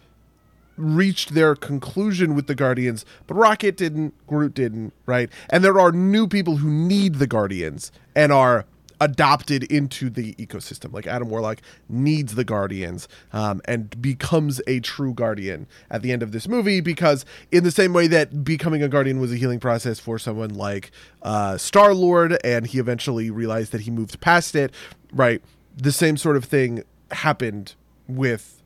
reached 0.77 1.35
their 1.35 1.55
conclusion 1.55 2.35
with 2.35 2.47
the 2.47 2.55
Guardians, 2.55 3.05
but 3.27 3.35
Rocket 3.35 3.77
didn't, 3.77 4.15
Groot 4.27 4.55
didn't, 4.55 4.93
right? 5.07 5.31
And 5.51 5.63
there 5.63 5.79
are 5.79 5.93
new 5.93 6.27
people 6.27 6.57
who 6.57 6.71
need 6.71 7.17
the 7.17 7.27
Guardians 7.27 7.93
and 8.15 8.33
are 8.33 8.65
adopted 9.01 9.65
into 9.65 10.11
the 10.11 10.35
ecosystem. 10.35 10.93
Like 10.93 11.07
Adam 11.07 11.29
Warlock 11.29 11.61
needs 11.89 12.35
the 12.35 12.45
Guardians 12.45 13.09
um, 13.33 13.61
and 13.65 14.01
becomes 14.01 14.61
a 14.67 14.81
true 14.81 15.15
Guardian 15.15 15.67
at 15.91 16.03
the 16.03 16.13
end 16.13 16.23
of 16.23 16.33
this 16.33 16.47
movie 16.47 16.81
because, 16.81 17.25
in 17.51 17.65
the 17.65 17.71
same 17.71 17.93
way 17.93 18.07
that 18.09 18.45
becoming 18.45 18.83
a 18.83 18.89
Guardian 18.89 19.21
was 19.21 19.33
a 19.33 19.37
healing 19.37 19.61
process 19.61 19.99
for 19.99 20.19
someone 20.19 20.51
like 20.51 20.91
uh, 21.23 21.57
Star 21.57 21.95
Lord, 21.95 22.37
and 22.45 22.67
he 22.67 22.79
eventually 22.79 23.31
realized 23.31 23.73
that 23.73 23.83
he 23.83 23.91
moved 23.91 24.21
past 24.21 24.55
it, 24.55 24.73
right? 25.13 25.43
The 25.77 25.93
same 25.93 26.17
sort 26.17 26.37
of 26.37 26.45
thing 26.45 26.85
happened 27.11 27.75
with 28.07 28.63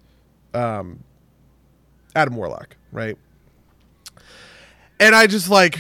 um, 0.53 1.05
Adam 2.16 2.37
Warlock, 2.37 2.76
right? 2.93 3.16
And 5.01 5.14
I 5.14 5.26
just 5.26 5.51
like 5.51 5.78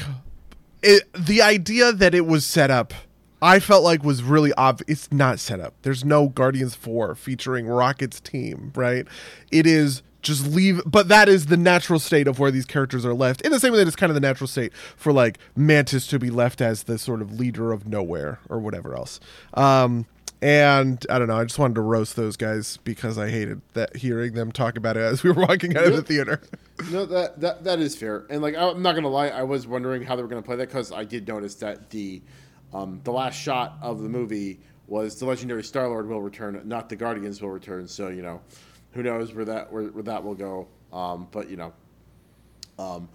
it, 0.82 1.04
the 1.14 1.42
idea 1.42 1.92
that 1.92 2.14
it 2.14 2.26
was 2.26 2.44
set 2.44 2.70
up 2.70 2.92
I 3.44 3.60
felt 3.60 3.84
like 3.84 4.02
was 4.02 4.22
really 4.22 4.54
obvious. 4.54 4.88
It's 4.88 5.12
not 5.12 5.38
set 5.38 5.60
up. 5.60 5.74
There's 5.82 6.02
no 6.02 6.28
Guardians 6.28 6.74
4 6.74 7.14
featuring 7.14 7.66
Rocket's 7.66 8.18
team, 8.18 8.72
right? 8.74 9.06
It 9.52 9.66
is 9.66 10.02
just 10.22 10.46
leave 10.46 10.80
but 10.86 11.08
that 11.08 11.28
is 11.28 11.46
the 11.46 11.56
natural 11.58 11.98
state 11.98 12.26
of 12.26 12.38
where 12.38 12.50
these 12.50 12.64
characters 12.64 13.04
are 13.04 13.12
left 13.12 13.42
in 13.42 13.52
the 13.52 13.60
same 13.60 13.72
way 13.72 13.78
that 13.78 13.86
it's 13.86 13.94
kind 13.94 14.08
of 14.08 14.14
the 14.14 14.20
natural 14.22 14.48
state 14.48 14.72
for 14.96 15.12
like 15.12 15.36
mantis 15.54 16.06
to 16.06 16.18
be 16.18 16.30
left 16.30 16.62
as 16.62 16.84
the 16.84 16.96
sort 16.96 17.20
of 17.20 17.38
leader 17.38 17.72
of 17.72 17.86
nowhere 17.86 18.40
or 18.48 18.58
whatever 18.58 18.96
else 18.96 19.20
um 19.52 20.06
and 20.44 21.06
I 21.08 21.18
don't 21.18 21.28
know. 21.28 21.38
I 21.38 21.44
just 21.44 21.58
wanted 21.58 21.74
to 21.76 21.80
roast 21.80 22.16
those 22.16 22.36
guys 22.36 22.76
because 22.84 23.16
I 23.16 23.30
hated 23.30 23.62
that 23.72 23.96
hearing 23.96 24.34
them 24.34 24.52
talk 24.52 24.76
about 24.76 24.98
it 24.98 25.00
as 25.00 25.22
we 25.22 25.30
were 25.30 25.46
walking 25.46 25.74
out 25.74 25.86
of 25.86 25.96
the 25.96 26.02
theater. 26.02 26.42
no, 26.90 27.06
that 27.06 27.40
that 27.40 27.64
that 27.64 27.78
is 27.78 27.96
fair. 27.96 28.26
And 28.28 28.42
like, 28.42 28.54
I'm 28.54 28.82
not 28.82 28.94
gonna 28.94 29.08
lie, 29.08 29.28
I 29.28 29.42
was 29.42 29.66
wondering 29.66 30.02
how 30.02 30.16
they 30.16 30.22
were 30.22 30.28
gonna 30.28 30.42
play 30.42 30.56
that 30.56 30.68
because 30.68 30.92
I 30.92 31.04
did 31.04 31.26
notice 31.26 31.54
that 31.56 31.88
the 31.88 32.20
um, 32.74 33.00
the 33.04 33.12
last 33.12 33.40
shot 33.40 33.78
of 33.80 34.02
the 34.02 34.08
movie 34.08 34.58
was 34.86 35.18
the 35.18 35.24
legendary 35.24 35.62
Star 35.62 35.88
Lord 35.88 36.08
will 36.08 36.20
return, 36.20 36.60
not 36.64 36.88
the 36.88 36.96
Guardians 36.96 37.40
will 37.40 37.50
return. 37.50 37.86
So 37.86 38.08
you 38.08 38.22
know, 38.22 38.40
who 38.92 39.02
knows 39.02 39.32
where 39.32 39.44
that 39.44 39.72
where, 39.72 39.84
where 39.84 40.02
that 40.02 40.22
will 40.22 40.34
go. 40.34 40.66
Um, 40.92 41.28
but 41.30 41.48
you 41.48 41.56
know, 41.56 41.72
um, 42.78 43.08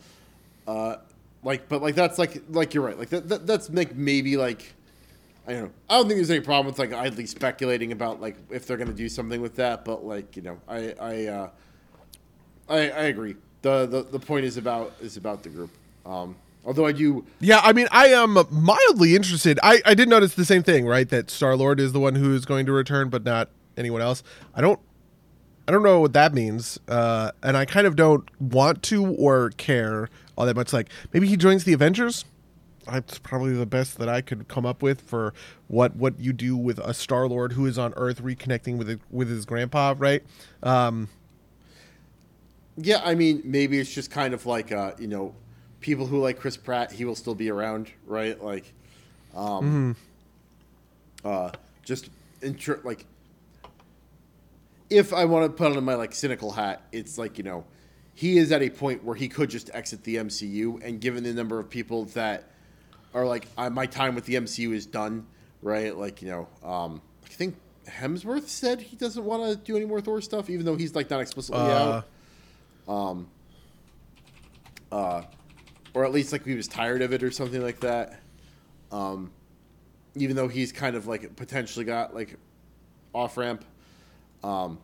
uh, 0.68 0.98
like, 1.44 1.70
but 1.70 1.82
like 1.82 1.96
that's 1.96 2.18
like 2.18 2.42
like 2.50 2.74
you're 2.74 2.84
right. 2.86 2.98
Like 2.98 3.10
that, 3.10 3.28
that 3.30 3.48
that's 3.48 3.70
like 3.70 3.96
maybe 3.96 4.38
like. 4.38 4.74
I 5.48 5.54
don't 5.54 5.64
know. 5.64 5.72
I 5.90 5.98
don't 5.98 6.08
think 6.08 6.18
there's 6.18 6.30
any 6.30 6.42
problem 6.42 6.68
with 6.68 6.78
like 6.78 6.94
idly 6.94 7.26
speculating 7.26 7.92
about 7.92 8.22
like 8.22 8.36
if 8.52 8.68
they're 8.68 8.78
gonna 8.78 8.94
do 8.94 9.10
something 9.10 9.42
with 9.42 9.56
that, 9.56 9.84
but 9.84 10.06
like 10.06 10.36
you 10.36 10.44
know, 10.44 10.60
I 10.68 10.94
I 11.00 11.26
uh, 11.26 11.50
I, 12.68 12.78
I 12.78 13.04
agree. 13.06 13.36
The, 13.64 13.88
the 13.88 14.04
the 14.04 14.20
point 14.20 14.46
is 14.46 14.58
about 14.58 14.94
is 15.02 15.18
about 15.18 15.42
the 15.42 15.50
group. 15.50 15.72
Um, 16.06 16.36
Although 16.70 16.86
I 16.86 16.92
do, 16.92 17.26
yeah, 17.40 17.62
I 17.64 17.74
mean, 17.74 17.88
I 17.92 18.10
am 18.10 18.38
mildly 18.52 19.16
interested. 19.16 19.60
I 19.64 19.82
I 19.86 19.96
did 19.96 20.08
notice 20.08 20.36
the 20.36 20.46
same 20.46 20.62
thing, 20.62 20.86
right? 20.86 21.10
That 21.10 21.32
Star 21.32 21.56
Lord 21.56 21.80
is 21.80 21.94
the 21.94 22.00
one 22.00 22.14
who 22.14 22.36
is 22.36 22.46
going 22.46 22.68
to 22.68 22.72
return, 22.72 23.10
but 23.10 23.24
not 23.24 23.50
anyone 23.76 24.04
else. 24.04 24.22
I 24.54 24.62
don't, 24.62 24.80
I 25.68 25.72
don't 25.72 25.82
know 25.82 26.00
what 26.00 26.14
that 26.14 26.32
means, 26.32 26.80
uh, 26.88 27.32
and 27.42 27.58
I 27.58 27.66
kind 27.66 27.88
of 27.88 27.96
don't 27.96 28.30
want 28.40 28.84
to 28.84 29.04
or 29.16 29.50
care 29.58 30.12
all 30.38 30.46
that 30.46 30.56
much. 30.56 30.72
Like 30.72 30.90
maybe 31.12 31.28
he 31.28 31.38
joins 31.38 31.64
the 31.64 31.74
Avengers. 31.74 32.24
That's 32.86 33.18
probably 33.18 33.54
the 33.54 33.66
best 33.66 33.98
that 33.98 34.08
I 34.08 34.22
could 34.22 34.48
come 34.48 34.68
up 34.68 34.84
with 34.84 35.02
for 35.02 35.34
what 35.70 35.96
what 35.96 36.20
you 36.20 36.34
do 36.34 36.56
with 36.56 36.78
a 36.78 36.94
Star 36.94 37.28
Lord 37.28 37.54
who 37.54 37.66
is 37.66 37.80
on 37.80 37.96
Earth 37.98 38.22
reconnecting 38.22 38.78
with 38.78 38.92
it, 38.92 39.00
with 39.10 39.28
his 39.28 39.48
grandpa, 39.48 39.96
right? 39.98 40.22
Um, 40.62 41.10
yeah, 42.78 43.02
I 43.04 43.16
mean, 43.16 43.42
maybe 43.44 43.80
it's 43.80 43.92
just 43.92 44.12
kind 44.12 44.36
of 44.36 44.46
like 44.46 44.72
uh, 44.72 44.92
you 45.00 45.08
know 45.08 45.34
people 45.80 46.06
who 46.06 46.20
like 46.20 46.40
Chris 46.40 46.58
Pratt, 46.58 46.92
he 46.92 47.06
will 47.06 47.16
still 47.16 47.36
be 47.36 47.50
around, 47.50 47.92
right? 48.06 48.42
Like, 48.42 48.72
um, 49.36 49.96
mm-hmm. 51.24 51.28
uh, 51.28 51.52
just 51.84 52.10
intro, 52.42 52.80
like, 52.84 53.06
if 54.90 55.14
I 55.14 55.26
want 55.26 55.46
to 55.46 55.56
put 55.56 55.76
on 55.76 55.84
my 55.84 55.96
like 55.96 56.14
cynical 56.14 56.52
hat, 56.52 56.82
it's 56.92 57.18
like 57.18 57.38
you 57.38 57.44
know, 57.44 57.66
he 58.14 58.38
is 58.38 58.52
at 58.52 58.62
a 58.62 58.70
point 58.70 59.04
where 59.04 59.16
he 59.16 59.30
could 59.30 59.50
just 59.50 59.70
exit 59.74 60.04
the 60.04 60.18
MCU, 60.18 60.84
and 60.84 61.00
given 61.00 61.24
the 61.24 61.34
number 61.34 61.60
of 61.60 61.70
people 61.70 62.06
that 62.06 62.46
are 63.14 63.26
like, 63.26 63.48
my 63.72 63.86
time 63.86 64.16
with 64.16 64.26
the 64.26 64.36
MCU 64.36 64.74
is 64.74 64.86
done, 64.86 65.26
right? 65.62 65.96
Like, 65.96 66.22
you 66.22 66.30
know, 66.30 66.48
um, 66.68 67.02
I 67.26 67.30
think 67.30 67.56
Hemsworth 67.88 68.48
said 68.48 68.82
he 68.82 68.96
doesn't 68.96 69.24
want 69.24 69.50
to 69.50 69.56
do 69.56 69.76
any 69.76 69.86
more 69.86 70.02
Thor 70.02 70.22
stuff, 70.22 70.50
even 70.50 70.66
though 70.66 70.76
he's 70.76 70.96
like 70.96 71.10
not 71.10 71.22
explicitly 71.22 71.62
uh, 71.62 72.04
out. 72.88 72.94
Um, 72.94 73.28
uh, 74.92 75.22
or 76.00 76.06
at 76.06 76.14
least 76.14 76.32
like 76.32 76.46
he 76.46 76.56
was 76.56 76.70
tired 76.70 77.02
of 77.02 77.12
it 77.12 77.22
or 77.24 77.30
something 77.30 77.62
like 77.62 77.82
that. 77.82 78.22
Um, 78.90 79.32
even 80.16 80.34
though 80.34 80.48
he's 80.48 80.72
kind 80.72 80.96
of 80.96 81.08
like 81.08 81.36
potentially 81.36 81.84
got 81.84 82.16
like 82.16 82.38
off 83.14 83.36
ramp. 83.36 83.66
Um, 84.42 84.80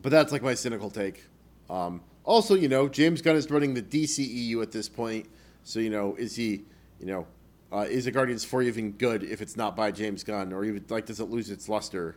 but 0.00 0.10
that's 0.10 0.30
like 0.30 0.40
my 0.40 0.54
cynical 0.54 0.88
take. 0.88 1.24
Um, 1.68 2.00
also, 2.22 2.54
you 2.54 2.68
know, 2.68 2.88
James 2.88 3.20
Gunn 3.22 3.34
is 3.34 3.50
running 3.50 3.74
the 3.74 3.82
DCEU 3.82 4.62
at 4.62 4.70
this 4.70 4.88
point, 4.88 5.26
so 5.64 5.80
you 5.80 5.90
know, 5.90 6.14
is 6.14 6.36
he, 6.36 6.62
you 7.00 7.06
know, 7.06 7.26
uh, 7.72 7.78
is 7.80 8.04
the 8.04 8.12
Guardians 8.12 8.44
Four 8.44 8.62
even 8.62 8.92
good 8.92 9.24
if 9.24 9.42
it's 9.42 9.56
not 9.56 9.74
by 9.74 9.90
James 9.90 10.22
Gunn, 10.22 10.52
or 10.52 10.64
even 10.64 10.84
like 10.90 11.06
does 11.06 11.18
it 11.18 11.28
lose 11.28 11.50
its 11.50 11.68
luster 11.68 12.14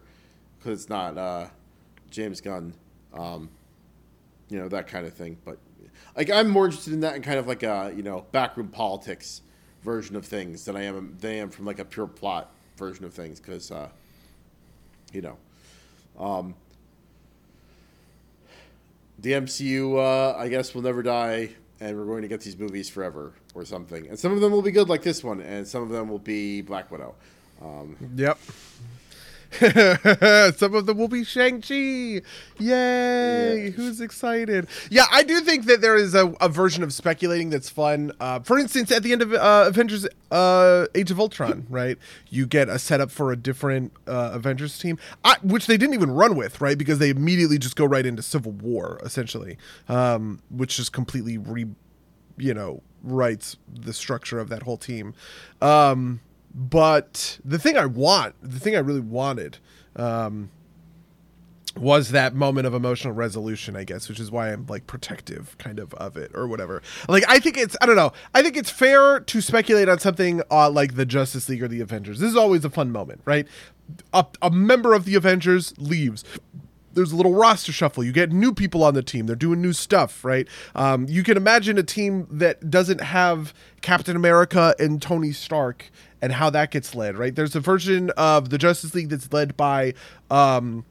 because 0.59 0.81
it's 0.81 0.89
not 0.89 1.17
uh, 1.17 1.47
James 2.11 2.41
Gunn? 2.41 2.75
Um, 3.11 3.49
you 4.49 4.59
know 4.59 4.69
that 4.69 4.87
kind 4.87 5.07
of 5.07 5.13
thing. 5.13 5.37
But 5.43 5.57
like 6.15 6.29
I'm 6.29 6.49
more 6.49 6.65
interested 6.65 6.93
in 6.93 7.01
that 7.01 7.15
in 7.15 7.21
kind 7.21 7.39
of 7.39 7.47
like 7.47 7.63
a 7.63 7.93
you 7.95 8.03
know 8.03 8.25
backroom 8.31 8.67
politics 8.67 9.41
version 9.83 10.15
of 10.15 10.25
things 10.25 10.65
than 10.65 10.75
I 10.75 10.83
am 10.83 11.17
than 11.19 11.31
I 11.31 11.35
am 11.35 11.49
from 11.49 11.65
like 11.65 11.79
a 11.79 11.85
pure 11.85 12.07
plot 12.07 12.53
version 12.77 13.05
of 13.05 13.13
things 13.13 13.39
because 13.39 13.71
uh, 13.71 13.89
you 15.13 15.21
know 15.21 15.37
um, 16.19 16.55
the 19.19 19.31
MCU 19.33 19.97
uh, 19.97 20.37
I 20.37 20.47
guess 20.49 20.73
will 20.73 20.81
never 20.81 21.03
die 21.03 21.51
and 21.79 21.97
we're 21.97 22.05
going 22.05 22.21
to 22.21 22.27
get 22.27 22.41
these 22.41 22.57
movies 22.57 22.89
forever 22.89 23.33
or 23.53 23.65
something 23.65 24.07
and 24.07 24.19
some 24.19 24.31
of 24.33 24.41
them 24.41 24.51
will 24.51 24.61
be 24.61 24.71
good 24.71 24.89
like 24.89 25.01
this 25.01 25.23
one 25.23 25.41
and 25.41 25.67
some 25.67 25.83
of 25.83 25.89
them 25.89 26.09
will 26.09 26.19
be 26.19 26.61
Black 26.61 26.91
Widow. 26.91 27.15
Um, 27.61 27.95
yep. 28.15 28.39
Some 30.57 30.73
of 30.75 30.85
them 30.85 30.97
will 30.97 31.07
be 31.07 31.23
Shang-Chi. 31.23 32.21
Yay! 32.59 33.71
Who's 33.71 33.99
excited? 33.99 34.67
Yeah, 34.89 35.05
I 35.11 35.23
do 35.23 35.41
think 35.41 35.65
that 35.65 35.81
there 35.81 35.97
is 35.97 36.15
a, 36.15 36.27
a 36.39 36.47
version 36.47 36.83
of 36.83 36.93
speculating 36.93 37.49
that's 37.49 37.69
fun. 37.69 38.11
Uh, 38.19 38.39
for 38.39 38.57
instance, 38.57 38.91
at 38.91 39.03
the 39.03 39.11
end 39.11 39.21
of 39.21 39.33
uh, 39.33 39.65
Avengers 39.67 40.07
uh, 40.31 40.87
Age 40.95 41.11
of 41.11 41.19
Ultron, 41.19 41.67
right? 41.69 41.97
You 42.29 42.45
get 42.47 42.69
a 42.69 42.79
setup 42.79 43.11
for 43.11 43.31
a 43.31 43.35
different 43.35 43.91
uh, 44.07 44.31
Avengers 44.33 44.79
team, 44.79 44.97
I, 45.25 45.35
which 45.43 45.67
they 45.67 45.77
didn't 45.77 45.95
even 45.95 46.11
run 46.11 46.35
with, 46.35 46.61
right? 46.61 46.77
Because 46.77 46.99
they 46.99 47.09
immediately 47.09 47.57
just 47.57 47.75
go 47.75 47.85
right 47.85 48.05
into 48.05 48.21
Civil 48.21 48.53
War, 48.53 48.99
essentially, 49.03 49.57
um, 49.89 50.41
which 50.49 50.77
just 50.77 50.93
completely 50.93 51.37
re, 51.37 51.65
you 52.37 52.53
know, 52.53 52.81
writes 53.03 53.57
the 53.67 53.93
structure 53.93 54.39
of 54.39 54.49
that 54.49 54.63
whole 54.63 54.77
team. 54.77 55.13
Um, 55.61 56.21
but 56.53 57.39
the 57.43 57.59
thing 57.59 57.77
I 57.77 57.85
want, 57.85 58.35
the 58.41 58.59
thing 58.59 58.75
I 58.75 58.79
really 58.79 58.99
wanted, 58.99 59.57
um, 59.95 60.49
was 61.77 62.09
that 62.09 62.35
moment 62.35 62.67
of 62.67 62.73
emotional 62.73 63.13
resolution, 63.13 63.75
I 63.77 63.85
guess, 63.85 64.09
which 64.09 64.19
is 64.19 64.29
why 64.29 64.51
I'm 64.51 64.65
like 64.67 64.87
protective 64.87 65.57
kind 65.57 65.79
of 65.79 65.93
of 65.93 66.17
it 66.17 66.31
or 66.33 66.47
whatever. 66.47 66.81
Like, 67.07 67.23
I 67.29 67.39
think 67.39 67.57
it's, 67.57 67.77
I 67.81 67.85
don't 67.85 67.95
know, 67.95 68.11
I 68.33 68.43
think 68.43 68.57
it's 68.57 68.69
fair 68.69 69.21
to 69.21 69.41
speculate 69.41 69.87
on 69.87 69.99
something 69.99 70.41
uh, 70.51 70.69
like 70.69 70.95
the 70.95 71.05
Justice 71.05 71.47
League 71.47 71.63
or 71.63 71.67
the 71.67 71.79
Avengers. 71.79 72.19
This 72.19 72.29
is 72.29 72.35
always 72.35 72.65
a 72.65 72.69
fun 72.69 72.91
moment, 72.91 73.21
right? 73.23 73.47
A, 74.13 74.25
a 74.41 74.51
member 74.51 74.93
of 74.93 75.05
the 75.05 75.15
Avengers 75.15 75.73
leaves 75.77 76.23
there's 76.93 77.13
a 77.13 77.15
little 77.15 77.33
roster 77.33 77.71
shuffle. 77.71 78.03
You 78.03 78.11
get 78.11 78.31
new 78.31 78.53
people 78.53 78.83
on 78.83 78.93
the 78.93 79.01
team. 79.01 79.25
They're 79.25 79.35
doing 79.35 79.61
new 79.61 79.71
stuff, 79.71 80.25
right? 80.25 80.47
Um, 80.75 81.05
you 81.07 81.23
can 81.23 81.37
imagine 81.37 81.77
a 81.77 81.83
team 81.83 82.27
that 82.29 82.69
doesn't 82.69 82.99
have 82.99 83.53
Captain 83.81 84.15
America 84.15 84.75
and 84.77 85.01
Tony 85.01 85.31
Stark 85.31 85.89
and 86.21 86.33
how 86.33 86.49
that 86.49 86.71
gets 86.71 86.95
led, 86.95 87.17
right? 87.17 87.35
There's 87.35 87.55
a 87.55 87.59
version 87.59 88.11
of 88.11 88.49
the 88.49 88.57
Justice 88.57 88.93
League 88.93 89.09
that's 89.09 89.31
led 89.33 89.57
by 89.57 89.93
um, 90.29 90.85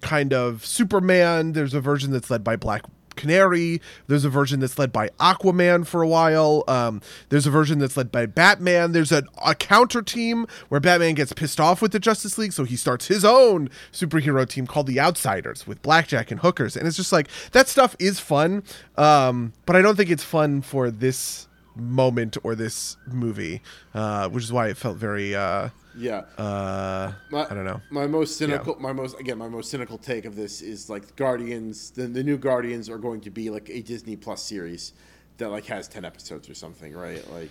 kind 0.00 0.32
of 0.32 0.64
Superman. 0.64 1.52
There's 1.52 1.74
a 1.74 1.80
version 1.80 2.10
that's 2.12 2.30
led 2.30 2.44
by 2.44 2.56
Black 2.56 2.82
Canary. 3.16 3.80
There's 4.06 4.24
a 4.24 4.28
version 4.28 4.60
that's 4.60 4.78
led 4.78 4.92
by 4.92 5.08
Aquaman 5.20 5.86
for 5.86 6.02
a 6.02 6.08
while. 6.08 6.64
Um, 6.68 7.00
there's 7.28 7.46
a 7.46 7.50
version 7.50 7.78
that's 7.78 7.96
led 7.96 8.12
by 8.12 8.26
Batman. 8.26 8.92
There's 8.92 9.12
a, 9.12 9.24
a 9.44 9.54
counter 9.54 10.02
team 10.02 10.46
where 10.68 10.80
Batman 10.80 11.14
gets 11.14 11.32
pissed 11.32 11.60
off 11.60 11.80
with 11.80 11.92
the 11.92 12.00
Justice 12.00 12.38
League, 12.38 12.52
so 12.52 12.64
he 12.64 12.76
starts 12.76 13.06
his 13.06 13.24
own 13.24 13.70
superhero 13.92 14.48
team 14.48 14.66
called 14.66 14.86
the 14.86 15.00
Outsiders 15.00 15.66
with 15.66 15.80
Blackjack 15.82 16.30
and 16.30 16.40
hookers. 16.40 16.76
And 16.76 16.86
it's 16.86 16.96
just 16.96 17.12
like 17.12 17.28
that 17.52 17.68
stuff 17.68 17.96
is 17.98 18.20
fun, 18.20 18.62
um, 18.96 19.52
but 19.66 19.76
I 19.76 19.82
don't 19.82 19.96
think 19.96 20.10
it's 20.10 20.24
fun 20.24 20.60
for 20.60 20.90
this 20.90 21.48
moment 21.76 22.36
or 22.42 22.54
this 22.54 22.96
movie, 23.06 23.62
uh, 23.94 24.28
which 24.28 24.44
is 24.44 24.52
why 24.52 24.68
it 24.68 24.76
felt 24.76 24.96
very. 24.96 25.34
Uh, 25.34 25.70
yeah. 25.96 26.22
Uh, 26.38 27.12
my, 27.30 27.46
I 27.50 27.54
don't 27.54 27.64
know. 27.64 27.80
My 27.90 28.06
most 28.06 28.36
cynical, 28.36 28.74
yeah. 28.76 28.82
my 28.82 28.92
most 28.92 29.18
again, 29.20 29.38
my 29.38 29.48
most 29.48 29.70
cynical 29.70 29.98
take 29.98 30.24
of 30.24 30.36
this 30.36 30.62
is 30.62 30.90
like 30.90 31.14
Guardians. 31.16 31.90
The, 31.90 32.06
the 32.06 32.22
new 32.22 32.36
Guardians 32.36 32.88
are 32.88 32.98
going 32.98 33.20
to 33.22 33.30
be 33.30 33.50
like 33.50 33.70
a 33.70 33.80
Disney 33.82 34.16
Plus 34.16 34.42
series 34.42 34.92
that 35.38 35.50
like 35.50 35.66
has 35.66 35.88
ten 35.88 36.04
episodes 36.04 36.48
or 36.48 36.54
something, 36.54 36.92
right? 36.94 37.28
Like. 37.32 37.50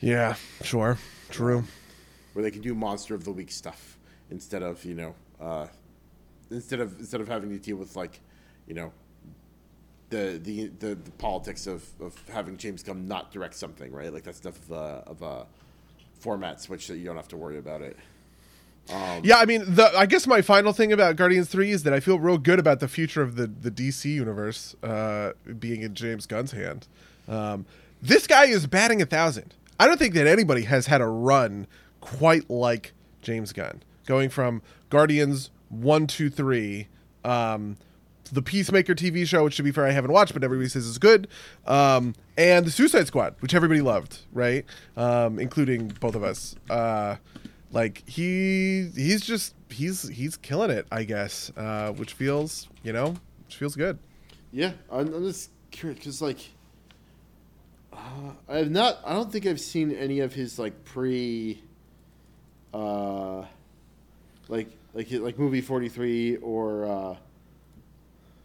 Yeah. 0.00 0.34
Sure. 0.62 0.96
True. 1.28 1.64
where 2.32 2.42
they 2.42 2.50
can 2.50 2.62
do 2.62 2.74
monster 2.74 3.14
of 3.14 3.24
the 3.24 3.32
week 3.32 3.50
stuff 3.50 3.98
instead 4.30 4.62
of 4.62 4.84
you 4.84 4.94
know 4.94 5.14
uh, 5.40 5.66
instead 6.50 6.80
of 6.80 6.98
instead 6.98 7.20
of 7.20 7.28
having 7.28 7.50
to 7.50 7.58
deal 7.58 7.76
with 7.76 7.96
like 7.96 8.20
you 8.66 8.74
know 8.74 8.92
the 10.10 10.40
the 10.42 10.66
the, 10.78 10.94
the 10.94 11.10
politics 11.12 11.66
of, 11.66 11.84
of 12.00 12.14
having 12.28 12.56
James 12.56 12.82
Gunn 12.82 13.08
not 13.08 13.32
direct 13.32 13.54
something 13.54 13.92
right 13.92 14.12
like 14.12 14.24
that's 14.24 14.40
enough 14.40 14.58
of 14.58 14.70
a, 14.72 15.02
of 15.06 15.22
a 15.22 15.46
format 16.18 16.60
switch 16.60 16.86
that 16.88 16.98
you 16.98 17.06
don't 17.06 17.16
have 17.16 17.28
to 17.28 17.36
worry 17.36 17.58
about 17.58 17.80
it. 17.80 17.96
Um, 18.92 19.20
yeah, 19.22 19.36
I 19.36 19.44
mean, 19.44 19.62
the 19.66 19.90
I 19.96 20.06
guess 20.06 20.26
my 20.26 20.42
final 20.42 20.72
thing 20.72 20.92
about 20.92 21.16
Guardians 21.16 21.48
Three 21.48 21.70
is 21.70 21.84
that 21.84 21.92
I 21.92 22.00
feel 22.00 22.18
real 22.18 22.38
good 22.38 22.58
about 22.58 22.80
the 22.80 22.88
future 22.88 23.22
of 23.22 23.36
the 23.36 23.46
the 23.46 23.70
DC 23.70 24.04
universe 24.06 24.74
uh, 24.82 25.32
being 25.58 25.82
in 25.82 25.94
James 25.94 26.26
Gunn's 26.26 26.52
hand. 26.52 26.88
Um, 27.28 27.66
this 28.02 28.26
guy 28.26 28.46
is 28.46 28.66
batting 28.66 29.00
a 29.00 29.06
thousand. 29.06 29.54
I 29.78 29.86
don't 29.86 29.98
think 29.98 30.14
that 30.14 30.26
anybody 30.26 30.62
has 30.62 30.86
had 30.86 31.00
a 31.00 31.06
run 31.06 31.66
quite 32.00 32.50
like 32.50 32.92
James 33.22 33.52
Gunn, 33.52 33.82
going 34.06 34.28
from 34.28 34.62
Guardians 34.88 35.50
one, 35.68 36.06
two, 36.06 36.28
three, 36.28 36.88
um, 37.24 37.76
the 38.32 38.42
Peacemaker 38.42 38.94
TV 38.94 39.26
show, 39.26 39.44
which 39.44 39.56
to 39.56 39.62
be 39.62 39.72
fair 39.72 39.86
I 39.86 39.90
haven't 39.90 40.12
watched, 40.12 40.32
but 40.32 40.44
everybody 40.44 40.68
says 40.68 40.86
is 40.86 40.98
good, 40.98 41.28
um, 41.66 42.14
and 42.36 42.66
the 42.66 42.70
Suicide 42.70 43.06
Squad, 43.06 43.34
which 43.40 43.54
everybody 43.54 43.80
loved, 43.80 44.20
right, 44.32 44.64
um, 44.96 45.38
including 45.38 45.88
both 46.00 46.14
of 46.14 46.22
us. 46.22 46.54
Uh, 46.68 47.16
like 47.72 48.08
he 48.08 48.90
he's 48.96 49.20
just 49.20 49.54
he's 49.68 50.08
he's 50.08 50.36
killing 50.36 50.70
it, 50.70 50.86
I 50.90 51.04
guess, 51.04 51.52
uh, 51.56 51.92
which 51.92 52.14
feels 52.14 52.68
you 52.82 52.92
know 52.92 53.14
which 53.46 53.56
feels 53.56 53.76
good. 53.76 53.98
Yeah, 54.52 54.72
I'm, 54.90 55.12
I'm 55.14 55.24
just 55.24 55.50
curious 55.70 55.98
because 55.98 56.22
like 56.22 56.38
uh, 57.92 58.32
I 58.48 58.58
have 58.58 58.70
not. 58.70 58.98
I 59.04 59.12
don't 59.12 59.30
think 59.30 59.46
I've 59.46 59.60
seen 59.60 59.92
any 59.92 60.20
of 60.20 60.32
his 60.32 60.58
like 60.58 60.84
pre, 60.84 61.62
uh, 62.72 63.44
like 64.48 64.70
like 64.94 65.10
like 65.10 65.38
movie 65.38 65.60
forty 65.60 65.88
three 65.88 66.36
or 66.36 66.86
uh, 66.86 67.16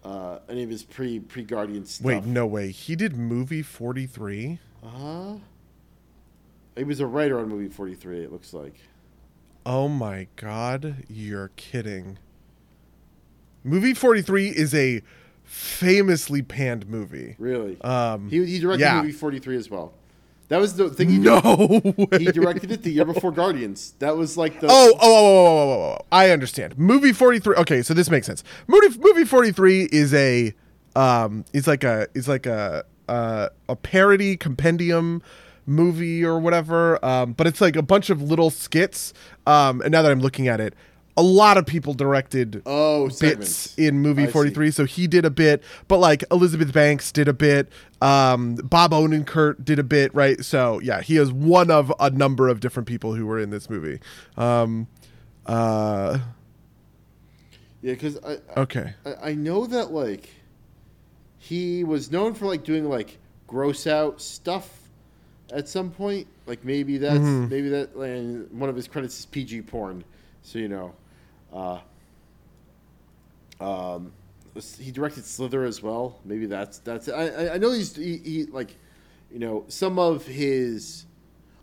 uh, 0.06 0.40
any 0.48 0.64
of 0.64 0.70
his 0.70 0.84
pre 0.84 1.20
pre 1.20 1.44
Guardian 1.44 1.86
stuff. 1.86 2.06
Wait, 2.06 2.26
no 2.26 2.46
way. 2.46 2.72
He 2.72 2.96
did 2.96 3.18
movie 3.18 3.62
forty 3.62 4.06
three. 4.06 4.60
Uh 4.84 4.88
huh. 4.88 5.34
He 6.78 6.84
was 6.84 7.00
a 7.00 7.08
writer 7.08 7.40
on 7.40 7.50
movie 7.50 7.70
forty 7.70 7.96
three. 7.96 8.24
It 8.24 8.32
looks 8.32 8.54
like. 8.54 8.76
Oh 9.66 9.88
my 9.88 10.28
god, 10.36 11.04
you're 11.10 11.50
kidding. 11.56 12.20
Movie 13.64 13.96
43 13.96 14.50
is 14.50 14.76
a 14.76 15.02
famously 15.44 16.44
panned 16.44 16.88
movie. 16.88 17.36
Really? 17.40 17.82
Um, 17.82 18.30
he, 18.30 18.46
he 18.46 18.60
directed 18.60 18.84
yeah. 18.84 19.02
movie 19.02 19.12
43 19.12 19.58
as 19.58 19.72
well. 19.72 19.92
That 20.50 20.60
was 20.60 20.76
the 20.76 20.90
thing 20.90 21.10
he 21.10 21.18
no 21.18 21.40
way. 21.98 22.20
He 22.20 22.26
directed 22.26 22.72
it 22.72 22.84
the 22.84 22.92
year 22.92 23.06
before 23.06 23.32
Guardians. 23.32 23.96
That 24.00 24.16
was 24.16 24.38
like 24.38 24.60
the 24.60 24.68
Oh, 24.70 24.94
oh, 24.94 25.00
oh, 25.02 25.02
oh, 25.02 25.02
oh, 25.02 25.72
oh, 25.72 25.98
oh. 26.00 26.06
I 26.12 26.30
understand. 26.30 26.78
Movie 26.78 27.14
43. 27.14 27.56
Okay, 27.58 27.82
so 27.82 27.94
this 27.94 28.10
makes 28.10 28.28
sense. 28.28 28.44
Movie 28.68 28.98
movie 29.00 29.26
43 29.26 29.90
is 29.92 30.14
a 30.14 30.54
um 30.96 31.46
is 31.54 31.68
like 31.68 31.84
a 31.84 32.08
is 32.14 32.28
like 32.28 32.46
a 32.46 32.86
uh, 33.08 33.50
a 33.70 33.76
parody 33.76 34.36
compendium 34.38 35.22
movie 35.66 36.24
or 36.24 36.40
whatever. 36.40 37.04
Um, 37.06 37.34
but 37.34 37.48
it's 37.48 37.62
like 37.62 37.76
a 37.76 37.82
bunch 37.82 38.10
of 38.10 38.22
little 38.22 38.50
skits. 38.50 39.14
Um, 39.48 39.82
and 39.82 39.92
now 39.92 40.02
that 40.02 40.12
I'm 40.12 40.22
looking 40.22 40.48
at 40.48 40.60
it, 40.60 40.74
a 41.18 41.22
lot 41.22 41.58
of 41.58 41.66
people 41.66 41.94
directed 41.94 42.62
oh, 42.66 43.10
bits 43.20 43.74
in 43.78 44.00
movie 44.00 44.28
43 44.28 44.72
so 44.72 44.86
he 44.86 45.08
did 45.08 45.26
a 45.26 45.30
bit 45.30 45.64
but 45.88 46.00
like 46.00 46.24
elizabeth 46.32 46.74
banks 46.74 47.12
did 47.12 47.28
a 47.28 47.34
bit. 47.34 47.70
Um, 48.02 48.56
bob 48.56 48.92
odenkirk 48.92 49.64
did 49.64 49.80
a 49.80 49.84
bit 49.84 50.14
right? 50.14 50.44
So 50.44 50.80
yeah 50.80 51.02
he 51.02 51.18
is 51.18 51.32
one 51.32 51.72
of 51.72 51.92
a 52.00 52.10
number 52.10 52.50
of 52.50 52.60
different 52.60 52.88
people 52.88 53.16
who 53.16 53.26
were 53.26 53.40
in 53.40 53.50
this 53.50 53.70
movie. 53.70 54.00
Um, 54.38 54.88
uh, 55.46 56.20
yeah 57.82 57.94
because 57.94 58.18
I, 58.24 58.38
okay. 58.58 58.94
I, 59.06 59.30
I 59.30 59.34
know 59.36 59.66
that 59.68 59.92
like 59.92 60.30
he 61.38 61.84
was 61.84 62.12
known 62.12 62.34
for 62.34 62.48
like 62.48 62.64
doing 62.64 62.90
like 62.90 63.20
gross 63.48 63.86
out 63.88 64.20
stuff 64.20 64.90
at 65.54 65.68
some 65.68 65.92
point. 65.92 66.28
Like 66.48 66.66
maybe 66.66 66.98
that's 66.98 67.20
mm-hmm. 67.20 67.50
maybe 67.50 67.70
that 67.70 67.94
and 67.96 68.52
one 68.52 68.70
of 68.70 68.76
his 68.76 68.88
credits 68.88 69.20
is 69.20 69.26
pg 69.26 69.62
porn. 69.62 70.04
So 70.42 70.60
you 70.60 70.68
know 70.68 70.94
uh, 71.56 71.80
um, 73.60 74.12
he 74.80 74.92
directed 74.92 75.26
Slither 75.26 75.64
as 75.64 75.82
well. 75.82 76.20
Maybe 76.26 76.46
that's 76.46 76.80
that's. 76.80 77.10
I 77.10 77.54
I 77.54 77.58
know 77.58 77.72
he's 77.72 77.96
he, 77.96 78.18
he 78.18 78.46
like, 78.46 78.76
you 79.32 79.40
know, 79.40 79.66
some 79.68 79.98
of 79.98 80.26
his, 80.26 81.06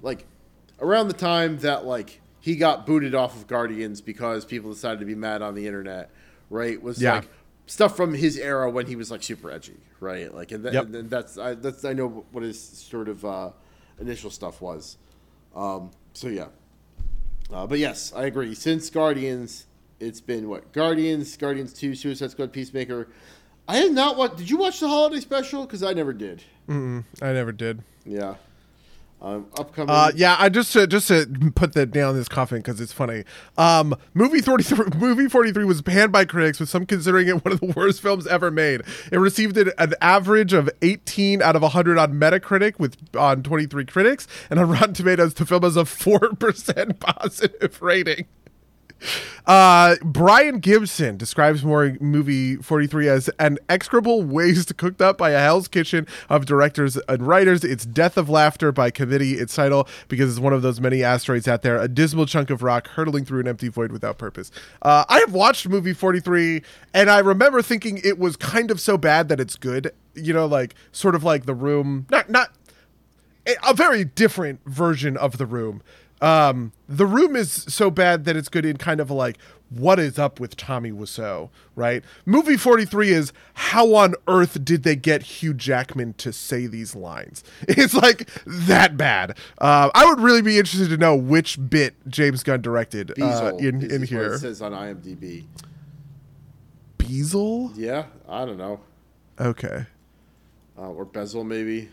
like, 0.01 0.26
around 0.80 1.09
the 1.09 1.14
time 1.14 1.59
that 1.59 1.84
like 1.84 2.20
he 2.40 2.57
got 2.57 2.86
booted 2.86 3.14
off 3.14 3.36
of 3.36 3.47
Guardians 3.47 4.01
because 4.01 4.45
people 4.45 4.72
decided 4.72 5.01
to 5.01 5.07
be 5.07 5.14
mad 5.14 5.43
on 5.43 5.55
the 5.55 5.66
internet, 5.66 6.11
right? 6.51 6.82
Was 6.82 7.01
yeah. 7.01 7.16
like 7.16 7.28
stuff 7.66 7.97
from 7.97 8.14
his 8.14 8.36
era 8.38 8.70
when 8.70 8.86
he 8.86 8.97
was 8.97 9.11
like 9.11 9.22
super 9.22 9.51
edgy, 9.51 9.78
right? 10.01 10.34
Like, 10.34 10.53
and, 10.53 10.64
yep. 10.64 10.86
and 10.86 11.09
that's 11.09 11.38
I, 11.38 11.55
that's 11.55 11.84
I 11.84 11.93
know 11.93 12.24
what 12.32 12.43
his 12.43 12.61
sort 12.61 13.09
of 13.09 13.24
uh, 13.24 13.51
initial 14.01 14.30
stuff 14.30 14.61
was. 14.61 14.97
Um, 15.55 15.90
so 16.14 16.28
yeah, 16.28 16.49
uh, 17.53 17.66
but 17.66 17.78
yes, 17.78 18.12
I 18.14 18.24
agree. 18.24 18.55
Since 18.55 18.90
Guardians, 18.90 19.66
it's 20.03 20.21
been 20.21 20.49
what 20.49 20.73
Guardians, 20.73 21.37
Guardians 21.37 21.73
Two, 21.73 21.95
Suicide 21.95 22.31
Squad, 22.31 22.53
Peacemaker. 22.53 23.09
I 23.69 23.77
have 23.77 23.93
not 23.93 24.17
watched. 24.17 24.37
Did 24.37 24.51
you 24.51 24.57
watch 24.57 24.81
the 24.81 24.89
holiday 24.89 25.21
special? 25.21 25.65
Because 25.65 25.83
I 25.83 25.93
never 25.93 26.13
did. 26.13 26.43
Mm-mm, 26.69 27.05
I 27.23 27.33
never 27.33 27.53
did. 27.53 27.83
Yeah. 28.05 28.35
Um, 29.21 29.47
upcoming. 29.57 29.95
Uh, 29.95 30.11
yeah, 30.17 30.35
I 30.37 30.49
just 30.49 30.73
to, 30.73 30.85
just 30.89 31.07
to 31.07 31.27
put 31.55 31.75
that 31.75 31.93
down 31.93 32.17
this 32.17 32.29
coffin 32.29 32.59
because 32.59 32.81
it's 32.81 32.93
funny. 32.93 33.23
Um, 33.57 33.95
movie 34.15 34.41
forty 34.41 34.65
three, 34.65 34.85
movie 34.99 35.29
forty 35.29 35.53
three 35.53 35.65
was 35.65 35.81
panned 35.81 36.11
by 36.11 36.25
critics, 36.25 36.59
with 36.59 36.69
some 36.69 36.87
considering 36.87 37.29
it 37.29 37.45
one 37.45 37.53
of 37.53 37.61
the 37.61 37.67
worst 37.67 38.03
films 38.03 38.27
ever 38.27 38.51
made. 38.51 38.83
It 39.13 39.19
received 39.19 39.57
an, 39.59 39.71
an 39.79 39.95
average 40.01 40.53
of 40.53 40.69
eighteen 40.83 41.41
out 41.41 41.55
of 41.55 41.63
hundred 41.63 41.99
on 41.99 42.15
Metacritic, 42.15 42.81
with 42.81 42.97
on 43.17 43.45
twenty 43.45 43.67
three 43.67 43.85
critics, 43.85 44.27
and 44.51 44.59
on 44.59 44.69
Rotten 44.69 44.95
Tomatoes, 44.95 45.35
the 45.35 45.47
film 45.47 45.63
has 45.63 45.77
a 45.77 45.85
four 45.85 46.19
percent 46.35 46.99
positive 47.01 47.81
rating. 47.81 48.27
Uh, 49.47 49.97
Brian 50.03 50.61
Gibson 50.61 51.17
describes 51.17 51.65
more 51.65 51.97
movie 52.01 52.57
43 52.57 53.09
as 53.09 53.29
an 53.39 53.59
execrable 53.69 54.23
waste 54.23 54.77
cooked 54.77 55.03
up 55.03 55.19
by 55.19 55.31
a 55.31 55.39
hell's 55.41 55.69
kitchen 55.69 56.07
of 56.29 56.47
directors 56.47 56.97
and 57.09 57.27
writers. 57.27 57.65
It's 57.65 57.85
death 57.85 58.17
of 58.17 58.29
laughter 58.29 58.71
by 58.71 58.91
committee. 58.91 59.35
Its 59.35 59.55
title 59.55 59.89
because 60.09 60.31
it's 60.31 60.41
one 60.41 60.53
of 60.53 60.63
those 60.63 60.81
many 60.81 61.03
asteroids 61.03 61.49
out 61.49 61.63
there, 61.63 61.77
a 61.77 61.89
dismal 61.89 62.27
chunk 62.27 62.51
of 62.51 62.63
rock 62.63 62.89
hurtling 62.89 63.25
through 63.25 63.41
an 63.41 63.49
empty 63.49 63.69
void 63.69 63.91
without 63.91 64.19
purpose. 64.19 64.51
Uh, 64.83 65.05
I 65.09 65.19
have 65.21 65.33
watched 65.33 65.69
movie 65.69 65.93
43 65.93 66.63
and 66.95 67.11
I 67.11 67.19
remember 67.19 67.63
thinking 67.63 68.01
it 68.05 68.19
was 68.19 68.37
kind 68.37 68.71
of 68.71 68.81
so 68.81 68.97
bad 68.97 69.29
that 69.29 69.41
it's 69.41 69.57
good. 69.57 69.93
You 70.15 70.33
know, 70.33 70.47
like 70.47 70.75
sort 70.93 71.15
of 71.15 71.25
like 71.25 71.47
the 71.47 71.55
room, 71.55 72.07
not 72.11 72.31
not 72.31 72.51
a 73.67 73.75
very 73.75 74.05
different 74.05 74.61
version 74.67 75.17
of 75.17 75.39
the 75.39 75.47
room 75.47 75.83
um, 76.23 76.73
the 76.89 77.05
room 77.05 77.35
is 77.35 77.53
so 77.53 77.91
bad 77.91 78.25
that 78.25 78.37
it's 78.37 78.49
good 78.49 78.64
in 78.64 78.77
kind 78.77 79.01
of 79.01 79.11
like 79.11 79.39
what 79.68 79.99
is 79.99 80.18
up 80.18 80.39
with 80.39 80.57
Tommy 80.57 80.93
Wiseau, 80.93 81.51
right? 81.75 82.05
Movie 82.27 82.57
43 82.57 83.11
is 83.11 83.33
how 83.55 83.95
on 83.95 84.14
earth 84.29 84.64
did 84.64 84.83
they 84.83 84.95
get 84.95 85.23
Hugh 85.23 85.55
Jackman 85.55 86.14
to 86.14 86.33
say 86.33 86.66
these 86.66 86.95
lines? 86.95 87.43
It's 87.83 87.95
like 87.95 88.29
that 88.47 88.97
bad. 88.97 89.37
Uh, 89.59 89.91
I 89.95 90.07
would 90.07 90.20
really 90.20 90.43
be 90.43 90.59
interested 90.59 90.91
to 90.91 90.97
know 90.97 91.16
which 91.16 91.59
bit 91.68 91.95
James 92.07 92.43
Gunn 92.43 92.61
directed 92.61 93.20
uh, 93.20 93.53
in, 93.59 93.91
in 93.91 94.03
here. 94.03 94.39
says 94.39 94.62
on 94.62 94.73
IMDb. 94.73 95.47
Bezel? 96.99 97.73
Yeah, 97.75 98.05
I 98.29 98.45
don't 98.45 98.59
know. 98.59 98.81
Okay. 99.41 99.87
Uh, 100.79 100.91
or 100.91 101.05
Bezel, 101.05 101.45
maybe. 101.45 101.89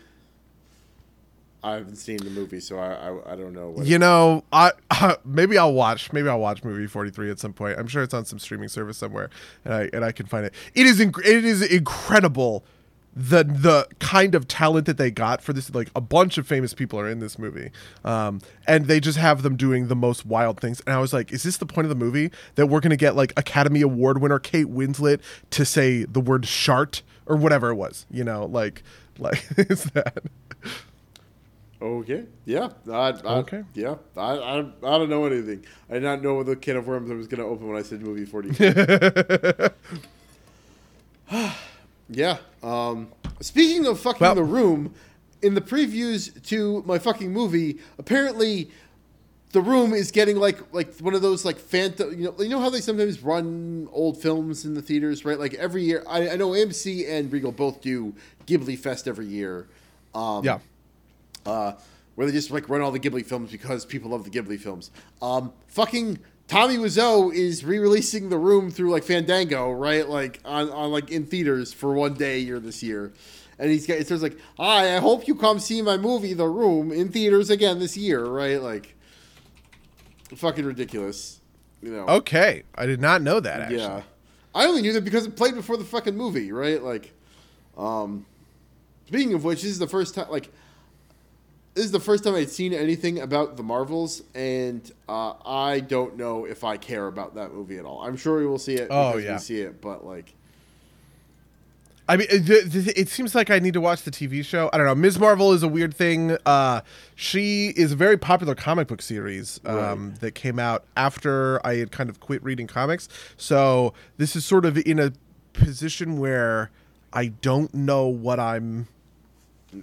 I 1.62 1.74
haven't 1.74 1.96
seen 1.96 2.18
the 2.18 2.30
movie, 2.30 2.60
so 2.60 2.78
I 2.78 2.92
I, 2.92 3.32
I 3.32 3.36
don't 3.36 3.52
know. 3.52 3.74
you 3.82 3.98
know, 3.98 4.44
I 4.52 4.72
uh, 4.90 5.16
maybe 5.24 5.58
I'll 5.58 5.74
watch 5.74 6.12
maybe 6.12 6.28
I'll 6.28 6.40
watch 6.40 6.64
movie 6.64 6.86
forty 6.86 7.10
three 7.10 7.30
at 7.30 7.38
some 7.38 7.52
point. 7.52 7.78
I'm 7.78 7.86
sure 7.86 8.02
it's 8.02 8.14
on 8.14 8.24
some 8.24 8.38
streaming 8.38 8.68
service 8.68 8.96
somewhere, 8.98 9.30
and 9.64 9.74
I 9.74 9.90
and 9.92 10.04
I 10.04 10.12
can 10.12 10.26
find 10.26 10.46
it. 10.46 10.54
It 10.74 10.86
is 10.86 11.00
inc- 11.00 11.24
it 11.24 11.44
is 11.44 11.62
incredible 11.62 12.64
the 13.14 13.42
the 13.42 13.88
kind 13.98 14.34
of 14.34 14.46
talent 14.46 14.86
that 14.86 14.96
they 14.96 15.10
got 15.10 15.42
for 15.42 15.52
this. 15.52 15.74
Like 15.74 15.90
a 15.94 16.00
bunch 16.00 16.38
of 16.38 16.46
famous 16.46 16.74
people 16.74 16.98
are 16.98 17.08
in 17.08 17.18
this 17.18 17.38
movie, 17.38 17.70
um, 18.04 18.40
and 18.66 18.86
they 18.86 19.00
just 19.00 19.18
have 19.18 19.42
them 19.42 19.56
doing 19.56 19.88
the 19.88 19.96
most 19.96 20.24
wild 20.24 20.60
things. 20.60 20.80
And 20.86 20.94
I 20.94 20.98
was 20.98 21.12
like, 21.12 21.32
is 21.32 21.42
this 21.42 21.56
the 21.56 21.66
point 21.66 21.86
of 21.86 21.88
the 21.90 21.94
movie 21.94 22.30
that 22.54 22.66
we're 22.66 22.80
gonna 22.80 22.96
get 22.96 23.16
like 23.16 23.32
Academy 23.36 23.82
Award 23.82 24.20
winner 24.20 24.38
Kate 24.38 24.66
Winslet 24.66 25.20
to 25.50 25.64
say 25.64 26.04
the 26.04 26.20
word 26.20 26.46
"shart" 26.46 27.02
or 27.26 27.36
whatever 27.36 27.70
it 27.70 27.74
was? 27.74 28.06
You 28.10 28.24
know, 28.24 28.46
like 28.46 28.82
like 29.18 29.44
is 29.56 29.84
that. 29.84 30.22
Okay. 31.82 32.24
Yeah. 32.44 32.68
I, 32.90 32.92
I, 32.92 33.34
okay. 33.38 33.64
Yeah. 33.74 33.96
I, 34.16 34.32
I, 34.32 34.58
I 34.60 34.98
don't 34.98 35.08
know 35.08 35.24
anything. 35.24 35.64
I 35.88 35.94
did 35.94 36.02
not 36.02 36.22
know 36.22 36.34
what 36.34 36.46
the 36.46 36.56
can 36.56 36.76
of 36.76 36.86
worms 36.86 37.10
I 37.10 37.14
was 37.14 37.26
going 37.26 37.40
to 37.40 37.46
open 37.46 37.68
when 37.68 37.76
I 37.78 37.82
said 37.82 38.02
movie 38.02 38.26
40. 38.26 39.72
yeah. 42.10 42.38
Um, 42.62 43.08
speaking 43.40 43.86
of 43.86 43.98
fucking 43.98 44.20
well, 44.20 44.34
the 44.34 44.44
room, 44.44 44.94
in 45.42 45.54
the 45.54 45.60
previews 45.60 46.42
to 46.48 46.82
my 46.86 46.98
fucking 46.98 47.32
movie, 47.32 47.78
apparently 47.98 48.70
the 49.52 49.60
room 49.60 49.92
is 49.92 50.10
getting 50.10 50.36
like 50.36 50.58
like 50.72 50.94
one 50.98 51.14
of 51.14 51.22
those 51.22 51.44
like 51.44 51.58
phantom 51.58 52.12
you 52.12 52.24
know 52.24 52.34
you 52.38 52.48
know 52.48 52.60
how 52.60 52.70
they 52.70 52.80
sometimes 52.80 53.20
run 53.20 53.88
old 53.90 54.20
films 54.22 54.64
in 54.64 54.74
the 54.74 54.82
theaters 54.82 55.24
right 55.24 55.40
like 55.40 55.54
every 55.54 55.82
year 55.82 56.04
I, 56.06 56.30
I 56.30 56.36
know 56.36 56.50
AMC 56.50 57.08
and 57.10 57.32
Regal 57.32 57.50
both 57.50 57.80
do 57.80 58.14
Ghibli 58.46 58.78
Fest 58.78 59.08
every 59.08 59.26
year 59.26 59.66
um, 60.14 60.44
Yeah. 60.44 60.60
Uh, 61.46 61.72
where 62.14 62.26
they 62.26 62.32
just 62.32 62.50
like 62.50 62.68
run 62.68 62.80
all 62.80 62.90
the 62.90 63.00
Ghibli 63.00 63.24
films 63.24 63.50
because 63.50 63.84
people 63.84 64.10
love 64.10 64.24
the 64.24 64.30
Ghibli 64.30 64.58
films 64.58 64.90
um, 65.22 65.52
fucking 65.66 66.18
Tommy 66.48 66.78
Wiseau 66.78 67.32
is 67.32 67.64
re-releasing 67.64 68.28
The 68.28 68.38
Room 68.38 68.70
through 68.70 68.90
like 68.90 69.04
Fandango 69.04 69.70
right 69.70 70.08
like 70.08 70.40
on, 70.44 70.70
on 70.70 70.90
like 70.90 71.10
in 71.10 71.26
theaters 71.26 71.72
for 71.72 71.94
one 71.94 72.14
day 72.14 72.44
here 72.44 72.60
this 72.60 72.82
year 72.82 73.12
and 73.58 73.70
he's 73.70 73.86
got 73.86 73.98
it 73.98 74.06
says 74.08 74.22
like 74.22 74.36
hi 74.56 74.96
I 74.96 74.98
hope 74.98 75.28
you 75.28 75.34
come 75.34 75.58
see 75.58 75.82
my 75.82 75.96
movie 75.96 76.34
The 76.34 76.48
Room 76.48 76.92
in 76.92 77.10
theaters 77.10 77.50
again 77.50 77.78
this 77.78 77.96
year 77.96 78.24
right 78.24 78.60
like 78.60 78.96
fucking 80.36 80.64
ridiculous. 80.64 81.40
You 81.82 81.92
know. 81.92 82.06
Okay, 82.06 82.64
I 82.74 82.86
did 82.86 83.00
not 83.00 83.22
know 83.22 83.40
that. 83.40 83.60
Actually. 83.60 83.78
Yeah. 83.78 84.02
I 84.54 84.66
only 84.66 84.82
knew 84.82 84.92
that 84.92 85.04
because 85.04 85.26
it 85.26 85.36
played 85.36 85.54
before 85.54 85.76
the 85.76 85.84
fucking 85.84 86.16
movie, 86.16 86.52
right? 86.52 86.82
Like, 86.82 87.14
um, 87.78 88.26
speaking 89.06 89.32
of 89.34 89.44
which, 89.44 89.62
this 89.62 89.70
is 89.70 89.78
the 89.78 89.86
first 89.86 90.14
time, 90.14 90.28
like, 90.28 90.50
this 91.74 91.84
is 91.84 91.92
the 91.92 92.00
first 92.00 92.24
time 92.24 92.34
I'd 92.34 92.50
seen 92.50 92.72
anything 92.72 93.20
about 93.20 93.56
the 93.56 93.62
Marvels, 93.62 94.22
and 94.34 94.90
uh, 95.08 95.34
I 95.46 95.80
don't 95.80 96.16
know 96.16 96.44
if 96.44 96.64
I 96.64 96.76
care 96.76 97.06
about 97.06 97.34
that 97.36 97.52
movie 97.54 97.78
at 97.78 97.84
all. 97.84 98.02
I'm 98.02 98.16
sure 98.16 98.38
we 98.38 98.46
will 98.46 98.58
see 98.58 98.74
it 98.74 98.88
Oh, 98.90 99.16
yeah. 99.18 99.34
we 99.34 99.38
see 99.38 99.60
it, 99.60 99.80
but 99.80 100.04
like, 100.04 100.34
I 102.08 102.16
mean, 102.16 102.26
it, 102.28 102.50
it, 102.50 102.98
it 102.98 103.08
seems 103.08 103.36
like 103.36 103.50
I 103.50 103.60
need 103.60 103.74
to 103.74 103.80
watch 103.80 104.02
the 104.02 104.10
TV 104.10 104.44
show. 104.44 104.68
I 104.72 104.78
don't 104.78 104.86
know. 104.86 104.96
Ms. 104.96 105.20
Marvel 105.20 105.52
is 105.52 105.62
a 105.62 105.68
weird 105.68 105.94
thing. 105.94 106.36
Uh, 106.44 106.80
she 107.14 107.68
is 107.76 107.92
a 107.92 107.96
very 107.96 108.16
popular 108.18 108.56
comic 108.56 108.88
book 108.88 109.00
series 109.00 109.60
um, 109.64 109.76
Right. 110.10 110.20
that 110.20 110.34
came 110.34 110.58
out 110.58 110.84
after 110.96 111.64
I 111.64 111.76
had 111.76 111.92
kind 111.92 112.10
of 112.10 112.18
quit 112.18 112.42
reading 112.42 112.66
comics. 112.66 113.08
So 113.36 113.94
this 114.16 114.34
is 114.34 114.44
sort 114.44 114.64
of 114.64 114.76
in 114.78 114.98
a 114.98 115.12
position 115.52 116.18
where 116.18 116.72
I 117.12 117.26
don't 117.28 117.72
know 117.72 118.08
what 118.08 118.40
I'm 118.40 118.88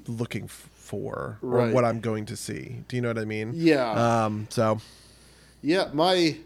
looking 0.08 0.46
f- 0.46 0.70
for 0.88 1.38
or 1.42 1.50
Right. 1.50 1.74
what 1.74 1.84
I'm 1.86 2.00
going 2.00 2.26
to 2.28 2.36
see. 2.38 2.84
Do 2.88 2.96
you 2.96 3.02
know 3.02 3.10
what 3.10 3.18
I 3.20 3.26
mean? 3.26 3.52
Yeah. 3.54 3.92
Um, 4.26 4.48
so 4.50 4.80
yeah, 5.62 5.90
my. 5.94 6.38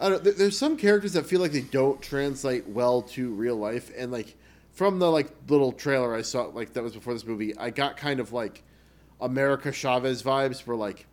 I 0.00 0.08
don't. 0.08 0.24
There, 0.24 0.32
there's 0.32 0.58
some 0.58 0.76
characters 0.76 1.12
that 1.12 1.26
feel 1.26 1.40
like 1.40 1.52
they 1.52 1.60
don't 1.60 2.02
translate 2.02 2.66
well 2.68 3.02
to 3.02 3.30
real 3.30 3.56
life, 3.56 3.90
and 3.96 4.10
like 4.10 4.36
from 4.72 4.98
the 4.98 5.10
like 5.10 5.28
little 5.48 5.70
trailer 5.72 6.14
I 6.14 6.22
saw, 6.22 6.44
like 6.46 6.72
that 6.72 6.82
was 6.82 6.94
before 6.94 7.12
this 7.14 7.24
movie, 7.26 7.56
I 7.56 7.70
got 7.70 7.96
kind 7.96 8.18
of 8.18 8.32
like 8.32 8.64
America 9.20 9.70
Chavez 9.70 10.22
vibes, 10.22 10.66
where 10.66 10.76
like, 10.76 11.06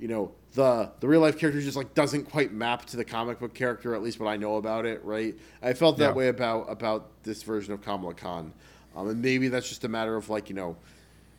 you 0.00 0.08
know, 0.08 0.32
the 0.54 0.90
the 0.98 1.06
real 1.06 1.20
life 1.20 1.38
character 1.38 1.60
just 1.60 1.76
like 1.76 1.94
doesn't 1.94 2.24
quite 2.24 2.52
map 2.52 2.86
to 2.86 2.96
the 2.96 3.04
comic 3.04 3.38
book 3.38 3.54
character, 3.54 3.94
at 3.94 4.02
least 4.02 4.18
what 4.18 4.28
I 4.28 4.36
know 4.36 4.56
about 4.56 4.86
it, 4.86 5.04
right? 5.04 5.36
I 5.62 5.74
felt 5.74 5.98
that 5.98 6.08
Yeah. 6.10 6.14
way 6.14 6.28
about 6.28 6.66
about 6.68 7.22
this 7.22 7.44
version 7.44 7.72
of 7.74 7.82
Kamala 7.82 8.14
Khan, 8.14 8.52
um, 8.96 9.08
and 9.08 9.22
maybe 9.22 9.46
that's 9.48 9.68
just 9.68 9.84
a 9.84 9.88
matter 9.88 10.16
of 10.16 10.28
like 10.28 10.48
you 10.48 10.56
know, 10.56 10.76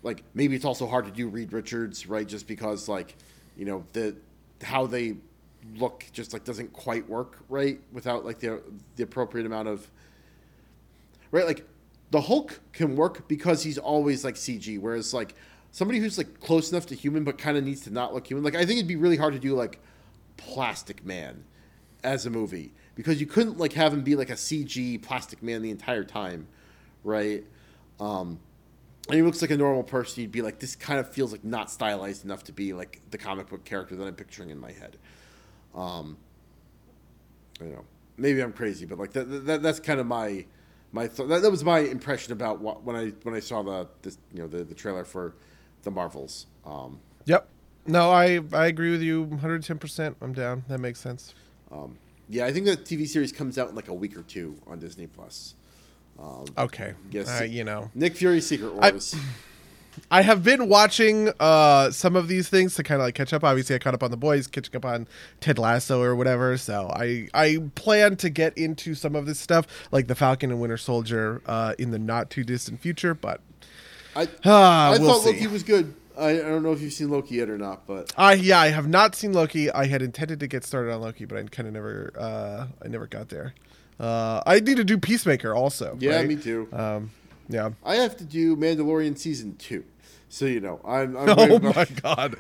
like 0.08 0.24
maybe 0.34 0.56
it's 0.56 0.66
also 0.66 0.88
hard 0.88 1.06
to 1.06 1.12
do 1.12 1.28
Reed 1.28 1.54
Richards, 1.54 2.08
right? 2.08 2.28
Just 2.28 2.48
because 2.48 2.88
like, 2.88 3.16
you 3.56 3.66
know, 3.66 3.84
the 3.94 4.16
how 4.64 4.88
they 4.88 5.18
look 5.76 6.06
just 6.14 6.34
like 6.34 6.44
doesn't 6.46 6.72
quite 6.72 7.08
work 7.10 7.40
right 7.50 7.80
without 7.92 8.26
like 8.26 8.40
the 8.40 8.62
the 8.96 9.04
appropriate 9.04 9.46
amount 9.46 9.68
of 9.68 9.90
right 11.32 11.46
like 11.46 11.66
the 12.10 12.22
Hulk 12.22 12.62
can 12.72 12.96
work 12.96 13.28
because 13.28 13.64
he's 13.64 13.78
always 13.78 14.24
like 14.24 14.36
CG 14.36 14.80
whereas 14.80 15.14
like 15.14 15.36
somebody 15.72 16.00
who's 16.00 16.18
like 16.18 16.40
close 16.40 16.72
enough 16.72 16.86
to 16.86 16.96
human 16.96 17.26
but 17.26 17.38
kind 17.38 17.58
of 17.58 17.66
needs 17.66 17.82
to 17.82 17.92
not 17.92 18.14
look 18.14 18.26
human 18.28 18.46
like 18.46 18.56
I 18.56 18.66
think 18.66 18.78
it'd 18.78 18.88
be 18.88 18.96
really 18.96 19.18
hard 19.18 19.34
to 19.34 19.40
do 19.40 19.56
like 19.56 19.80
Plastic 20.38 21.06
Man 21.06 21.44
as 22.02 22.26
a 22.26 22.30
movie 22.30 22.72
because 22.96 23.20
you 23.20 23.28
couldn't 23.28 23.58
like 23.58 23.74
have 23.74 23.94
him 23.94 24.04
be 24.04 24.16
like 24.16 24.30
a 24.30 24.36
CG 24.36 25.02
Plastic 25.04 25.44
Man 25.44 25.62
the 25.62 25.70
entire 25.70 26.06
time 26.06 26.48
right 27.04 27.44
um 28.00 28.40
and 29.10 29.16
he 29.16 29.22
looks 29.22 29.42
like 29.42 29.52
a 29.52 29.58
normal 29.58 29.84
person 29.84 30.22
you'd 30.22 30.32
be 30.32 30.42
like 30.42 30.60
this 30.60 30.76
kind 30.76 31.00
of 31.00 31.10
feels 31.10 31.32
like 31.32 31.44
not 31.44 31.72
stylized 31.72 32.26
enough 32.26 32.44
to 32.44 32.52
be 32.52 32.74
like 32.74 33.02
the 33.12 33.18
comic 33.18 33.48
book 33.50 33.64
character 33.66 33.96
that 33.96 34.06
I'm 34.06 34.16
picturing 34.16 34.50
in 34.50 34.60
my 34.60 34.72
head 34.72 34.98
um, 35.76 36.18
you 37.62 37.68
know, 37.68 37.86
maybe 38.18 38.42
I'm 38.42 38.54
crazy, 38.54 38.86
but 38.86 38.98
like 38.98 39.14
that, 39.14 39.26
that 39.46 39.62
that's 39.62 39.80
kind 39.80 40.00
of 40.00 40.08
my 40.08 40.46
my 40.92 41.08
th- 41.08 41.30
that, 41.30 41.42
that 41.42 41.52
was 41.52 41.64
my 41.64 41.80
impression 41.80 42.34
about 42.34 42.60
what, 42.60 42.84
when 42.84 42.96
I 42.96 43.10
when 43.24 43.36
I 43.36 43.40
saw 43.40 43.62
the 43.62 43.88
this 44.02 44.18
you 44.34 44.42
know 44.42 44.48
the, 44.48 44.64
the 44.64 44.74
trailer 44.74 45.06
for 45.06 45.36
the 45.84 45.92
Marvels. 45.92 46.48
Um, 46.66 47.00
yep. 47.26 47.48
No, 47.86 48.12
I 48.12 48.42
I 48.54 48.68
agree 48.68 48.92
with 48.92 49.02
you 49.02 49.22
110. 49.24 49.78
percent 49.78 50.18
I'm 50.22 50.34
down. 50.34 50.64
That 50.68 50.80
makes 50.80 51.00
sense. 51.00 51.34
um, 51.72 51.98
yeah, 52.30 52.46
I 52.46 52.52
think 52.52 52.66
the 52.66 52.76
TV 52.76 53.08
series 53.08 53.32
comes 53.32 53.58
out 53.58 53.70
in 53.70 53.76
like 53.76 53.88
a 53.88 53.94
week 53.94 54.18
or 54.18 54.24
two 54.24 54.60
on 54.68 54.80
Disney 54.80 55.08
Plus. 55.08 55.56
Okay. 56.58 56.94
Yes. 57.12 57.42
Uh, 57.42 57.44
you 57.44 57.64
know. 57.64 57.92
Nick 57.94 58.16
Fury 58.16 58.42
Secret 58.42 58.74
I- 58.80 58.92
Wars. 58.92 59.16
I 60.12 60.22
have 60.22 60.44
been 60.44 60.70
watching 60.70 61.32
uh, 61.40 61.92
some 61.92 62.16
of 62.16 62.28
these 62.28 62.50
things 62.50 62.76
to 62.76 62.84
kind 62.84 63.02
of 63.02 63.06
like 63.06 63.16
catch 63.16 63.34
up. 63.34 63.44
Obviously, 63.44 63.76
I 63.76 63.80
caught 63.80 63.94
up 63.94 64.04
on 64.04 64.12
the 64.12 64.18
boys, 64.18 64.48
catching 64.48 64.76
up 64.76 64.86
on 64.86 65.08
Ted 65.40 65.58
Lasso 65.58 66.02
or 66.02 66.16
whatever. 66.16 66.58
So 66.58 66.90
I 66.94 67.28
I 67.34 67.58
plan 67.76 68.16
to 68.18 68.30
get 68.30 68.58
into 68.58 68.96
some 68.96 69.16
of 69.16 69.26
this 69.26 69.40
stuff, 69.40 69.66
like 69.92 70.08
the 70.08 70.16
Falcon 70.16 70.52
and 70.52 70.62
Winter 70.62 70.78
Soldier, 70.78 71.42
uh, 71.46 71.74
in 71.80 71.92
the 71.92 72.00
not 72.00 72.30
too 72.30 72.44
distant 72.44 72.80
future. 72.80 73.14
But 73.14 73.42
I 74.16 74.28
ah, 74.46 74.92
I 74.92 75.00
we'll 75.00 75.14
thought 75.14 75.24
see. 75.24 75.34
Loki 75.34 75.48
was 75.48 75.64
good. 75.64 75.94
I, 76.18 76.30
I 76.30 76.42
don't 76.42 76.64
know 76.64 76.74
if 76.74 76.82
you've 76.82 76.94
seen 76.94 77.10
Loki 77.10 77.36
yet 77.36 77.50
or 77.50 77.58
not, 77.58 77.86
but 77.86 78.14
I 78.18 78.34
yeah, 78.34 78.60
I 78.60 78.68
have 78.68 78.88
not 78.88 79.16
seen 79.16 79.34
Loki. 79.34 79.70
I 79.72 79.86
had 79.88 80.02
intended 80.02 80.40
to 80.40 80.48
get 80.48 80.64
started 80.64 80.94
on 80.94 81.02
Loki, 81.02 81.26
but 81.26 81.38
I 81.38 81.44
kind 81.44 81.68
of 81.68 81.74
never 81.74 82.14
uh, 82.18 82.68
I 82.84 82.88
never 82.88 83.08
got 83.08 83.30
there. 83.30 83.54
Uh, 84.00 84.42
I 84.46 84.60
need 84.60 84.78
to 84.78 84.84
do 84.84 84.98
Peacemaker 84.98 85.56
also. 85.56 85.98
yeah, 86.00 86.18
right? 86.18 86.28
me 86.28 86.36
too. 86.36 86.68
Um, 86.72 87.12
yeah. 87.50 87.72
I 87.86 87.96
have 87.96 88.16
to 88.18 88.24
do 88.24 88.56
Mandalorian 88.56 89.18
season 89.18 89.56
two, 89.58 89.84
so 90.30 90.46
you 90.46 90.60
know 90.60 90.80
I'm. 90.86 91.16
I'm 91.18 91.30
Oh 91.30 91.60
my 91.60 91.70
about- 91.72 92.02
god. 92.04 92.36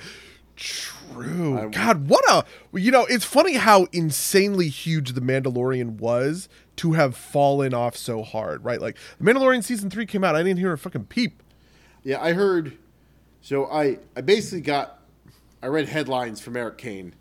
True. 0.55 1.57
I- 1.59 1.67
God, 1.67 2.09
what 2.09 2.23
a 2.29 2.43
you 2.77 2.91
know, 2.91 3.05
it's 3.05 3.25
funny 3.25 3.53
how 3.53 3.85
insanely 3.93 4.67
huge 4.69 5.13
the 5.13 5.21
Mandalorian 5.21 5.99
was 5.99 6.49
to 6.77 6.93
have 6.93 7.15
fallen 7.15 7.73
off 7.73 7.95
so 7.95 8.23
hard, 8.23 8.63
right? 8.63 8.81
Like 8.81 8.97
the 9.19 9.25
Mandalorian 9.31 9.63
season 9.63 9.89
3 9.89 10.05
came 10.05 10.23
out, 10.23 10.35
I 10.35 10.43
didn't 10.43 10.59
hear 10.59 10.73
a 10.73 10.77
fucking 10.77 11.05
peep. 11.05 11.41
Yeah, 12.03 12.21
I 12.21 12.33
heard. 12.33 12.77
So 13.41 13.65
I 13.67 13.99
I 14.15 14.21
basically 14.21 14.61
got 14.61 14.99
I 15.61 15.67
read 15.67 15.87
headlines 15.89 16.39
from 16.41 16.57
Erik 16.57 16.77
Kain, 16.77 17.13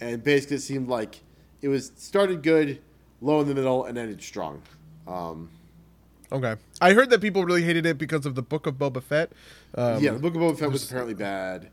and 0.00 0.22
basically 0.22 0.56
it 0.56 0.60
seemed 0.60 0.88
like 0.88 1.20
it 1.62 1.68
was 1.68 1.90
started 1.96 2.42
good, 2.42 2.80
low 3.24 3.40
in 3.40 3.48
the 3.48 3.54
middle, 3.54 3.84
and 3.84 3.96
ended 3.98 4.22
strong. 4.22 4.62
Um, 5.06 5.50
Okay. 6.32 6.56
I 6.80 6.94
heard 6.94 7.10
that 7.10 7.20
people 7.20 7.44
really 7.44 7.62
hated 7.62 7.86
it 7.86 7.96
because 7.96 8.26
of 8.26 8.34
the 8.34 8.42
Book 8.42 8.66
of 8.66 8.74
Boba 8.74 9.02
Fett. 9.02 9.30
Um, 9.76 10.02
yeah, 10.02 10.12
the 10.12 10.18
Book 10.18 10.34
of 10.34 10.40
Boba 10.40 10.58
Fett 10.58 10.72
was 10.72 10.84
apparently 10.84 11.14
bad. 11.14 11.68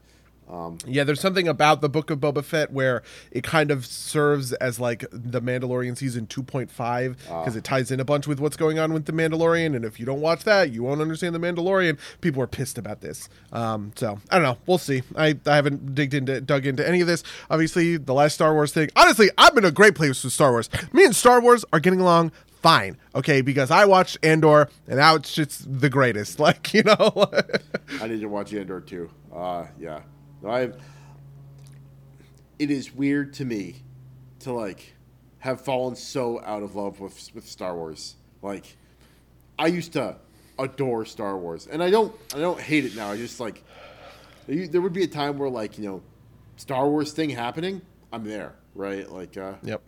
Yeah, 0.85 1.03
there's 1.03 1.21
something 1.21 1.47
about 1.47 1.81
the 1.81 1.89
Book 1.89 2.09
of 2.09 2.19
Boba 2.19 2.43
Fett 2.43 2.71
where 2.71 3.03
it 3.31 3.43
kind 3.43 3.71
of 3.71 3.85
serves 3.85 4.51
as 4.53 4.79
like 4.79 5.05
the 5.11 5.41
Mandalorian 5.41 5.97
season 5.97 6.27
2.5 6.27 7.17
because 7.17 7.55
it 7.55 7.63
ties 7.63 7.91
in 7.91 7.99
a 7.99 8.05
bunch 8.05 8.27
with 8.27 8.39
what's 8.39 8.57
going 8.57 8.77
on 8.77 8.93
with 8.93 9.05
the 9.05 9.13
Mandalorian. 9.13 9.75
And 9.75 9.85
if 9.85 9.99
you 9.99 10.05
don't 10.05 10.21
watch 10.21 10.43
that, 10.43 10.71
you 10.71 10.83
won't 10.83 11.01
understand 11.01 11.33
the 11.33 11.39
Mandalorian. 11.39 11.97
People 12.19 12.41
are 12.41 12.47
pissed 12.47 12.77
about 12.77 13.01
this. 13.01 13.29
Um, 13.51 13.93
so 13.95 14.19
I 14.29 14.35
don't 14.35 14.43
know. 14.43 14.57
We'll 14.65 14.77
see. 14.77 15.03
I, 15.15 15.37
I 15.45 15.55
haven't 15.55 15.95
digged 15.95 16.13
into 16.13 16.41
dug 16.41 16.65
into 16.65 16.87
any 16.87 17.01
of 17.01 17.07
this. 17.07 17.23
Obviously, 17.49 17.97
the 17.97 18.13
last 18.13 18.33
Star 18.33 18.53
Wars 18.53 18.73
thing. 18.73 18.89
Honestly, 18.95 19.29
I've 19.37 19.55
been 19.55 19.65
a 19.65 19.71
great 19.71 19.95
place 19.95 20.23
with 20.23 20.33
Star 20.33 20.51
Wars. 20.51 20.69
Me 20.91 21.05
and 21.05 21.15
Star 21.15 21.41
Wars 21.41 21.63
are 21.71 21.79
getting 21.79 22.01
along 22.01 22.31
fine. 22.61 22.97
Okay, 23.15 23.41
because 23.41 23.71
I 23.71 23.85
watched 23.85 24.17
Andor 24.23 24.69
and 24.87 24.97
now 24.97 25.15
it's 25.15 25.33
just 25.33 25.79
the 25.79 25.89
greatest. 25.89 26.39
Like 26.41 26.73
you 26.73 26.81
know. 26.83 26.95
I 28.01 28.07
need 28.07 28.21
to 28.21 28.25
watch 28.27 28.53
Andor 28.53 28.81
too. 28.81 29.09
Uh, 29.33 29.67
yeah, 29.79 30.01
I. 30.45 30.71
It 32.59 32.69
is 32.69 32.93
weird 32.93 33.33
to 33.35 33.45
me 33.45 33.81
to 34.39 34.53
like 34.53 34.93
have 35.39 35.61
fallen 35.61 35.95
so 35.95 36.41
out 36.43 36.63
of 36.63 36.75
love 36.75 36.99
with 36.99 37.33
with 37.33 37.47
Star 37.47 37.75
Wars. 37.75 38.15
Like, 38.41 38.77
I 39.57 39.67
used 39.67 39.93
to 39.93 40.15
adore 40.59 41.05
Star 41.05 41.37
Wars, 41.37 41.67
and 41.67 41.81
I 41.81 41.89
don't 41.89 42.15
I 42.33 42.39
don't 42.39 42.59
hate 42.59 42.85
it 42.85 42.95
now. 42.95 43.11
I 43.11 43.17
just 43.17 43.39
like 43.39 43.63
there 44.47 44.67
there 44.67 44.81
would 44.81 44.93
be 44.93 45.03
a 45.03 45.07
time 45.07 45.37
where 45.37 45.49
like 45.49 45.77
you 45.77 45.85
know, 45.85 46.01
Star 46.57 46.87
Wars 46.87 47.13
thing 47.13 47.29
happening, 47.29 47.81
I'm 48.11 48.23
there, 48.23 48.53
right? 48.75 49.09
Like, 49.09 49.37
uh, 49.37 49.53
yep. 49.63 49.81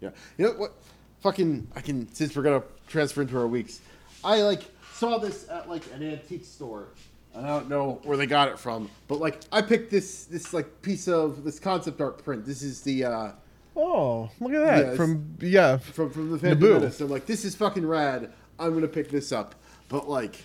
yeah. 0.00 0.10
You 0.36 0.46
know 0.46 0.52
what? 0.52 0.74
Fucking, 1.20 1.68
I 1.76 1.80
can 1.80 2.12
since 2.12 2.36
we're 2.36 2.42
gonna 2.42 2.64
transfer 2.88 3.22
into 3.22 3.38
our 3.38 3.46
weeks. 3.46 3.80
I 4.24 4.42
like 4.42 4.62
saw 4.94 5.18
this 5.18 5.48
at 5.48 5.68
like 5.68 5.82
an 5.94 6.02
antique 6.02 6.44
store. 6.44 6.88
I 7.34 7.46
don't 7.46 7.68
know 7.68 8.00
where 8.04 8.16
they 8.16 8.26
got 8.26 8.48
it 8.48 8.58
from, 8.58 8.90
but 9.08 9.18
like 9.20 9.40
I 9.50 9.62
picked 9.62 9.90
this 9.90 10.24
this 10.24 10.52
like 10.52 10.82
piece 10.82 11.08
of 11.08 11.44
this 11.44 11.58
concept 11.58 12.00
art 12.00 12.22
print. 12.22 12.44
This 12.44 12.62
is 12.62 12.82
the 12.82 13.04
uh 13.04 13.32
Oh, 13.74 14.28
look 14.38 14.52
at 14.52 14.60
that! 14.60 14.86
Yeah, 14.86 14.94
From 14.96 15.36
yeah, 15.40 15.76
from 15.78 16.10
from 16.10 16.30
the 16.30 16.38
Phantom 16.38 16.60
Naboo. 16.60 16.74
Menace. 16.74 17.00
I'm 17.00 17.08
like, 17.08 17.24
this 17.24 17.44
is 17.44 17.54
fucking 17.54 17.86
rad. 17.86 18.30
I'm 18.58 18.74
gonna 18.74 18.86
pick 18.86 19.08
this 19.10 19.32
up, 19.32 19.54
but 19.88 20.08
like, 20.10 20.36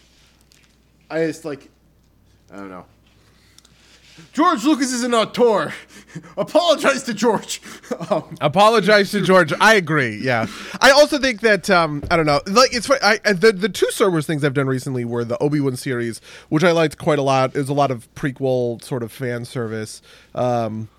I 1.09 1.25
just 1.25 1.43
like, 1.43 1.69
I 2.51 2.55
don't 2.55 2.69
know. 2.69 2.85
George 4.31 4.63
Lucas 4.63 4.93
is 4.93 5.03
an 5.03 5.13
auteur. 5.13 5.73
Apologize 6.37 7.03
to 7.03 7.13
George. 7.13 7.61
Um, 8.09 8.37
Apologize 8.41 9.11
to 9.11 9.21
George. 9.25 9.51
I 9.59 9.73
agree. 9.73 10.17
Yeah, 10.17 10.47
I 10.81 10.91
also 10.91 11.17
think 11.17 11.41
that 11.41 11.69
um, 11.69 12.03
I 12.11 12.15
don't 12.15 12.25
know. 12.25 12.41
Like 12.45 12.73
it's 12.73 12.89
I, 12.89 13.19
I 13.25 13.33
the 13.33 13.51
the 13.51 13.69
two 13.69 13.89
Star 13.91 14.09
Wars 14.09 14.27
things 14.27 14.43
I've 14.43 14.53
done 14.53 14.67
recently 14.67 15.03
were 15.03 15.25
the 15.25 15.37
Obi 15.39 15.59
Wan 15.59 15.75
series, 15.75 16.21
which 16.49 16.63
I 16.63 16.71
liked 16.71 16.97
quite 16.97 17.17
a 17.19 17.21
lot. 17.21 17.53
There's 17.53 17.69
a 17.69 17.73
lot 17.73 17.91
of 17.91 18.13
prequel 18.13 18.83
sort 18.83 19.03
of 19.03 19.11
fan 19.11 19.45
service. 19.45 20.01
Um, 20.35 20.89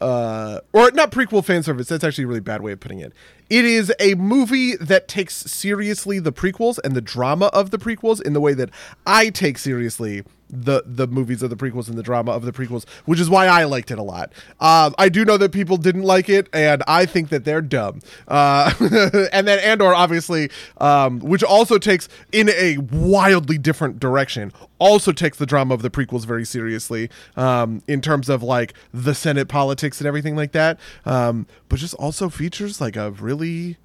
uh, 0.00 0.60
or 0.72 0.90
not 0.92 1.10
prequel 1.10 1.44
fan 1.44 1.62
service. 1.62 1.88
That's 1.88 2.04
actually 2.04 2.24
a 2.24 2.28
really 2.28 2.40
bad 2.40 2.62
way 2.62 2.72
of 2.72 2.80
putting 2.80 3.00
it. 3.00 3.12
It 3.48 3.64
is 3.64 3.92
a 3.98 4.14
movie 4.14 4.76
that 4.76 5.08
takes 5.08 5.34
seriously 5.34 6.18
the 6.18 6.32
prequels 6.32 6.78
and 6.82 6.94
the 6.94 7.00
drama 7.00 7.46
of 7.46 7.70
the 7.70 7.78
prequels 7.78 8.22
in 8.22 8.32
the 8.32 8.40
way 8.40 8.54
that 8.54 8.70
I 9.06 9.30
take 9.30 9.58
seriously 9.58 10.22
the 10.52 10.82
the 10.86 11.06
movies 11.06 11.42
of 11.42 11.50
the 11.50 11.56
prequels 11.56 11.88
and 11.88 11.96
the 11.96 12.02
drama 12.02 12.32
of 12.32 12.42
the 12.42 12.52
prequels, 12.52 12.88
which 13.04 13.20
is 13.20 13.30
why 13.30 13.46
I 13.46 13.64
liked 13.64 13.90
it 13.90 13.98
a 13.98 14.02
lot. 14.02 14.32
Um, 14.60 14.94
I 14.98 15.08
do 15.08 15.24
know 15.24 15.36
that 15.36 15.52
people 15.52 15.76
didn't 15.76 16.02
like 16.02 16.28
it, 16.28 16.48
and 16.52 16.82
I 16.86 17.06
think 17.06 17.28
that 17.30 17.44
they're 17.44 17.62
dumb. 17.62 18.00
Uh, 18.28 18.72
and 19.32 19.46
then 19.46 19.58
Andor, 19.60 19.94
obviously, 19.94 20.50
um, 20.78 21.20
which 21.20 21.42
also 21.42 21.78
takes 21.78 22.08
in 22.32 22.50
a 22.50 22.78
wildly 22.78 23.58
different 23.58 24.00
direction, 24.00 24.52
also 24.78 25.12
takes 25.12 25.38
the 25.38 25.46
drama 25.46 25.74
of 25.74 25.82
the 25.82 25.90
prequels 25.90 26.24
very 26.24 26.44
seriously 26.44 27.10
um, 27.36 27.82
in 27.86 28.00
terms 28.00 28.28
of 28.28 28.42
like 28.42 28.74
the 28.92 29.14
Senate 29.14 29.48
politics 29.48 30.00
and 30.00 30.06
everything 30.06 30.36
like 30.36 30.52
that. 30.52 30.78
Um, 31.04 31.46
but 31.68 31.78
just 31.78 31.94
also 31.94 32.28
features 32.28 32.80
like 32.80 32.96
a 32.96 33.10
really 33.12 33.76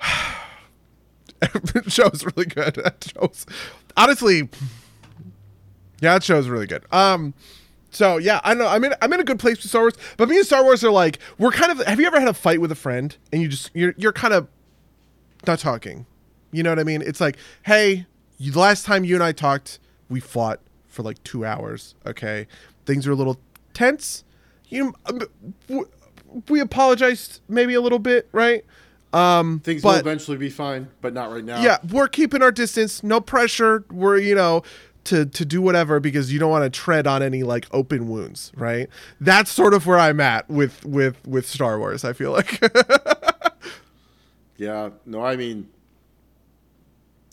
show's 1.88 2.24
really 2.24 2.46
good. 2.46 2.80
Show's 3.14 3.46
honestly, 3.96 4.48
yeah, 6.00 6.14
that 6.14 6.22
show's 6.22 6.48
really 6.48 6.66
good. 6.66 6.84
Um, 6.92 7.34
so 7.90 8.16
yeah, 8.16 8.40
I 8.42 8.54
know 8.54 8.66
I'm 8.66 8.84
in 8.84 8.94
I'm 9.00 9.12
in 9.12 9.20
a 9.20 9.24
good 9.24 9.38
place 9.38 9.58
with 9.58 9.68
Star 9.68 9.82
Wars, 9.82 9.94
but 10.16 10.28
me 10.28 10.36
and 10.36 10.46
Star 10.46 10.64
Wars 10.64 10.82
are 10.82 10.90
like 10.90 11.18
we're 11.38 11.52
kind 11.52 11.70
of. 11.70 11.86
Have 11.86 12.00
you 12.00 12.06
ever 12.06 12.18
had 12.18 12.28
a 12.28 12.34
fight 12.34 12.60
with 12.60 12.72
a 12.72 12.76
friend 12.76 13.16
and 13.32 13.40
you 13.40 13.48
just 13.48 13.70
you're 13.74 13.94
you're 13.96 14.12
kind 14.12 14.34
of 14.34 14.48
not 15.46 15.60
talking? 15.60 16.06
You 16.50 16.62
know 16.62 16.70
what 16.70 16.78
I 16.78 16.84
mean? 16.84 17.02
It's 17.02 17.20
like, 17.20 17.36
hey, 17.64 18.06
you, 18.38 18.52
the 18.52 18.58
last 18.58 18.84
time 18.84 19.04
you 19.04 19.14
and 19.14 19.24
I 19.24 19.32
talked, 19.32 19.78
we 20.08 20.20
fought 20.20 20.60
for 20.88 21.02
like 21.02 21.22
two 21.24 21.44
hours. 21.44 21.94
Okay, 22.06 22.46
things 22.84 23.06
are 23.06 23.12
a 23.12 23.16
little 23.16 23.38
tense. 23.74 24.24
You, 24.68 24.94
um, 25.06 25.86
we 26.48 26.60
apologized 26.60 27.40
maybe 27.48 27.74
a 27.74 27.80
little 27.80 27.98
bit, 27.98 28.28
right? 28.32 28.64
Um, 29.12 29.60
things 29.60 29.84
will 29.84 29.92
eventually 29.92 30.36
be 30.36 30.50
fine, 30.50 30.88
but 31.00 31.14
not 31.14 31.30
right 31.30 31.44
now. 31.44 31.62
yeah, 31.62 31.78
we're 31.92 32.08
keeping 32.08 32.42
our 32.42 32.50
distance. 32.50 33.04
No 33.04 33.20
pressure. 33.20 33.84
We're 33.92 34.18
you 34.18 34.34
know 34.34 34.64
to 35.04 35.26
to 35.26 35.44
do 35.44 35.60
whatever 35.62 36.00
because 36.00 36.32
you 36.32 36.38
don't 36.38 36.50
want 36.50 36.64
to 36.64 36.70
tread 36.70 37.06
on 37.06 37.22
any 37.22 37.42
like 37.42 37.66
open 37.72 38.08
wounds, 38.08 38.52
right? 38.56 38.88
That's 39.20 39.50
sort 39.50 39.74
of 39.74 39.86
where 39.86 39.98
I'm 39.98 40.20
at 40.20 40.48
with 40.48 40.84
with 40.84 41.26
with 41.26 41.46
Star 41.48 41.78
Wars. 41.78 42.04
I 42.04 42.12
feel 42.12 42.32
like. 42.32 42.62
Yeah. 44.56 44.90
No, 45.04 45.24
I 45.24 45.36
mean, 45.36 45.68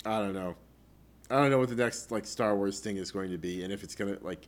I 0.06 0.20
don't 0.20 0.34
know. 0.34 0.56
I 1.30 1.36
don't 1.36 1.50
know 1.50 1.60
what 1.60 1.70
the 1.70 1.76
next 1.76 2.12
like 2.12 2.26
Star 2.26 2.56
Wars 2.56 2.80
thing 2.80 2.98
is 2.98 3.12
going 3.12 3.32
to 3.32 3.38
be, 3.38 3.64
and 3.64 3.72
if 3.72 3.84
it's 3.84 3.96
gonna 3.96 4.18
like 4.22 4.48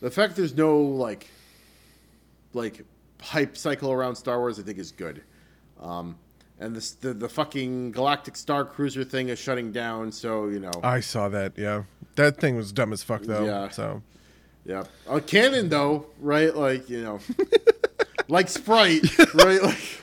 the 0.00 0.10
fact 0.10 0.34
there's 0.34 0.56
no 0.56 0.78
like 0.78 1.28
like 2.52 2.84
hype 3.20 3.56
cycle 3.56 3.92
around 3.92 4.16
Star 4.16 4.38
Wars, 4.38 4.58
I 4.58 4.62
think 4.62 4.78
is 4.78 4.90
good. 4.90 5.22
Um, 5.80 6.16
and 6.64 6.74
this 6.74 6.92
the 6.92 7.12
the 7.14 7.28
fucking 7.28 7.92
Galactic 7.92 8.36
Star 8.36 8.64
Cruiser 8.64 9.04
thing 9.04 9.28
is 9.28 9.38
shutting 9.38 9.70
down, 9.70 10.10
so 10.10 10.48
you 10.48 10.58
know. 10.58 10.72
I 10.82 11.00
saw 11.00 11.28
that. 11.28 11.52
Yeah, 11.56 11.84
that 12.16 12.38
thing 12.38 12.56
was 12.56 12.72
dumb 12.72 12.92
as 12.92 13.02
fuck 13.02 13.22
though. 13.22 13.44
Yeah. 13.44 13.68
So. 13.68 14.02
Yeah. 14.64 14.84
A 15.08 15.20
canon 15.20 15.68
though, 15.68 16.06
right? 16.18 16.54
Like, 16.54 16.88
you 16.88 17.02
know. 17.02 17.20
like 18.28 18.48
Sprite, 18.48 19.18
right? 19.34 19.62
Like 19.62 19.98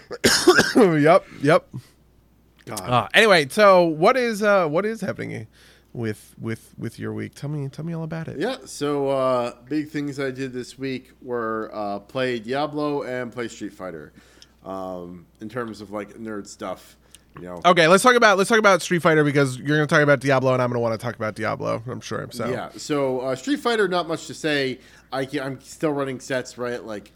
yep. 1.01 1.25
Yep. 1.41 1.67
God. 2.65 2.79
Uh, 2.81 3.07
anyway, 3.13 3.47
so 3.49 3.83
what 3.83 4.15
is 4.17 4.43
uh 4.43 4.67
what 4.67 4.85
is 4.85 5.01
happening 5.01 5.47
with 5.93 6.35
with 6.39 6.73
with 6.77 6.99
your 6.99 7.13
week? 7.13 7.33
Tell 7.33 7.49
me 7.49 7.67
tell 7.69 7.85
me 7.85 7.93
all 7.93 8.03
about 8.03 8.27
it. 8.27 8.39
Yeah, 8.39 8.57
so 8.65 9.09
uh, 9.09 9.55
big 9.67 9.89
things 9.89 10.19
I 10.19 10.29
did 10.29 10.53
this 10.53 10.77
week 10.77 11.11
were 11.21 11.71
uh, 11.73 11.99
play 11.99 12.37
Diablo 12.37 13.01
and 13.01 13.31
play 13.31 13.47
Street 13.47 13.73
Fighter. 13.73 14.13
Um, 14.63 15.25
in 15.39 15.49
terms 15.49 15.81
of 15.81 15.91
like 15.91 16.13
nerd 16.15 16.45
stuff, 16.45 16.95
you 17.35 17.43
know. 17.43 17.61
Okay, 17.65 17.87
let's 17.87 18.03
talk 18.03 18.15
about 18.15 18.37
let's 18.37 18.49
talk 18.49 18.59
about 18.59 18.81
Street 18.81 19.01
Fighter 19.01 19.23
because 19.23 19.57
you're 19.57 19.77
going 19.77 19.87
to 19.87 19.87
talk 19.87 20.03
about 20.03 20.19
Diablo 20.19 20.53
and 20.53 20.61
I'm 20.61 20.69
going 20.69 20.75
to 20.75 20.81
want 20.81 20.99
to 20.99 21.03
talk 21.03 21.15
about 21.15 21.35
Diablo. 21.35 21.81
I'm 21.87 22.01
sure. 22.01 22.27
So 22.31 22.47
Yeah, 22.47 22.69
so 22.77 23.21
uh, 23.21 23.35
Street 23.35 23.59
Fighter, 23.59 23.87
not 23.87 24.07
much 24.07 24.27
to 24.27 24.33
say. 24.33 24.79
I, 25.11 25.27
am 25.33 25.59
still 25.61 25.91
running 25.91 26.19
sets, 26.19 26.57
right? 26.57 26.83
Like, 26.83 27.11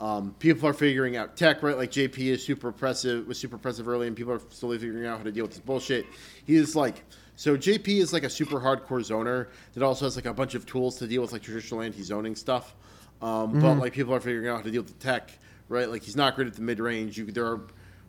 um, 0.00 0.34
people 0.38 0.68
are 0.68 0.72
figuring 0.72 1.16
out 1.16 1.36
tech, 1.36 1.62
right? 1.62 1.76
Like 1.76 1.90
JP 1.90 2.18
is 2.18 2.44
super 2.44 2.68
impressive, 2.68 3.26
was 3.26 3.38
super 3.38 3.56
impressive 3.56 3.88
early, 3.88 4.06
and 4.06 4.16
people 4.16 4.32
are 4.32 4.40
slowly 4.50 4.78
figuring 4.78 5.06
out 5.06 5.18
how 5.18 5.24
to 5.24 5.32
deal 5.32 5.44
with 5.44 5.52
this 5.52 5.60
bullshit. 5.60 6.06
He 6.46 6.54
is 6.54 6.74
like, 6.74 7.04
so 7.36 7.56
JP 7.56 7.88
is 7.88 8.12
like 8.12 8.22
a 8.22 8.30
super 8.30 8.60
hardcore 8.60 9.00
zoner 9.00 9.48
that 9.74 9.82
also 9.82 10.06
has 10.06 10.16
like 10.16 10.26
a 10.26 10.34
bunch 10.34 10.54
of 10.54 10.64
tools 10.66 10.96
to 10.98 11.06
deal 11.06 11.22
with 11.22 11.32
like 11.32 11.42
traditional 11.42 11.82
anti-zoning 11.82 12.36
stuff. 12.36 12.74
Um, 13.20 13.60
But 13.60 13.74
like 13.74 13.92
people 13.92 14.14
are 14.14 14.20
figuring 14.20 14.48
out 14.48 14.56
how 14.58 14.62
to 14.62 14.70
deal 14.70 14.82
with 14.82 14.98
the 14.98 15.04
tech, 15.04 15.30
right? 15.70 15.88
Like 15.88 16.02
he's 16.02 16.16
not 16.16 16.34
great 16.34 16.48
at 16.48 16.54
the 16.54 16.60
mid 16.60 16.78
range. 16.80 17.16
You 17.16 17.24
there 17.24 17.46
are 17.46 17.62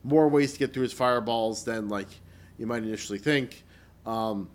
more 0.04 0.28
ways 0.28 0.52
to 0.54 0.60
get 0.60 0.74
through 0.74 0.84
his 0.84 0.92
fireballs 0.92 1.64
than 1.64 1.88
like 1.88 2.10
you 2.58 2.68
might 2.68 2.84
initially 2.84 3.20
think. 3.20 3.64
Um, 4.06 4.50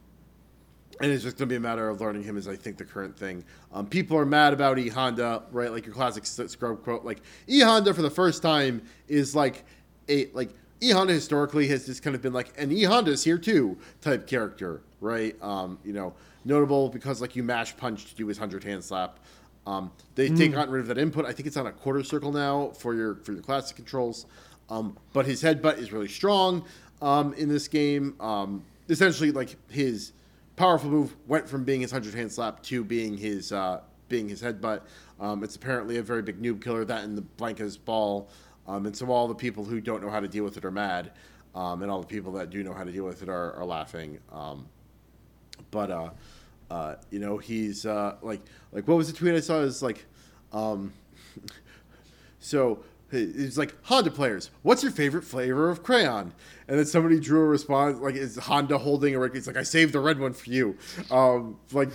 and 1.00 1.10
it's 1.10 1.22
just 1.22 1.36
going 1.36 1.48
to 1.48 1.52
be 1.52 1.56
a 1.56 1.60
matter 1.60 1.88
of 1.88 2.00
learning 2.00 2.22
him, 2.22 2.36
is 2.36 2.48
I 2.48 2.56
think 2.56 2.78
the 2.78 2.84
current 2.84 3.18
thing. 3.18 3.44
Um, 3.72 3.86
people 3.86 4.16
are 4.16 4.24
mad 4.24 4.52
about 4.52 4.78
E 4.78 4.88
Honda, 4.88 5.42
right? 5.52 5.70
Like 5.70 5.84
your 5.84 5.94
classic 5.94 6.24
scrub 6.24 6.82
quote, 6.82 7.04
like 7.04 7.20
E 7.48 7.60
Honda 7.60 7.92
for 7.94 8.02
the 8.02 8.10
first 8.10 8.42
time 8.42 8.82
is 9.08 9.34
like 9.34 9.64
a 10.08 10.26
like 10.32 10.50
E 10.80 10.90
Honda 10.90 11.12
historically 11.12 11.68
has 11.68 11.86
just 11.86 12.02
kind 12.02 12.16
of 12.16 12.22
been 12.22 12.32
like 12.32 12.52
an 12.58 12.72
E 12.72 12.82
Honda's 12.84 13.24
here 13.24 13.38
too 13.38 13.78
type 14.00 14.26
character, 14.26 14.82
right? 15.00 15.40
Um, 15.42 15.78
you 15.84 15.92
know, 15.92 16.14
notable 16.44 16.88
because 16.88 17.20
like 17.20 17.36
you 17.36 17.42
mash 17.42 17.76
punch 17.76 18.06
to 18.06 18.14
do 18.14 18.26
his 18.26 18.38
hundred 18.38 18.64
hand 18.64 18.82
slap. 18.82 19.20
Um, 19.66 19.90
they 20.14 20.28
take 20.28 20.52
gotten 20.52 20.72
rid 20.72 20.80
of 20.80 20.86
that 20.88 20.98
input. 20.98 21.26
I 21.26 21.32
think 21.32 21.46
it's 21.46 21.56
on 21.56 21.66
a 21.66 21.72
quarter 21.72 22.02
circle 22.04 22.32
now 22.32 22.70
for 22.70 22.94
your 22.94 23.16
for 23.16 23.32
your 23.32 23.42
classic 23.42 23.76
controls. 23.76 24.26
Um, 24.70 24.96
but 25.12 25.26
his 25.26 25.42
headbutt 25.42 25.78
is 25.78 25.92
really 25.92 26.08
strong 26.08 26.64
um, 27.02 27.34
in 27.34 27.48
this 27.48 27.68
game. 27.68 28.14
Um, 28.20 28.64
essentially, 28.88 29.32
like 29.32 29.56
his 29.70 30.12
powerful 30.56 30.90
move 30.90 31.16
went 31.26 31.48
from 31.48 31.64
being 31.64 31.80
his 31.80 31.90
hundred 31.90 32.14
hand 32.14 32.32
slap 32.32 32.62
to 32.64 32.84
being 32.84 33.16
his 33.16 33.52
uh, 33.52 33.80
being 34.08 34.28
his 34.28 34.42
headbutt. 34.42 34.82
Um, 35.20 35.42
it's 35.42 35.56
apparently 35.56 35.96
a 35.98 36.02
very 36.02 36.22
big 36.22 36.40
noob 36.40 36.62
killer. 36.62 36.84
That 36.84 37.04
and 37.04 37.16
the 37.16 37.22
Blanka's 37.22 37.76
ball, 37.76 38.28
um, 38.66 38.86
and 38.86 38.96
so 38.96 39.10
all 39.10 39.28
the 39.28 39.34
people 39.34 39.64
who 39.64 39.80
don't 39.80 40.02
know 40.02 40.10
how 40.10 40.20
to 40.20 40.28
deal 40.28 40.44
with 40.44 40.56
it 40.56 40.64
are 40.64 40.70
mad, 40.70 41.12
um, 41.54 41.82
and 41.82 41.90
all 41.90 42.00
the 42.00 42.06
people 42.06 42.32
that 42.32 42.50
do 42.50 42.62
know 42.62 42.72
how 42.72 42.84
to 42.84 42.92
deal 42.92 43.04
with 43.04 43.22
it 43.22 43.28
are, 43.28 43.52
are 43.54 43.64
laughing. 43.64 44.18
Um, 44.32 44.66
but 45.70 45.90
uh, 45.90 46.10
uh, 46.70 46.96
you 47.10 47.18
know 47.18 47.38
he's 47.38 47.86
uh, 47.86 48.16
like 48.22 48.40
like 48.72 48.86
what 48.88 48.96
was 48.96 49.10
the 49.10 49.16
tweet 49.16 49.34
I 49.34 49.40
saw 49.40 49.60
is 49.60 49.82
like 49.82 50.04
um, 50.52 50.92
so 52.38 52.84
it's 53.12 53.56
like 53.56 53.74
Honda 53.84 54.10
players. 54.10 54.50
What's 54.62 54.82
your 54.82 54.90
favorite 54.90 55.22
flavor 55.22 55.70
of 55.70 55.82
crayon? 55.84 56.32
And 56.66 56.78
then 56.78 56.86
somebody 56.86 57.20
drew 57.20 57.40
a 57.40 57.46
response 57.46 57.98
like 58.00 58.16
is 58.16 58.36
Honda 58.36 58.78
holding 58.78 59.14
a 59.14 59.18
red? 59.18 59.34
It's 59.34 59.46
like 59.46 59.56
I 59.56 59.62
saved 59.62 59.92
the 59.92 60.00
red 60.00 60.18
one 60.18 60.32
for 60.32 60.50
you. 60.50 60.76
Um, 61.10 61.58
like 61.72 61.88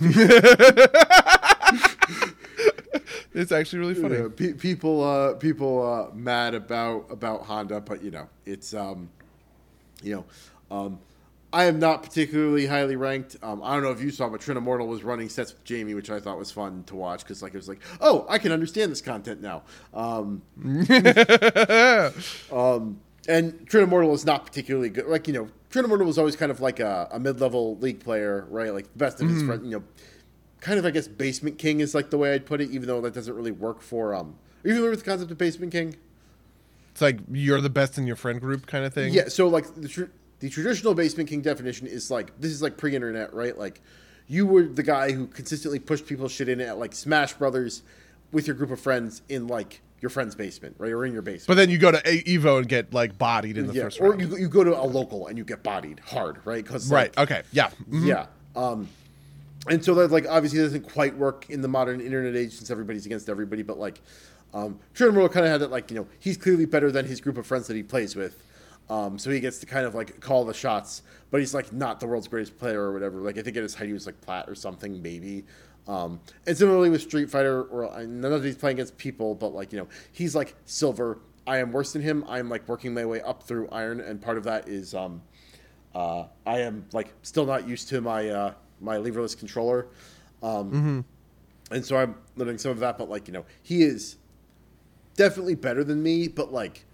it's 3.34 3.52
actually 3.52 3.78
really 3.80 3.94
funny. 3.94 4.16
Yeah, 4.16 4.28
pe- 4.34 4.54
people 4.54 5.02
uh, 5.04 5.34
people 5.34 5.82
uh, 5.86 6.14
mad 6.14 6.54
about 6.54 7.06
about 7.10 7.42
Honda, 7.42 7.80
but 7.80 8.02
you 8.02 8.10
know 8.10 8.28
it's 8.46 8.72
um, 8.74 9.10
you 10.02 10.14
know 10.16 10.24
um, 10.70 10.98
I 11.52 11.64
am 11.64 11.78
not 11.78 12.02
particularly 12.02 12.66
highly 12.66 12.96
ranked. 12.96 13.36
Um, 13.42 13.62
I 13.62 13.74
don't 13.74 13.82
know 13.82 13.90
if 13.90 14.00
you 14.00 14.10
saw, 14.10 14.28
but 14.28 14.40
Trin 14.40 14.56
Immortal 14.56 14.86
was 14.86 15.02
running 15.02 15.28
sets 15.28 15.52
with 15.52 15.64
Jamie, 15.64 15.94
which 15.94 16.10
I 16.10 16.18
thought 16.18 16.38
was 16.38 16.50
fun 16.50 16.84
to 16.84 16.96
watch 16.96 17.22
because 17.22 17.42
like 17.42 17.54
it 17.54 17.58
was 17.58 17.68
like, 17.68 17.80
oh, 18.00 18.26
I 18.28 18.38
can 18.38 18.52
understand 18.52 18.90
this 18.90 19.02
content 19.02 19.42
now. 19.42 19.62
Um, 19.92 20.42
um, 22.52 23.00
and 23.28 23.66
Trin 23.68 23.84
Immortal 23.84 24.14
is 24.14 24.24
not 24.24 24.46
particularly 24.46 24.88
good. 24.88 25.06
Like 25.06 25.26
you 25.28 25.34
know, 25.34 25.48
Trin 25.70 25.84
Immortal 25.84 26.06
was 26.06 26.18
always 26.18 26.36
kind 26.36 26.50
of 26.50 26.60
like 26.60 26.80
a, 26.80 27.08
a 27.12 27.20
mid 27.20 27.40
level 27.40 27.76
league 27.78 28.00
player, 28.00 28.46
right? 28.48 28.72
Like 28.72 28.92
the 28.92 28.98
best 28.98 29.20
of 29.20 29.28
his 29.28 29.42
friend, 29.42 29.64
you 29.64 29.78
know 29.78 29.84
kind 30.62 30.78
of 30.78 30.86
I 30.86 30.90
guess 30.90 31.08
basement 31.08 31.58
king 31.58 31.80
is 31.80 31.94
like 31.94 32.08
the 32.08 32.16
way 32.16 32.32
I'd 32.32 32.46
put 32.46 32.62
it, 32.62 32.70
even 32.70 32.86
though 32.86 33.00
that 33.02 33.12
doesn't 33.12 33.34
really 33.34 33.50
work 33.50 33.82
for 33.82 34.14
um. 34.14 34.38
Are 34.64 34.68
you 34.68 34.74
familiar 34.74 34.90
with 34.90 35.00
the 35.00 35.10
concept 35.10 35.30
of 35.30 35.36
basement 35.36 35.72
king? 35.72 35.96
It's 36.92 37.00
like 37.00 37.18
you're 37.30 37.60
the 37.60 37.68
best 37.68 37.98
in 37.98 38.06
your 38.06 38.16
friend 38.16 38.40
group 38.40 38.66
kind 38.66 38.84
of 38.84 38.94
thing. 38.94 39.12
Yeah. 39.12 39.28
So 39.28 39.48
like 39.48 39.74
the 39.74 39.88
tr- 39.88 40.04
the 40.42 40.50
traditional 40.50 40.92
basement 40.92 41.28
king 41.28 41.40
definition 41.40 41.86
is 41.86 42.10
like 42.10 42.32
this 42.40 42.50
is 42.50 42.60
like 42.60 42.76
pre-internet, 42.76 43.32
right? 43.32 43.56
Like 43.56 43.80
you 44.26 44.44
were 44.44 44.64
the 44.64 44.82
guy 44.82 45.12
who 45.12 45.28
consistently 45.28 45.78
pushed 45.78 46.04
people's 46.04 46.32
shit 46.32 46.48
in 46.48 46.60
at 46.60 46.78
like 46.78 46.94
Smash 46.94 47.34
Brothers 47.34 47.84
with 48.32 48.48
your 48.48 48.56
group 48.56 48.72
of 48.72 48.80
friends 48.80 49.22
in 49.28 49.46
like 49.46 49.82
your 50.00 50.10
friend's 50.10 50.34
basement, 50.34 50.74
right, 50.78 50.90
or 50.90 51.04
in 51.04 51.12
your 51.12 51.22
basement. 51.22 51.46
But 51.46 51.54
then 51.54 51.70
you 51.70 51.78
go 51.78 51.92
to 51.92 51.98
A- 52.04 52.24
Evo 52.24 52.58
and 52.58 52.68
get 52.68 52.92
like 52.92 53.16
bodied 53.18 53.56
in 53.56 53.68
the 53.68 53.72
yeah, 53.72 53.84
first 53.84 54.00
or 54.00 54.10
round. 54.10 54.20
you, 54.20 54.36
you 54.36 54.48
go 54.48 54.64
to 54.64 54.76
a 54.76 54.82
local 54.82 55.28
and 55.28 55.38
you 55.38 55.44
get 55.44 55.62
bodied 55.62 56.00
hard, 56.00 56.44
right? 56.44 56.64
Because 56.64 56.90
right. 56.90 57.16
Okay. 57.16 57.42
Yeah. 57.52 57.70
Mhm. 57.88 58.06
Yeah. 58.06 58.26
Um, 58.56 58.88
and 59.68 59.84
so 59.84 59.94
that 59.94 60.10
like 60.10 60.26
obviously 60.28 60.58
doesn't 60.58 60.92
quite 60.92 61.16
work 61.16 61.48
in 61.50 61.60
the 61.60 61.68
modern 61.68 62.00
internet 62.00 62.34
age 62.34 62.54
since 62.54 62.68
everybody's 62.68 63.06
against 63.06 63.28
everybody. 63.28 63.62
But 63.62 63.78
like, 63.78 64.00
um, 64.52 64.80
Trin 64.92 65.10
Immortal 65.10 65.28
kind 65.28 65.46
of 65.46 65.52
had 65.52 65.60
that 65.60 65.70
like 65.70 65.88
you 65.92 65.98
know 65.98 66.08
he's 66.18 66.36
clearly 66.36 66.66
better 66.66 66.90
than 66.90 67.06
his 67.06 67.20
group 67.20 67.38
of 67.38 67.46
friends 67.46 67.68
that 67.68 67.76
he 67.76 67.84
plays 67.84 68.16
with. 68.16 68.42
Um, 68.92 69.18
so 69.18 69.30
he 69.30 69.40
gets 69.40 69.58
to 69.60 69.66
kind 69.66 69.86
of 69.86 69.94
like 69.94 70.20
call 70.20 70.44
the 70.44 70.52
shots, 70.52 71.02
but 71.30 71.40
he's 71.40 71.54
like 71.54 71.72
not 71.72 71.98
the 71.98 72.06
world's 72.06 72.28
greatest 72.28 72.58
player 72.58 72.82
or 72.82 72.92
whatever. 72.92 73.20
Like 73.20 73.38
I 73.38 73.42
think 73.42 73.56
at 73.56 73.62
his 73.62 73.74
height 73.74 73.86
he 73.86 73.92
was 73.94 74.04
like 74.04 74.20
plat 74.20 74.44
or 74.48 74.54
something 74.54 75.00
maybe. 75.00 75.44
Um, 75.88 76.20
and 76.46 76.56
similarly 76.56 76.90
with 76.90 77.00
Street 77.02 77.30
Fighter, 77.30 77.62
or 77.62 78.04
none 78.04 78.32
of 78.32 78.42
these 78.42 78.56
playing 78.56 78.76
against 78.76 78.98
people, 78.98 79.34
but 79.34 79.54
like 79.54 79.72
you 79.72 79.78
know 79.78 79.88
he's 80.12 80.34
like 80.34 80.54
silver. 80.66 81.18
I 81.46 81.56
am 81.58 81.72
worse 81.72 81.92
than 81.94 82.02
him. 82.02 82.22
I 82.28 82.38
am 82.38 82.48
like 82.50 82.68
working 82.68 82.92
my 82.92 83.04
way 83.06 83.20
up 83.22 83.42
through 83.44 83.68
iron, 83.70 84.00
and 84.00 84.20
part 84.20 84.36
of 84.36 84.44
that 84.44 84.68
is 84.68 84.94
um, 84.94 85.22
uh, 85.94 86.24
I 86.46 86.60
am 86.60 86.84
like 86.92 87.14
still 87.22 87.46
not 87.46 87.66
used 87.66 87.88
to 87.88 88.00
my 88.00 88.28
uh, 88.28 88.54
my 88.80 88.96
leverless 88.98 89.34
controller, 89.34 89.86
um, 90.42 90.70
Mm-hmm. 90.70 91.74
and 91.74 91.84
so 91.84 91.96
I'm 91.96 92.14
learning 92.36 92.58
some 92.58 92.70
of 92.72 92.78
that. 92.80 92.98
But 92.98 93.08
like 93.08 93.26
you 93.26 93.32
know, 93.32 93.44
he 93.62 93.82
is 93.82 94.18
definitely 95.16 95.54
better 95.54 95.82
than 95.82 96.02
me, 96.02 96.28
but 96.28 96.52
like 96.52 96.84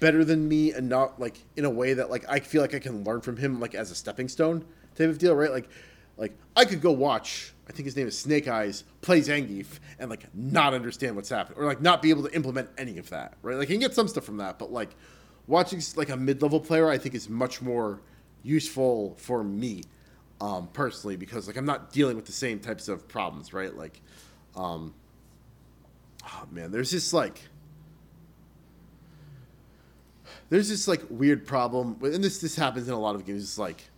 better 0.00 0.24
than 0.24 0.48
me 0.48 0.72
and 0.72 0.88
not 0.88 1.20
like 1.20 1.38
in 1.56 1.64
a 1.64 1.70
way 1.70 1.94
that 1.94 2.10
like 2.10 2.24
I 2.28 2.40
feel 2.40 2.62
like 2.62 2.74
I 2.74 2.78
can 2.78 3.04
learn 3.04 3.20
from 3.20 3.36
him 3.36 3.60
like 3.60 3.74
as 3.74 3.90
a 3.90 3.94
stepping 3.94 4.28
stone 4.28 4.64
type 4.94 5.08
of 5.08 5.18
deal, 5.18 5.34
right? 5.34 5.50
Like 5.50 5.68
like 6.16 6.36
I 6.56 6.64
could 6.64 6.80
go 6.80 6.92
watch 6.92 7.52
I 7.68 7.72
think 7.72 7.86
his 7.86 7.96
name 7.96 8.06
is 8.06 8.18
Snake 8.18 8.46
Eyes 8.46 8.84
play 9.00 9.20
Zangief 9.20 9.78
and 9.98 10.10
like 10.10 10.26
not 10.34 10.74
understand 10.74 11.16
what's 11.16 11.28
happening 11.28 11.58
or 11.58 11.64
like 11.64 11.80
not 11.80 12.02
be 12.02 12.10
able 12.10 12.22
to 12.24 12.34
implement 12.34 12.68
any 12.76 12.98
of 12.98 13.10
that, 13.10 13.34
right? 13.42 13.56
Like 13.56 13.68
you 13.68 13.74
can 13.74 13.80
get 13.80 13.94
some 13.94 14.08
stuff 14.08 14.24
from 14.24 14.38
that, 14.38 14.58
but 14.58 14.72
like 14.72 14.90
watching 15.46 15.80
like 15.96 16.10
a 16.10 16.16
mid-level 16.16 16.60
player 16.60 16.88
I 16.88 16.98
think 16.98 17.14
is 17.14 17.28
much 17.28 17.62
more 17.62 18.00
useful 18.42 19.14
for 19.18 19.42
me 19.42 19.82
um, 20.40 20.68
personally 20.72 21.16
because 21.16 21.46
like 21.46 21.56
I'm 21.56 21.64
not 21.64 21.92
dealing 21.92 22.16
with 22.16 22.26
the 22.26 22.32
same 22.32 22.58
types 22.58 22.88
of 22.88 23.08
problems, 23.08 23.52
right? 23.52 23.74
Like 23.74 24.00
um 24.56 24.94
oh 26.26 26.46
man, 26.50 26.70
there's 26.70 26.90
this 26.90 27.12
like 27.12 27.40
there's 30.54 30.68
this 30.68 30.86
like 30.86 31.02
weird 31.10 31.48
problem, 31.48 31.96
and 32.00 32.22
this 32.22 32.38
this 32.38 32.54
happens 32.54 32.86
in 32.86 32.94
a 32.94 33.00
lot 33.00 33.16
of 33.16 33.26
games. 33.26 33.42
It's 33.42 33.58
like 33.58 33.90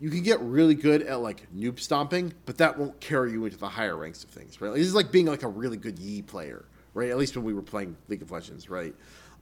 you 0.00 0.10
can 0.10 0.24
get 0.24 0.40
really 0.40 0.74
good 0.74 1.02
at 1.02 1.20
like 1.20 1.46
noob 1.54 1.78
stomping, 1.78 2.32
but 2.44 2.58
that 2.58 2.76
won't 2.76 2.98
carry 2.98 3.30
you 3.30 3.44
into 3.44 3.56
the 3.56 3.68
higher 3.68 3.96
ranks 3.96 4.24
of 4.24 4.30
things, 4.30 4.60
right? 4.60 4.70
Like, 4.70 4.78
this 4.78 4.88
is 4.88 4.96
like 4.96 5.12
being 5.12 5.26
like 5.26 5.44
a 5.44 5.48
really 5.48 5.76
good 5.76 5.96
Yi 5.96 6.22
player, 6.22 6.64
right? 6.92 7.08
At 7.10 7.18
least 7.18 7.36
when 7.36 7.44
we 7.44 7.54
were 7.54 7.62
playing 7.62 7.96
League 8.08 8.20
of 8.22 8.32
Legends, 8.32 8.68
right? 8.68 8.92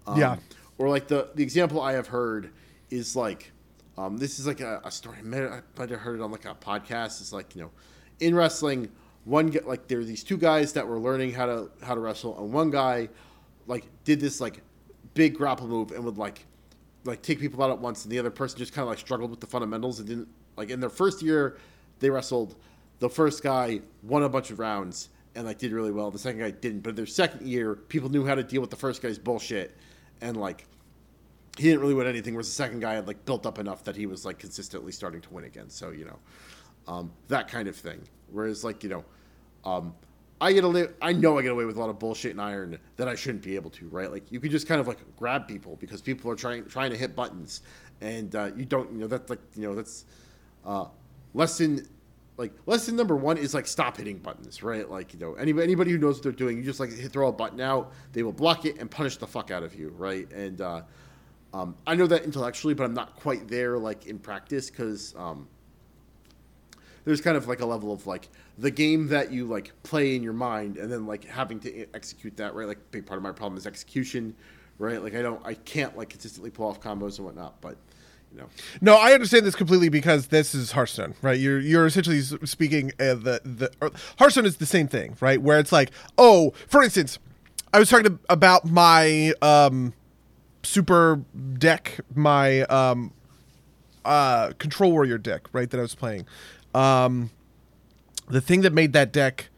Um, 0.07 0.21
Yeah. 0.21 0.37
Or 0.77 0.91
like 0.91 1.09
the 1.09 1.31
the 1.35 1.43
example 1.43 1.81
I 1.81 1.95
have 1.95 2.09
heard 2.09 2.51
is 2.91 3.17
like 3.17 3.51
um, 3.97 4.19
this 4.19 4.39
is 4.39 4.47
like 4.47 4.61
a, 4.61 4.83
a 4.85 4.91
story. 4.91 5.17
I 5.21 5.23
might 5.23 5.45
I 5.45 5.63
might 5.79 5.89
have 5.89 6.01
heard 6.01 6.21
it 6.21 6.23
on 6.23 6.31
like 6.31 6.45
a 6.45 6.55
podcast. 6.55 7.23
It's 7.23 7.33
like 7.33 7.57
you 7.57 7.63
know, 7.63 7.71
in 8.21 8.35
wrestling, 8.35 8.91
one 9.25 9.47
get 9.47 9.67
like 9.67 9.89
there 9.89 9.97
were 9.97 10.05
these 10.05 10.23
two 10.23 10.37
guys 10.37 10.75
that 10.75 10.87
were 10.87 10.99
learning 10.99 11.33
how 11.33 11.47
to 11.47 11.71
how 11.83 11.95
to 11.95 12.01
wrestle, 12.01 12.39
and 12.39 12.53
one 12.53 12.71
guy 12.71 13.09
like 13.67 13.87
did 14.05 14.21
this 14.21 14.43
like 14.43 14.61
big 15.17 15.35
grapple 15.35 15.67
move 15.67 15.91
and 15.91 16.05
would 16.05 16.19
like 16.19 16.47
like 17.05 17.23
take 17.23 17.41
people 17.41 17.63
out 17.65 17.71
at 17.71 17.79
once, 17.79 18.05
and 18.05 18.13
the 18.13 18.19
other 18.19 18.31
person 18.31 18.59
just 18.59 18.73
kind 18.73 18.85
of 18.85 18.89
like 18.89 18.99
struggled 18.99 19.31
with 19.31 19.41
the 19.41 19.47
fundamentals 19.47 19.99
and 19.99 20.09
didn't 20.09 20.29
like 20.57 20.71
in 20.71 20.79
their 20.79 20.91
first 20.91 21.23
year 21.23 21.57
they 21.99 22.11
wrestled. 22.11 22.55
The 22.99 23.09
first 23.11 23.43
guy 23.43 23.81
won 24.03 24.23
a 24.23 24.29
bunch 24.29 24.51
of 24.51 24.59
rounds 24.59 25.09
and 25.35 25.47
like 25.47 25.59
did 25.59 25.73
really 25.73 25.91
well. 25.91 26.11
The 26.11 26.19
second 26.19 26.41
guy 26.41 26.51
didn't, 26.51 26.81
but 26.81 26.91
in 26.91 26.97
their 26.97 27.07
second 27.07 27.47
year 27.47 27.75
people 27.75 28.09
knew 28.09 28.25
how 28.25 28.35
to 28.35 28.45
deal 28.45 28.61
with 28.61 28.71
the 28.71 28.77
first 28.77 29.03
guy's 29.03 29.19
bullshit, 29.19 29.77
and 30.21 30.37
like 30.37 30.67
he 31.57 31.65
didn't 31.65 31.81
really 31.81 31.95
win 31.95 32.07
anything. 32.07 32.35
Whereas 32.35 32.49
the 32.49 32.55
second 32.55 32.81
guy 32.81 32.95
had 32.95 33.07
like 33.07 33.25
built 33.25 33.47
up 33.47 33.59
enough 33.59 33.85
that 33.85 33.97
he 33.97 34.07
was 34.07 34.25
like 34.25 34.39
consistently 34.39 34.93
starting 34.93 35.23
to 35.23 35.33
win 35.33 35.45
again. 35.45 35.71
So 35.71 35.91
you 35.91 36.05
know, 36.05 36.19
um, 36.87 37.13
that 37.29 37.49
kind 37.49 37.69
of 37.69 37.77
thing. 37.77 38.03
Whereas 38.31 38.65
like 38.65 38.85
you 38.85 38.91
know, 38.91 39.05
um, 39.65 39.95
I 40.41 40.53
get 40.53 40.65
away. 40.65 40.89
I 41.01 41.13
know 41.13 41.39
I 41.39 41.43
get 41.43 41.53
away 41.53 41.65
with 41.65 41.77
a 41.77 41.81
lot 41.81 41.89
of 41.89 41.99
bullshit 41.99 42.33
in 42.33 42.41
Iron 42.41 42.79
that 42.97 43.09
I 43.09 43.15
shouldn't 43.15 43.43
be 43.43 43.55
able 43.55 43.71
to. 43.71 43.89
Right? 43.89 44.11
Like 44.11 44.31
you 44.31 44.41
can 44.41 44.51
just 44.51 44.67
kind 44.67 44.81
of 44.81 44.87
like 44.87 44.99
grab 45.17 45.49
people 45.49 45.77
because 45.77 46.03
people 46.03 46.31
are 46.31 46.37
trying 46.37 46.67
trying 46.67 46.91
to 46.91 46.97
hit 46.97 47.17
buttons, 47.17 47.63
and 48.01 48.35
uh, 48.35 48.51
you 48.57 48.65
don't. 48.65 48.93
You 48.93 48.99
know 48.99 49.07
that's 49.07 49.31
like 49.31 49.41
you 49.55 49.63
know 49.63 49.75
that's 49.75 50.05
uh, 50.65 50.87
lesson. 51.35 51.89
Like 52.37 52.53
lesson 52.67 52.97
number 52.97 53.17
one 53.17 53.39
is 53.39 53.55
like 53.55 53.67
stop 53.67 53.97
hitting 53.97 54.19
buttons, 54.19 54.63
right? 54.63 54.89
Like 54.91 55.15
you 55.15 55.19
know 55.19 55.35
anybody 55.35 55.65
anybody 55.65 55.91
who 55.93 55.99
knows 55.99 56.17
what 56.17 56.23
they're 56.23 56.33
doing, 56.33 56.59
you 56.59 56.65
just 56.65 56.81
like 56.81 56.93
hit, 56.93 57.11
throw 57.11 57.29
a 57.29 57.33
button 57.33 57.61
out, 57.63 57.93
they 58.13 58.23
will 58.23 58.33
block 58.33 58.67
it 58.67 58.77
and 58.79 58.91
punish 58.91 59.17
the 59.17 59.27
fuck 59.27 59.51
out 59.51 59.63
of 59.63 59.75
you, 59.75 59.89
right? 59.97 60.31
And 60.33 60.61
uh, 60.61 60.83
um, 61.55 61.75
I 61.87 61.95
know 61.95 62.07
that 62.07 62.25
intellectually, 62.25 62.75
but 62.75 62.85
I'm 62.85 62.93
not 62.93 63.17
quite 63.17 63.49
there 63.49 63.79
like 63.79 64.07
in 64.07 64.19
practice 64.19 64.69
because 64.69 65.15
um, 65.17 65.49
there's 67.07 67.23
kind 67.23 67.37
of 67.37 67.49
like 67.49 67.61
a 67.61 67.67
level 67.67 67.93
of 67.93 68.07
like 68.07 68.29
the 68.59 68.71
game 68.71 69.09
that 69.09 69.33
you 69.33 69.47
like 69.47 69.73
play 69.83 70.15
in 70.15 70.23
your 70.23 70.35
mind 70.35 70.77
and 70.77 70.93
then 70.93 71.07
like 71.07 71.25
having 71.25 71.59
to 71.61 71.87
execute 71.95 72.37
that 72.37 72.55
right 72.55 72.67
like 72.67 72.79
big 72.91 73.07
part 73.07 73.17
of 73.17 73.23
my 73.23 73.33
problem 73.33 73.57
is 73.57 73.67
execution 73.67 74.35
right 74.79 75.03
like 75.03 75.15
i 75.15 75.23
don't 75.23 75.41
i 75.47 75.55
can't 75.55 75.97
like 75.97 76.11
consistently 76.11 76.51
pull 76.51 76.67
off 76.67 76.81
combos 76.81 77.17
and 77.17 77.25
whatnot 77.25 77.59
but 77.63 77.77
you 78.33 78.39
know 78.39 78.49
No, 78.81 78.97
I 78.97 79.13
understand 79.13 79.47
this 79.47 79.55
completely 79.55 79.89
because 79.89 80.27
this 80.27 80.53
is 80.55 80.73
Hearthstone, 80.73 81.15
right? 81.23 81.39
You're 81.39 81.61
you're 81.61 81.87
essentially 81.87 82.21
speaking 82.21 82.91
uh, 82.99 83.15
the 83.15 83.41
the 83.45 83.71
or, 83.81 83.93
Hearthstone 84.19 84.45
is 84.45 84.57
the 84.57 84.67
same 84.67 84.89
thing, 84.89 85.17
right? 85.21 85.41
Where 85.41 85.61
it's 85.61 85.71
like, 85.73 85.93
oh, 86.19 86.53
for 86.67 86.83
instance, 86.83 87.21
I 87.73 87.79
was 87.79 87.89
talking 87.89 88.05
to, 88.07 88.19
about 88.29 88.65
my 88.65 89.33
um 89.43 89.95
super 90.65 91.23
deck, 91.57 92.01
my 92.15 92.63
um 92.63 93.13
uh 94.05 94.53
control 94.59 94.91
warrior 94.91 95.19
deck, 95.19 95.49
right? 95.53 95.71
That 95.71 95.79
I 95.79 95.83
was 95.83 95.95
playing. 95.95 96.27
Um, 96.77 97.31
the 98.29 98.41
thing 98.41 98.61
that 98.61 98.73
made 98.73 98.93
that 98.93 99.13
deck 99.13 99.49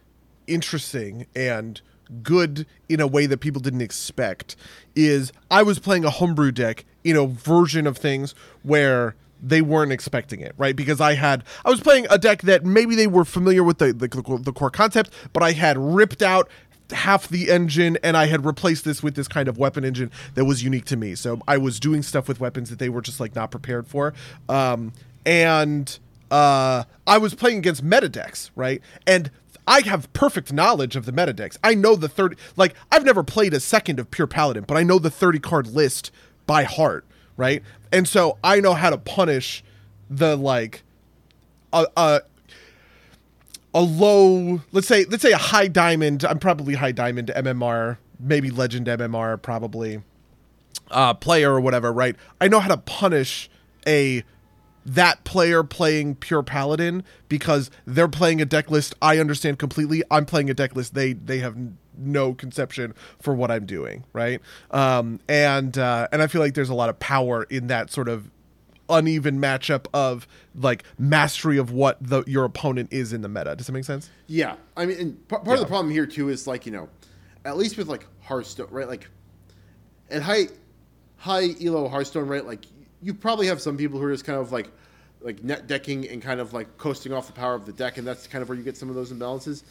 interesting 0.47 1.27
and 1.35 1.81
good 2.23 2.65
in 2.89 3.01
a 3.01 3.07
way 3.07 3.27
that 3.27 3.39
people 3.39 3.61
didn't 3.61 3.81
expect 3.81 4.57
is 4.95 5.33
I 5.51 5.63
was 5.63 5.79
playing 5.79 6.05
a 6.05 6.11
homebrew 6.11 6.53
deck 6.53 6.85
in 7.03 7.17
a 7.17 7.27
version 7.27 7.87
of 7.87 7.99
things 7.99 8.35
where 8.63 9.17
they 9.43 9.63
weren't 9.63 9.93
expecting 9.93 10.41
it, 10.41 10.55
right? 10.57 10.77
Because 10.77 11.01
I 11.01 11.15
had 11.15 11.43
I 11.65 11.71
was 11.71 11.81
playing 11.81 12.07
a 12.09 12.19
deck 12.19 12.43
that 12.43 12.65
maybe 12.65 12.95
they 12.95 13.07
were 13.09 13.25
familiar 13.25 13.65
with 13.65 13.79
the 13.79 13.93
the, 13.93 14.09
the 14.43 14.53
core 14.53 14.71
concept, 14.71 15.11
but 15.33 15.43
I 15.43 15.53
had 15.53 15.77
ripped 15.77 16.23
out 16.23 16.49
half 16.93 17.29
the 17.29 17.51
engine 17.51 17.99
and 18.03 18.17
I 18.17 18.27
had 18.27 18.47
replaced 18.47 18.85
this 18.85 19.03
with 19.03 19.17
this 19.17 19.29
kind 19.29 19.49
of 19.49 19.59
weapon 19.59 19.85
engine 19.85 20.11
that 20.35 20.45
was 20.45 20.63
unique 20.63 20.85
to 20.87 20.97
me. 20.97 21.17
So 21.17 21.41
I 21.49 21.59
was 21.59 21.81
doing 21.81 22.03
stuff 22.03 22.29
with 22.29 22.41
weapons 22.41 22.71
that 22.71 22.79
they 22.79 22.89
were 22.89 23.03
just 23.03 23.19
like 23.19 23.35
not 23.35 23.51
prepared 23.51 23.89
for. 23.89 24.15
Um, 24.49 24.93
and 25.27 25.99
uh, 26.31 26.85
I 27.07 27.19
was 27.19 27.35
playing 27.35 27.59
against 27.59 27.83
meta 27.83 28.09
decks, 28.09 28.51
right? 28.55 28.81
And 29.07 29.31
I 29.67 29.83
have 29.83 30.13
perfect 30.13 30.53
knowledge 30.53 30.97
of 30.97 31.05
the 31.05 31.13
meta 31.13 31.33
decks. 31.33 31.59
I 31.63 31.75
know 31.75 31.95
the 31.97 32.09
30 32.09 32.37
like 32.57 32.75
I've 32.91 33.05
never 33.05 33.23
played 33.23 33.55
a 33.55 33.61
second 33.61 34.01
of 34.01 34.11
pure 34.11 34.27
paladin, 34.27 34.65
but 34.67 34.77
I 34.77 34.83
know 34.83 34.99
the 34.99 35.11
30 35.11 35.39
card 35.39 35.67
list 35.69 36.11
by 36.47 36.65
heart, 36.65 37.05
right? 37.37 37.63
And 37.93 38.09
so 38.09 38.39
I 38.43 38.61
know 38.61 38.75
how 38.75 38.91
to 38.91 38.99
punish 38.99 39.63
the 40.11 40.37
like 40.37 40.85
a, 41.73 41.87
a 41.97 42.23
a 43.75 43.83
low 43.83 44.63
let's 44.73 44.87
say 44.87 45.05
let's 45.05 45.23
say 45.23 45.33
a 45.33 45.37
high 45.37 45.69
diamond 45.69 46.25
i'm 46.25 46.39
probably 46.39 46.75
high 46.75 46.91
diamond 46.91 47.31
mmr 47.37 47.99
maybe 48.19 48.51
legend 48.51 48.87
mmr 48.87 49.41
probably 49.41 50.03
uh 50.91 51.13
player 51.13 51.53
or 51.53 51.61
whatever 51.61 51.93
right 51.93 52.17
i 52.41 52.49
know 52.49 52.61
how 52.61 52.69
to 52.69 52.79
punish 52.79 53.51
a 53.87 54.25
that 54.89 55.25
player 55.25 55.63
playing 55.63 56.15
pure 56.15 56.43
paladin 56.43 57.05
because 57.29 57.71
they're 57.87 58.09
playing 58.09 58.41
a 58.41 58.45
deck 58.45 58.71
list 58.71 58.95
i 59.03 59.19
understand 59.19 59.59
completely 59.59 60.03
i'm 60.11 60.25
playing 60.25 60.49
a 60.51 60.55
deck 60.55 60.75
list 60.75 60.95
they 60.95 61.13
they 61.13 61.39
have 61.39 61.57
no 61.97 62.33
conception 62.33 62.95
for 63.21 63.35
what 63.35 63.51
i'm 63.51 63.67
doing 63.67 64.05
right 64.13 64.41
um 64.71 65.19
and 65.29 65.77
uh 65.79 66.07
and 66.13 66.23
i 66.23 66.27
feel 66.27 66.41
like 66.41 66.55
there's 66.55 66.71
a 66.71 66.75
lot 66.75 66.89
of 66.89 66.99
power 66.99 67.43
in 67.45 67.67
that 67.67 67.91
sort 67.91 68.09
of 68.09 68.31
uneven 68.89 69.39
matchup 69.39 69.87
of 69.93 70.27
like 70.55 70.85
mastery 70.99 71.59
of 71.59 71.71
what 71.71 71.99
the 72.01 72.23
your 72.27 72.45
opponent 72.45 72.93
is 72.93 73.13
in 73.13 73.23
the 73.23 73.29
meta. 73.29 73.55
Does 73.57 73.67
that 73.67 73.73
make 73.73 73.85
sense? 73.85 74.11
Yeah, 74.27 74.57
I 74.77 74.87
mean, 74.87 74.99
and 74.99 75.29
part, 75.29 75.45
part 75.45 75.57
of 75.57 75.61
the 75.61 75.69
problem 75.69 75.93
here 75.93 76.07
too 76.07 76.29
is 76.29 76.47
like 76.47 76.67
you 76.67 76.73
know, 76.73 76.89
at 77.45 77.57
least 77.57 77.77
with 77.77 77.89
like 77.89 78.07
Hearthstone, 78.23 78.69
right? 78.71 78.89
Like 78.89 79.09
at 80.11 80.23
high 80.23 80.49
high 81.17 81.55
elo 81.63 81.89
Hearthstone, 81.89 82.27
right? 82.29 82.45
Like 82.45 82.65
you 83.03 83.15
probably 83.15 83.47
have 83.47 83.61
some 83.61 83.77
people 83.77 83.99
who 83.99 84.07
are 84.07 84.13
just 84.13 84.25
kind 84.25 84.39
of 84.39 84.53
like 84.53 84.71
like 85.21 85.43
net 85.43 85.67
decking 85.67 86.09
and 86.09 86.23
kind 86.23 86.41
of 86.41 86.53
like 86.53 86.79
coasting 86.79 87.13
off 87.13 87.27
the 87.27 87.33
power 87.33 87.55
of 87.55 87.67
the 87.67 87.73
deck, 87.73 87.99
and 87.99 88.07
that's 88.07 88.27
kind 88.27 88.43
of 88.43 88.49
where 88.49 88.57
you 88.57 88.65
get 88.65 88.77
some 88.77 88.89
of 88.89 88.95
those 88.95 89.13
imbalances. 89.13 89.63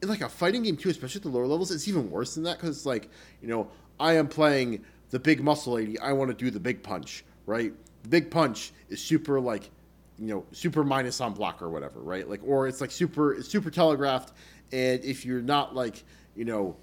In 0.00 0.08
like 0.08 0.20
a 0.20 0.28
fighting 0.28 0.62
game 0.62 0.76
too, 0.76 0.88
especially 0.88 1.20
at 1.20 1.22
the 1.22 1.28
lower 1.28 1.46
levels, 1.46 1.70
it's 1.70 1.86
even 1.88 2.10
worse 2.10 2.34
than 2.34 2.44
that 2.44 2.58
because 2.58 2.76
it's 2.76 2.86
like 2.86 3.08
you 3.40 3.48
know 3.48 3.68
I 3.98 4.14
am 4.14 4.28
playing 4.28 4.84
the 5.10 5.18
big 5.18 5.42
muscle 5.42 5.74
lady. 5.74 5.98
I 5.98 6.12
want 6.12 6.30
to 6.30 6.36
do 6.36 6.50
the 6.50 6.60
big 6.60 6.82
punch, 6.82 7.24
right? 7.46 7.72
The 8.02 8.08
big 8.08 8.30
punch 8.30 8.72
is 8.88 9.02
super 9.02 9.40
like 9.40 9.70
you 10.18 10.28
know 10.28 10.44
super 10.52 10.84
minus 10.84 11.20
on 11.20 11.32
block 11.32 11.62
or 11.62 11.68
whatever 11.68 12.00
right 12.00 12.28
like 12.28 12.40
or 12.44 12.68
it's 12.68 12.80
like 12.80 12.90
super 12.90 13.32
it's 13.34 13.48
super 13.48 13.70
telegraphed 13.70 14.32
and 14.70 15.02
if 15.04 15.24
you're 15.24 15.42
not 15.42 15.74
like 15.74 16.04
you 16.36 16.44
know 16.44 16.76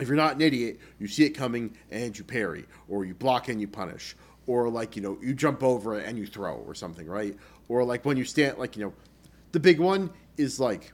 if 0.00 0.08
you're 0.08 0.16
not 0.16 0.36
an 0.36 0.40
idiot 0.40 0.78
you 0.98 1.06
see 1.06 1.24
it 1.24 1.30
coming 1.30 1.76
and 1.90 2.16
you 2.16 2.24
parry 2.24 2.64
or 2.88 3.04
you 3.04 3.14
block 3.14 3.48
and 3.48 3.60
you 3.60 3.68
punish 3.68 4.16
or 4.46 4.68
like 4.68 4.96
you 4.96 5.02
know 5.02 5.18
you 5.22 5.34
jump 5.34 5.62
over 5.62 5.98
it 5.98 6.06
and 6.06 6.18
you 6.18 6.26
throw 6.26 6.54
or 6.54 6.74
something 6.74 7.06
right 7.06 7.36
or 7.68 7.84
like 7.84 8.04
when 8.04 8.16
you 8.16 8.24
stand 8.24 8.58
like 8.58 8.76
you 8.76 8.84
know 8.84 8.92
the 9.52 9.60
big 9.60 9.78
one 9.78 10.10
is 10.36 10.58
like 10.58 10.92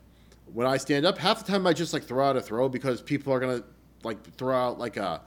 when 0.52 0.66
I 0.66 0.76
stand 0.76 1.06
up, 1.06 1.18
half 1.18 1.44
the 1.44 1.50
time 1.50 1.66
I 1.66 1.72
just 1.72 1.92
like 1.92 2.04
throw 2.04 2.24
out 2.24 2.36
a 2.36 2.40
throw 2.40 2.68
because 2.68 3.00
people 3.00 3.32
are 3.32 3.40
gonna 3.40 3.62
like 4.02 4.22
throw 4.36 4.54
out 4.54 4.78
like 4.78 4.96
a 4.96 5.22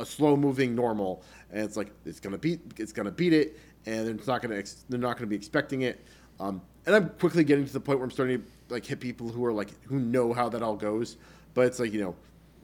a 0.00 0.06
slow 0.06 0.36
moving 0.36 0.74
normal, 0.74 1.22
and 1.50 1.62
it's 1.62 1.76
like 1.76 1.90
it's 2.04 2.20
gonna 2.20 2.38
beat 2.38 2.60
it's 2.76 2.92
gonna 2.92 3.10
beat 3.10 3.32
it, 3.32 3.58
and 3.86 4.08
it's 4.08 4.26
not 4.26 4.42
gonna 4.42 4.56
ex- 4.56 4.84
they're 4.88 4.98
not 4.98 5.16
gonna 5.16 5.26
be 5.26 5.36
expecting 5.36 5.82
it. 5.82 6.04
Um, 6.40 6.62
and 6.86 6.94
I'm 6.94 7.08
quickly 7.10 7.44
getting 7.44 7.66
to 7.66 7.72
the 7.72 7.80
point 7.80 7.98
where 7.98 8.04
I'm 8.04 8.10
starting 8.10 8.40
to 8.40 8.46
like 8.68 8.86
hit 8.86 9.00
people 9.00 9.28
who 9.28 9.44
are 9.44 9.52
like 9.52 9.70
who 9.84 9.98
know 9.98 10.32
how 10.32 10.48
that 10.50 10.62
all 10.62 10.76
goes, 10.76 11.16
but 11.54 11.66
it's 11.66 11.80
like 11.80 11.92
you 11.92 12.00
know 12.00 12.14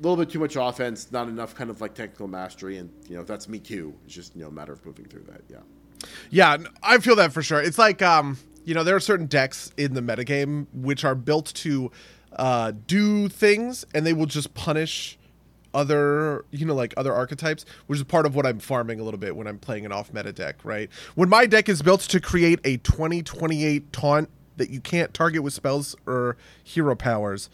little 0.01 0.17
bit 0.17 0.31
too 0.31 0.39
much 0.39 0.57
offense, 0.57 1.11
not 1.13 1.29
enough 1.29 1.55
kind 1.55 1.71
of 1.71 1.81
like 1.81 1.95
technical 1.95 2.29
mastery, 2.29 2.79
and 2.79 2.91
you 3.09 3.17
know 3.17 3.23
that's 3.23 3.49
me 3.49 3.59
too. 3.59 3.95
It's 4.05 4.15
just 4.15 4.35
you 4.35 4.43
know 4.43 4.49
a 4.49 4.53
matter 4.53 4.73
of 4.73 4.85
moving 4.85 5.07
through 5.07 5.25
that. 5.25 5.43
Yeah. 5.49 5.59
Yeah, 6.31 6.59
I 6.83 6.99
feel 6.99 7.17
that 7.17 7.33
for 7.33 7.43
sure. 7.43 7.63
It's 7.63 7.79
like 7.79 8.03
um, 8.03 8.39
you 8.65 8.75
know, 8.75 8.85
there 8.85 8.97
are 8.97 9.01
certain 9.01 9.27
decks 9.27 9.73
in 9.77 9.95
the 9.95 10.01
metagame 10.01 10.67
which 10.73 11.05
are 11.05 11.15
built 11.15 11.47
to 11.55 11.91
uh, 12.37 12.73
do 12.87 13.29
things, 13.29 13.85
and 13.95 14.07
they 14.07 14.13
will 14.13 14.27
just 14.27 14.55
punish 14.55 15.19
other 15.75 16.45
you 16.53 16.65
know 16.65 16.73
like 16.75 16.95
other 16.97 17.13
archetypes 17.13 17.65
which 17.89 17.99
is 17.99 18.05
part 18.05 18.27
of 18.27 18.37
what 18.37 18.47
i'm 18.47 18.61
farming 18.61 19.01
a 19.01 19.03
little 19.03 19.19
bit 19.19 19.35
when 19.35 19.49
i'm 19.49 19.59
playing 19.59 19.85
an 19.85 19.91
off 19.91 20.13
meta 20.13 20.33
deck 20.33 20.57
right 20.63 20.89
when 21.17 21.29
my 21.29 21.47
deck 21.47 21.69
is 21.69 21.83
built 21.83 22.01
to 22.03 22.21
create 22.21 22.61
a 22.63 22.77
2028 22.77 23.93
taunt 23.93 24.31
that 24.57 24.71
you 24.71 24.81
can't 24.81 25.13
target 25.13 25.43
with 25.43 25.53
spells 25.53 25.97
or 26.07 26.37
hero 26.63 26.95
powers 26.95 27.51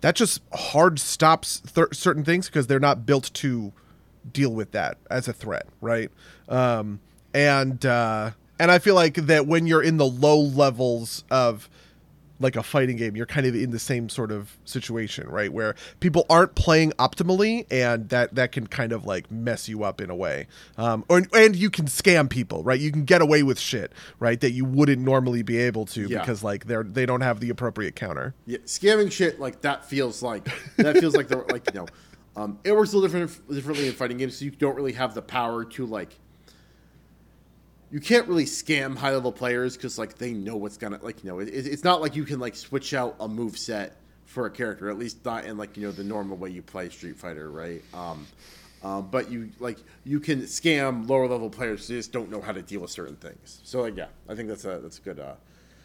that 0.00 0.14
just 0.14 0.42
hard 0.52 0.98
stops 0.98 1.60
th- 1.60 1.88
certain 1.92 2.24
things 2.24 2.46
because 2.46 2.66
they're 2.66 2.80
not 2.80 3.04
built 3.06 3.30
to 3.34 3.72
deal 4.32 4.50
with 4.50 4.72
that 4.72 4.98
as 5.10 5.28
a 5.28 5.32
threat 5.32 5.66
right? 5.80 6.10
Um 6.48 7.00
and 7.34 7.84
uh 7.84 8.30
and 8.58 8.70
i 8.70 8.78
feel 8.78 8.94
like 8.94 9.14
that 9.14 9.46
when 9.46 9.66
you're 9.66 9.82
in 9.82 9.98
the 9.98 10.06
low 10.06 10.40
levels 10.40 11.24
of 11.30 11.68
like 12.40 12.56
a 12.56 12.62
fighting 12.62 12.96
game 12.96 13.16
you're 13.16 13.26
kind 13.26 13.46
of 13.46 13.54
in 13.54 13.70
the 13.70 13.78
same 13.78 14.08
sort 14.08 14.30
of 14.30 14.56
situation 14.64 15.28
right 15.28 15.52
where 15.52 15.74
people 16.00 16.24
aren't 16.30 16.54
playing 16.54 16.92
optimally 16.92 17.66
and 17.70 18.08
that 18.10 18.34
that 18.34 18.52
can 18.52 18.66
kind 18.66 18.92
of 18.92 19.04
like 19.04 19.30
mess 19.30 19.68
you 19.68 19.82
up 19.82 20.00
in 20.00 20.10
a 20.10 20.14
way 20.16 20.46
um 20.76 21.04
or, 21.08 21.22
and 21.34 21.56
you 21.56 21.70
can 21.70 21.86
scam 21.86 22.28
people 22.30 22.62
right 22.62 22.80
you 22.80 22.90
can 22.92 23.04
get 23.04 23.20
away 23.20 23.42
with 23.42 23.58
shit 23.58 23.92
right 24.20 24.40
that 24.40 24.52
you 24.52 24.64
wouldn't 24.64 25.02
normally 25.02 25.42
be 25.42 25.56
able 25.58 25.84
to 25.86 26.02
Yeah. 26.08 26.20
because 26.20 26.42
like 26.44 26.66
they're 26.66 26.84
they 26.84 27.06
don't 27.06 27.22
have 27.22 27.40
the 27.40 27.50
appropriate 27.50 27.96
counter 27.96 28.34
Yeah, 28.46 28.58
scamming 28.58 29.10
shit 29.10 29.40
like 29.40 29.62
that 29.62 29.84
feels 29.84 30.22
like 30.22 30.48
that 30.76 30.98
feels 30.98 31.16
like 31.16 31.28
the 31.28 31.38
like 31.38 31.66
you 31.72 31.80
know, 31.80 31.86
um, 32.36 32.58
it 32.64 32.72
works 32.72 32.92
a 32.92 32.96
little 32.98 33.08
different 33.08 33.50
differently 33.52 33.88
in 33.88 33.92
fighting 33.94 34.16
games. 34.16 34.36
So 34.38 34.44
you 34.44 34.52
don't 34.52 34.76
really 34.76 34.92
have 34.92 35.12
the 35.14 35.22
power 35.22 35.64
to 35.64 35.86
like. 35.86 36.16
You 37.90 38.00
can't 38.00 38.28
really 38.28 38.44
scam 38.44 38.96
high 38.96 39.12
level 39.12 39.32
players 39.32 39.76
because 39.76 39.98
like 39.98 40.18
they 40.18 40.32
know 40.32 40.56
what's 40.56 40.76
gonna 40.76 40.98
like 41.02 41.24
you 41.24 41.30
know 41.30 41.38
it, 41.38 41.48
it's 41.48 41.84
not 41.84 42.00
like 42.00 42.14
you 42.14 42.24
can 42.24 42.38
like 42.38 42.54
switch 42.54 42.92
out 42.94 43.16
a 43.20 43.28
move 43.28 43.56
set 43.56 43.96
for 44.26 44.44
a 44.44 44.50
character 44.50 44.90
at 44.90 44.98
least 44.98 45.24
not 45.24 45.46
in 45.46 45.56
like 45.56 45.76
you 45.76 45.84
know 45.84 45.92
the 45.92 46.04
normal 46.04 46.36
way 46.36 46.50
you 46.50 46.62
play 46.62 46.88
Street 46.90 47.16
Fighter 47.16 47.50
right. 47.50 47.82
Um, 47.94 48.26
um, 48.82 49.08
but 49.10 49.30
you 49.30 49.50
like 49.58 49.78
you 50.04 50.20
can 50.20 50.42
scam 50.42 51.08
lower 51.08 51.26
level 51.26 51.50
players 51.50 51.88
who 51.88 51.94
just 51.94 52.12
don't 52.12 52.30
know 52.30 52.40
how 52.40 52.52
to 52.52 52.62
deal 52.62 52.80
with 52.80 52.90
certain 52.90 53.16
things. 53.16 53.60
So 53.64 53.80
like 53.80 53.96
yeah, 53.96 54.06
I 54.28 54.34
think 54.34 54.48
that's 54.48 54.64
a 54.64 54.78
that's 54.78 54.98
a 54.98 55.02
good. 55.02 55.18
Uh, 55.18 55.34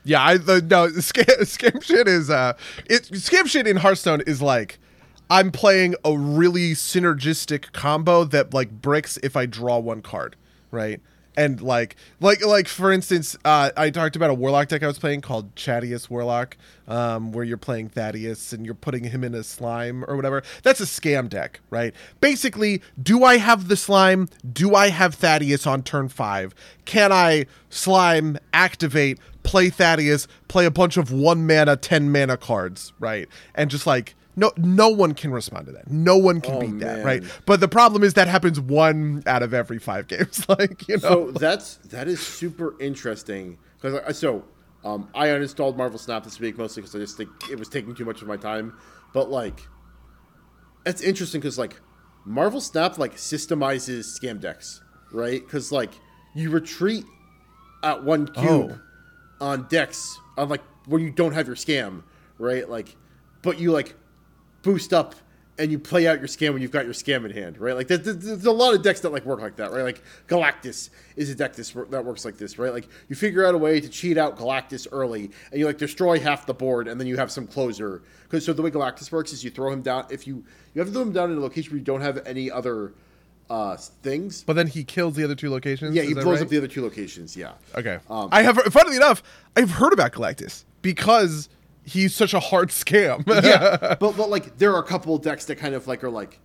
Yeah, 0.04 0.24
I 0.24 0.38
the, 0.38 0.62
no 0.62 0.88
scam, 0.90 1.26
scam 1.42 1.82
shit 1.82 2.08
is 2.08 2.30
uh 2.30 2.54
it 2.86 3.04
scam 3.04 3.48
shit 3.48 3.66
in 3.66 3.78
Hearthstone 3.78 4.22
is 4.28 4.42
like 4.42 4.78
I'm 5.30 5.52
playing 5.52 5.96
a 6.06 6.16
really 6.16 6.74
synergistic 6.74 7.72
combo 7.72 8.24
that 8.26 8.54
like 8.54 8.70
breaks 8.82 9.18
if 9.24 9.36
I 9.36 9.46
draw 9.46 9.80
one 9.80 10.02
card, 10.02 10.36
right? 10.70 11.02
And 11.36 11.62
like 11.62 11.96
like 12.20 12.46
like 12.46 12.68
for 12.68 12.92
instance, 12.92 13.36
uh, 13.44 13.72
I 13.76 13.90
talked 13.90 14.16
about 14.16 14.30
a 14.30 14.34
warlock 14.34 14.68
deck 14.68 14.84
I 14.84 14.88
was 14.88 15.00
playing 15.00 15.22
called 15.22 15.56
Chadius 15.56 16.10
Warlock, 16.10 16.58
um, 16.88 17.32
where 17.32 17.44
you're 17.44 17.58
playing 17.58 17.90
Thaddius 17.90 18.54
and 18.54 18.66
you're 18.66 18.76
putting 18.76 19.06
him 19.06 19.24
in 19.24 19.34
a 19.34 19.44
slime 19.44 20.04
or 20.08 20.16
whatever. 20.16 20.44
That's 20.62 20.80
a 20.80 20.86
scam 20.86 21.30
deck, 21.30 21.60
right? 21.70 21.94
Basically, 22.22 22.82
do 23.02 23.24
I 23.24 23.38
have 23.38 23.68
the 23.68 23.76
slime? 23.76 24.30
Do 24.52 24.76
I 24.76 24.90
have 24.90 25.18
Thaddius 25.18 25.66
on 25.66 25.84
turn 25.84 26.10
five? 26.10 26.54
Can 26.86 27.12
I 27.12 27.46
slime 27.70 28.38
activate? 28.54 29.20
play 29.44 29.70
Thaddius, 29.70 30.26
play 30.48 30.66
a 30.66 30.72
bunch 30.72 30.96
of 30.96 31.12
one 31.12 31.46
mana, 31.46 31.76
ten 31.76 32.12
mana 32.12 32.38
cards, 32.38 32.94
right? 33.00 33.28
And 33.54 33.70
just 33.70 33.86
like 33.86 34.16
no 34.36 34.52
no 34.58 34.90
one 34.90 35.14
can 35.14 35.32
respond 35.32 35.68
to 35.68 35.72
that. 35.74 35.90
No 35.90 36.18
one 36.18 36.42
can 36.42 36.56
Oh, 36.56 36.60
beat 36.60 36.80
that, 36.80 36.98
man. 36.98 37.06
right? 37.06 37.24
But 37.46 37.60
the 37.60 37.68
problem 37.68 38.04
is 38.04 38.14
that 38.16 38.28
happens 38.28 38.60
one 38.60 39.24
out 39.28 39.44
of 39.44 39.54
every 39.54 39.80
five 39.80 40.08
games. 40.08 40.46
like, 40.50 40.88
you 40.88 40.96
know. 40.98 41.02
So 41.02 41.32
that's 41.32 41.76
that 41.90 42.08
is 42.08 42.20
super 42.20 42.76
interesting 42.82 43.58
because 43.82 44.18
so 44.18 44.46
um, 44.84 45.10
I 45.16 45.28
uninstalled 45.28 45.78
Marvel 45.78 46.00
Snap 46.00 46.24
this 46.24 46.40
week 46.40 46.58
mostly 46.58 46.82
because 46.82 46.96
I 46.96 47.00
just 47.00 47.18
think 47.18 47.30
it 47.52 47.58
was 47.58 47.70
taking 47.70 47.96
too 47.96 48.06
much 48.06 48.22
of 48.22 48.28
my 48.28 48.38
time. 48.38 48.78
But 49.14 49.30
like, 49.30 49.60
that's 50.84 51.02
interesting 51.02 51.40
because 51.42 51.58
like 51.58 51.80
Marvel 52.26 52.62
Snap 52.62 52.98
like 52.98 53.16
systemizes 53.16 54.20
scam 54.20 54.40
decks, 54.40 54.82
right? 55.12 55.42
Because 55.46 55.72
like 55.72 55.92
you 56.36 56.50
retreat 56.50 57.06
at 57.84 58.04
one 58.04 58.28
cube 58.28 58.80
on 59.40 59.68
decks 59.70 60.18
on 60.38 60.50
like 60.50 60.62
when 60.88 61.02
you 61.02 61.12
don't 61.12 61.34
have 61.34 61.48
your 61.48 61.56
scam, 61.56 62.04
right? 62.38 62.68
Like, 62.70 62.96
but 63.42 63.60
you 63.60 63.72
like 63.72 63.96
boost 64.64 64.92
up 64.94 65.14
and 65.60 65.72
you 65.72 65.78
play 65.78 66.08
out 66.08 66.18
your 66.18 66.28
scam 66.28 66.54
when 66.54 66.64
you've 66.64 66.72
got 66.72 66.84
your 66.84 66.96
scam 66.96 67.26
in 67.26 67.30
hand, 67.32 67.60
right? 67.60 67.76
Like, 67.76 67.88
there's, 67.88 68.02
there's- 68.02 68.46
a 68.46 68.52
lot 68.52 68.74
of 68.74 68.82
decks 68.82 69.02
that 69.02 69.12
like 69.12 69.24
work 69.24 69.40
like 69.40 69.56
that, 69.58 69.72
right? 69.72 69.84
Like 69.84 70.02
Galactus 70.28 70.90
is 71.16 71.30
a 71.30 71.36
deck 71.36 71.54
this, 71.56 71.70
that 71.92 72.04
works 72.04 72.26
like 72.26 72.38
this, 72.38 72.58
right? 72.58 72.74
Like 72.74 72.88
you 73.08 73.16
figure 73.16 73.46
out 73.46 73.54
a 73.54 73.58
way 73.60 73.80
to 73.80 73.88
cheat 73.88 74.18
out 74.18 74.36
Galactus 74.36 74.88
early, 74.92 75.30
and 75.52 75.60
you 75.60 75.68
like 75.68 75.78
destroy 75.78 76.20
half 76.20 76.48
the 76.48 76.56
board, 76.56 76.88
and 76.88 77.00
then 77.00 77.06
you 77.06 77.18
have 77.18 77.32
some 77.32 77.46
closer. 77.46 78.02
Because 78.24 78.44
so 78.44 78.52
the 78.54 78.64
way 78.64 78.72
Galactus 78.72 79.12
works 79.12 79.32
is 79.32 79.44
you 79.44 79.52
throw 79.52 79.72
him 79.72 79.84
down. 79.84 80.08
If 80.10 80.26
you 80.26 80.44
you 80.74 80.80
have 80.80 80.88
to 80.88 80.94
throw 80.94 81.04
him 81.04 81.14
down 81.14 81.32
in 81.32 81.38
a 81.38 81.42
location 81.42 81.72
where 81.74 81.78
you 81.78 81.86
don't 81.86 82.02
have 82.02 82.26
any 82.26 82.50
other 82.50 82.94
uh 83.52 83.76
things. 83.78 84.42
but 84.44 84.54
then 84.56 84.66
he 84.66 84.84
kills 84.84 85.16
the 85.16 85.24
other 85.24 85.36
two 85.36 85.52
locations. 85.52 85.94
Yeah, 85.96 86.02
he 86.02 86.14
blows 86.16 86.26
right? 86.26 86.42
up 86.42 86.48
the 86.50 86.58
other 86.58 86.68
two 86.68 86.82
locations. 86.82 87.38
Yeah. 87.38 87.52
Okay. 87.76 88.00
Um, 88.10 88.30
I 88.32 88.42
have 88.42 88.58
funnily 88.74 88.96
enough, 88.96 89.22
I've 89.56 89.70
heard 89.70 89.94
about 89.94 90.14
Galactus 90.14 90.64
because 90.82 91.50
he's 91.86 92.16
such 92.16 92.34
a 92.34 92.40
hard 92.40 92.70
scam. 92.70 93.26
yeah, 93.44 93.96
but 94.00 94.18
but 94.18 94.30
like 94.30 94.58
there 94.58 94.74
are 94.74 94.80
a 94.80 94.88
couple 94.88 95.16
of 95.16 95.22
decks 95.22 95.46
that 95.46 95.58
kind 95.58 95.76
of 95.76 95.88
like 95.88 96.04
are 96.04 96.10
like, 96.10 96.40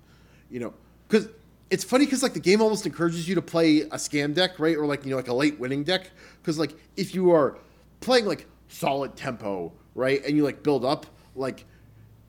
you 0.50 0.60
know, 0.60 0.74
because 1.08 1.28
it's 1.70 1.84
funny 1.84 2.04
because 2.04 2.22
like 2.22 2.34
the 2.34 2.40
game 2.40 2.60
almost 2.60 2.86
encourages 2.86 3.28
you 3.28 3.34
to 3.34 3.42
play 3.42 3.80
a 3.80 3.96
scam 3.96 4.34
deck, 4.34 4.58
right, 4.58 4.76
or 4.76 4.86
like 4.86 5.04
you 5.04 5.10
know 5.10 5.16
like 5.16 5.28
a 5.28 5.34
late 5.34 5.58
winning 5.58 5.84
deck, 5.84 6.10
because 6.40 6.58
like 6.58 6.74
if 6.96 7.14
you 7.14 7.30
are 7.30 7.58
playing 8.00 8.26
like 8.26 8.46
solid 8.68 9.16
tempo, 9.16 9.72
right, 9.94 10.24
and 10.24 10.36
you 10.36 10.44
like 10.44 10.62
build 10.62 10.84
up, 10.84 11.06
like, 11.34 11.64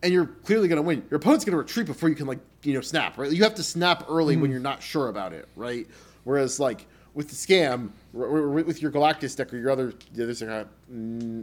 and 0.04 0.14
you're 0.14 0.26
clearly 0.26 0.68
gonna 0.68 0.82
win, 0.82 1.04
your 1.10 1.18
opponent's 1.18 1.46
gonna 1.46 1.58
retreat 1.58 1.88
before 1.88 2.10
you 2.10 2.16
can 2.16 2.28
like 2.28 2.40
you 2.64 2.74
know 2.74 2.82
snap, 2.82 3.18
right? 3.18 3.32
You 3.32 3.44
have 3.44 3.56
to 3.56 3.64
snap 3.64 4.06
early 4.10 4.36
when 4.36 4.46
hmm. 4.46 4.52
you're 4.52 4.62
not 4.62 4.84
sure 4.84 5.10
about 5.10 5.34
it, 5.34 5.48
right? 5.56 5.88
Whereas 6.24 6.60
like 6.60 6.86
with 7.20 7.28
the 7.28 7.36
scam, 7.36 7.90
with 8.14 8.82
your 8.82 8.94
Galactus 8.94 9.36
deck 9.36 9.54
or 9.54 9.58
your 9.58 9.72
other, 9.72 9.92
there's 10.14 10.42
like 10.42 10.50
a, 10.50 10.68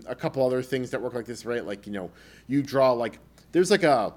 a 0.07 0.15
couple 0.15 0.43
other 0.47 0.63
things 0.63 0.91
that 0.91 1.03
work 1.03 1.13
like 1.13 1.27
this, 1.27 1.45
right? 1.45 1.67
Like 1.67 1.87
you 1.87 1.93
know, 1.93 2.11
you 2.47 2.63
draw 2.63 2.93
like 2.93 3.19
there's 3.53 3.71
like 3.71 3.83
a, 3.83 4.15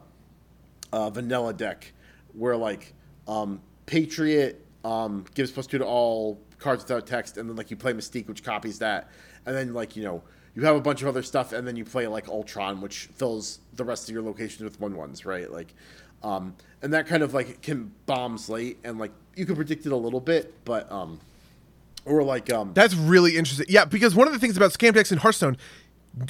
a 0.94 1.12
vanilla 1.12 1.54
deck 1.54 1.92
where 2.32 2.56
like 2.56 2.94
um, 3.28 3.60
Patriot 3.88 4.66
um, 4.86 5.26
gives 5.36 5.52
plus 5.52 5.68
two 5.68 5.80
to 5.80 5.86
all 5.86 6.40
cards 6.60 6.86
without 6.86 7.06
text, 7.06 7.36
and 7.36 7.50
then 7.50 7.58
like 7.58 7.70
you 7.70 7.76
play 7.76 7.92
Mystique, 7.92 8.30
which 8.30 8.42
copies 8.42 8.80
that, 8.80 9.10
and 9.46 9.54
then 9.54 9.74
like 9.74 9.98
you 9.98 10.04
know 10.04 10.24
you 10.56 10.64
have 10.64 10.78
a 10.78 10.82
bunch 10.82 11.02
of 11.02 11.10
other 11.10 11.24
stuff, 11.24 11.52
and 11.52 11.68
then 11.68 11.76
you 11.76 11.84
play 11.84 12.08
like 12.08 12.30
Ultron, 12.30 12.80
which 12.80 13.10
fills 13.18 13.60
the 13.74 13.84
rest 13.84 14.08
of 14.08 14.14
your 14.14 14.24
locations 14.24 14.64
with 14.64 14.80
one 14.80 14.96
ones, 14.96 15.26
right? 15.26 15.52
Like, 15.52 15.74
um, 16.24 16.56
and 16.82 16.94
that 16.94 17.06
kind 17.06 17.22
of 17.22 17.34
like 17.34 17.62
can 17.62 17.92
bomb 18.06 18.40
late, 18.48 18.78
and 18.86 18.98
like 18.98 19.12
you 19.36 19.46
can 19.46 19.58
predict 19.58 19.86
it 19.86 19.92
a 19.92 19.98
little 19.98 20.22
bit, 20.22 20.54
but 20.64 20.90
um, 20.90 21.20
or 22.10 22.24
like 22.24 22.52
um, 22.52 22.74
That's 22.74 22.96
really 22.96 23.38
interesting. 23.38 23.68
Yeah, 23.70 23.86
because 23.86 24.16
one 24.16 24.28
of 24.28 24.34
the 24.34 24.40
things 24.40 24.58
about 24.58 24.72
scam 24.72 24.94
decks 24.94 25.12
in 25.12 25.20
Hearthstone 25.20 25.58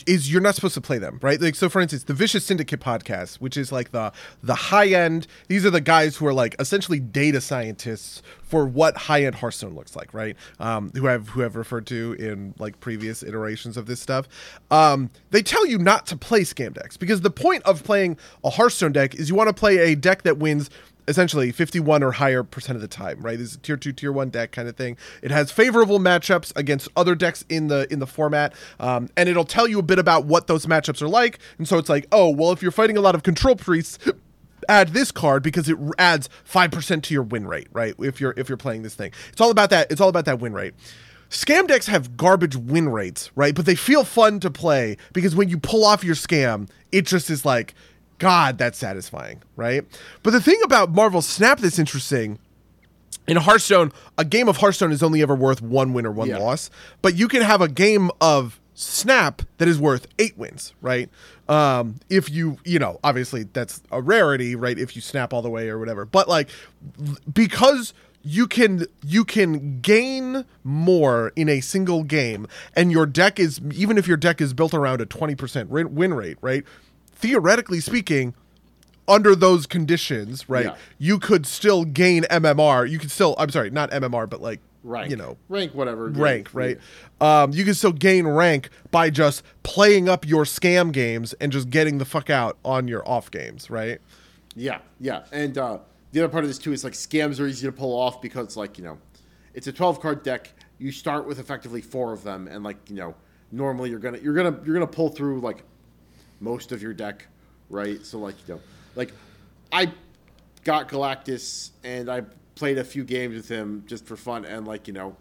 is 0.06 0.32
you're 0.32 0.42
not 0.42 0.56
supposed 0.56 0.74
to 0.74 0.82
play 0.82 0.98
them, 0.98 1.20
right? 1.22 1.40
Like 1.40 1.56
so 1.56 1.70
for 1.70 1.82
instance, 1.82 2.04
the 2.04 2.14
Vicious 2.14 2.46
Syndicate 2.46 2.80
podcast, 2.80 3.36
which 3.36 3.58
is 3.58 3.72
like 3.72 3.92
the 3.92 4.12
the 4.44 4.56
high 4.56 4.88
end, 4.88 5.26
these 5.48 5.66
are 5.66 5.70
the 5.70 5.82
guys 5.82 6.18
who 6.18 6.28
are 6.28 6.34
like 6.34 6.56
essentially 6.60 7.00
data 7.00 7.42
scientists 7.42 8.22
for 8.44 8.66
what 8.66 8.98
high 8.98 9.24
end 9.24 9.36
Hearthstone 9.36 9.76
looks 9.76 9.96
like, 9.96 10.14
right? 10.14 10.36
Um, 10.60 10.92
who 10.96 11.06
have 11.06 11.30
who 11.30 11.42
have 11.42 11.56
referred 11.56 11.88
to 11.88 12.16
in 12.20 12.54
like 12.60 12.80
previous 12.80 13.24
iterations 13.24 13.78
of 13.78 13.86
this 13.86 14.00
stuff. 14.00 14.28
Um, 14.70 15.10
they 15.32 15.42
tell 15.42 15.66
you 15.66 15.78
not 15.78 16.06
to 16.08 16.18
play 16.18 16.42
scam 16.42 16.74
decks 16.74 16.98
because 16.98 17.22
the 17.22 17.32
point 17.32 17.64
of 17.64 17.84
playing 17.84 18.18
a 18.44 18.50
Hearthstone 18.50 18.92
deck 18.92 19.16
is 19.16 19.30
you 19.30 19.36
want 19.36 19.48
to 19.48 19.54
play 19.54 19.78
a 19.78 19.96
deck 19.96 20.24
that 20.24 20.38
wins 20.38 20.70
essentially 21.10 21.52
51 21.52 22.04
or 22.04 22.12
higher 22.14 22.44
percent 22.44 22.76
of 22.76 22.82
the 22.82 22.88
time 22.88 23.20
right? 23.22 23.38
This 23.38 23.52
is 23.52 23.58
tier 23.58 23.76
2 23.76 23.92
tier 23.92 24.12
1 24.12 24.30
deck 24.30 24.52
kind 24.52 24.68
of 24.68 24.76
thing. 24.76 24.98
It 25.22 25.32
has 25.32 25.52
favorable 25.52 26.00
matchups 26.00 26.56
against 26.56 26.88
other 26.96 27.16
decks 27.16 27.44
in 27.50 27.68
the 27.68 27.92
in 27.92 28.00
the 28.00 28.08
format 28.08 28.54
um, 28.80 29.10
and 29.18 29.28
it'll 29.28 29.44
tell 29.44 29.68
you 29.68 29.80
a 29.80 29.84
bit 29.84 30.00
about 30.00 30.26
what 30.26 30.48
those 30.48 30.66
matchups 30.66 31.02
are 31.02 31.10
like. 31.10 31.40
And 31.58 31.68
so 31.68 31.78
it's 31.78 31.90
like 31.90 32.08
oh 32.12 32.30
well 32.30 32.52
if 32.52 32.62
you're 32.62 32.72
fighting 32.72 32.98
a 32.98 33.02
lot 33.02 33.16
of 33.16 33.24
control 33.24 33.56
priests 33.56 33.98
add 34.68 34.90
this 34.90 35.12
card 35.12 35.42
because 35.42 35.68
it 35.68 35.78
adds 35.98 36.30
5% 36.48 37.02
to 37.04 37.14
your 37.14 37.24
win 37.24 37.48
rate 37.48 37.68
right? 37.74 37.96
If 38.00 38.22
you're 38.22 38.34
if 38.38 38.48
you're 38.48 38.58
playing 38.58 38.84
this 38.84 38.96
thing. 38.96 39.12
It's 39.32 39.42
all 39.42 39.52
about 39.52 39.72
that 39.72 39.92
it's 39.92 40.00
all 40.00 40.10
about 40.10 40.26
that 40.26 40.40
win 40.40 40.54
rate. 40.54 40.76
Scam 41.30 41.68
decks 41.68 41.86
have 41.86 42.18
garbage 42.18 42.56
win 42.56 42.90
rates, 42.90 43.30
right? 43.36 43.54
But 43.54 43.68
they 43.68 43.76
feel 43.76 44.04
fun 44.04 44.40
to 44.40 44.50
play 44.50 44.98
because 45.14 45.36
when 45.36 45.48
you 45.48 45.60
pull 45.60 45.86
off 45.86 46.04
your 46.04 46.16
scam, 46.16 46.68
it 46.92 47.06
just 47.06 47.30
is 47.30 47.46
like, 47.46 47.76
God, 48.20 48.58
that's 48.58 48.78
satisfying, 48.78 49.42
right? 49.56 49.84
But 50.24 50.32
the 50.32 50.42
thing 50.42 50.60
about 50.64 50.92
Marvel 50.92 51.22
Snap 51.22 51.60
that's 51.60 51.80
interesting 51.80 52.38
in 53.28 53.38
Hearthstone, 53.38 53.92
a 54.18 54.26
game 54.26 54.48
of 54.50 54.58
Hearthstone 54.58 54.92
is 54.92 55.02
only 55.04 55.22
ever 55.22 55.36
worth 55.36 55.62
one 55.62 55.94
win 55.94 56.06
or 56.06 56.12
one 56.12 56.30
Yeah. 56.30 56.38
loss, 56.38 56.70
but 57.02 57.16
you 57.16 57.28
can 57.28 57.42
have 57.42 57.62
a 57.62 57.68
game 57.68 58.12
of 58.22 58.60
Snap 58.76 59.42
that 59.58 59.68
is 59.68 59.78
worth 59.78 60.08
eight 60.20 60.38
wins, 60.38 60.74
right? 60.82 61.10
Um, 61.50 61.96
if 62.10 62.30
you, 62.30 62.58
you 62.64 62.80
know, 62.80 62.98
obviously 63.04 63.44
that's 63.44 63.82
a 63.92 64.02
rarity, 64.02 64.56
right? 64.56 64.78
If 64.80 64.96
you 64.96 65.02
snap 65.02 65.34
all 65.34 65.42
the 65.42 65.50
way 65.50 65.68
or 65.68 65.78
whatever, 65.78 66.06
but 66.06 66.30
like 66.30 66.48
because 67.34 67.94
you 68.24 68.48
can 68.48 68.86
you 69.06 69.24
can 69.26 69.80
gain 69.82 70.46
more 70.64 71.32
in 71.36 71.50
a 71.50 71.60
single 71.62 72.04
game, 72.04 72.48
and 72.76 72.92
your 72.92 73.06
deck 73.06 73.40
is 73.40 73.60
even 73.74 73.98
if 73.98 74.08
your 74.08 74.18
deck 74.18 74.40
is 74.42 74.54
built 74.54 74.74
around 74.74 75.02
a 75.02 75.06
twenty 75.06 75.36
percent 75.36 75.70
win 75.70 76.14
rate, 76.14 76.38
right? 76.42 76.64
Theoretically 77.20 77.80
speaking, 77.82 78.34
under 79.08 79.36
those 79.36 79.66
conditions, 79.66 80.48
right, 80.50 80.66
Yeah. 80.68 80.76
you 80.98 81.20
could 81.20 81.46
still 81.46 81.84
gain 81.84 82.24
MMR. 82.30 82.86
You 82.90 82.98
could 83.00 83.12
still, 83.12 83.36
I'm 83.38 83.50
sorry, 83.50 83.70
not 83.72 83.92
MMR, 83.92 84.26
but 84.30 84.42
like, 84.42 84.60
rank, 84.84 85.10
you 85.10 85.18
know, 85.18 85.36
rank, 85.50 85.74
whatever, 85.74 86.10
yeah, 86.10 86.22
rank, 86.24 86.50
right? 86.54 86.78
Um, 87.20 87.52
you 87.52 87.66
can 87.66 87.74
still 87.74 87.92
gain 87.92 88.26
rank 88.26 88.70
by 88.92 89.10
just 89.10 89.44
playing 89.64 90.08
up 90.08 90.26
your 90.28 90.44
scam 90.46 90.92
games 90.94 91.34
and 91.42 91.52
just 91.52 91.70
getting 91.70 91.98
the 91.98 92.06
fuck 92.06 92.30
out 92.30 92.58
on 92.64 92.88
your 92.88 93.06
off 93.08 93.30
games, 93.32 93.70
right? 93.70 94.00
Yeah, 94.56 94.80
yeah, 95.00 95.24
and 95.34 95.58
uh, 95.58 95.80
the 96.14 96.22
other 96.22 96.30
part 96.30 96.44
of 96.46 96.50
this 96.50 96.58
too 96.58 96.72
is 96.72 96.84
like 96.84 96.94
scams 96.94 97.40
are 97.40 97.48
easy 97.48 97.66
to 97.68 97.72
pull 97.74 98.00
off 98.00 98.22
because 98.22 98.56
like 98.56 98.78
you 98.78 98.84
know, 98.86 98.98
it's 99.54 99.68
a 99.68 99.72
twelve 99.74 100.00
card 100.00 100.24
deck. 100.24 100.54
You 100.78 100.92
start 100.92 101.28
with 101.28 101.40
effectively 101.40 101.82
four 101.82 102.14
of 102.14 102.24
them, 102.24 102.48
and 102.48 102.64
like 102.64 102.78
you 102.90 102.96
know, 102.96 103.16
normally 103.52 103.90
you're 103.90 104.00
gonna 104.00 104.18
you're 104.20 104.34
gonna 104.34 104.58
you're 104.66 104.74
gonna 104.74 104.88
pull 104.88 105.10
through 105.10 105.40
like 105.42 105.64
most 106.40 106.72
of 106.72 106.82
your 106.82 106.94
deck, 106.94 107.28
right? 107.70 108.06
So 108.06 108.20
like 108.20 108.36
you 108.48 108.56
know, 108.56 108.62
like 108.96 109.14
I 109.72 109.92
got 110.64 110.90
Galactus 110.90 111.72
and 111.84 112.10
I 112.10 112.24
played 112.56 112.78
a 112.78 112.84
few 112.84 113.04
games 113.04 113.36
with 113.36 113.50
him 113.50 113.84
just 113.88 114.06
for 114.06 114.16
fun, 114.16 114.46
and 114.46 114.68
like 114.68 114.88
you 114.88 114.94
know, 114.94 115.16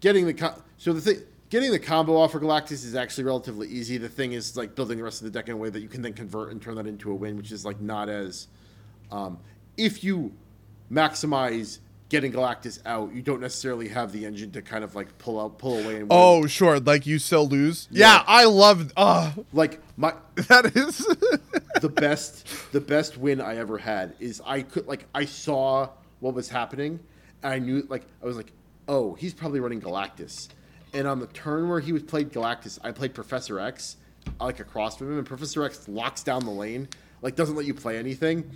getting 0.00 0.26
the 0.26 0.54
so 0.78 0.92
the 0.92 1.00
thing 1.00 1.22
getting 1.50 1.70
the 1.70 1.78
combo 1.78 2.16
off 2.16 2.32
for 2.32 2.40
Galactus 2.40 2.84
is 2.84 2.94
actually 2.94 3.24
relatively 3.24 3.68
easy. 3.68 3.98
The 3.98 4.08
thing 4.08 4.32
is 4.32 4.56
like 4.56 4.74
building 4.74 4.96
the 4.96 5.04
rest 5.04 5.20
of 5.20 5.30
the 5.30 5.38
deck 5.38 5.48
in 5.48 5.54
a 5.54 5.56
way 5.56 5.68
that 5.68 5.80
you 5.80 5.88
can 5.88 6.00
then 6.00 6.14
convert 6.14 6.50
and 6.50 6.62
turn 6.62 6.76
that 6.76 6.86
into 6.86 7.10
a 7.10 7.14
win, 7.14 7.36
which 7.36 7.52
is 7.52 7.64
like 7.64 7.78
not 7.80 8.08
as 8.08 8.48
um, 9.10 9.38
if 9.76 10.02
you 10.02 10.32
maximize 10.90 11.78
getting 12.12 12.30
Galactus 12.30 12.78
out, 12.84 13.14
you 13.14 13.22
don't 13.22 13.40
necessarily 13.40 13.88
have 13.88 14.12
the 14.12 14.26
engine 14.26 14.50
to 14.52 14.60
kind 14.60 14.84
of 14.84 14.94
like 14.94 15.16
pull 15.16 15.40
out, 15.40 15.56
pull 15.58 15.78
away, 15.78 15.96
and 15.96 16.02
win. 16.02 16.08
Oh, 16.10 16.46
sure, 16.46 16.78
like 16.78 17.06
you 17.06 17.18
still 17.18 17.48
lose. 17.48 17.88
Yeah, 17.90 18.16
Yeah. 18.16 18.24
I 18.26 18.44
love. 18.44 18.92
Uh, 18.98 19.32
like 19.54 19.80
my 19.96 20.12
that 20.34 20.76
is. 20.76 20.98
the 21.80 21.88
best 21.88 22.46
the 22.70 22.82
best 22.82 23.16
win 23.16 23.40
I 23.40 23.56
ever 23.56 23.78
had 23.78 24.14
is 24.20 24.42
I 24.44 24.60
could 24.60 24.86
like 24.86 25.06
I 25.14 25.24
saw 25.24 25.88
what 26.20 26.34
was 26.34 26.50
happening 26.50 27.00
and 27.42 27.52
I 27.54 27.58
knew 27.58 27.86
like 27.88 28.04
I 28.22 28.26
was 28.26 28.36
like, 28.36 28.52
oh, 28.88 29.14
he's 29.14 29.32
probably 29.32 29.60
running 29.60 29.80
Galactus. 29.80 30.48
And 30.92 31.08
on 31.08 31.18
the 31.18 31.28
turn 31.28 31.70
where 31.70 31.80
he 31.80 31.92
was 31.92 32.02
played 32.02 32.30
Galactus, 32.30 32.78
I 32.84 32.92
played 32.92 33.14
Professor 33.14 33.58
X 33.58 33.96
like 34.38 34.60
across 34.60 34.98
from 34.98 35.12
him, 35.12 35.18
and 35.18 35.26
Professor 35.26 35.64
X 35.64 35.88
locks 35.88 36.22
down 36.22 36.44
the 36.44 36.50
lane, 36.50 36.88
like 37.22 37.36
doesn't 37.36 37.56
let 37.56 37.64
you 37.64 37.72
play 37.72 37.96
anything. 37.96 38.50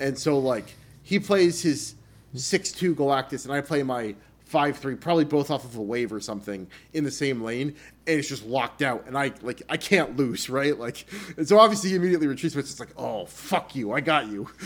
And 0.00 0.18
so 0.18 0.40
like 0.40 0.74
he 1.04 1.20
plays 1.20 1.62
his 1.62 1.94
six 2.34 2.72
two 2.72 2.94
Galactus 2.94 3.44
and 3.44 3.52
I 3.52 3.60
play 3.60 3.82
my 3.82 4.14
five 4.46 4.78
three, 4.78 4.94
probably 4.94 5.24
both 5.24 5.50
off 5.50 5.64
of 5.64 5.76
a 5.76 5.82
wave 5.82 6.12
or 6.12 6.20
something 6.20 6.66
in 6.92 7.04
the 7.04 7.10
same 7.10 7.42
lane, 7.42 7.74
and 8.06 8.18
it's 8.18 8.28
just 8.28 8.46
locked 8.46 8.80
out, 8.80 9.04
and 9.06 9.18
I 9.18 9.32
like 9.42 9.62
I 9.68 9.76
can't 9.76 10.16
lose, 10.16 10.48
right? 10.50 10.78
Like, 10.78 11.06
and 11.36 11.46
so 11.46 11.58
obviously 11.58 11.90
he 11.90 11.96
immediately 11.96 12.26
retreats, 12.26 12.54
but 12.54 12.60
it's 12.60 12.70
just 12.70 12.80
like, 12.80 12.94
oh 12.96 13.26
fuck 13.26 13.74
you, 13.74 13.92
I 13.92 14.00
got 14.00 14.28
you. 14.28 14.48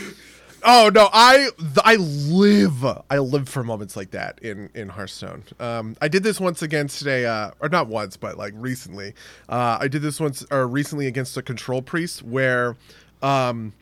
Oh 0.63 0.91
no, 0.95 1.09
I 1.11 1.49
I 1.83 1.97
live 1.97 2.85
I 2.85 3.19
live 3.19 3.49
for 3.49 3.65
moments 3.65 3.97
like 3.97 4.11
that 4.11 4.39
in 4.41 4.69
in 4.75 4.91
Hearthstone. 4.91 5.45
Um, 5.59 5.97
I 6.03 6.09
did 6.09 6.23
this 6.23 6.39
once 6.39 6.61
against 6.61 7.07
a 7.07 7.25
uh, 7.25 7.51
or 7.61 7.71
not 7.71 7.87
once, 7.87 8.19
but 8.19 8.37
like 8.37 8.53
recently. 8.57 9.15
Uh, 9.49 9.79
I 9.81 9.89
did 9.89 10.03
this 10.03 10.21
once 10.21 10.45
or 10.51 10.67
recently 10.69 11.07
against 11.07 11.37
a 11.39 11.43
control 11.43 11.81
priest 11.81 12.23
where 12.23 12.77
um, 13.23 13.73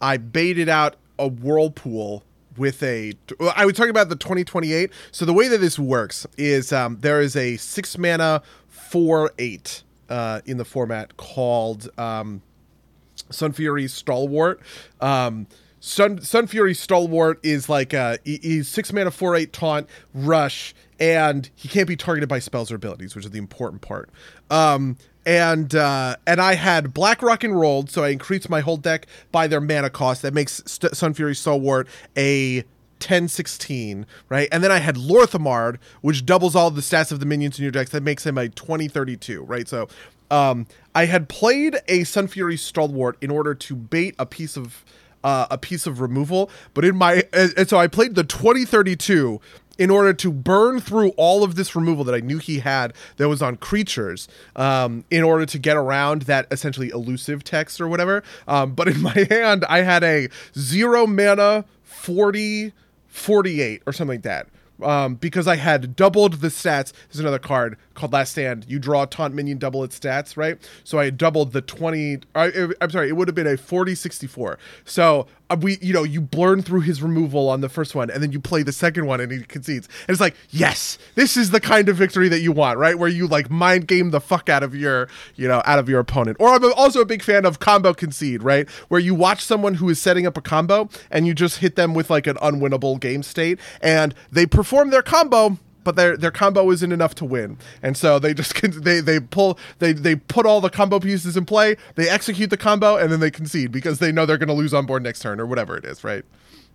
I 0.00 0.16
baited 0.16 0.68
out 0.70 0.96
a 1.18 1.28
whirlpool 1.28 2.22
with 2.56 2.82
a. 2.82 3.14
I 3.54 3.64
was 3.66 3.74
talking 3.74 3.90
about 3.90 4.08
the 4.08 4.16
2028. 4.16 4.90
So 5.12 5.24
the 5.24 5.32
way 5.32 5.48
that 5.48 5.58
this 5.58 5.78
works 5.78 6.26
is 6.36 6.72
um, 6.72 6.98
there 7.00 7.20
is 7.20 7.36
a 7.36 7.56
six 7.56 7.96
mana 7.98 8.42
four 8.68 9.32
eight 9.38 9.82
uh, 10.08 10.40
in 10.46 10.56
the 10.56 10.64
format 10.64 11.16
called. 11.16 11.88
Um, 11.98 12.42
Sun 13.30 13.52
Fury 13.52 13.86
Stalwart. 13.88 14.60
Um, 15.00 15.46
Sun 15.80 16.22
Sun 16.22 16.46
Fury 16.46 16.74
Stalwart 16.74 17.38
is 17.42 17.68
like 17.68 17.92
uh 17.94 18.16
he- 18.24 18.40
he's 18.42 18.68
six 18.68 18.92
mana 18.92 19.10
four 19.10 19.36
eight 19.36 19.52
taunt 19.52 19.86
rush 20.14 20.74
and 20.98 21.48
he 21.54 21.68
can't 21.68 21.86
be 21.86 21.94
targeted 21.96 22.28
by 22.28 22.38
spells 22.38 22.72
or 22.72 22.76
abilities, 22.76 23.14
which 23.14 23.24
is 23.24 23.30
the 23.30 23.38
important 23.38 23.82
part. 23.82 24.08
Um 24.50 24.96
and 25.26 25.74
uh 25.74 26.16
and 26.26 26.40
I 26.40 26.54
had 26.54 26.92
Black 26.94 27.22
Rock 27.22 27.44
and 27.44 27.58
rolled, 27.58 27.90
so 27.90 28.04
I 28.04 28.08
increased 28.08 28.48
my 28.48 28.60
whole 28.60 28.76
deck 28.76 29.06
by 29.32 29.46
their 29.46 29.60
mana 29.60 29.90
cost. 29.90 30.22
That 30.22 30.34
makes 30.34 30.62
St- 30.66 30.94
Sun 30.94 31.14
Fury 31.14 31.34
Stalwart 31.34 31.88
a 32.16 32.64
10 33.00 33.28
16, 33.28 34.06
right? 34.28 34.48
And 34.50 34.64
then 34.64 34.72
I 34.72 34.78
had 34.78 34.96
Lor'themar, 34.96 35.78
which 36.00 36.24
doubles 36.24 36.56
all 36.56 36.70
the 36.70 36.80
stats 36.80 37.12
of 37.12 37.20
the 37.20 37.26
minions 37.26 37.58
in 37.58 37.62
your 37.62 37.72
decks. 37.72 37.90
That 37.90 38.02
makes 38.02 38.24
him 38.24 38.38
a 38.38 38.48
20 38.48 38.88
32, 38.88 39.42
right? 39.42 39.68
So 39.68 39.88
um, 40.30 40.66
I 40.94 41.06
had 41.06 41.28
played 41.28 41.76
a 41.88 42.04
Sun 42.04 42.28
Fury 42.28 42.56
Stalwart 42.56 43.16
in 43.20 43.30
order 43.30 43.54
to 43.54 43.76
bait 43.76 44.14
a 44.18 44.26
piece 44.26 44.56
of 44.56 44.84
uh, 45.22 45.46
a 45.50 45.56
piece 45.56 45.86
of 45.86 46.00
removal, 46.00 46.50
but 46.74 46.84
in 46.84 46.96
my 46.96 47.24
and 47.32 47.52
and 47.56 47.68
so 47.68 47.78
I 47.78 47.86
played 47.86 48.14
the 48.14 48.24
2032 48.24 49.40
in 49.78 49.90
order 49.90 50.12
to 50.12 50.32
burn 50.32 50.80
through 50.80 51.10
all 51.10 51.42
of 51.42 51.54
this 51.54 51.74
removal 51.74 52.04
that 52.04 52.14
I 52.14 52.20
knew 52.20 52.38
he 52.38 52.60
had 52.60 52.92
that 53.16 53.28
was 53.28 53.42
on 53.42 53.56
creatures 53.56 54.28
um, 54.56 55.04
in 55.10 55.22
order 55.22 55.46
to 55.46 55.58
get 55.58 55.76
around 55.76 56.22
that 56.22 56.46
essentially 56.50 56.90
elusive 56.90 57.44
text 57.44 57.80
or 57.80 57.88
whatever. 57.88 58.22
Um, 58.46 58.72
but 58.72 58.88
in 58.88 59.00
my 59.02 59.26
hand, 59.30 59.64
I 59.68 59.82
had 59.82 60.04
a 60.04 60.28
zero 60.56 61.06
mana 61.06 61.64
40 61.82 62.72
48 63.14 63.82
or 63.86 63.92
something 63.92 64.16
like 64.16 64.22
that. 64.22 64.48
Um, 64.82 65.14
because 65.14 65.46
I 65.46 65.54
had 65.54 65.94
doubled 65.94 66.34
the 66.34 66.48
stats. 66.48 66.92
There's 67.08 67.20
another 67.20 67.38
card 67.38 67.78
called 67.94 68.12
Last 68.12 68.32
Stand. 68.32 68.66
You 68.68 68.80
draw 68.80 69.04
a 69.04 69.06
taunt 69.06 69.32
minion, 69.32 69.56
double 69.56 69.84
its 69.84 69.98
stats, 69.98 70.36
right? 70.36 70.58
So 70.82 70.98
I 70.98 71.10
doubled 71.10 71.52
the 71.52 71.60
20. 71.60 72.18
I, 72.34 72.68
I'm 72.80 72.90
sorry, 72.90 73.08
it 73.08 73.12
would 73.12 73.28
have 73.28 73.36
been 73.36 73.46
a 73.46 73.56
40 73.56 73.94
64. 73.94 74.58
So 74.84 75.28
Uh, 75.54 75.56
we, 75.56 75.78
you 75.80 75.92
know, 75.92 76.02
you 76.02 76.20
burn 76.20 76.62
through 76.62 76.80
his 76.80 77.00
removal 77.00 77.48
on 77.48 77.60
the 77.60 77.68
first 77.68 77.94
one, 77.94 78.10
and 78.10 78.22
then 78.22 78.32
you 78.32 78.40
play 78.40 78.64
the 78.64 78.72
second 78.72 79.06
one, 79.06 79.20
and 79.20 79.30
he 79.30 79.40
concedes. 79.44 79.88
And 80.02 80.10
it's 80.10 80.20
like, 80.20 80.34
yes, 80.50 80.98
this 81.14 81.36
is 81.36 81.50
the 81.50 81.60
kind 81.60 81.88
of 81.88 81.96
victory 81.96 82.28
that 82.28 82.40
you 82.40 82.50
want, 82.50 82.78
right? 82.78 82.98
Where 82.98 83.08
you 83.08 83.28
like 83.28 83.50
mind 83.50 83.86
game 83.86 84.10
the 84.10 84.20
fuck 84.20 84.48
out 84.48 84.64
of 84.64 84.74
your, 84.74 85.08
you 85.36 85.46
know, 85.46 85.62
out 85.64 85.78
of 85.78 85.88
your 85.88 86.00
opponent. 86.00 86.38
Or 86.40 86.48
I'm 86.48 86.72
also 86.72 87.00
a 87.00 87.04
big 87.04 87.22
fan 87.22 87.44
of 87.44 87.60
combo 87.60 87.94
concede, 87.94 88.42
right? 88.42 88.68
Where 88.88 89.00
you 89.00 89.14
watch 89.14 89.44
someone 89.44 89.74
who 89.74 89.88
is 89.88 90.00
setting 90.00 90.26
up 90.26 90.36
a 90.36 90.40
combo, 90.40 90.88
and 91.10 91.26
you 91.26 91.34
just 91.34 91.58
hit 91.58 91.76
them 91.76 91.94
with 91.94 92.10
like 92.10 92.26
an 92.26 92.36
unwinnable 92.36 92.98
game 92.98 93.22
state, 93.22 93.60
and 93.80 94.12
they 94.32 94.46
perform 94.46 94.90
their 94.90 95.02
combo 95.02 95.58
but 95.84 95.96
their 95.96 96.16
their 96.16 96.30
combo 96.30 96.70
isn't 96.70 96.92
enough 96.92 97.14
to 97.16 97.24
win, 97.24 97.58
and 97.82 97.96
so 97.96 98.18
they 98.18 98.34
just 98.34 98.54
they 98.84 99.00
they 99.00 99.20
pull 99.20 99.58
they 99.78 99.92
they 99.92 100.16
put 100.16 100.46
all 100.46 100.60
the 100.60 100.70
combo 100.70 100.98
pieces 100.98 101.36
in 101.36 101.44
play, 101.44 101.76
they 101.94 102.08
execute 102.08 102.50
the 102.50 102.56
combo, 102.56 102.96
and 102.96 103.12
then 103.12 103.20
they 103.20 103.30
concede 103.30 103.70
because 103.70 103.98
they 103.98 104.10
know 104.10 104.26
they're 104.26 104.38
going 104.38 104.48
to 104.48 104.54
lose 104.54 104.74
on 104.74 104.86
board 104.86 105.02
next 105.02 105.20
turn 105.20 105.40
or 105.40 105.46
whatever 105.46 105.76
it 105.76 105.84
is, 105.84 106.02
right? 106.02 106.24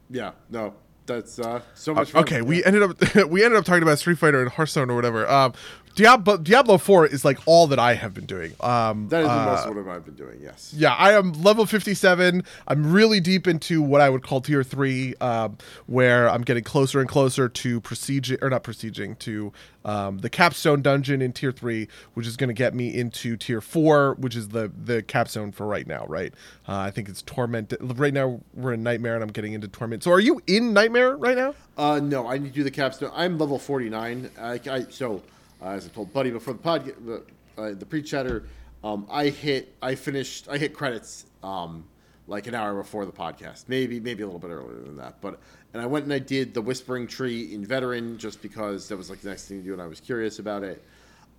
Yeah, 0.10 0.31
no, 0.49 0.73
that's 1.10 1.40
uh, 1.40 1.61
so 1.73 1.94
much 1.94 2.11
fun. 2.11 2.23
Okay, 2.23 2.41
we 2.41 2.64
ended 2.64 2.84
up 2.84 3.15
we 3.30 3.44
ended 3.44 3.60
up 3.60 3.65
talking 3.65 3.84
about 3.84 3.99
Street 3.99 4.18
Fighter 4.18 4.41
and 4.41 4.49
Hearthstone 4.49 4.90
or 4.90 4.95
whatever. 4.95 5.30
Um, 5.30 5.53
Diablo 5.95 6.38
Diablo 6.38 6.77
Four 6.77 7.06
is 7.07 7.26
like 7.26 7.40
all 7.45 7.68
that 7.68 7.80
I 7.80 7.94
have 7.95 8.14
been 8.14 8.26
doing. 8.26 8.53
Um, 8.61 9.10
That 9.10 9.22
is 9.22 9.27
the 9.27 9.34
uh, 9.34 9.45
most 9.65 9.76
what 9.76 9.95
I've 9.95 10.06
been 10.06 10.15
doing. 10.15 10.40
Yes. 10.41 10.73
yeah, 10.76 10.94
I 10.94 11.14
am 11.14 11.34
level 11.34 11.65
57. 11.65 12.44
I'm 12.68 12.91
really 12.91 13.19
deep 13.19 13.48
into 13.48 13.81
what 13.81 14.02
I 14.02 14.10
would 14.10 14.23
call 14.23 14.41
tier 14.41 14.64
three, 14.64 15.15
um, 15.15 15.57
where 15.88 16.30
I'm 16.30 16.44
getting 16.44 16.64
closer 16.64 16.99
and 16.99 17.10
closer 17.10 17.49
to 17.49 17.81
prestige 17.81 18.31
or 18.41 18.49
not 18.49 18.64
proceeding 18.64 19.15
to 19.18 19.52
um, 19.86 20.19
the 20.19 20.30
capstone 20.30 20.81
dungeon 20.81 21.22
in 21.22 21.34
tier 21.34 21.52
three, 21.52 21.88
which 22.14 22.27
is 22.27 22.38
going 22.38 22.49
to 22.49 22.53
get 22.53 22.73
me 22.73 22.95
into 22.95 23.36
tier 23.36 23.61
four, 23.61 24.15
which 24.19 24.36
is 24.36 24.49
the 24.49 24.72
the 24.84 25.02
capstone 25.02 25.52
for 25.52 25.65
right 25.65 25.88
now. 25.88 26.06
Right? 26.07 26.34
Uh, 26.68 26.77
I 26.77 26.91
think 26.91 27.10
it's 27.10 27.22
torment. 27.23 27.73
Right 27.81 28.14
now 28.14 28.41
we're 28.53 28.73
in 28.73 28.84
nightmare, 28.84 29.15
and 29.15 29.23
I'm 29.23 29.31
getting 29.31 29.53
into 29.53 29.68
torment. 29.68 30.03
So 30.03 30.11
are 30.11 30.19
you 30.19 30.41
in 30.48 30.73
nightmare 30.73 30.99
right 31.08 31.38
now? 31.38 31.56
Uh, 31.78 32.00
no, 32.00 32.28
I 32.28 32.38
need 32.38 32.50
to 32.50 32.56
do 32.56 32.64
the 32.64 32.72
capstone. 32.72 33.12
I'm 33.14 33.38
level 33.38 33.60
49. 33.60 34.30
I, 34.40 34.60
I 34.70 34.82
so 34.90 35.22
uh, 35.62 35.70
as 35.70 35.86
I 35.86 35.90
told 35.90 36.14
Buddy 36.14 36.32
before 36.32 36.54
the 36.54 36.60
pod, 36.60 36.86
the, 37.06 37.24
uh, 37.58 37.74
the 37.74 37.86
pre-chatter, 37.86 38.44
um, 38.84 39.08
I 39.10 39.30
hit, 39.30 39.76
I 39.82 39.96
finished, 39.96 40.48
I 40.50 40.58
hit 40.58 40.74
credits 40.74 41.26
um, 41.44 41.84
like 42.28 42.48
an 42.48 42.56
hour 42.56 42.76
before 42.76 43.06
the 43.06 43.12
podcast, 43.12 43.66
maybe 43.68 44.00
maybe 44.00 44.24
a 44.24 44.26
little 44.26 44.40
bit 44.40 44.52
earlier 44.52 44.82
than 44.82 44.98
that. 44.98 45.20
But 45.22 45.40
and 45.74 45.82
I 45.82 45.86
went 45.86 46.06
and 46.06 46.14
I 46.14 46.20
did 46.20 46.54
the 46.54 46.62
Whispering 46.62 47.08
Tree 47.08 47.54
in 47.54 47.66
Veteran 47.66 48.18
just 48.18 48.42
because 48.42 48.88
that 48.88 48.98
was 48.98 49.10
like 49.10 49.22
the 49.22 49.30
next 49.30 49.48
thing 49.48 49.60
to 49.60 49.66
do, 49.66 49.74
and 49.74 49.82
I 49.82 49.88
was 49.88 50.00
curious 50.00 50.40
about 50.40 50.64
it. 50.64 50.84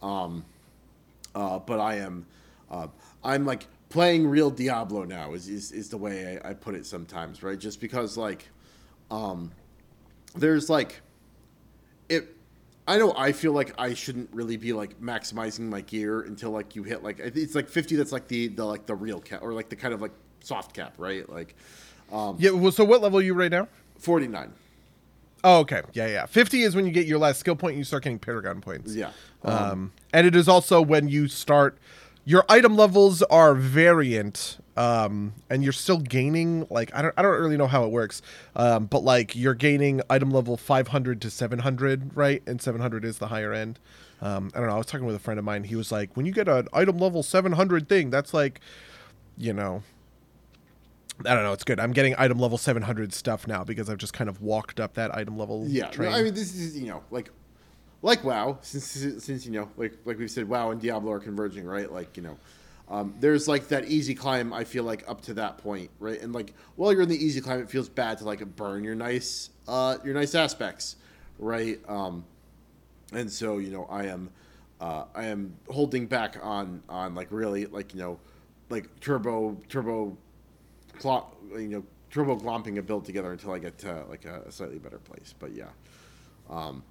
Um, 0.02 0.44
uh, 1.34 1.58
but 1.60 1.80
I 1.80 1.96
am, 1.96 2.26
uh, 2.70 2.88
I'm 3.22 3.46
like 3.46 3.66
playing 3.88 4.26
real 4.26 4.50
Diablo 4.50 5.04
now 5.04 5.32
is 5.32 5.48
is, 5.48 5.72
is 5.72 5.88
the 5.88 5.96
way 5.96 6.38
I, 6.44 6.50
I 6.50 6.54
put 6.54 6.74
it 6.74 6.86
sometimes, 6.86 7.42
right? 7.42 7.58
Just 7.58 7.80
because 7.80 8.16
like, 8.16 8.48
um, 9.10 9.52
there's 10.34 10.70
like, 10.70 11.00
it. 12.08 12.36
I 12.88 12.98
know 12.98 13.12
I 13.16 13.32
feel 13.32 13.52
like 13.52 13.72
I 13.78 13.94
shouldn't 13.94 14.30
really 14.32 14.56
be 14.56 14.72
like 14.72 15.00
maximizing 15.00 15.68
my 15.68 15.80
gear 15.80 16.22
until 16.22 16.50
like 16.50 16.74
you 16.74 16.82
hit 16.82 17.04
like 17.04 17.20
it's 17.20 17.54
like 17.54 17.68
50 17.68 17.94
that's 17.94 18.10
like 18.10 18.26
the 18.26 18.48
the 18.48 18.64
like 18.64 18.86
the 18.86 18.96
real 18.96 19.20
cap 19.20 19.42
or 19.42 19.52
like 19.52 19.68
the 19.68 19.76
kind 19.76 19.94
of 19.94 20.02
like 20.02 20.12
soft 20.40 20.74
cap, 20.74 20.94
right? 20.98 21.28
Like 21.28 21.54
um 22.12 22.36
Yeah. 22.40 22.50
Well, 22.50 22.72
so 22.72 22.84
what 22.84 23.00
level 23.00 23.20
are 23.20 23.22
you 23.22 23.34
right 23.34 23.50
now? 23.50 23.68
49. 23.98 24.52
Oh, 25.44 25.60
okay. 25.60 25.82
Yeah, 25.92 26.06
yeah. 26.06 26.26
50 26.26 26.62
is 26.62 26.74
when 26.74 26.84
you 26.84 26.92
get 26.92 27.06
your 27.06 27.18
last 27.18 27.40
skill 27.40 27.56
point 27.56 27.72
and 27.72 27.78
you 27.78 27.84
start 27.84 28.04
getting 28.04 28.18
Paragon 28.18 28.60
points. 28.60 28.94
Yeah. 28.94 29.10
Um, 29.44 29.92
and 30.12 30.26
it 30.26 30.34
is 30.36 30.48
also 30.48 30.82
when 30.82 31.08
you 31.08 31.28
start. 31.28 31.78
Your 32.26 32.44
item 32.48 32.76
levels 32.76 33.22
are 33.22 33.54
variant, 33.54 34.58
um, 34.80 35.34
and 35.50 35.62
you're 35.62 35.74
still 35.74 35.98
gaining. 35.98 36.66
Like 36.70 36.94
I 36.94 37.02
don't, 37.02 37.14
I 37.18 37.20
don't 37.20 37.38
really 37.38 37.58
know 37.58 37.66
how 37.66 37.84
it 37.84 37.90
works, 37.90 38.22
um, 38.56 38.86
but 38.86 39.04
like 39.04 39.36
you're 39.36 39.54
gaining 39.54 40.00
item 40.08 40.30
level 40.30 40.56
500 40.56 41.20
to 41.20 41.30
700, 41.30 42.16
right? 42.16 42.42
And 42.46 42.62
700 42.62 43.04
is 43.04 43.18
the 43.18 43.26
higher 43.26 43.52
end. 43.52 43.78
Um, 44.22 44.50
I 44.54 44.58
don't 44.58 44.68
know. 44.68 44.74
I 44.74 44.78
was 44.78 44.86
talking 44.86 45.06
with 45.06 45.16
a 45.16 45.20
friend 45.20 45.38
of 45.38 45.44
mine. 45.44 45.64
He 45.64 45.76
was 45.76 45.92
like, 45.92 46.16
when 46.16 46.24
you 46.24 46.32
get 46.32 46.48
an 46.48 46.66
item 46.72 46.96
level 46.96 47.22
700 47.22 47.90
thing, 47.90 48.08
that's 48.08 48.32
like, 48.32 48.60
you 49.36 49.52
know, 49.52 49.82
I 51.26 51.34
don't 51.34 51.44
know. 51.44 51.52
It's 51.52 51.64
good. 51.64 51.78
I'm 51.78 51.92
getting 51.92 52.14
item 52.16 52.38
level 52.38 52.56
700 52.56 53.12
stuff 53.12 53.46
now 53.46 53.64
because 53.64 53.90
I've 53.90 53.98
just 53.98 54.14
kind 54.14 54.30
of 54.30 54.40
walked 54.40 54.80
up 54.80 54.94
that 54.94 55.14
item 55.14 55.36
level. 55.36 55.66
Yeah, 55.68 55.90
no. 55.98 56.08
I 56.08 56.22
mean 56.22 56.32
this 56.32 56.54
is 56.54 56.78
you 56.78 56.86
know 56.86 57.02
like 57.10 57.28
like 58.00 58.24
WoW 58.24 58.56
since 58.62 58.86
since 59.22 59.44
you 59.44 59.52
know 59.52 59.68
like 59.76 59.92
like 60.06 60.18
we've 60.18 60.30
said 60.30 60.48
WoW 60.48 60.70
and 60.70 60.80
Diablo 60.80 61.12
are 61.12 61.20
converging, 61.20 61.66
right? 61.66 61.92
Like 61.92 62.16
you 62.16 62.22
know. 62.22 62.38
Um, 62.90 63.14
there's 63.20 63.48
like 63.48 63.68
that 63.68 63.86
easy 63.86 64.14
climb. 64.16 64.52
I 64.52 64.64
feel 64.64 64.84
like 64.84 65.04
up 65.08 65.20
to 65.22 65.34
that 65.34 65.58
point, 65.58 65.90
right? 66.00 66.20
And 66.20 66.32
like 66.32 66.54
while 66.76 66.92
you're 66.92 67.02
in 67.02 67.08
the 67.08 67.24
easy 67.24 67.40
climb, 67.40 67.60
it 67.60 67.70
feels 67.70 67.88
bad 67.88 68.18
to 68.18 68.24
like 68.24 68.44
burn 68.56 68.84
your 68.84 68.96
nice, 68.96 69.50
uh, 69.68 69.98
your 70.04 70.14
nice 70.14 70.34
aspects, 70.34 70.96
right? 71.38 71.78
Um, 71.88 72.24
and 73.12 73.30
so 73.30 73.58
you 73.58 73.70
know, 73.70 73.86
I 73.90 74.06
am, 74.06 74.30
uh, 74.80 75.04
I 75.14 75.26
am 75.26 75.54
holding 75.68 76.06
back 76.06 76.36
on 76.42 76.82
on 76.88 77.14
like 77.14 77.28
really 77.30 77.66
like 77.66 77.94
you 77.94 78.00
know, 78.00 78.20
like 78.70 78.88
turbo 79.00 79.56
turbo, 79.68 80.16
you 81.52 81.68
know, 81.68 81.84
turbo 82.10 82.36
glomping 82.36 82.78
a 82.78 82.82
build 82.82 83.04
together 83.04 83.32
until 83.32 83.52
I 83.52 83.58
get 83.60 83.78
to 83.78 84.04
like 84.08 84.24
a, 84.24 84.42
a 84.48 84.52
slightly 84.52 84.78
better 84.78 84.98
place. 84.98 85.34
But 85.38 85.52
yeah, 85.52 85.68
Um, 86.48 86.82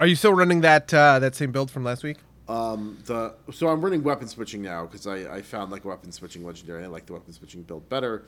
Are 0.00 0.06
you 0.06 0.16
still 0.16 0.34
running 0.34 0.60
that 0.62 0.92
uh, 0.92 1.18
that 1.20 1.34
same 1.34 1.52
build 1.52 1.70
from 1.70 1.84
last 1.84 2.02
week? 2.02 2.18
Um, 2.48 2.98
the 3.04 3.34
so 3.52 3.68
I'm 3.68 3.82
running 3.82 4.02
weapon 4.02 4.26
switching 4.26 4.62
now 4.62 4.86
because 4.86 5.06
I, 5.06 5.36
I 5.36 5.42
found 5.42 5.70
like 5.70 5.84
weapon 5.84 6.10
switching 6.12 6.44
legendary. 6.44 6.84
I 6.84 6.86
like 6.86 7.06
the 7.06 7.12
weapon 7.12 7.32
switching 7.32 7.62
build 7.62 7.88
better. 7.88 8.24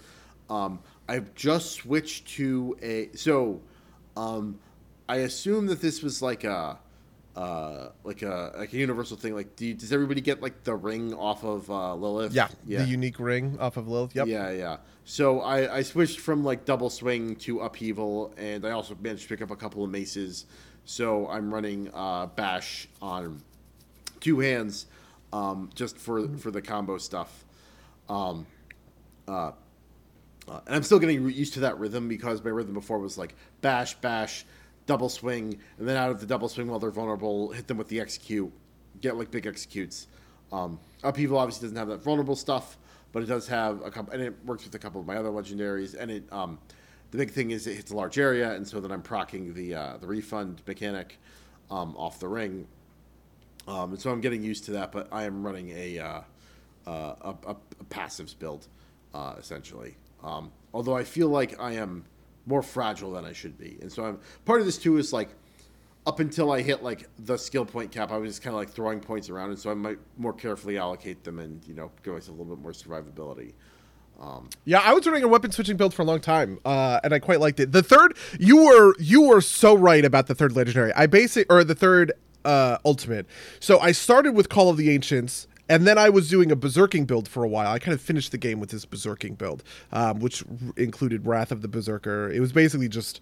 Um, 0.50 0.80
I've 1.08 1.34
just 1.34 1.72
switched 1.72 2.28
to 2.36 2.76
a 2.82 3.10
so 3.16 3.60
um, 4.16 4.58
I 5.08 5.16
assume 5.16 5.66
that 5.68 5.80
this 5.80 6.02
was 6.02 6.20
like 6.20 6.44
a 6.44 6.78
uh, 7.36 7.88
like 8.04 8.22
a 8.22 8.52
like 8.58 8.72
a 8.72 8.76
universal 8.76 9.16
thing. 9.16 9.34
Like, 9.34 9.56
do 9.56 9.66
you, 9.66 9.74
does 9.74 9.92
everybody 9.92 10.20
get 10.20 10.42
like 10.42 10.64
the 10.64 10.74
ring 10.74 11.14
off 11.14 11.44
of 11.44 11.70
uh, 11.70 11.94
Lilith? 11.94 12.34
Yeah, 12.34 12.48
the 12.66 12.84
unique 12.84 13.18
ring 13.18 13.56
off 13.58 13.76
of 13.76 13.88
Lilith. 13.88 14.14
Yep. 14.14 14.26
Yeah, 14.26 14.50
yeah. 14.50 14.76
So 15.04 15.40
I, 15.40 15.78
I 15.78 15.82
switched 15.82 16.20
from 16.20 16.44
like 16.44 16.64
double 16.64 16.90
swing 16.90 17.36
to 17.36 17.60
upheaval, 17.60 18.34
and 18.36 18.66
I 18.66 18.72
also 18.72 18.96
managed 19.00 19.22
to 19.22 19.28
pick 19.28 19.42
up 19.42 19.50
a 19.50 19.56
couple 19.56 19.82
of 19.82 19.90
maces. 19.90 20.46
So 20.84 21.28
I'm 21.28 21.52
running 21.52 21.90
uh, 21.94 22.26
bash 22.26 22.88
on 23.00 23.40
two 24.20 24.40
hands, 24.40 24.86
um, 25.32 25.70
just 25.74 25.98
for 25.98 26.28
for 26.38 26.50
the 26.50 26.62
combo 26.62 26.98
stuff. 26.98 27.44
Um, 28.08 28.46
uh, 29.28 29.52
uh, 30.48 30.60
and 30.66 30.74
I'm 30.74 30.82
still 30.82 30.98
getting 30.98 31.28
used 31.30 31.54
to 31.54 31.60
that 31.60 31.78
rhythm 31.78 32.08
because 32.08 32.42
my 32.42 32.50
rhythm 32.50 32.74
before 32.74 32.98
was 32.98 33.16
like 33.16 33.34
bash, 33.60 33.94
bash, 33.96 34.44
double 34.86 35.08
swing, 35.08 35.58
and 35.78 35.88
then 35.88 35.96
out 35.96 36.10
of 36.10 36.20
the 36.20 36.26
double 36.26 36.48
swing 36.48 36.66
while 36.66 36.78
they're 36.78 36.90
vulnerable, 36.90 37.52
hit 37.52 37.68
them 37.68 37.76
with 37.76 37.88
the 37.88 38.00
execute, 38.00 38.52
get 39.00 39.16
like 39.16 39.30
big 39.30 39.46
executes. 39.46 40.08
Um, 40.52 40.80
Upheaval 41.04 41.38
obviously 41.38 41.66
doesn't 41.66 41.76
have 41.76 41.88
that 41.88 42.02
vulnerable 42.02 42.34
stuff, 42.34 42.78
but 43.12 43.22
it 43.22 43.26
does 43.26 43.46
have 43.46 43.80
a 43.82 43.90
couple, 43.90 44.12
and 44.12 44.22
it 44.22 44.34
works 44.44 44.64
with 44.64 44.74
a 44.74 44.78
couple 44.78 45.00
of 45.00 45.06
my 45.06 45.16
other 45.16 45.30
legendaries. 45.30 45.94
And 45.94 46.10
it, 46.10 46.32
um, 46.32 46.58
the 47.12 47.18
big 47.18 47.30
thing 47.30 47.52
is 47.52 47.66
it 47.66 47.76
hits 47.76 47.92
a 47.92 47.96
large 47.96 48.18
area, 48.18 48.52
and 48.52 48.66
so 48.66 48.80
then 48.80 48.90
I'm 48.90 49.02
procking 49.02 49.54
the 49.54 49.74
uh, 49.74 49.96
the 49.98 50.06
refund 50.06 50.62
mechanic 50.66 51.18
um, 51.70 51.94
off 51.96 52.18
the 52.18 52.28
ring. 52.28 52.66
Um, 53.68 53.90
and 53.92 54.00
so 54.00 54.10
I'm 54.10 54.20
getting 54.20 54.42
used 54.42 54.64
to 54.64 54.72
that, 54.72 54.92
but 54.92 55.08
I 55.12 55.24
am 55.24 55.44
running 55.44 55.70
a 55.70 55.98
uh, 55.98 56.20
uh, 56.86 57.14
a, 57.20 57.34
a, 57.50 57.56
passives 57.90 58.36
build 58.38 58.66
uh, 59.14 59.34
essentially. 59.38 59.96
Um, 60.22 60.50
although 60.72 60.96
I 60.96 61.04
feel 61.04 61.28
like 61.28 61.60
I 61.60 61.72
am 61.72 62.04
more 62.46 62.62
fragile 62.62 63.12
than 63.12 63.24
I 63.24 63.32
should 63.32 63.58
be, 63.58 63.78
and 63.80 63.92
so 63.92 64.04
I'm 64.04 64.18
part 64.44 64.60
of 64.60 64.66
this 64.66 64.78
too 64.78 64.96
is 64.96 65.12
like 65.12 65.28
up 66.06 66.20
until 66.20 66.50
I 66.50 66.62
hit 66.62 66.82
like 66.82 67.08
the 67.18 67.36
skill 67.36 67.64
point 67.64 67.92
cap, 67.92 68.10
I 68.10 68.16
was 68.16 68.30
just 68.30 68.42
kind 68.42 68.54
of 68.54 68.60
like 68.60 68.70
throwing 68.70 69.00
points 69.00 69.28
around, 69.28 69.50
and 69.50 69.58
so 69.58 69.70
I 69.70 69.74
might 69.74 69.98
more 70.16 70.32
carefully 70.32 70.78
allocate 70.78 71.22
them 71.24 71.38
and 71.38 71.62
you 71.66 71.74
know 71.74 71.90
give 72.02 72.14
myself 72.14 72.38
a 72.38 72.42
little 72.42 72.56
bit 72.56 72.62
more 72.62 72.72
survivability. 72.72 73.52
Yeah, 74.64 74.80
I 74.84 74.92
was 74.92 75.06
running 75.06 75.22
a 75.22 75.28
weapon 75.28 75.50
switching 75.50 75.76
build 75.76 75.94
for 75.94 76.02
a 76.02 76.04
long 76.04 76.20
time, 76.20 76.58
uh, 76.64 77.00
and 77.02 77.14
I 77.14 77.18
quite 77.18 77.40
liked 77.40 77.58
it. 77.58 77.72
The 77.72 77.82
third, 77.82 78.16
you 78.38 78.64
were 78.64 78.94
you 78.98 79.22
were 79.22 79.40
so 79.40 79.74
right 79.74 80.04
about 80.04 80.26
the 80.26 80.34
third 80.34 80.54
legendary. 80.54 80.92
I 80.92 81.06
basic 81.06 81.50
or 81.50 81.64
the 81.64 81.74
third 81.74 82.12
uh, 82.44 82.78
ultimate. 82.84 83.26
So 83.58 83.78
I 83.78 83.92
started 83.92 84.34
with 84.34 84.48
Call 84.48 84.68
of 84.70 84.76
the 84.76 84.90
Ancients. 84.90 85.46
And 85.68 85.86
then 85.86 85.98
I 85.98 86.08
was 86.08 86.28
doing 86.28 86.50
a 86.50 86.56
berserking 86.56 87.06
build 87.06 87.28
for 87.28 87.44
a 87.44 87.48
while. 87.48 87.70
I 87.70 87.78
kind 87.78 87.94
of 87.94 88.00
finished 88.00 88.32
the 88.32 88.38
game 88.38 88.58
with 88.58 88.70
this 88.70 88.84
berserking 88.84 89.38
build, 89.38 89.62
um, 89.92 90.18
which 90.18 90.42
r- 90.42 90.72
included 90.76 91.24
Wrath 91.24 91.52
of 91.52 91.62
the 91.62 91.68
Berserker. 91.68 92.28
It 92.28 92.40
was 92.40 92.50
basically 92.50 92.88
just 92.88 93.20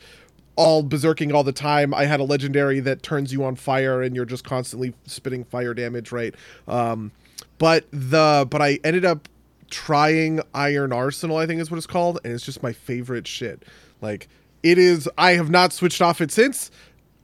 all 0.57 0.83
berserking 0.83 1.35
all 1.35 1.45
the 1.45 1.53
time. 1.53 1.93
I 1.93 2.07
had 2.07 2.21
a 2.21 2.25
legendary 2.25 2.81
that 2.81 3.03
turns 3.03 3.35
you 3.35 3.45
on 3.45 3.55
fire, 3.55 4.01
and 4.01 4.17
you're 4.17 4.25
just 4.25 4.45
constantly 4.45 4.95
spitting 5.05 5.45
fire 5.45 5.75
damage, 5.75 6.11
right? 6.11 6.35
Um, 6.67 7.13
but 7.59 7.85
the 7.93 8.47
but 8.51 8.63
I 8.63 8.79
ended 8.83 9.05
up 9.05 9.29
trying 9.71 10.41
Iron 10.55 10.93
Arsenal, 10.93 11.37
I 11.37 11.47
think 11.47 11.61
is 11.61 11.71
what 11.71 11.77
it's 11.77 11.87
called, 11.87 12.19
and 12.25 12.33
it's 12.33 12.45
just 12.45 12.63
my 12.63 12.73
favorite 12.73 13.27
shit. 13.27 13.63
Like 14.01 14.29
it 14.63 14.79
is 14.79 15.09
I 15.17 15.33
have 15.33 15.51
not 15.51 15.73
switched 15.73 16.03
off 16.03 16.21
it 16.21 16.31
since. 16.31 16.71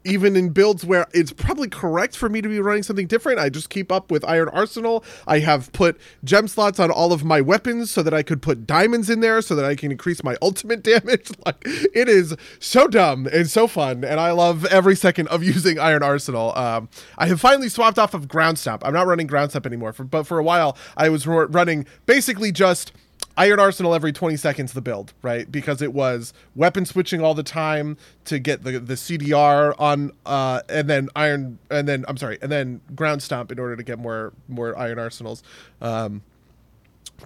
Even 0.05 0.37
in 0.37 0.51
builds 0.51 0.85
where 0.85 1.07
it's 1.13 1.33
probably 1.33 1.69
correct 1.69 2.17
for 2.17 2.29
me 2.29 2.43
to 2.43 2.49
be 2.49 2.61
running 2.61 2.83
something 2.83 3.07
different, 3.07 3.39
I 3.39 3.49
just 3.49 3.71
keep 3.71 3.91
up 3.91 4.11
with 4.11 4.25
Iron 4.25 4.49
Arsenal. 4.51 5.03
I 5.27 5.39
have 5.39 5.73
put 5.73 5.99
gem 6.23 6.47
slots 6.47 6.79
on 6.79 6.91
all 6.91 7.13
of 7.13 7.25
my 7.25 7.41
weapons 7.41 7.91
so 7.91 8.03
that 8.03 8.13
I 8.13 8.23
could 8.23 8.43
put 8.43 8.67
diamonds 8.67 9.09
in 9.09 9.21
there 9.21 9.41
so 9.41 9.55
that 9.55 9.65
I 9.65 9.75
can 9.75 9.91
increase 9.91 10.23
my 10.23 10.37
ultimate 10.43 10.83
damage. 10.83 11.31
Like 11.47 11.63
it 11.65 12.09
is 12.09 12.37
so 12.59 12.87
dumb 12.87 13.27
and 13.27 13.49
so 13.49 13.67
fun, 13.67 14.05
and 14.05 14.21
I 14.21 14.33
love 14.33 14.65
every 14.67 14.97
second 14.97 15.29
of 15.29 15.43
using 15.55 15.79
Iron 15.79 16.03
Arsenal. 16.03 16.57
Um, 16.57 16.89
I 17.17 17.27
have 17.27 17.41
finally 17.41 17.69
swapped 17.69 17.99
off 17.99 18.15
of 18.15 18.29
Ground 18.29 18.59
Stomp. 18.59 18.85
I'm 18.85 18.93
not 18.95 19.07
running 19.07 19.27
Ground 19.27 19.51
Stomp 19.51 19.67
anymore, 19.67 19.93
for, 19.93 20.05
but 20.05 20.25
for 20.25 20.39
a 20.39 20.45
while 20.45 20.77
I 20.97 21.09
was 21.09 21.27
ru- 21.27 21.47
running 21.47 21.87
basically 22.07 22.53
just 22.53 22.93
Iron 23.37 23.59
Arsenal 23.59 23.95
every 23.95 24.13
20 24.13 24.37
seconds 24.37 24.73
the 24.73 24.81
build, 24.81 25.13
right? 25.23 25.51
Because 25.51 25.83
it 25.83 25.93
was 25.93 26.33
weapon 26.55 26.87
switching 26.87 27.21
all 27.21 27.35
the 27.35 27.43
time 27.43 27.97
to 28.27 28.39
get 28.39 28.63
the 28.63 28.79
the 28.79 28.95
CDR 28.95 29.75
on 29.79 30.13
uh 30.25 30.63
and 30.69 30.89
then 30.89 31.09
iron 31.17 31.59
and 31.71 31.89
then 31.89 32.05
I'm 32.09 32.17
sorry, 32.17 32.39
and 32.41 32.51
then 32.51 32.81
ground 32.95 33.23
stomp 33.23 33.51
in 33.51 33.59
order 33.59 33.77
to 33.77 33.83
get 33.83 33.99
more 33.99 34.33
more 34.49 34.77
Iron 34.79 34.99
Arsenals. 34.99 35.43
Um 35.81 36.23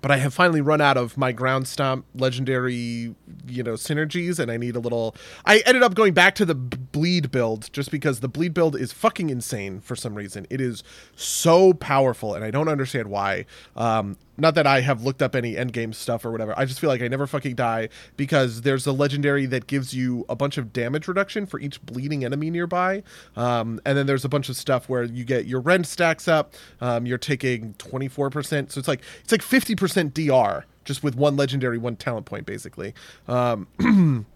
but 0.03 0.11
I 0.11 0.19
have 0.19 0.35
finally 0.35 0.61
run 0.61 0.81
out 0.81 0.97
of 0.97 1.17
my 1.17 1.33
ground 1.33 1.67
stomp 1.67 2.05
legendary, 2.15 3.15
you 3.47 3.63
know, 3.63 3.73
synergies, 3.73 4.39
and 4.39 4.51
I 4.51 4.57
need 4.57 4.77
a 4.77 4.81
little. 4.81 5.17
I 5.45 5.63
ended 5.67 5.83
up 5.83 5.95
going 5.95 6.15
back 6.15 6.35
to 6.37 6.45
the 6.45 6.55
bleed 6.55 7.31
build 7.31 7.73
just 7.73 7.91
because 7.91 8.21
the 8.21 8.29
bleed 8.29 8.55
build 8.55 8.77
is 8.77 8.93
fucking 8.93 9.31
insane 9.31 9.81
for 9.81 9.97
some 9.97 10.15
reason. 10.15 10.47
It 10.51 10.61
is 10.61 10.85
so 11.17 11.73
powerful, 11.73 12.35
and 12.35 12.45
I 12.45 12.51
don't 12.51 12.69
understand 12.69 13.09
why. 13.09 13.47
Um, 13.77 14.17
not 14.39 14.55
that 14.55 14.67
I 14.67 14.81
have 14.81 15.03
looked 15.03 15.23
up 15.23 15.35
any 15.35 15.55
endgame 15.55 15.95
stuff 15.95 16.25
or 16.25 16.31
whatever. 16.31 16.55
I 16.57 16.65
just 16.65 16.81
feel 16.81 16.89
like 16.89 17.03
I 17.03 17.09
never 17.09 17.27
fucking 17.27 17.57
die 17.57 17.89
because 18.17 18.63
there's 18.63 18.87
a 18.87 18.93
legendary 18.93 19.47
that 19.47 19.67
gives 19.67 19.93
you 19.95 20.25
a 20.29 20.37
bunch 20.37 20.59
of 20.59 20.73
damage 20.73 21.09
reduction 21.09 21.47
for 21.47 21.59
each 21.61 21.85
bleeding 21.85 22.25
enemy 22.25 22.51
nearby. 22.51 23.03
Um, 23.37 23.81
and 23.85 23.99
then 23.99 24.07
there's 24.07 24.25
a 24.25 24.29
bunch 24.29 24.49
of 24.49 24.57
stuff 24.57 24.89
where 24.89 25.03
you 25.03 25.25
get 25.25 25.47
your 25.47 25.61
rend 25.61 25.87
stacks 25.87 26.29
up. 26.29 26.55
Um, 26.81 27.07
you're 27.07 27.19
taking 27.19 27.75
24%. 27.75 28.73
So 28.73 28.79
it's 28.79 28.89
like 28.89 29.03
it's 29.23 29.33
like 29.33 29.43
50% 29.43 30.15
DR 30.15 30.65
just 30.85 31.03
with 31.03 31.15
one 31.15 31.37
legendary, 31.37 31.77
one 31.77 31.97
talent 31.97 32.27
point, 32.27 32.47
basically. 32.47 32.95
Um, 33.27 33.67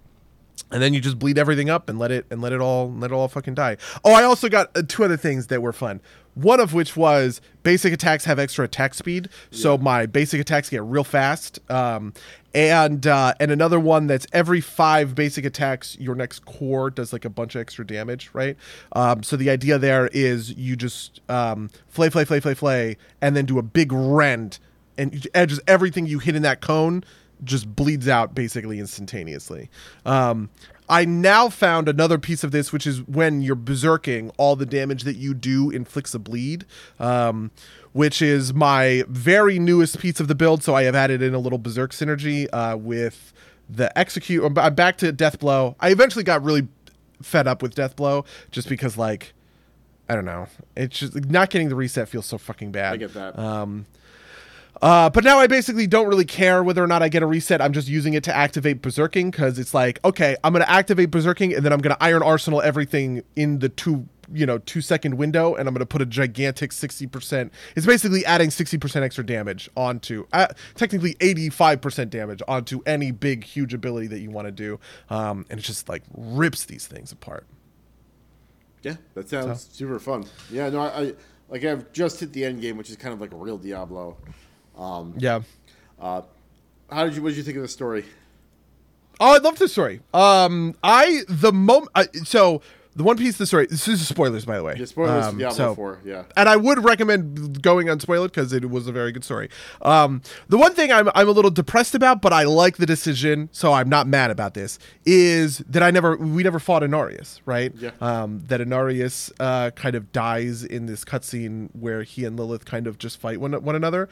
and 0.70 0.82
then 0.82 0.94
you 0.94 1.00
just 1.00 1.18
bleed 1.18 1.38
everything 1.38 1.68
up 1.68 1.88
and 1.88 1.98
let 1.98 2.10
it 2.10 2.26
and 2.30 2.40
let 2.40 2.52
it 2.52 2.60
all 2.60 2.92
let 2.92 3.10
it 3.10 3.14
all 3.14 3.28
fucking 3.28 3.54
die. 3.54 3.76
Oh, 4.04 4.12
I 4.12 4.22
also 4.22 4.48
got 4.48 4.70
uh, 4.76 4.82
two 4.86 5.04
other 5.04 5.16
things 5.16 5.48
that 5.48 5.62
were 5.62 5.72
fun. 5.72 6.00
One 6.34 6.60
of 6.60 6.72
which 6.72 6.96
was 6.96 7.42
basic 7.62 7.92
attacks 7.92 8.24
have 8.24 8.38
extra 8.38 8.64
attack 8.64 8.94
speed, 8.94 9.28
so 9.50 9.76
my 9.76 10.06
basic 10.06 10.40
attacks 10.40 10.70
get 10.70 10.82
real 10.82 11.04
fast. 11.04 11.58
Um, 11.70 12.14
and 12.54 13.06
uh, 13.06 13.34
and 13.38 13.50
another 13.50 13.78
one 13.78 14.06
that's 14.06 14.26
every 14.32 14.62
five 14.62 15.14
basic 15.14 15.44
attacks, 15.44 15.94
your 15.98 16.14
next 16.14 16.46
core 16.46 16.88
does 16.88 17.12
like 17.12 17.26
a 17.26 17.30
bunch 17.30 17.54
of 17.54 17.60
extra 17.60 17.86
damage, 17.86 18.30
right? 18.32 18.56
Um, 18.92 19.22
so 19.22 19.36
the 19.36 19.50
idea 19.50 19.78
there 19.78 20.08
is 20.12 20.54
you 20.54 20.74
just 20.74 21.20
um, 21.28 21.68
flay, 21.88 22.08
flay, 22.08 22.24
flay, 22.24 22.40
flay, 22.40 22.54
flay, 22.54 22.96
and 23.20 23.36
then 23.36 23.44
do 23.44 23.58
a 23.58 23.62
big 23.62 23.92
rend, 23.92 24.58
and 24.96 25.26
edges 25.34 25.60
everything 25.66 26.06
you 26.06 26.18
hit 26.18 26.34
in 26.34 26.42
that 26.42 26.62
cone 26.62 27.04
just 27.44 27.74
bleeds 27.74 28.08
out 28.08 28.34
basically 28.34 28.78
instantaneously. 28.78 29.70
Um, 30.04 30.50
I 30.88 31.04
now 31.04 31.48
found 31.48 31.88
another 31.88 32.18
piece 32.18 32.44
of 32.44 32.50
this, 32.50 32.72
which 32.72 32.86
is 32.86 33.02
when 33.06 33.40
you're 33.40 33.56
berserking, 33.56 34.32
all 34.36 34.56
the 34.56 34.66
damage 34.66 35.04
that 35.04 35.16
you 35.16 35.32
do 35.32 35.70
inflicts 35.70 36.14
a 36.14 36.18
bleed, 36.18 36.66
um, 37.00 37.50
which 37.92 38.20
is 38.20 38.52
my 38.52 39.04
very 39.08 39.58
newest 39.58 39.98
piece 39.98 40.20
of 40.20 40.28
the 40.28 40.34
build. 40.34 40.62
So 40.62 40.74
I 40.74 40.82
have 40.82 40.94
added 40.94 41.22
in 41.22 41.34
a 41.34 41.38
little 41.38 41.58
berserk 41.58 41.92
synergy 41.92 42.46
uh, 42.52 42.76
with 42.76 43.32
the 43.70 43.96
execute. 43.98 44.44
I'm 44.44 44.74
back 44.74 44.98
to 44.98 45.12
death 45.12 45.38
blow. 45.38 45.76
I 45.80 45.90
eventually 45.90 46.24
got 46.24 46.42
really 46.42 46.68
fed 47.22 47.46
up 47.46 47.62
with 47.62 47.74
death 47.74 47.96
blow 47.96 48.24
just 48.50 48.68
because 48.68 48.96
like. 48.98 49.32
I 50.08 50.14
don't 50.14 50.26
know. 50.26 50.46
It's 50.76 50.98
just 50.98 51.14
not 51.30 51.48
getting 51.48 51.70
the 51.70 51.76
reset 51.76 52.06
feels 52.06 52.26
so 52.26 52.36
fucking 52.36 52.70
bad. 52.70 52.94
I 52.94 52.96
get 52.98 53.14
that. 53.14 53.38
Um, 53.38 53.86
uh, 54.82 55.08
but 55.08 55.24
now 55.24 55.38
I 55.38 55.46
basically 55.46 55.86
don't 55.86 56.08
really 56.08 56.24
care 56.24 56.62
whether 56.62 56.82
or 56.82 56.86
not 56.86 57.02
I 57.02 57.08
get 57.08 57.22
a 57.22 57.26
reset. 57.26 57.62
I'm 57.62 57.72
just 57.72 57.88
using 57.88 58.14
it 58.14 58.24
to 58.24 58.36
activate 58.36 58.82
berserking 58.82 59.30
because 59.30 59.58
it's 59.58 59.72
like, 59.72 59.98
okay, 60.04 60.36
I'm 60.44 60.52
gonna 60.52 60.66
activate 60.68 61.10
berserking 61.10 61.56
and 61.56 61.64
then 61.64 61.72
I'm 61.72 61.80
gonna 61.80 61.96
iron 62.00 62.22
arsenal 62.22 62.60
everything 62.60 63.22
in 63.36 63.60
the 63.60 63.68
two 63.68 64.08
you 64.32 64.46
know 64.46 64.56
two 64.58 64.80
second 64.80 65.18
window 65.18 65.56
and 65.56 65.68
i'm 65.68 65.74
going 65.74 65.80
to 65.80 65.84
put 65.84 66.00
a 66.00 66.06
gigantic 66.06 66.70
60% 66.70 67.50
it's 67.74 67.84
basically 67.84 68.24
adding 68.24 68.50
60% 68.50 69.02
extra 69.02 69.26
damage 69.26 69.68
onto 69.76 70.26
uh, 70.32 70.46
technically 70.74 71.14
85% 71.14 72.08
damage 72.08 72.40
onto 72.46 72.80
any 72.86 73.10
big 73.10 73.42
huge 73.44 73.74
ability 73.74 74.06
that 74.06 74.20
you 74.20 74.30
want 74.30 74.46
to 74.46 74.52
do 74.52 74.78
um, 75.10 75.44
and 75.50 75.58
it 75.58 75.64
just 75.64 75.88
like 75.88 76.04
rips 76.14 76.64
these 76.64 76.86
things 76.86 77.10
apart 77.10 77.46
Yeah, 78.82 78.96
that 79.14 79.28
sounds 79.28 79.68
super 79.70 79.98
fun. 79.98 80.24
Yeah, 80.50 80.68
no, 80.68 80.80
I, 80.80 81.00
I 81.00 81.12
like 81.48 81.64
I've 81.64 81.92
just 81.92 82.18
hit 82.20 82.32
the 82.32 82.44
end 82.44 82.60
game, 82.60 82.76
which 82.76 82.90
is 82.90 82.96
kind 82.96 83.14
of 83.14 83.20
like 83.20 83.32
a 83.32 83.36
real 83.36 83.58
Diablo. 83.58 84.16
Um, 84.76 85.14
yeah 85.18 85.42
uh, 86.02 86.22
how 86.90 87.04
did 87.04 87.14
you? 87.14 87.22
What 87.22 87.30
did 87.30 87.38
you 87.38 87.42
think 87.44 87.56
of 87.56 87.62
the 87.62 87.68
story? 87.68 88.04
Oh, 89.20 89.34
I 89.34 89.38
love 89.38 89.58
this 89.58 89.72
story. 89.72 90.00
Um, 90.12 90.74
I 90.82 91.22
the 91.28 91.52
moment 91.52 91.92
uh, 91.94 92.04
so 92.24 92.60
the 92.94 93.02
one 93.04 93.16
piece 93.16 93.34
of 93.34 93.38
the 93.38 93.46
story. 93.46 93.66
This 93.66 93.88
is 93.88 94.06
spoilers, 94.06 94.44
by 94.44 94.56
the 94.58 94.62
way. 94.62 94.76
Yeah, 94.78 94.84
spoilers 94.84 95.24
Um, 95.26 95.32
for 95.34 95.38
Diablo 95.38 95.56
so- 95.56 95.74
Four. 95.74 95.98
Yeah, 96.04 96.24
and 96.36 96.48
I 96.48 96.56
would 96.56 96.84
recommend 96.84 97.62
going 97.62 97.88
unspoiled 97.88 98.30
because 98.32 98.52
it 98.52 98.68
was 98.70 98.86
a 98.86 98.92
very 98.92 99.12
good 99.12 99.24
story. 99.24 99.48
Um, 99.82 100.20
the 100.48 100.58
one 100.58 100.74
thing 100.74 100.92
I'm 100.92 101.08
I'm 101.14 101.28
a 101.28 101.32
little 101.32 101.50
depressed 101.50 101.94
about, 101.94 102.20
but 102.20 102.32
I 102.32 102.44
like 102.44 102.76
the 102.76 102.86
decision, 102.86 103.48
so 103.52 103.72
I'm 103.72 103.88
not 103.88 104.06
mad 104.06 104.30
about 104.30 104.54
this. 104.54 104.78
Is 105.06 105.58
that 105.68 105.82
I 105.82 105.90
never 105.90 106.16
we 106.16 106.42
never 106.42 106.58
fought 106.58 106.82
Inarius, 106.82 107.40
right? 107.46 107.72
Yeah. 107.78 107.90
Um, 108.00 108.42
that 108.48 108.60
Inarius 108.60 109.32
uh, 109.40 109.70
kind 109.70 109.94
of 109.94 110.12
dies 110.12 110.62
in 110.64 110.86
this 110.86 111.04
cutscene 111.04 111.70
where 111.72 112.02
he 112.02 112.24
and 112.24 112.38
Lilith 112.38 112.64
kind 112.64 112.86
of 112.86 112.98
just 112.98 113.18
fight 113.20 113.40
one 113.40 113.52
one 113.62 113.74
another, 113.74 114.08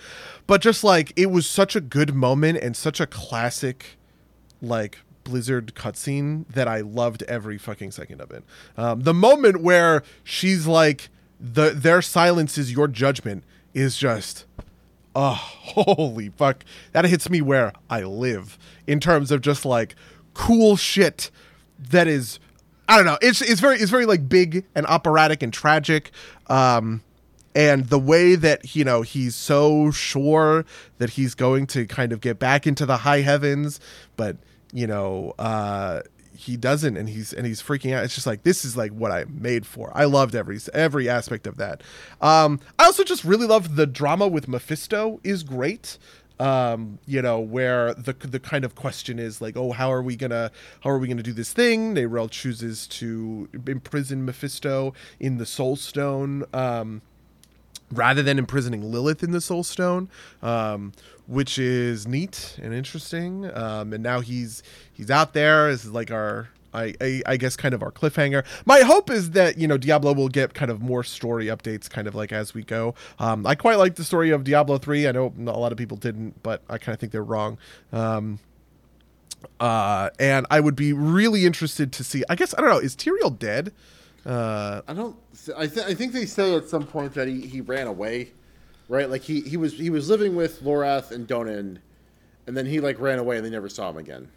but 0.46 0.60
just 0.60 0.82
like 0.84 1.12
it 1.16 1.30
was 1.30 1.46
such 1.46 1.76
a 1.76 1.80
good 1.80 2.14
moment 2.14 2.58
and 2.62 2.76
such 2.76 3.00
a 3.00 3.06
classic 3.06 3.98
like 4.62 4.98
Blizzard 5.24 5.74
cutscene 5.74 6.46
that 6.48 6.68
I 6.68 6.80
loved 6.80 7.22
every 7.24 7.58
fucking 7.58 7.90
second 7.90 8.20
of 8.20 8.30
it. 8.30 8.44
Um, 8.76 9.00
the 9.00 9.14
moment 9.14 9.62
where 9.62 10.02
she's 10.24 10.66
like, 10.66 11.08
"the 11.38 11.70
Their 11.70 12.02
silence 12.02 12.58
is 12.58 12.72
your 12.72 12.88
judgment," 12.88 13.44
is 13.74 13.96
just, 13.96 14.46
oh, 15.14 15.32
holy 15.34 16.30
fuck! 16.30 16.64
That 16.92 17.04
hits 17.04 17.30
me 17.30 17.40
where 17.40 17.72
I 17.88 18.02
live 18.02 18.58
in 18.86 19.00
terms 19.00 19.30
of 19.30 19.40
just 19.40 19.64
like 19.64 19.94
cool 20.34 20.76
shit 20.76 21.30
that 21.90 22.06
is. 22.06 22.38
I 22.88 22.96
don't 22.96 23.06
know. 23.06 23.18
It's 23.22 23.40
it's 23.40 23.60
very 23.60 23.78
it's 23.78 23.90
very 23.90 24.06
like 24.06 24.28
big 24.28 24.64
and 24.74 24.84
operatic 24.86 25.42
and 25.42 25.52
tragic. 25.52 26.10
Um, 26.48 27.02
and 27.54 27.86
the 27.88 27.98
way 27.98 28.34
that 28.34 28.74
you 28.74 28.84
know 28.84 29.02
he's 29.02 29.34
so 29.34 29.90
sure 29.90 30.64
that 30.98 31.10
he's 31.10 31.34
going 31.34 31.66
to 31.68 31.86
kind 31.86 32.12
of 32.12 32.20
get 32.20 32.38
back 32.38 32.66
into 32.66 32.86
the 32.86 32.98
high 32.98 33.20
heavens 33.20 33.80
but 34.16 34.36
you 34.72 34.86
know 34.86 35.34
uh 35.38 36.00
he 36.40 36.56
doesn't 36.56 36.96
and 36.96 37.08
he's 37.08 37.32
and 37.34 37.46
he's 37.46 37.62
freaking 37.62 37.94
out. 37.94 38.02
It's 38.02 38.14
just 38.14 38.26
like 38.26 38.44
this 38.44 38.64
is 38.64 38.74
like 38.76 38.92
what 38.92 39.12
i'm 39.12 39.42
made 39.42 39.66
for. 39.66 39.92
I 39.94 40.04
loved 40.04 40.34
every 40.34 40.58
every 40.72 41.08
aspect 41.08 41.46
of 41.46 41.58
that. 41.58 41.82
Um 42.20 42.60
i 42.78 42.84
also 42.86 43.04
just 43.04 43.24
really 43.24 43.46
love 43.46 43.76
the 43.76 43.86
drama 43.86 44.26
with 44.26 44.48
mephisto 44.48 45.20
is 45.22 45.42
great. 45.42 45.98
Um 46.38 46.98
you 47.04 47.20
know 47.20 47.40
where 47.40 47.92
the 47.92 48.14
the 48.14 48.40
kind 48.40 48.64
of 48.64 48.74
question 48.74 49.18
is 49.18 49.42
like 49.42 49.56
oh 49.56 49.72
how 49.72 49.92
are 49.92 50.02
we 50.02 50.16
gonna 50.16 50.50
how 50.80 50.90
are 50.90 50.98
we 50.98 51.08
gonna 51.08 51.22
do 51.22 51.34
this 51.34 51.52
thing? 51.52 51.94
Neyrelle 51.94 52.30
chooses 52.30 52.86
to 52.86 53.48
imprison 53.66 54.24
mephisto 54.24 54.94
in 55.18 55.36
the 55.36 55.46
soul 55.46 55.76
stone 55.76 56.44
um 56.54 57.02
rather 57.92 58.22
than 58.22 58.38
imprisoning 58.38 58.90
Lilith 58.90 59.22
in 59.22 59.32
the 59.32 59.40
Soul 59.40 59.64
Stone, 59.64 60.08
um, 60.42 60.92
which 61.30 61.58
is 61.60 62.08
neat 62.08 62.58
and 62.60 62.74
interesting. 62.74 63.48
Um, 63.56 63.92
and 63.92 64.02
now 64.02 64.20
he's 64.20 64.62
he's 64.92 65.10
out 65.10 65.32
there 65.32 65.68
as 65.68 65.90
like 65.90 66.10
our. 66.10 66.50
I, 66.72 66.94
I, 67.00 67.22
I 67.26 67.36
guess 67.36 67.56
kind 67.56 67.74
of 67.74 67.82
our 67.82 67.90
cliffhanger. 67.90 68.44
My 68.64 68.82
hope 68.82 69.10
is 69.10 69.32
that 69.32 69.58
you 69.58 69.66
know 69.66 69.76
Diablo 69.76 70.12
will 70.14 70.28
get 70.28 70.54
kind 70.54 70.70
of 70.70 70.80
more 70.80 71.02
story 71.02 71.46
updates, 71.46 71.90
kind 71.90 72.06
of 72.06 72.14
like 72.14 72.30
as 72.30 72.54
we 72.54 72.62
go. 72.62 72.94
Um, 73.18 73.44
I 73.44 73.56
quite 73.56 73.76
like 73.76 73.96
the 73.96 74.04
story 74.04 74.30
of 74.30 74.44
Diablo 74.44 74.78
three. 74.78 75.08
I 75.08 75.10
know 75.10 75.34
a 75.36 75.58
lot 75.58 75.72
of 75.72 75.78
people 75.78 75.96
didn't, 75.96 76.40
but 76.44 76.62
I 76.70 76.78
kind 76.78 76.94
of 76.94 77.00
think 77.00 77.10
they're 77.10 77.24
wrong. 77.24 77.58
Um, 77.92 78.38
uh, 79.58 80.10
and 80.20 80.46
I 80.48 80.60
would 80.60 80.76
be 80.76 80.92
really 80.92 81.44
interested 81.44 81.92
to 81.92 82.04
see. 82.04 82.22
I 82.28 82.36
guess 82.36 82.54
I 82.56 82.60
don't 82.60 82.70
know. 82.70 82.78
Is 82.78 82.94
Tyrael 82.94 83.36
dead? 83.36 83.72
Uh, 84.24 84.82
I 84.86 84.94
don't. 84.94 85.16
I, 85.56 85.66
th- 85.66 85.86
I 85.86 85.94
think 85.94 86.12
they 86.12 86.26
say 86.26 86.54
at 86.54 86.68
some 86.68 86.86
point 86.86 87.14
that 87.14 87.26
he, 87.26 87.40
he 87.40 87.60
ran 87.62 87.88
away, 87.88 88.30
right? 88.90 89.08
Like 89.08 89.22
he, 89.22 89.40
he 89.40 89.56
was 89.56 89.78
he 89.78 89.88
was 89.88 90.10
living 90.10 90.34
with 90.34 90.62
Lorath 90.62 91.12
and 91.12 91.26
Donan, 91.26 91.78
and 92.46 92.56
then 92.56 92.66
he 92.66 92.80
like 92.80 93.00
ran 93.00 93.18
away 93.18 93.36
and 93.36 93.46
they 93.46 93.50
never 93.50 93.68
saw 93.68 93.88
him 93.88 93.96
again, 93.96 94.28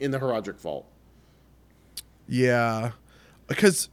in 0.00 0.10
the 0.10 0.18
Horadric 0.18 0.58
Vault. 0.58 0.84
yeah, 2.28 2.90
because 3.46 3.88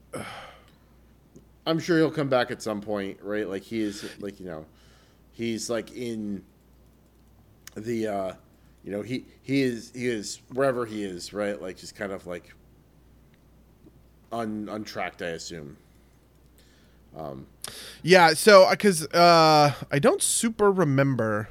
I'm 1.66 1.80
sure 1.80 1.98
he'll 1.98 2.12
come 2.12 2.30
back 2.30 2.52
at 2.52 2.62
some 2.62 2.82
point, 2.82 3.20
right? 3.22 3.48
Like 3.48 3.64
he 3.64 3.82
is 3.82 4.04
like 4.20 4.40
you 4.40 4.48
know, 4.48 4.66
he's 5.32 5.70
like 5.70 5.92
in 5.96 6.44
the 7.76 8.08
uh 8.08 8.34
you 8.84 8.92
know 8.92 9.04
he 9.04 9.24
he 9.44 9.62
is 9.62 9.92
he 9.94 10.08
is 10.08 10.42
wherever 10.52 10.86
he 10.88 11.04
is, 11.04 11.32
right? 11.32 11.62
Like 11.62 11.78
just 11.78 11.96
kind 11.96 12.12
of 12.12 12.26
like 12.26 12.56
un 14.32 14.68
untracked, 14.72 15.22
I 15.22 15.30
assume. 15.30 15.78
Yeah, 18.02 18.34
so 18.34 18.70
because 18.70 19.06
uh, 19.08 19.74
I 19.92 20.00
don't 20.00 20.22
super 20.22 20.72
remember 20.72 21.50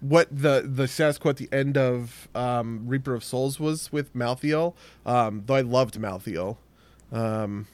what 0.00 0.28
the 0.30 0.62
the 0.66 0.86
status 0.86 1.18
quo 1.18 1.30
at 1.30 1.36
the 1.36 1.48
end 1.52 1.76
of 1.78 2.28
um, 2.34 2.84
Reaper 2.86 3.14
of 3.14 3.24
Souls 3.24 3.58
was 3.58 3.90
with 3.92 4.14
Malthael, 4.14 4.74
um, 5.04 5.42
though 5.46 5.54
I 5.54 5.60
loved 5.62 5.98
Malthael. 5.98 6.56
Um, 7.12 7.66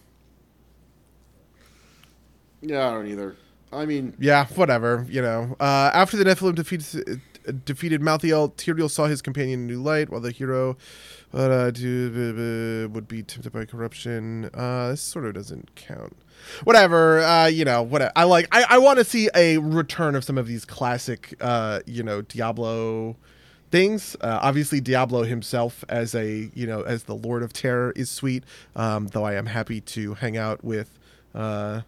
Yeah, 2.61 2.89
I 2.89 2.93
don't 2.93 3.07
either. 3.09 3.37
I 3.73 3.87
mean, 3.87 4.15
yeah, 4.19 4.47
whatever, 4.55 5.07
you 5.09 5.23
know. 5.23 5.57
Uh, 5.59 5.91
after 5.95 6.17
the 6.17 6.25
Nephilim 6.25 6.55
defeated 6.55 7.21
defeated 7.65 8.01
Malthael, 8.01 8.55
Tyrael 8.55 8.91
saw 8.91 9.07
his 9.07 9.23
companion 9.23 9.61
in 9.61 9.67
new 9.67 9.83
light, 9.83 10.11
while 10.11 10.21
the 10.21 10.31
hero 10.31 10.77
uh, 11.33 11.71
would 11.75 13.09
be 13.09 13.23
tempted 13.23 13.53
by 13.53 13.65
corruption. 13.65 14.51
Uh, 14.55 14.91
this 14.91 15.01
sort 15.01 15.27
of 15.27 15.35
doesn't 15.35 15.75
count. 15.75 16.17
Whatever, 16.65 17.21
uh, 17.21 17.47
you 17.47 17.65
know. 17.65 17.83
What 17.83 18.13
I 18.17 18.25
like, 18.25 18.49
I, 18.53 18.65
I 18.69 18.79
want 18.79 18.99
to 18.99 19.05
see 19.05 19.29
a 19.35 19.59
return 19.59 20.15
of 20.15 20.25
some 20.25 20.39
of 20.39 20.47
these 20.47 20.65
classic, 20.65 21.35
uh, 21.41 21.81
you 21.87 22.03
know, 22.03 22.23
Diablo 22.23 23.17
things. 23.71 24.17
Uh, 24.21 24.41
obviously, 24.43 24.81
Diablo 24.81 25.23
himself 25.23 25.85
as 25.89 26.15
a 26.15 26.51
you 26.55 26.67
know 26.67 26.83
as 26.83 27.05
the 27.05 27.15
Lord 27.15 27.43
of 27.43 27.53
Terror 27.53 27.93
is 27.97 28.11
sweet. 28.11 28.45
Um, 28.77 29.09
though 29.09 29.25
I 29.25 29.35
am 29.35 29.47
happy 29.47 29.81
to 29.81 30.15
hang 30.15 30.37
out 30.37 30.65
with. 30.65 30.99
Uh, 31.35 31.83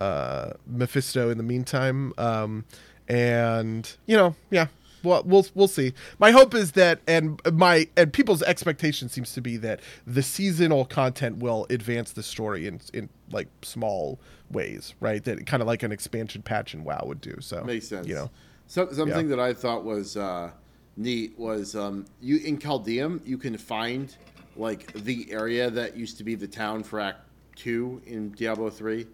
uh, 0.00 0.52
Mephisto 0.66 1.30
in 1.30 1.38
the 1.38 1.44
meantime. 1.44 2.12
Um, 2.18 2.64
and 3.08 3.90
you 4.06 4.16
know, 4.16 4.34
yeah, 4.50 4.68
well, 5.02 5.22
we'll 5.24 5.46
we'll 5.54 5.68
see. 5.68 5.92
My 6.18 6.30
hope 6.30 6.54
is 6.54 6.72
that, 6.72 7.00
and 7.06 7.40
my 7.52 7.88
and 7.96 8.12
people's 8.12 8.42
expectation 8.42 9.08
seems 9.08 9.32
to 9.34 9.40
be 9.40 9.56
that 9.58 9.80
the 10.06 10.22
seasonal 10.22 10.84
content 10.84 11.38
will 11.38 11.66
advance 11.70 12.12
the 12.12 12.22
story 12.22 12.66
in 12.66 12.80
in 12.92 13.08
like 13.30 13.48
small 13.62 14.18
ways, 14.50 14.94
right? 15.00 15.22
That 15.24 15.46
kind 15.46 15.62
of 15.62 15.66
like 15.66 15.82
an 15.82 15.92
expansion 15.92 16.42
patch 16.42 16.74
in 16.74 16.84
WoW 16.84 17.02
would 17.06 17.20
do. 17.20 17.36
So 17.40 17.62
makes 17.64 17.88
sense. 17.88 18.06
You 18.06 18.14
know, 18.14 18.30
So, 18.66 18.90
something 18.92 19.28
that 19.28 19.40
I 19.40 19.54
thought 19.54 19.84
was 19.84 20.16
uh, 20.16 20.50
neat 20.96 21.38
was 21.38 21.74
um, 21.76 22.06
you 22.20 22.38
in 22.38 22.58
Caldeum 22.58 23.20
you 23.24 23.38
can 23.38 23.56
find 23.56 24.14
like 24.56 24.92
the 24.92 25.30
area 25.30 25.70
that 25.70 25.96
used 25.96 26.18
to 26.18 26.24
be 26.24 26.34
the 26.34 26.48
town 26.48 26.82
for 26.82 27.00
Act 27.00 27.20
Two 27.56 28.02
in 28.06 28.30
Diablo 28.32 28.70
Three. 28.70 29.06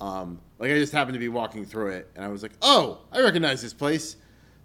Um, 0.00 0.40
like 0.58 0.70
I 0.70 0.74
just 0.74 0.92
happened 0.92 1.14
to 1.14 1.20
be 1.20 1.28
walking 1.28 1.64
through 1.66 1.88
it, 1.88 2.10
and 2.16 2.24
I 2.24 2.28
was 2.28 2.42
like, 2.42 2.52
"Oh, 2.62 3.00
I 3.12 3.20
recognize 3.20 3.60
this 3.60 3.74
place." 3.74 4.16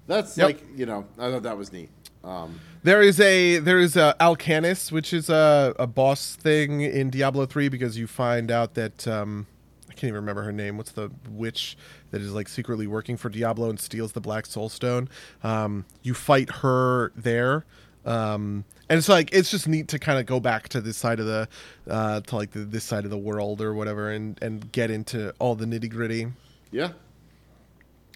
That's 0.07 0.37
Yep. 0.37 0.45
like 0.47 0.63
you 0.75 0.85
know, 0.85 1.05
I 1.17 1.31
thought 1.31 1.43
that 1.43 1.57
was 1.57 1.71
neat. 1.73 1.89
Um, 2.23 2.59
There 2.83 3.01
is 3.01 3.19
a 3.19 3.59
there 3.59 3.79
is 3.79 3.95
a 3.95 4.15
Alcarnus, 4.19 4.91
which 4.91 5.13
is 5.13 5.29
a, 5.29 5.73
a 5.77 5.87
boss 5.87 6.35
thing 6.35 6.81
in 6.81 7.09
Diablo 7.09 7.45
three 7.45 7.69
because 7.69 7.97
you 7.97 8.07
find 8.07 8.49
out 8.51 8.73
that 8.75 9.07
um, 9.07 9.47
I 9.89 9.93
can't 9.93 10.05
even 10.05 10.15
remember 10.15 10.43
her 10.43 10.51
name. 10.51 10.77
What's 10.77 10.91
the 10.91 11.11
witch 11.29 11.77
that 12.11 12.21
is 12.21 12.31
like 12.33 12.47
secretly 12.47 12.87
working 12.87 13.17
for 13.17 13.29
Diablo 13.29 13.69
and 13.69 13.79
steals 13.79 14.11
the 14.13 14.21
Black 14.21 14.45
Soul 14.45 14.69
Stone? 14.69 15.09
Um, 15.43 15.85
you 16.03 16.13
fight 16.13 16.49
her 16.61 17.11
there. 17.15 17.65
Um, 18.05 18.65
and 18.87 18.99
it's 18.99 19.09
like 19.09 19.33
it's 19.33 19.49
just 19.49 19.67
neat 19.67 19.87
to 19.87 19.97
kind 19.97 20.19
of 20.19 20.27
go 20.27 20.39
back 20.39 20.69
to 20.69 20.81
this 20.81 20.95
side 20.97 21.19
of 21.19 21.25
the 21.25 21.47
uh, 21.89 22.21
to 22.21 22.35
like 22.35 22.51
the, 22.51 22.59
this 22.59 22.83
side 22.83 23.03
of 23.03 23.09
the 23.09 23.17
world 23.17 23.61
or 23.61 23.73
whatever 23.73 24.11
and 24.11 24.37
and 24.43 24.71
get 24.71 24.91
into 24.91 25.33
all 25.39 25.55
the 25.55 25.65
nitty 25.65 25.89
gritty. 25.89 26.27
Yeah. 26.71 26.91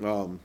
Um, 0.04 0.40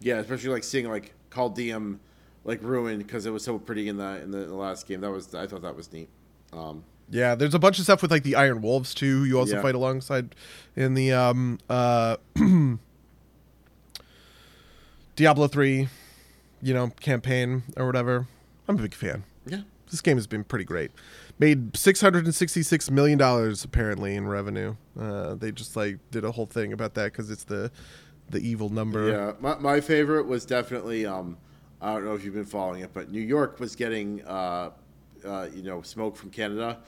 yeah, 0.00 0.16
especially 0.18 0.50
like 0.50 0.64
seeing 0.64 0.88
like 0.88 1.14
Caldeum 1.30 1.98
like 2.44 2.62
ruined 2.62 2.98
because 3.06 3.26
it 3.26 3.30
was 3.30 3.42
so 3.44 3.58
pretty 3.58 3.88
in 3.88 3.96
the 3.96 4.22
in 4.22 4.30
the, 4.30 4.42
in 4.42 4.48
the 4.48 4.54
last 4.54 4.86
game. 4.86 5.00
That 5.00 5.10
was 5.10 5.34
I 5.34 5.46
thought 5.46 5.62
that 5.62 5.76
was 5.76 5.92
neat. 5.92 6.08
Um, 6.52 6.84
Yeah, 7.10 7.34
there's 7.34 7.54
a 7.54 7.58
bunch 7.58 7.78
of 7.78 7.84
stuff 7.84 8.00
with 8.02 8.10
like 8.10 8.22
the 8.22 8.36
Iron 8.36 8.62
Wolves 8.62 8.94
too. 8.94 9.24
You 9.24 9.38
also 9.38 9.56
Yeah. 9.56 9.62
fight 9.62 9.74
alongside 9.74 10.34
in 10.76 10.94
the 10.94 11.12
um 11.12 11.58
uh 11.68 12.16
Diablo 15.16 15.48
3, 15.48 15.88
you 16.62 16.74
know, 16.74 16.88
campaign 17.00 17.64
or 17.76 17.86
whatever. 17.86 18.26
I'm 18.68 18.78
a 18.78 18.82
big 18.82 18.94
fan. 18.94 19.24
yeah. 19.46 19.62
This 19.90 20.02
game 20.02 20.18
has 20.18 20.26
been 20.26 20.44
pretty 20.44 20.66
great. 20.66 20.90
Made 21.38 21.74
666 21.76 22.90
million 22.90 23.16
dollars 23.18 23.64
apparently 23.64 24.14
in 24.14 24.28
revenue. 24.28 24.76
Uh 25.00 25.34
they 25.34 25.50
just 25.50 25.76
like 25.76 25.98
did 26.10 26.24
a 26.24 26.32
whole 26.32 26.44
thing 26.46 26.72
about 26.74 26.92
that 26.94 27.14
cuz 27.14 27.30
it's 27.30 27.44
the 27.44 27.70
the 28.30 28.38
evil 28.40 28.68
number. 28.68 29.08
Yeah, 29.10 29.32
my, 29.40 29.56
my 29.58 29.80
favorite 29.80 30.26
was 30.26 30.44
definitely 30.44 31.06
um, 31.06 31.36
I 31.80 31.94
don't 31.94 32.04
know 32.04 32.14
if 32.14 32.24
you've 32.24 32.34
been 32.34 32.44
following 32.44 32.82
it, 32.82 32.90
but 32.92 33.10
New 33.10 33.20
York 33.20 33.60
was 33.60 33.74
getting 33.76 34.24
uh, 34.26 34.70
uh, 35.24 35.48
you 35.54 35.62
know 35.62 35.82
smoke 35.82 36.16
from 36.16 36.30
Canada. 36.30 36.78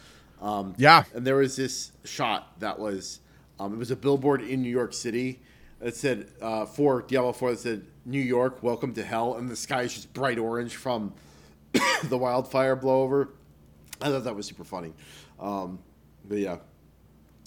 Um, 0.40 0.74
Yeah. 0.78 1.04
and 1.14 1.26
there 1.26 1.36
was 1.36 1.56
this 1.56 1.92
shot 2.04 2.58
that 2.60 2.78
was 2.78 3.20
um, 3.58 3.74
it 3.74 3.78
was 3.78 3.90
a 3.90 3.96
billboard 3.96 4.40
in 4.42 4.62
New 4.62 4.70
York 4.70 4.94
City 4.94 5.40
that 5.80 5.94
said 5.96 6.28
uh, 6.40 6.64
for 6.66 7.02
Diablo 7.02 7.32
Four 7.32 7.50
that 7.52 7.58
said 7.60 7.86
New 8.06 8.20
York, 8.20 8.62
welcome 8.62 8.92
to 8.94 9.02
hell, 9.04 9.36
and 9.36 9.48
the 9.48 9.56
sky 9.56 9.82
is 9.82 9.94
just 9.94 10.12
bright 10.14 10.38
orange 10.38 10.76
from 10.76 11.12
the 12.04 12.16
wildfire 12.18 12.76
blowover. 12.76 13.28
I 14.00 14.06
thought 14.08 14.24
that 14.24 14.34
was 14.34 14.46
super 14.46 14.64
funny. 14.64 14.94
Um, 15.38 15.78
but 16.26 16.38
yeah, 16.38 16.56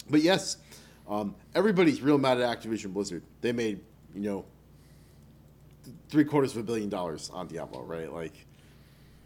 but 0.08 0.20
yes, 0.22 0.56
um, 1.08 1.34
everybody's 1.54 2.00
real 2.00 2.18
mad 2.18 2.40
at 2.40 2.60
Activision 2.60 2.92
Blizzard. 2.92 3.22
They 3.40 3.52
made 3.52 3.80
you 4.14 4.20
know 4.22 4.44
three 6.08 6.24
quarters 6.24 6.52
of 6.52 6.58
a 6.58 6.62
billion 6.62 6.88
dollars 6.88 7.30
on 7.32 7.46
Diablo, 7.46 7.82
right? 7.82 8.12
Like, 8.12 8.34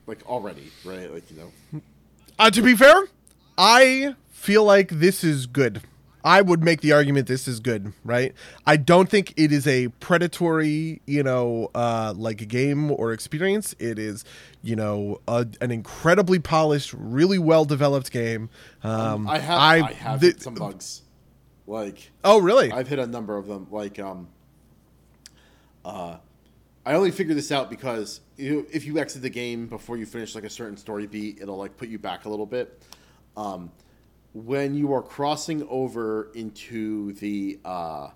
like 0.06 0.26
already, 0.26 0.70
right? 0.84 1.12
Like 1.12 1.30
you 1.30 1.36
know, 1.38 1.80
Uh, 2.38 2.50
to 2.50 2.62
be 2.62 2.74
fair, 2.74 3.04
I 3.56 4.14
feel 4.30 4.64
like 4.64 4.88
this 4.90 5.22
is 5.24 5.46
good. 5.46 5.82
I 6.24 6.42
would 6.42 6.62
make 6.64 6.80
the 6.80 6.92
argument 6.92 7.26
this 7.28 7.46
is 7.46 7.60
good, 7.60 7.92
right? 8.04 8.34
I 8.66 8.76
don't 8.76 9.08
think 9.08 9.32
it 9.36 9.52
is 9.52 9.66
a 9.68 9.88
predatory, 10.00 11.00
you 11.06 11.22
know, 11.22 11.70
uh, 11.74 12.12
like 12.16 12.40
a 12.42 12.44
game 12.44 12.90
or 12.90 13.12
experience. 13.12 13.74
It 13.78 13.98
is, 14.00 14.24
you 14.60 14.74
know, 14.74 15.20
a, 15.28 15.46
an 15.60 15.70
incredibly 15.70 16.38
polished, 16.40 16.92
really 16.92 17.38
well 17.38 17.64
developed 17.64 18.10
game. 18.10 18.50
Um, 18.82 19.28
I 19.28 19.38
have 19.38 19.58
I, 19.58 19.92
have 19.92 20.20
the- 20.20 20.26
hit 20.26 20.42
some 20.42 20.54
bugs. 20.54 21.02
Like 21.68 22.10
Oh, 22.24 22.40
really? 22.40 22.72
I've 22.72 22.88
hit 22.88 22.98
a 22.98 23.06
number 23.06 23.36
of 23.36 23.46
them. 23.46 23.66
Like 23.70 23.98
um, 23.98 24.28
uh, 25.84 26.16
I 26.86 26.94
only 26.94 27.10
figured 27.10 27.36
this 27.36 27.52
out 27.52 27.68
because 27.68 28.20
you, 28.38 28.66
if 28.72 28.86
you 28.86 28.98
exit 28.98 29.20
the 29.20 29.30
game 29.30 29.66
before 29.66 29.98
you 29.98 30.06
finish 30.06 30.34
like 30.34 30.44
a 30.44 30.50
certain 30.50 30.78
story 30.78 31.06
beat, 31.06 31.38
it'll 31.42 31.58
like 31.58 31.76
put 31.76 31.88
you 31.88 31.98
back 31.98 32.24
a 32.24 32.28
little 32.30 32.46
bit. 32.46 32.82
Um, 33.36 33.70
when 34.32 34.74
you 34.74 34.94
are 34.94 35.02
crossing 35.02 35.66
over 35.68 36.30
into 36.34 37.12
the 37.14 37.58
uh, 37.64 38.10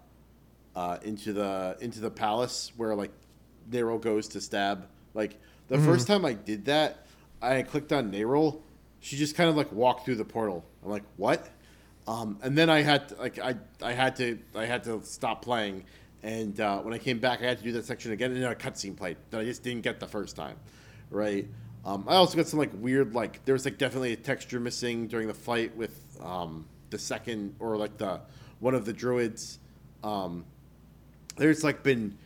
uh, 0.74 0.98
into 1.02 1.34
the 1.34 1.76
into 1.80 2.00
the 2.00 2.10
palace 2.10 2.72
where 2.76 2.94
like 2.94 3.10
Nero 3.70 3.98
goes 3.98 4.28
to 4.28 4.40
stab, 4.40 4.86
like 5.12 5.38
the 5.68 5.78
first 5.78 6.06
time 6.06 6.24
I 6.24 6.32
did 6.32 6.64
that, 6.64 7.06
I 7.42 7.62
clicked 7.62 7.92
on 7.92 8.10
Nero. 8.10 8.62
She 9.00 9.16
just 9.16 9.36
kind 9.36 9.50
of 9.50 9.56
like 9.56 9.70
walked 9.72 10.06
through 10.06 10.16
the 10.16 10.24
portal. 10.24 10.64
I'm 10.82 10.90
like, 10.90 11.04
what? 11.16 11.48
Um, 12.06 12.38
and 12.42 12.58
then 12.58 12.68
I 12.68 12.82
had 12.82 13.08
to, 13.10 13.14
like 13.16 13.38
I 13.38 13.54
I 13.80 13.92
had 13.92 14.16
to 14.16 14.38
I 14.54 14.66
had 14.66 14.84
to 14.84 15.02
stop 15.04 15.42
playing, 15.42 15.84
and 16.22 16.58
uh, 16.60 16.80
when 16.80 16.92
I 16.92 16.98
came 16.98 17.20
back, 17.20 17.42
I 17.42 17.44
had 17.44 17.58
to 17.58 17.64
do 17.64 17.72
that 17.72 17.84
section 17.84 18.12
again, 18.12 18.32
and 18.32 18.42
then 18.42 18.50
a 18.50 18.54
cutscene 18.54 18.96
played 18.96 19.16
that 19.30 19.40
I 19.40 19.44
just 19.44 19.62
didn't 19.62 19.82
get 19.82 20.00
the 20.00 20.08
first 20.08 20.34
time, 20.34 20.56
right? 21.10 21.46
Um, 21.84 22.04
I 22.08 22.14
also 22.14 22.36
got 22.36 22.46
some 22.46 22.58
like 22.58 22.70
weird 22.74 23.14
like 23.14 23.44
there 23.44 23.52
was 23.52 23.64
like 23.64 23.78
definitely 23.78 24.12
a 24.12 24.16
texture 24.16 24.60
missing 24.60 25.08
during 25.08 25.28
the 25.28 25.34
fight 25.34 25.76
with 25.76 25.96
um, 26.20 26.66
the 26.90 26.98
second 26.98 27.54
or 27.60 27.76
like 27.76 27.98
the 27.98 28.20
one 28.60 28.74
of 28.74 28.84
the 28.84 28.92
druids. 28.92 29.58
Um, 30.02 30.44
there's 31.36 31.62
like 31.62 31.82
been 31.82 32.18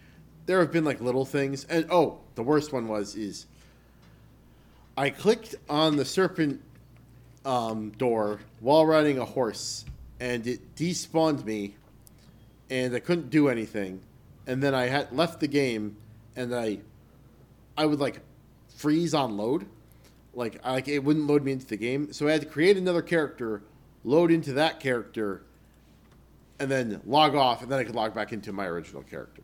there 0.47 0.61
have 0.61 0.73
been 0.73 0.85
like 0.85 1.01
little 1.01 1.24
things, 1.24 1.65
and 1.65 1.86
oh, 1.90 2.20
the 2.35 2.43
worst 2.43 2.73
one 2.73 2.89
was 2.89 3.15
is 3.15 3.47
I 4.97 5.11
clicked 5.11 5.55
on 5.69 5.97
the 5.97 6.05
serpent 6.05 6.62
um, 7.47 7.90
door 7.93 8.40
while 8.60 8.85
riding 8.85 9.18
a 9.18 9.24
horse, 9.24 9.85
and 10.20 10.47
it 10.47 10.74
despawned 10.74 11.44
me, 11.44 11.77
and 12.68 12.94
I 12.94 12.98
couldn't 12.98 13.31
do 13.31 13.48
anything. 13.48 14.01
And 14.47 14.62
then 14.62 14.74
I 14.74 14.86
had 14.86 15.12
left 15.12 15.40
the 15.40 15.47
game, 15.48 15.97
and 16.35 16.55
I, 16.55 16.78
I 17.77 17.86
would 17.86 18.01
like 18.01 18.20
freeze 18.77 19.14
on 19.14 19.36
load, 19.36 19.66
like 20.35 20.60
I, 20.64 20.73
like 20.73 20.89
it 20.89 20.98
wouldn't 21.02 21.27
load 21.27 21.44
me 21.44 21.52
into 21.52 21.66
the 21.66 21.77
game. 21.77 22.12
So 22.12 22.28
I 22.28 22.32
had 22.32 22.40
to 22.43 22.47
create 22.47 22.77
another 22.77 23.02
character, 23.02 23.62
load 24.05 24.31
into 24.31 24.52
that 24.55 24.81
character, 24.81 25.43
and 26.59 26.70
then 26.70 27.01
log 27.06 27.35
off, 27.35 27.62
and 27.62 27.70
then 27.70 27.78
I 27.78 27.85
could 27.85 27.94
log 27.94 28.14
back 28.14 28.32
into 28.32 28.52
my 28.52 28.66
original 28.66 29.02
character. 29.02 29.43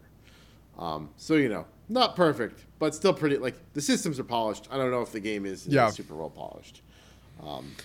Um, 0.78 1.10
so 1.16 1.34
you 1.34 1.48
know, 1.48 1.66
not 1.88 2.16
perfect, 2.16 2.64
but 2.78 2.94
still 2.94 3.12
pretty. 3.14 3.36
Like 3.38 3.54
the 3.74 3.80
systems 3.80 4.18
are 4.18 4.24
polished. 4.24 4.68
I 4.70 4.76
don't 4.76 4.90
know 4.90 5.02
if 5.02 5.12
the 5.12 5.20
game 5.20 5.46
is 5.46 5.66
Yeah. 5.66 5.88
super 5.90 6.14
well 6.14 6.30
polished. 6.30 6.81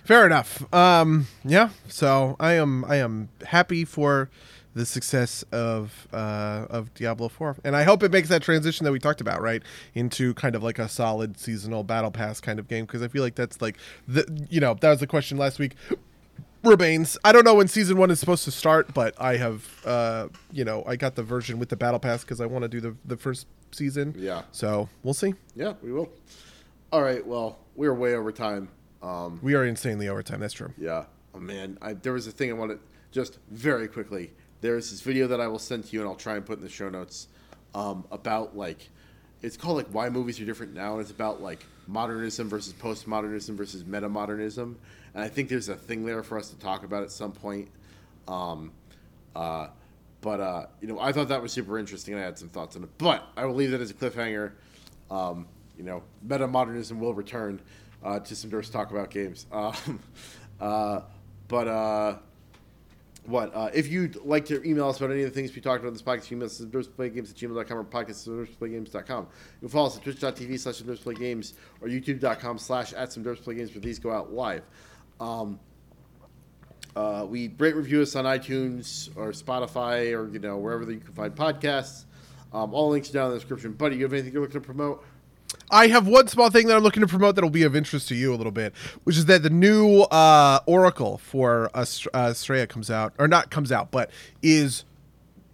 Fair 0.03 0.25
enough. 0.25 0.71
Um, 0.73 1.27
yeah. 1.43 1.69
So 1.87 2.35
I 2.39 2.53
am 2.53 2.85
I 2.85 2.97
am 2.97 3.29
happy 3.45 3.85
for 3.85 4.29
the 4.77 4.85
success 4.85 5.43
of 5.51 6.07
uh, 6.13 6.67
of 6.69 6.93
Diablo 6.93 7.27
Four, 7.29 7.57
and 7.63 7.75
I 7.75 7.83
hope 7.83 8.03
it 8.03 8.11
makes 8.11 8.29
that 8.29 8.43
transition 8.43 8.83
that 8.85 8.91
we 8.91 8.99
talked 8.99 9.19
about, 9.19 9.41
right, 9.41 9.63
into 9.95 10.33
kind 10.35 10.55
of 10.55 10.63
like 10.63 10.79
a 10.79 10.87
solid 10.87 11.39
seasonal 11.39 11.83
battle 11.83 12.11
pass 12.11 12.39
kind 12.39 12.59
of 12.59 12.67
game. 12.67 12.85
Because 12.85 13.01
I 13.01 13.07
feel 13.07 13.23
like 13.23 13.35
that's 13.35 13.59
like 13.61 13.77
the 14.07 14.47
you 14.49 14.59
know 14.59 14.75
that 14.75 14.89
was 14.89 14.99
the 14.99 15.07
question 15.07 15.37
last 15.37 15.59
week. 15.59 15.73
Remains. 16.63 17.17
I 17.23 17.31
don't 17.31 17.43
know 17.43 17.55
when 17.55 17.67
season 17.67 17.97
one 17.97 18.11
is 18.11 18.19
supposed 18.19 18.43
to 18.45 18.51
start, 18.51 18.93
but 18.93 19.15
I 19.19 19.37
have 19.37 19.85
uh, 19.85 20.27
you 20.51 20.63
know 20.63 20.83
I 20.85 20.95
got 20.95 21.15
the 21.15 21.23
version 21.23 21.59
with 21.59 21.69
the 21.69 21.77
battle 21.77 21.99
pass 21.99 22.21
because 22.21 22.39
I 22.39 22.45
want 22.45 22.63
to 22.63 22.69
do 22.69 22.79
the 22.79 22.95
the 23.05 23.17
first 23.17 23.47
season. 23.71 24.13
Yeah. 24.17 24.43
So 24.51 24.89
we'll 25.03 25.13
see. 25.13 25.33
Yeah, 25.55 25.73
we 25.81 25.91
will. 25.91 26.09
All 26.91 27.01
right. 27.01 27.25
Well, 27.25 27.57
we're 27.75 27.93
way 27.93 28.15
over 28.15 28.31
time. 28.31 28.69
Um, 29.01 29.39
We 29.41 29.53
are 29.55 29.65
insanely 29.65 30.07
over 30.07 30.23
time. 30.23 30.39
That's 30.39 30.53
true. 30.53 30.73
yeah. 30.77 31.05
Oh 31.35 31.39
man, 31.39 31.77
I, 31.81 31.93
there 31.93 32.13
was 32.13 32.25
a 32.25 32.31
thing 32.31 32.49
I 32.49 32.53
wanted 32.53 32.79
just 33.11 33.37
very 33.51 33.87
quickly. 33.87 34.31
There's 34.61 34.89
this 34.89 35.01
video 35.01 35.27
that 35.27 35.39
I 35.39 35.47
will 35.47 35.59
send 35.59 35.83
to 35.85 35.93
you, 35.93 35.99
and 36.01 36.09
I'll 36.09 36.15
try 36.15 36.35
and 36.35 36.43
put 36.43 36.57
in 36.57 36.63
the 36.63 36.69
show 36.69 36.89
notes 36.89 37.27
um, 37.75 38.05
about 38.11 38.57
like 38.57 38.89
it's 39.43 39.55
called 39.55 39.77
like 39.77 39.87
why 39.87 40.09
movies 40.09 40.39
are 40.41 40.45
different 40.45 40.73
now, 40.73 40.93
and 40.93 41.01
it's 41.01 41.11
about 41.11 41.41
like 41.43 41.63
modernism 41.85 42.49
versus 42.49 42.73
postmodernism 42.73 43.55
versus 43.55 43.83
metamodernism, 43.83 44.75
and 45.13 45.23
I 45.23 45.27
think 45.27 45.49
there's 45.49 45.69
a 45.69 45.75
thing 45.75 46.05
there 46.05 46.23
for 46.23 46.39
us 46.39 46.49
to 46.49 46.57
talk 46.57 46.83
about 46.83 47.03
at 47.03 47.11
some 47.11 47.31
point. 47.33 47.67
Um, 48.27 48.71
uh, 49.35 49.67
but 50.21 50.39
uh, 50.39 50.65
you 50.81 50.87
know, 50.87 50.99
I 50.99 51.11
thought 51.11 51.27
that 51.27 51.41
was 51.41 51.51
super 51.51 51.77
interesting, 51.77 52.15
and 52.15 52.23
I 52.23 52.25
had 52.25 52.39
some 52.39 52.49
thoughts 52.49 52.75
on 52.75 52.83
it. 52.83 52.89
But 52.97 53.23
I 53.37 53.45
will 53.45 53.53
leave 53.53 53.69
that 53.71 53.81
as 53.81 53.91
a 53.91 53.93
cliffhanger. 53.93 54.53
Um, 55.11 55.45
you 55.77 55.83
know, 55.83 56.01
meta 56.23 56.47
modernism 56.47 56.99
will 56.99 57.13
return 57.13 57.61
uh, 58.07 58.19
to 58.21 58.35
some 58.35 58.49
Derps 58.49 58.71
talk 58.71 58.91
about 58.91 59.09
games. 59.09 59.45
Um, 59.57 59.99
uh, 60.59 61.01
but 61.47 61.67
uh, 61.67 62.17
what 63.25 63.53
uh, 63.53 63.69
if 63.73 63.87
you'd 63.89 64.15
like 64.25 64.45
to 64.45 64.63
email 64.67 64.89
us 64.89 64.97
about 64.97 65.11
any 65.11 65.21
of 65.21 65.29
the 65.29 65.35
things 65.35 65.53
we 65.53 65.61
talked 65.61 65.81
about 65.81 65.89
in 65.89 65.93
this 65.93 66.01
podcast? 66.01 66.31
Email 66.31 66.45
us 66.45 66.59
at 66.59 66.71
derpsplaygames 66.71 67.29
at 67.29 67.35
gmail.com 67.35 67.77
or 67.77 67.83
podcast 67.83 68.27
at 68.27 68.49
derpsplaygames.com. 68.49 69.23
You 69.25 69.59
can 69.59 69.69
follow 69.69 69.87
us 69.87 69.97
at 69.97 70.03
twitch.tv 70.03 70.59
slash 70.59 70.81
derpsplaygames 70.81 71.53
or 71.81 71.89
youtube.com 71.89 72.57
slash 72.57 72.93
at 72.93 73.09
derpsplaygames 73.09 73.73
where 73.75 73.81
these 73.81 73.99
go 73.99 74.11
out 74.11 74.33
live. 74.33 74.63
Um, 75.19 75.59
uh, 76.95 77.25
we 77.29 77.53
rate 77.59 77.75
review 77.75 78.01
us 78.01 78.15
on 78.15 78.25
iTunes 78.25 79.15
or 79.15 79.31
Spotify 79.31 80.17
or 80.17 80.31
you 80.31 80.39
know 80.39 80.57
wherever 80.57 80.89
you 80.91 80.99
can 80.99 81.13
find 81.13 81.35
podcasts. 81.35 82.05
Um, 82.53 82.73
all 82.73 82.89
links 82.89 83.09
are 83.11 83.13
down 83.13 83.25
in 83.27 83.33
the 83.33 83.39
description. 83.39 83.73
Buddy, 83.73 83.97
you 83.97 84.03
have 84.03 84.13
anything 84.13 84.33
you're 84.33 84.41
looking 84.41 84.59
to 84.59 84.65
promote? 84.65 85.05
I 85.69 85.87
have 85.87 86.07
one 86.07 86.27
small 86.27 86.49
thing 86.49 86.67
that 86.67 86.77
I'm 86.77 86.83
looking 86.83 87.01
to 87.01 87.07
promote 87.07 87.35
that'll 87.35 87.49
be 87.49 87.63
of 87.63 87.75
interest 87.75 88.07
to 88.09 88.15
you 88.15 88.33
a 88.33 88.37
little 88.37 88.51
bit, 88.51 88.73
which 89.03 89.17
is 89.17 89.25
that 89.25 89.43
the 89.43 89.49
new 89.49 90.01
uh, 90.03 90.59
Oracle 90.65 91.17
for 91.17 91.69
Ast- 91.75 92.07
uh, 92.13 92.27
Astrea 92.29 92.69
comes 92.69 92.89
out, 92.89 93.13
or 93.17 93.27
not 93.27 93.49
comes 93.49 93.71
out, 93.71 93.91
but 93.91 94.09
is 94.41 94.85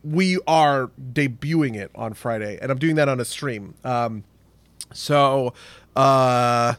we 0.03 0.37
are 0.45 0.91
debuting 1.13 1.75
it 1.75 1.89
on 1.95 2.13
Friday, 2.13 2.59
and 2.61 2.71
I'm 2.71 2.77
doing 2.77 2.95
that 2.95 3.09
on 3.09 3.19
a 3.19 3.25
stream. 3.25 3.73
Um, 3.83 4.23
so, 4.93 5.53
uh, 5.95 6.75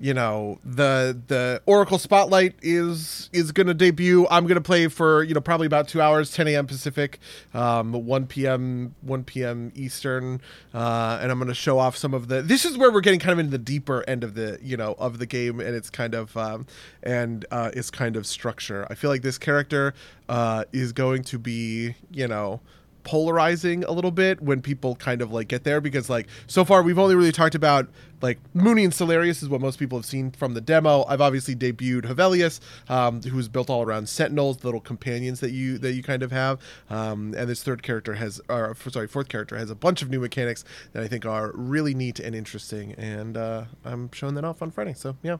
you 0.00 0.14
know, 0.14 0.58
the 0.64 1.20
the 1.26 1.60
Oracle 1.66 1.98
Spotlight 1.98 2.54
is 2.62 3.28
is 3.32 3.50
going 3.50 3.66
to 3.66 3.74
debut. 3.74 4.26
I'm 4.30 4.44
going 4.44 4.54
to 4.56 4.60
play 4.60 4.86
for 4.88 5.24
you 5.24 5.34
know 5.34 5.40
probably 5.40 5.66
about 5.66 5.88
two 5.88 6.00
hours, 6.00 6.30
10 6.32 6.46
a.m. 6.48 6.66
Pacific, 6.66 7.18
um, 7.52 7.92
1 7.92 8.26
p.m. 8.26 8.94
1 9.02 9.24
p.m. 9.24 9.72
Eastern, 9.74 10.40
uh, 10.72 11.18
and 11.20 11.32
I'm 11.32 11.38
going 11.38 11.48
to 11.48 11.54
show 11.54 11.78
off 11.78 11.96
some 11.96 12.14
of 12.14 12.28
the. 12.28 12.42
This 12.42 12.64
is 12.64 12.78
where 12.78 12.92
we're 12.92 13.00
getting 13.00 13.20
kind 13.20 13.32
of 13.32 13.38
into 13.40 13.50
the 13.50 13.58
deeper 13.58 14.04
end 14.06 14.22
of 14.22 14.34
the 14.34 14.58
you 14.62 14.76
know 14.76 14.94
of 14.98 15.18
the 15.18 15.26
game, 15.26 15.58
and 15.58 15.74
it's 15.74 15.90
kind 15.90 16.14
of 16.14 16.36
um, 16.36 16.66
and 17.02 17.44
uh, 17.50 17.70
its 17.74 17.90
kind 17.90 18.16
of 18.16 18.26
structure. 18.26 18.86
I 18.88 18.94
feel 18.94 19.10
like 19.10 19.22
this 19.22 19.38
character 19.38 19.94
uh, 20.28 20.64
is 20.72 20.92
going 20.92 21.24
to 21.24 21.38
be 21.38 21.96
you 22.12 22.28
know 22.28 22.60
polarizing 23.08 23.84
a 23.84 23.90
little 23.90 24.10
bit 24.10 24.38
when 24.42 24.60
people 24.60 24.94
kind 24.94 25.22
of 25.22 25.32
like 25.32 25.48
get 25.48 25.64
there 25.64 25.80
because 25.80 26.10
like 26.10 26.28
so 26.46 26.62
far 26.62 26.82
we've 26.82 26.98
only 26.98 27.14
really 27.14 27.32
talked 27.32 27.54
about 27.54 27.88
like 28.20 28.38
Mooney 28.52 28.84
and 28.84 28.92
Solarius 28.92 29.42
is 29.42 29.48
what 29.48 29.62
most 29.62 29.78
people 29.78 29.96
have 29.96 30.04
seen 30.04 30.30
from 30.30 30.52
the 30.52 30.60
demo. 30.60 31.06
I've 31.08 31.22
obviously 31.22 31.56
debuted 31.56 32.02
Hevelius, 32.02 32.60
um, 32.90 33.22
who's 33.22 33.48
built 33.48 33.70
all 33.70 33.82
around 33.82 34.10
Sentinels, 34.10 34.58
the 34.58 34.66
little 34.66 34.82
companions 34.82 35.40
that 35.40 35.52
you 35.52 35.78
that 35.78 35.92
you 35.92 36.02
kind 36.02 36.22
of 36.22 36.32
have. 36.32 36.60
Um, 36.90 37.34
and 37.34 37.48
this 37.48 37.62
third 37.62 37.82
character 37.82 38.12
has, 38.14 38.42
or 38.50 38.76
sorry, 38.90 39.08
fourth 39.08 39.30
character 39.30 39.56
has 39.56 39.70
a 39.70 39.74
bunch 39.74 40.02
of 40.02 40.10
new 40.10 40.20
mechanics 40.20 40.62
that 40.92 41.02
I 41.02 41.08
think 41.08 41.24
are 41.24 41.52
really 41.54 41.94
neat 41.94 42.20
and 42.20 42.34
interesting. 42.34 42.92
And 42.92 43.38
uh, 43.38 43.64
I'm 43.86 44.12
showing 44.12 44.34
that 44.34 44.44
off 44.44 44.60
on 44.60 44.70
Friday. 44.70 44.92
So 44.92 45.16
yeah. 45.22 45.38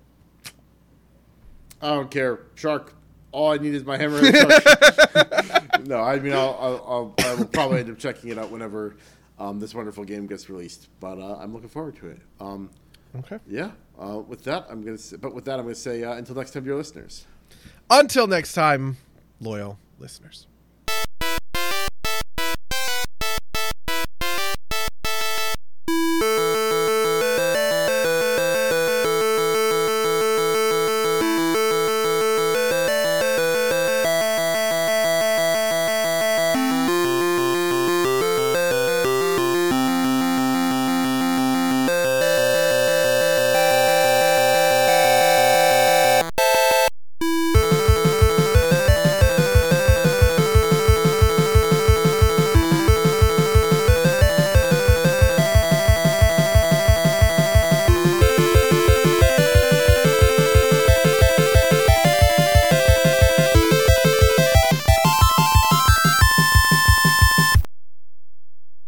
I 1.83 1.89
don't 1.89 2.11
care. 2.11 2.41
Shark. 2.55 2.95
All 3.31 3.53
I 3.53 3.59
need 3.59 3.75
is 3.75 3.85
my 3.85 3.99
hammer. 3.99 4.21
And. 4.25 5.53
no, 5.87 6.01
I 6.01 6.19
mean 6.21 6.33
I'll, 6.33 6.57
I'll, 6.61 7.15
I'll 7.19 7.27
I 7.27 7.35
will 7.35 7.45
probably 7.47 7.81
end 7.81 7.91
up 7.91 7.99
checking 7.99 8.31
it 8.31 8.39
out 8.39 8.51
whenever 8.51 8.97
um, 9.39 9.61
this 9.61 9.75
wonderful 9.75 10.05
game 10.05 10.27
gets 10.27 10.49
released. 10.51 10.89
But 11.01 11.19
uh, 11.19 11.37
I'm 11.37 11.53
looking 11.53 11.69
forward 11.69 11.97
to 11.97 12.09
it. 12.09 12.21
Um, 12.41 12.71
Okay. 13.17 13.39
yeah. 13.49 13.71
Uh, 13.99 14.19
with 14.19 14.45
that, 14.45 14.67
I'm 14.69 14.83
gonna. 14.85 14.99
Say, 14.99 15.17
but 15.17 15.35
with 15.35 15.45
that, 15.47 15.59
I'm 15.59 15.65
gonna 15.65 15.75
say 15.75 16.05
uh, 16.05 16.13
until 16.15 16.35
next 16.35 16.51
time, 16.51 16.65
dear 16.65 16.77
listeners. 16.77 17.27
Until 17.89 18.27
next 18.27 18.53
time, 18.53 18.99
loyal 19.41 19.79
listeners. 19.99 20.47